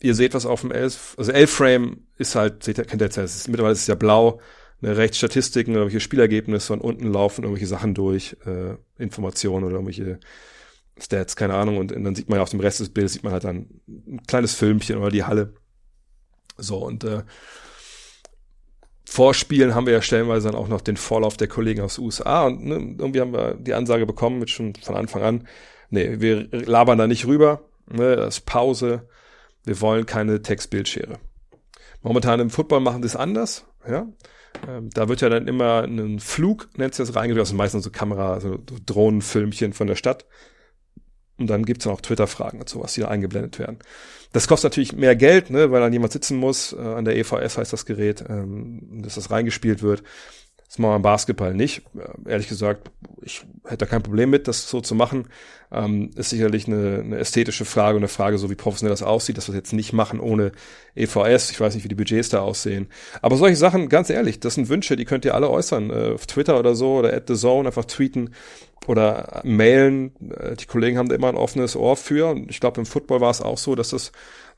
ihr 0.00 0.14
seht 0.14 0.34
was 0.34 0.46
auf 0.46 0.60
dem 0.60 0.72
L, 0.72 0.82
also 0.82 1.32
L-Frame 1.32 2.06
ist 2.18 2.34
halt, 2.34 2.62
seht 2.62 2.78
ihr, 2.78 2.84
kennt 2.84 3.02
ihr 3.02 3.06
jetzt 3.06 3.16
ist, 3.16 3.48
mittlerweile 3.48 3.72
ist 3.72 3.82
es 3.82 3.86
ja 3.86 3.94
blau, 3.94 4.40
ne, 4.80 4.96
rechts 4.96 5.18
Statistiken, 5.18 5.74
irgendwelche 5.74 6.00
Spielergebnisse 6.00 6.72
und 6.72 6.80
unten 6.80 7.12
laufen 7.12 7.42
irgendwelche 7.42 7.66
Sachen 7.68 7.94
durch, 7.94 8.36
äh, 8.46 8.76
Informationen 8.98 9.64
oder 9.64 9.74
irgendwelche 9.74 10.20
Stats, 10.98 11.36
keine 11.36 11.54
Ahnung, 11.54 11.78
und, 11.78 11.92
und 11.92 12.04
dann 12.04 12.14
sieht 12.14 12.28
man 12.28 12.38
ja 12.38 12.42
auf 12.42 12.50
dem 12.50 12.60
Rest 12.60 12.80
des 12.80 12.90
Bildes, 12.90 13.14
sieht 13.14 13.24
man 13.24 13.32
halt 13.32 13.44
dann 13.44 13.68
ein 13.88 14.22
kleines 14.26 14.54
Filmchen 14.54 14.98
oder 14.98 15.10
die 15.10 15.24
Halle. 15.24 15.54
So, 16.56 16.78
und 16.78 17.02
äh, 17.02 17.22
Vorspielen 19.04 19.74
haben 19.74 19.86
wir 19.86 19.92
ja 19.92 20.02
stellenweise 20.02 20.48
dann 20.48 20.56
auch 20.56 20.68
noch 20.68 20.80
den 20.80 20.96
Vorlauf 20.96 21.36
der 21.36 21.48
Kollegen 21.48 21.82
aus 21.82 21.96
den 21.96 22.04
USA 22.04 22.46
und 22.46 22.64
ne, 22.64 22.74
irgendwie 22.74 23.20
haben 23.20 23.32
wir 23.32 23.54
die 23.54 23.74
Ansage 23.74 24.06
bekommen, 24.06 24.38
mit 24.38 24.50
schon 24.50 24.74
von 24.74 24.96
Anfang 24.96 25.22
an, 25.22 25.48
nee, 25.90 26.20
wir 26.20 26.48
labern 26.50 26.98
da 26.98 27.06
nicht 27.06 27.26
rüber, 27.26 27.68
ne, 27.90 28.16
das 28.16 28.38
ist 28.38 28.46
Pause, 28.46 29.08
wir 29.64 29.80
wollen 29.80 30.06
keine 30.06 30.42
Textbildschere. 30.42 31.18
Momentan 32.02 32.40
im 32.40 32.50
Football 32.50 32.80
machen 32.80 33.02
es 33.02 33.16
anders, 33.16 33.64
ja. 33.88 34.06
Ähm, 34.68 34.90
da 34.90 35.08
wird 35.08 35.20
ja 35.20 35.28
dann 35.28 35.48
immer 35.48 35.82
ein 35.82 36.20
Flug, 36.20 36.68
nennt 36.76 36.94
sich 36.94 37.06
das, 37.06 37.16
reingebracht, 37.16 37.46
also 37.46 37.56
meistens 37.56 37.84
so 37.84 37.90
Kamera, 37.90 38.40
so 38.40 38.58
Drohnenfilmchen 38.86 39.72
von 39.72 39.86
der 39.86 39.96
Stadt. 39.96 40.26
Und 41.36 41.48
dann 41.48 41.64
gibt's 41.64 41.84
dann 41.84 41.92
auch 41.92 42.00
Twitter-Fragen 42.00 42.60
und 42.60 42.68
sowas, 42.68 42.94
die 42.94 43.00
da 43.00 43.08
eingeblendet 43.08 43.58
werden. 43.58 43.78
Das 44.32 44.46
kostet 44.46 44.70
natürlich 44.70 44.92
mehr 44.92 45.16
Geld, 45.16 45.50
ne, 45.50 45.72
weil 45.72 45.80
dann 45.80 45.92
jemand 45.92 46.12
sitzen 46.12 46.36
muss, 46.36 46.72
äh, 46.72 46.78
an 46.78 47.04
der 47.04 47.16
EVS 47.16 47.58
heißt 47.58 47.72
das 47.72 47.86
Gerät, 47.86 48.24
ähm, 48.28 49.02
dass 49.02 49.16
das 49.16 49.30
reingespielt 49.30 49.82
wird. 49.82 50.04
Das 50.74 50.80
machen 50.80 50.90
wir 50.90 50.96
im 50.96 51.02
Basketball 51.02 51.54
nicht. 51.54 51.82
Ehrlich 52.26 52.48
gesagt, 52.48 52.90
ich 53.22 53.46
hätte 53.62 53.76
da 53.76 53.86
kein 53.86 54.02
Problem 54.02 54.30
mit, 54.30 54.48
das 54.48 54.68
so 54.68 54.80
zu 54.80 54.96
machen. 54.96 55.28
Ähm, 55.70 56.10
ist 56.16 56.30
sicherlich 56.30 56.66
eine, 56.66 56.98
eine 56.98 57.18
ästhetische 57.18 57.64
Frage 57.64 57.94
und 57.96 58.02
eine 58.02 58.08
Frage, 58.08 58.38
so 58.38 58.50
wie 58.50 58.56
professionell 58.56 58.90
das 58.90 59.04
aussieht, 59.04 59.36
dass 59.36 59.46
wir 59.46 59.52
das 59.52 59.58
jetzt 59.58 59.72
nicht 59.72 59.92
machen 59.92 60.18
ohne 60.18 60.50
EVS. 60.96 61.52
Ich 61.52 61.60
weiß 61.60 61.76
nicht, 61.76 61.84
wie 61.84 61.88
die 61.88 61.94
Budgets 61.94 62.30
da 62.30 62.40
aussehen. 62.40 62.88
Aber 63.22 63.36
solche 63.36 63.54
Sachen, 63.54 63.88
ganz 63.88 64.10
ehrlich, 64.10 64.40
das 64.40 64.56
sind 64.56 64.68
Wünsche, 64.68 64.96
die 64.96 65.04
könnt 65.04 65.24
ihr 65.24 65.36
alle 65.36 65.48
äußern. 65.48 65.90
Äh, 65.90 66.14
auf 66.14 66.26
Twitter 66.26 66.58
oder 66.58 66.74
so 66.74 66.96
oder 66.96 67.14
at 67.14 67.28
the 67.28 67.36
zone 67.36 67.68
einfach 67.68 67.84
tweeten 67.84 68.30
oder 68.88 69.42
mailen. 69.44 70.10
Äh, 70.36 70.56
die 70.56 70.66
Kollegen 70.66 70.98
haben 70.98 71.08
da 71.08 71.14
immer 71.14 71.28
ein 71.28 71.36
offenes 71.36 71.76
Ohr 71.76 71.96
für. 71.96 72.32
Und 72.32 72.50
ich 72.50 72.58
glaube, 72.58 72.80
im 72.80 72.86
Football 72.86 73.20
war 73.20 73.30
es 73.30 73.40
auch 73.40 73.58
so, 73.58 73.76
dass 73.76 73.90
das 73.90 74.10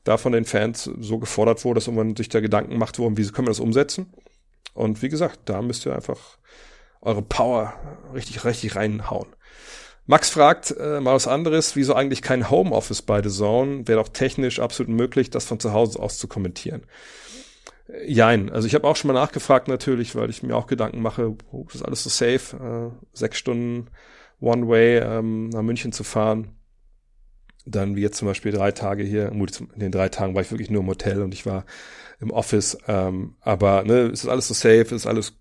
da 0.03 0.17
von 0.17 0.31
den 0.31 0.45
Fans 0.45 0.89
so 0.99 1.19
gefordert 1.19 1.63
wurde, 1.63 1.75
dass 1.75 1.91
man 1.91 2.15
sich 2.15 2.29
da 2.29 2.39
Gedanken 2.39 2.79
macht, 2.79 2.97
worum, 2.97 3.17
wie 3.17 3.27
können 3.27 3.45
wir 3.45 3.51
das 3.51 3.59
umsetzen. 3.59 4.07
Und 4.73 5.01
wie 5.01 5.09
gesagt, 5.09 5.41
da 5.45 5.61
müsst 5.61 5.85
ihr 5.85 5.95
einfach 5.95 6.37
eure 7.01 7.21
Power 7.21 7.73
richtig, 8.13 8.43
richtig 8.45 8.75
reinhauen. 8.75 9.27
Max 10.05 10.29
fragt 10.29 10.71
äh, 10.71 11.01
mal 11.01 11.15
was 11.15 11.27
anderes, 11.27 11.75
wieso 11.75 11.93
eigentlich 11.93 12.21
kein 12.21 12.49
Homeoffice 12.49 13.01
bei 13.01 13.21
The 13.21 13.29
Zone? 13.29 13.87
Wäre 13.87 14.01
doch 14.01 14.07
technisch 14.09 14.59
absolut 14.59 14.89
möglich, 14.89 15.29
das 15.29 15.45
von 15.45 15.59
zu 15.59 15.73
Hause 15.73 15.99
aus 15.99 16.17
zu 16.17 16.27
kommentieren. 16.29 16.83
Äh, 17.89 18.09
jein, 18.09 18.49
also 18.49 18.67
ich 18.67 18.75
habe 18.75 18.87
auch 18.87 18.95
schon 18.95 19.09
mal 19.09 19.19
nachgefragt 19.19 19.67
natürlich, 19.67 20.15
weil 20.15 20.29
ich 20.29 20.43
mir 20.43 20.55
auch 20.55 20.67
Gedanken 20.67 21.01
mache, 21.01 21.35
oh, 21.51 21.65
ist 21.73 21.83
alles 21.83 22.03
so 22.03 22.09
safe, 22.09 22.55
äh, 22.93 23.07
sechs 23.11 23.37
Stunden 23.37 23.89
One 24.39 24.67
Way 24.69 24.99
ähm, 24.99 25.49
nach 25.49 25.61
München 25.61 25.91
zu 25.91 26.03
fahren. 26.03 26.56
Dann 27.69 27.95
wie 27.95 28.01
jetzt 28.01 28.17
zum 28.17 28.27
Beispiel 28.27 28.51
drei 28.51 28.71
Tage 28.71 29.03
hier, 29.03 29.31
in 29.31 29.47
den 29.75 29.91
drei 29.91 30.09
Tagen 30.09 30.35
war 30.35 30.41
ich 30.41 30.51
wirklich 30.51 30.69
nur 30.69 30.81
im 30.81 30.87
Hotel 30.87 31.21
und 31.21 31.33
ich 31.33 31.45
war 31.45 31.65
im 32.19 32.31
Office. 32.31 32.77
Ähm, 32.87 33.35
aber 33.41 33.83
ne, 33.83 34.07
es 34.07 34.23
ist 34.23 34.29
alles 34.29 34.47
so 34.47 34.53
safe, 34.53 34.81
es 34.81 34.91
ist 34.91 35.07
alles 35.07 35.33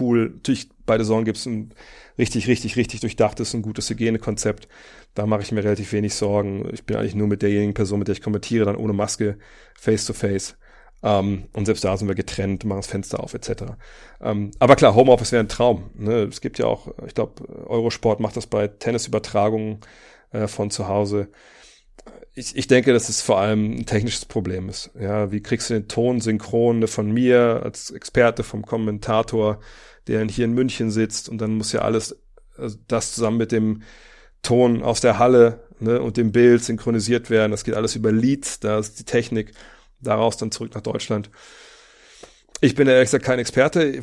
cool. 0.00 0.30
Natürlich, 0.34 0.68
bei 0.86 0.96
der 0.96 1.04
Saison 1.04 1.24
gibt 1.24 1.38
es 1.38 1.46
ein 1.46 1.74
richtig, 2.18 2.46
richtig, 2.48 2.76
richtig 2.76 3.00
durchdachtes, 3.00 3.54
ein 3.54 3.62
gutes 3.62 3.88
Hygienekonzept. 3.90 4.68
Da 5.14 5.26
mache 5.26 5.42
ich 5.42 5.52
mir 5.52 5.64
relativ 5.64 5.92
wenig 5.92 6.14
Sorgen. 6.14 6.68
Ich 6.72 6.84
bin 6.84 6.96
eigentlich 6.96 7.14
nur 7.14 7.26
mit 7.26 7.42
derjenigen 7.42 7.74
Person, 7.74 7.98
mit 7.98 8.08
der 8.08 8.14
ich 8.14 8.22
kommentiere, 8.22 8.64
dann 8.64 8.76
ohne 8.76 8.92
Maske, 8.92 9.38
face 9.74 10.06
to 10.06 10.12
face. 10.12 10.56
Um, 11.04 11.48
und 11.52 11.66
selbst 11.66 11.82
da 11.82 11.96
sind 11.96 12.06
wir 12.06 12.14
getrennt, 12.14 12.64
machen 12.64 12.78
das 12.78 12.86
Fenster 12.86 13.18
auf, 13.18 13.34
etc. 13.34 13.74
Um, 14.20 14.52
aber 14.60 14.76
klar, 14.76 14.94
Homeoffice 14.94 15.32
wäre 15.32 15.42
ein 15.42 15.48
Traum. 15.48 15.90
Ne? 15.94 16.28
Es 16.30 16.40
gibt 16.40 16.60
ja 16.60 16.66
auch, 16.66 16.94
ich 17.04 17.14
glaube, 17.14 17.44
Eurosport 17.66 18.20
macht 18.20 18.36
das 18.36 18.46
bei 18.46 18.68
Tennisübertragungen 18.68 19.80
äh, 20.30 20.46
von 20.46 20.70
zu 20.70 20.86
Hause 20.86 21.28
ich, 22.34 22.56
ich 22.56 22.66
denke, 22.66 22.92
dass 22.92 23.08
es 23.08 23.20
vor 23.20 23.38
allem 23.38 23.78
ein 23.78 23.86
technisches 23.86 24.24
Problem 24.24 24.68
ist. 24.68 24.90
Ja, 24.98 25.30
wie 25.32 25.42
kriegst 25.42 25.68
du 25.68 25.74
den 25.74 25.88
Ton 25.88 26.20
synchron 26.20 26.86
von 26.88 27.10
mir 27.10 27.60
als 27.62 27.90
Experte, 27.90 28.42
vom 28.42 28.64
Kommentator, 28.64 29.60
der 30.06 30.24
hier 30.26 30.46
in 30.46 30.54
München 30.54 30.90
sitzt 30.90 31.28
und 31.28 31.38
dann 31.38 31.56
muss 31.56 31.72
ja 31.72 31.82
alles, 31.82 32.16
also 32.56 32.76
das 32.88 33.14
zusammen 33.14 33.36
mit 33.36 33.52
dem 33.52 33.82
Ton 34.42 34.82
aus 34.82 35.00
der 35.00 35.18
Halle 35.18 35.68
ne, 35.78 36.00
und 36.00 36.16
dem 36.16 36.32
Bild 36.32 36.64
synchronisiert 36.64 37.28
werden. 37.30 37.52
Das 37.52 37.64
geht 37.64 37.74
alles 37.74 37.94
über 37.96 38.10
Leads, 38.10 38.60
da 38.60 38.78
ist 38.78 38.98
die 38.98 39.04
Technik, 39.04 39.52
daraus 40.00 40.36
dann 40.36 40.50
zurück 40.50 40.74
nach 40.74 40.80
Deutschland. 40.80 41.30
Ich 42.62 42.74
bin 42.76 42.86
ehrlich 42.86 43.06
gesagt 43.06 43.24
kein 43.24 43.40
Experte. 43.40 44.00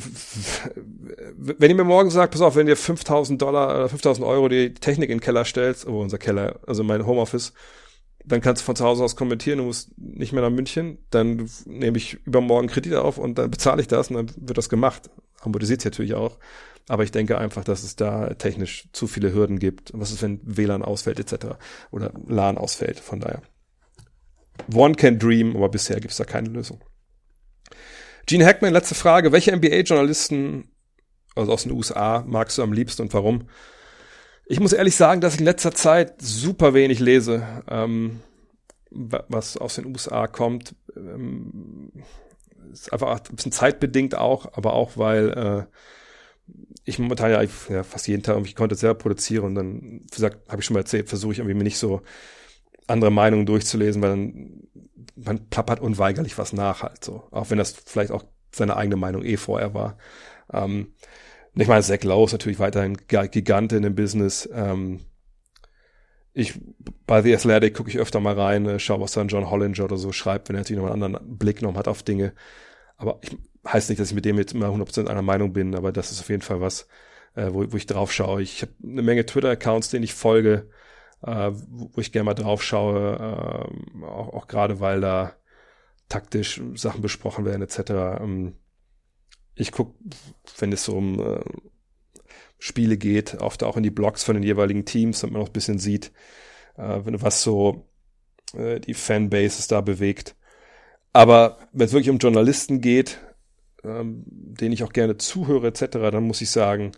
Wenn 1.35 1.71
ihr 1.71 1.77
mir 1.77 1.85
morgen 1.85 2.11
sagt, 2.11 2.33
pass 2.33 2.41
auf, 2.41 2.55
wenn 2.57 2.67
ihr 2.67 2.75
5000 2.75 3.41
Dollar 3.41 3.69
oder 3.69 3.89
5000 3.89 4.27
Euro 4.27 4.49
die 4.49 4.73
Technik 4.73 5.09
in 5.09 5.17
den 5.17 5.23
Keller 5.23 5.45
stellst, 5.45 5.87
oh, 5.87 6.01
unser 6.01 6.17
Keller, 6.17 6.59
also 6.67 6.83
mein 6.83 7.05
Homeoffice, 7.05 7.53
dann 8.29 8.41
kannst 8.41 8.61
du 8.61 8.65
von 8.65 8.75
zu 8.75 8.85
Hause 8.85 9.03
aus 9.03 9.15
kommentieren, 9.15 9.57
du 9.57 9.65
musst 9.65 9.91
nicht 9.97 10.33
mehr 10.33 10.41
nach 10.41 10.49
München, 10.49 10.99
dann 11.09 11.49
nehme 11.65 11.97
ich 11.97 12.25
übermorgen 12.25 12.67
Kredit 12.67 12.93
auf 12.93 13.17
und 13.17 13.37
dann 13.37 13.49
bezahle 13.51 13.81
ich 13.81 13.87
das 13.87 14.09
und 14.09 14.15
dann 14.15 14.31
wird 14.37 14.57
das 14.57 14.69
gemacht. 14.69 15.09
Amortisiert 15.41 15.81
sich 15.81 15.91
natürlich 15.91 16.13
auch. 16.13 16.37
Aber 16.87 17.03
ich 17.03 17.11
denke 17.11 17.37
einfach, 17.37 17.63
dass 17.63 17.83
es 17.83 17.95
da 17.95 18.33
technisch 18.33 18.89
zu 18.93 19.07
viele 19.07 19.33
Hürden 19.33 19.59
gibt. 19.59 19.91
Was 19.93 20.11
ist, 20.11 20.21
wenn 20.21 20.39
WLAN 20.43 20.81
ausfällt 20.81 21.19
etc. 21.19 21.55
oder 21.91 22.11
LAN 22.27 22.57
ausfällt, 22.57 22.99
von 22.99 23.19
daher. 23.19 23.41
One 24.73 24.95
can 24.95 25.19
dream, 25.19 25.55
aber 25.55 25.69
bisher 25.69 25.99
gibt 25.99 26.11
es 26.11 26.17
da 26.17 26.23
keine 26.23 26.49
Lösung. 26.49 26.83
Gene 28.25 28.45
Hackman, 28.45 28.73
letzte 28.73 28.95
Frage. 28.95 29.31
Welche 29.31 29.55
NBA-Journalisten, 29.55 30.71
also 31.35 31.51
aus 31.51 31.63
den 31.63 31.71
USA, 31.71 32.23
magst 32.27 32.57
du 32.57 32.63
am 32.63 32.73
liebsten 32.73 33.03
und 33.03 33.13
warum? 33.13 33.47
Ich 34.51 34.59
muss 34.59 34.73
ehrlich 34.73 34.95
sagen, 34.95 35.21
dass 35.21 35.35
ich 35.35 35.41
in 35.41 35.45
letzter 35.45 35.75
Zeit 35.75 36.19
super 36.19 36.73
wenig 36.73 36.99
lese, 36.99 37.45
ähm, 37.69 38.21
was 38.89 39.57
aus 39.57 39.75
den 39.75 39.85
USA 39.85 40.25
kommt. 40.25 40.73
Ähm, 40.97 41.91
ist 42.73 42.91
einfach 42.91 43.19
ein 43.29 43.35
bisschen 43.35 43.51
zeitbedingt 43.51 44.15
auch, 44.15 44.51
aber 44.53 44.73
auch 44.73 44.97
weil 44.97 45.29
äh, 46.49 46.53
ich 46.83 46.97
momentan 46.97 47.29
ja, 47.29 47.43
ja 47.69 47.83
fast 47.83 48.07
jeden 48.07 48.23
Tag 48.23 48.37
irgendwie 48.37 48.55
Content 48.55 48.79
selber 48.79 48.97
produziere 48.97 49.43
und 49.43 49.53
dann, 49.53 50.01
wie 50.01 50.15
gesagt, 50.15 50.49
habe 50.49 50.61
ich 50.61 50.65
schon 50.65 50.73
mal 50.73 50.79
erzählt, 50.79 51.09
versuche 51.09 51.33
ich 51.33 51.39
irgendwie 51.39 51.55
mir 51.55 51.63
nicht 51.63 51.77
so 51.77 52.01
andere 52.87 53.11
Meinungen 53.11 53.45
durchzulesen, 53.45 54.01
weil 54.01 54.09
dann 54.09 54.63
man 55.15 55.47
plappert 55.49 55.79
unweigerlich 55.79 56.39
was 56.39 56.53
nach 56.53 56.81
halt 56.81 57.05
so. 57.05 57.21
Auch 57.29 57.51
wenn 57.51 57.59
das 57.59 57.73
vielleicht 57.85 58.09
auch 58.09 58.23
seine 58.51 58.77
eigene 58.77 58.95
Meinung 58.95 59.23
eh 59.23 59.37
vorher 59.37 59.75
war. 59.75 59.99
Ähm, 60.51 60.95
ich 61.55 61.67
meine, 61.67 61.83
Zach 61.83 62.03
Lowe 62.03 62.25
ist 62.25 62.31
natürlich 62.31 62.59
weiterhin 62.59 62.97
Gigant 63.07 63.73
in 63.73 63.83
dem 63.83 63.95
Business. 63.95 64.49
Ähm, 64.53 65.01
ich, 66.33 66.59
bei 67.05 67.21
The 67.21 67.33
Athletic 67.33 67.75
gucke 67.75 67.89
ich 67.89 67.97
öfter 67.97 68.19
mal 68.19 68.39
rein, 68.39 68.65
äh, 68.65 68.79
schaue, 68.79 69.01
was 69.01 69.13
dann 69.13 69.27
John 69.27 69.49
Hollinger 69.49 69.83
oder 69.83 69.97
so 69.97 70.11
schreibt, 70.11 70.49
wenn 70.49 70.55
er 70.55 70.59
natürlich 70.59 70.81
noch 70.81 70.91
einen 70.91 71.03
anderen 71.03 71.37
Blick 71.37 71.61
noch 71.61 71.75
hat 71.75 71.87
auf 71.87 72.03
Dinge. 72.03 72.33
Aber 72.97 73.19
ich 73.21 73.37
heißt 73.67 73.89
nicht, 73.89 73.99
dass 73.99 74.09
ich 74.09 74.15
mit 74.15 74.25
dem 74.25 74.37
jetzt 74.37 74.53
immer 74.53 74.67
100% 74.67 75.07
einer 75.07 75.21
Meinung 75.21 75.53
bin, 75.53 75.75
aber 75.75 75.91
das 75.91 76.11
ist 76.11 76.21
auf 76.21 76.29
jeden 76.29 76.41
Fall 76.41 76.61
was, 76.61 76.87
äh, 77.35 77.47
wo, 77.51 77.71
wo 77.71 77.77
ich 77.77 77.85
drauf 77.85 78.11
schaue. 78.11 78.41
Ich 78.41 78.61
habe 78.61 78.71
eine 78.83 79.01
Menge 79.01 79.25
Twitter-Accounts, 79.25 79.89
denen 79.89 80.03
ich 80.03 80.13
folge, 80.13 80.69
äh, 81.25 81.51
wo 81.51 81.99
ich 82.01 82.11
gerne 82.11 82.25
mal 82.25 82.33
drauf 82.33 82.63
schaue, 82.63 83.69
äh, 84.01 84.05
auch, 84.05 84.33
auch 84.33 84.47
gerade 84.47 84.79
weil 84.79 85.01
da 85.01 85.33
taktisch 86.07 86.61
Sachen 86.75 87.01
besprochen 87.01 87.45
werden 87.45 87.61
etc. 87.61 88.21
Ähm, 88.21 88.55
ich 89.59 89.71
guck, 89.71 89.93
wenn 90.57 90.71
es 90.71 90.87
um 90.87 91.19
äh, 91.19 91.41
Spiele 92.57 92.97
geht, 92.97 93.35
oft 93.41 93.63
auch 93.63 93.77
in 93.77 93.83
die 93.83 93.91
Blogs 93.91 94.23
von 94.23 94.35
den 94.35 94.43
jeweiligen 94.43 94.85
Teams, 94.85 95.19
damit 95.19 95.33
man 95.33 95.43
auch 95.43 95.49
ein 95.49 95.53
bisschen 95.53 95.79
sieht, 95.79 96.11
äh, 96.77 96.99
was 97.03 97.43
so 97.43 97.85
äh, 98.53 98.79
die 98.79 98.93
Fanbases 98.93 99.67
da 99.67 99.81
bewegt. 99.81 100.35
Aber 101.11 101.57
wenn 101.73 101.85
es 101.85 101.93
wirklich 101.93 102.09
um 102.09 102.19
Journalisten 102.19 102.81
geht, 102.81 103.19
ähm, 103.83 104.23
denen 104.25 104.73
ich 104.73 104.83
auch 104.83 104.93
gerne 104.93 105.17
zuhöre 105.17 105.67
etc., 105.67 105.87
dann 105.91 106.23
muss 106.23 106.41
ich 106.41 106.49
sagen, 106.49 106.93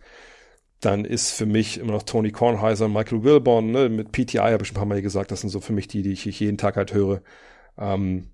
dann 0.82 1.06
ist 1.06 1.32
für 1.32 1.46
mich 1.46 1.80
immer 1.80 1.94
noch 1.94 2.04
Tony 2.04 2.32
Kornheiser 2.32 2.86
und 2.86 2.94
Michael 2.94 3.24
Wilborn, 3.24 3.72
ne, 3.72 3.90
mit 3.90 4.12
PTI 4.12 4.38
habe 4.38 4.64
ich 4.64 4.72
ein 4.72 4.76
paar 4.76 4.86
Mal 4.86 5.02
gesagt, 5.02 5.32
das 5.32 5.42
sind 5.42 5.50
so 5.50 5.62
für 5.62 5.74
mich 5.74 5.88
die, 5.88 6.02
die 6.02 6.12
ich 6.12 6.26
jeden 6.40 6.58
Tag 6.58 6.76
halt 6.76 6.94
höre. 6.94 7.22
Ähm, 7.78 8.32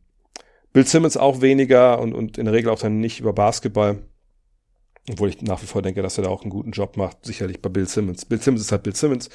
Bill 0.73 0.85
Simmons 0.85 1.17
auch 1.17 1.41
weniger 1.41 1.99
und, 1.99 2.13
und 2.13 2.37
in 2.37 2.45
der 2.45 2.53
Regel 2.53 2.71
auch 2.71 2.79
dann 2.79 2.99
nicht 2.99 3.19
über 3.19 3.33
Basketball. 3.33 3.99
Obwohl 5.09 5.29
ich 5.29 5.41
nach 5.41 5.61
wie 5.61 5.67
vor 5.67 5.81
denke, 5.81 6.01
dass 6.01 6.17
er 6.17 6.25
da 6.25 6.29
auch 6.29 6.41
einen 6.41 6.49
guten 6.49 6.71
Job 6.71 6.97
macht, 6.97 7.25
sicherlich 7.25 7.61
bei 7.61 7.69
Bill 7.69 7.87
Simmons. 7.87 8.25
Bill 8.25 8.41
Simmons 8.41 8.61
ist 8.61 8.71
halt 8.71 8.83
Bill 8.83 8.95
Simmons, 8.95 9.29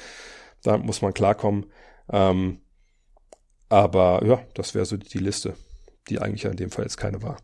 da 0.61 0.77
muss 0.77 1.01
man 1.01 1.13
klarkommen. 1.13 1.65
Ähm, 2.11 2.61
aber 3.69 4.23
ja, 4.25 4.41
das 4.53 4.75
wäre 4.75 4.85
so 4.85 4.97
die, 4.97 5.17
Liste, 5.17 5.55
die 6.09 6.19
eigentlich 6.19 6.43
ja 6.43 6.51
in 6.51 6.57
dem 6.57 6.69
Fall 6.69 6.85
jetzt 6.85 6.97
keine 6.97 7.23
war. 7.23 7.37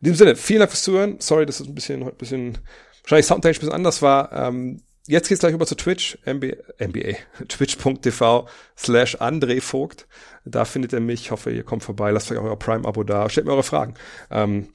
In 0.00 0.06
diesem 0.06 0.16
Sinne, 0.16 0.34
vielen 0.34 0.58
Dank 0.58 0.72
fürs 0.72 0.82
Zuhören. 0.82 1.20
Sorry, 1.20 1.46
dass 1.46 1.60
es 1.60 1.68
ein 1.68 1.74
bisschen, 1.74 2.02
ein 2.02 2.16
bisschen, 2.16 2.58
wahrscheinlich 3.02 3.26
soundtechnisch 3.26 3.58
ein 3.58 3.60
bisschen 3.60 3.74
anders 3.74 4.02
war. 4.02 4.32
Ähm, 4.32 4.82
jetzt 5.06 5.28
geht's 5.28 5.40
gleich 5.40 5.54
über 5.54 5.66
zu 5.66 5.76
Twitch, 5.76 6.18
NBA, 6.26 6.56
NBA 6.84 7.16
twitch.tv 7.48 8.48
slash 8.76 9.16
André 9.20 9.60
Vogt. 9.60 10.08
Da 10.44 10.64
findet 10.64 10.94
ihr 10.94 11.00
mich. 11.00 11.20
Ich 11.20 11.30
hoffe, 11.30 11.52
ihr 11.52 11.62
kommt 11.62 11.84
vorbei. 11.84 12.10
Lasst 12.10 12.32
euch 12.32 12.38
auch 12.38 12.44
euer 12.44 12.58
Prime-Abo 12.58 13.04
da. 13.04 13.28
Stellt 13.28 13.46
mir 13.46 13.52
eure 13.52 13.62
Fragen. 13.62 13.94
Ähm, 14.32 14.68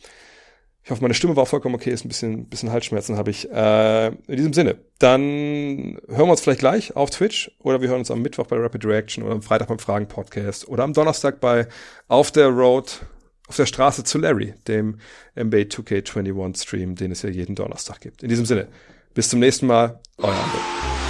ich 0.88 0.92
hoffe, 0.92 1.02
meine 1.02 1.14
Stimme 1.14 1.36
war 1.36 1.46
vollkommen 1.46 1.76
okay. 1.76 1.90
Ist 1.90 2.06
ein 2.06 2.08
bisschen, 2.08 2.46
bisschen 2.46 2.72
Halsschmerzen 2.72 3.18
habe 3.18 3.30
ich. 3.30 3.52
Äh, 3.52 4.08
in 4.08 4.38
diesem 4.38 4.54
Sinne, 4.54 4.78
dann 5.00 6.00
hören 6.08 6.28
wir 6.28 6.32
uns 6.32 6.40
vielleicht 6.40 6.62
gleich 6.62 6.96
auf 6.96 7.10
Twitch 7.10 7.52
oder 7.60 7.82
wir 7.82 7.90
hören 7.90 8.00
uns 8.00 8.10
am 8.10 8.22
Mittwoch 8.22 8.48
bei 8.48 8.56
Rapid 8.56 8.86
Reaction 8.86 9.26
oder 9.26 9.34
am 9.34 9.42
Freitag 9.42 9.68
beim 9.68 9.80
Fragen-Podcast 9.80 10.66
oder 10.70 10.86
am 10.86 10.94
Donnerstag 10.94 11.42
bei 11.42 11.68
Auf 12.08 12.32
der 12.32 12.48
Road 12.48 13.02
auf 13.50 13.58
der 13.58 13.66
Straße 13.66 14.06
zu 14.06 14.18
Larry, 14.18 14.54
dem 14.70 15.00
NBA 15.36 15.68
2K21 15.68 16.62
Stream, 16.62 16.96
den 16.96 17.12
es 17.12 17.22
ja 17.22 17.30
jeden 17.32 17.56
Donnerstag 17.56 18.00
gibt. 18.00 18.24
In 18.24 18.30
diesem 18.30 18.46
Sinne, 18.46 18.70
bis 19.14 19.28
zum 19.28 19.42
nächsten 19.42 19.68
Mal, 19.68 20.00
euer 20.18 20.32
André. 20.32 21.07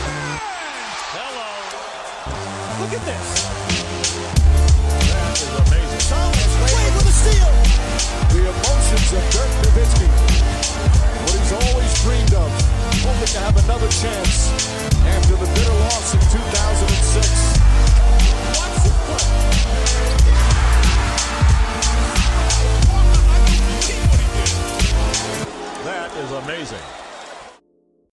Amazing. 26.48 27.07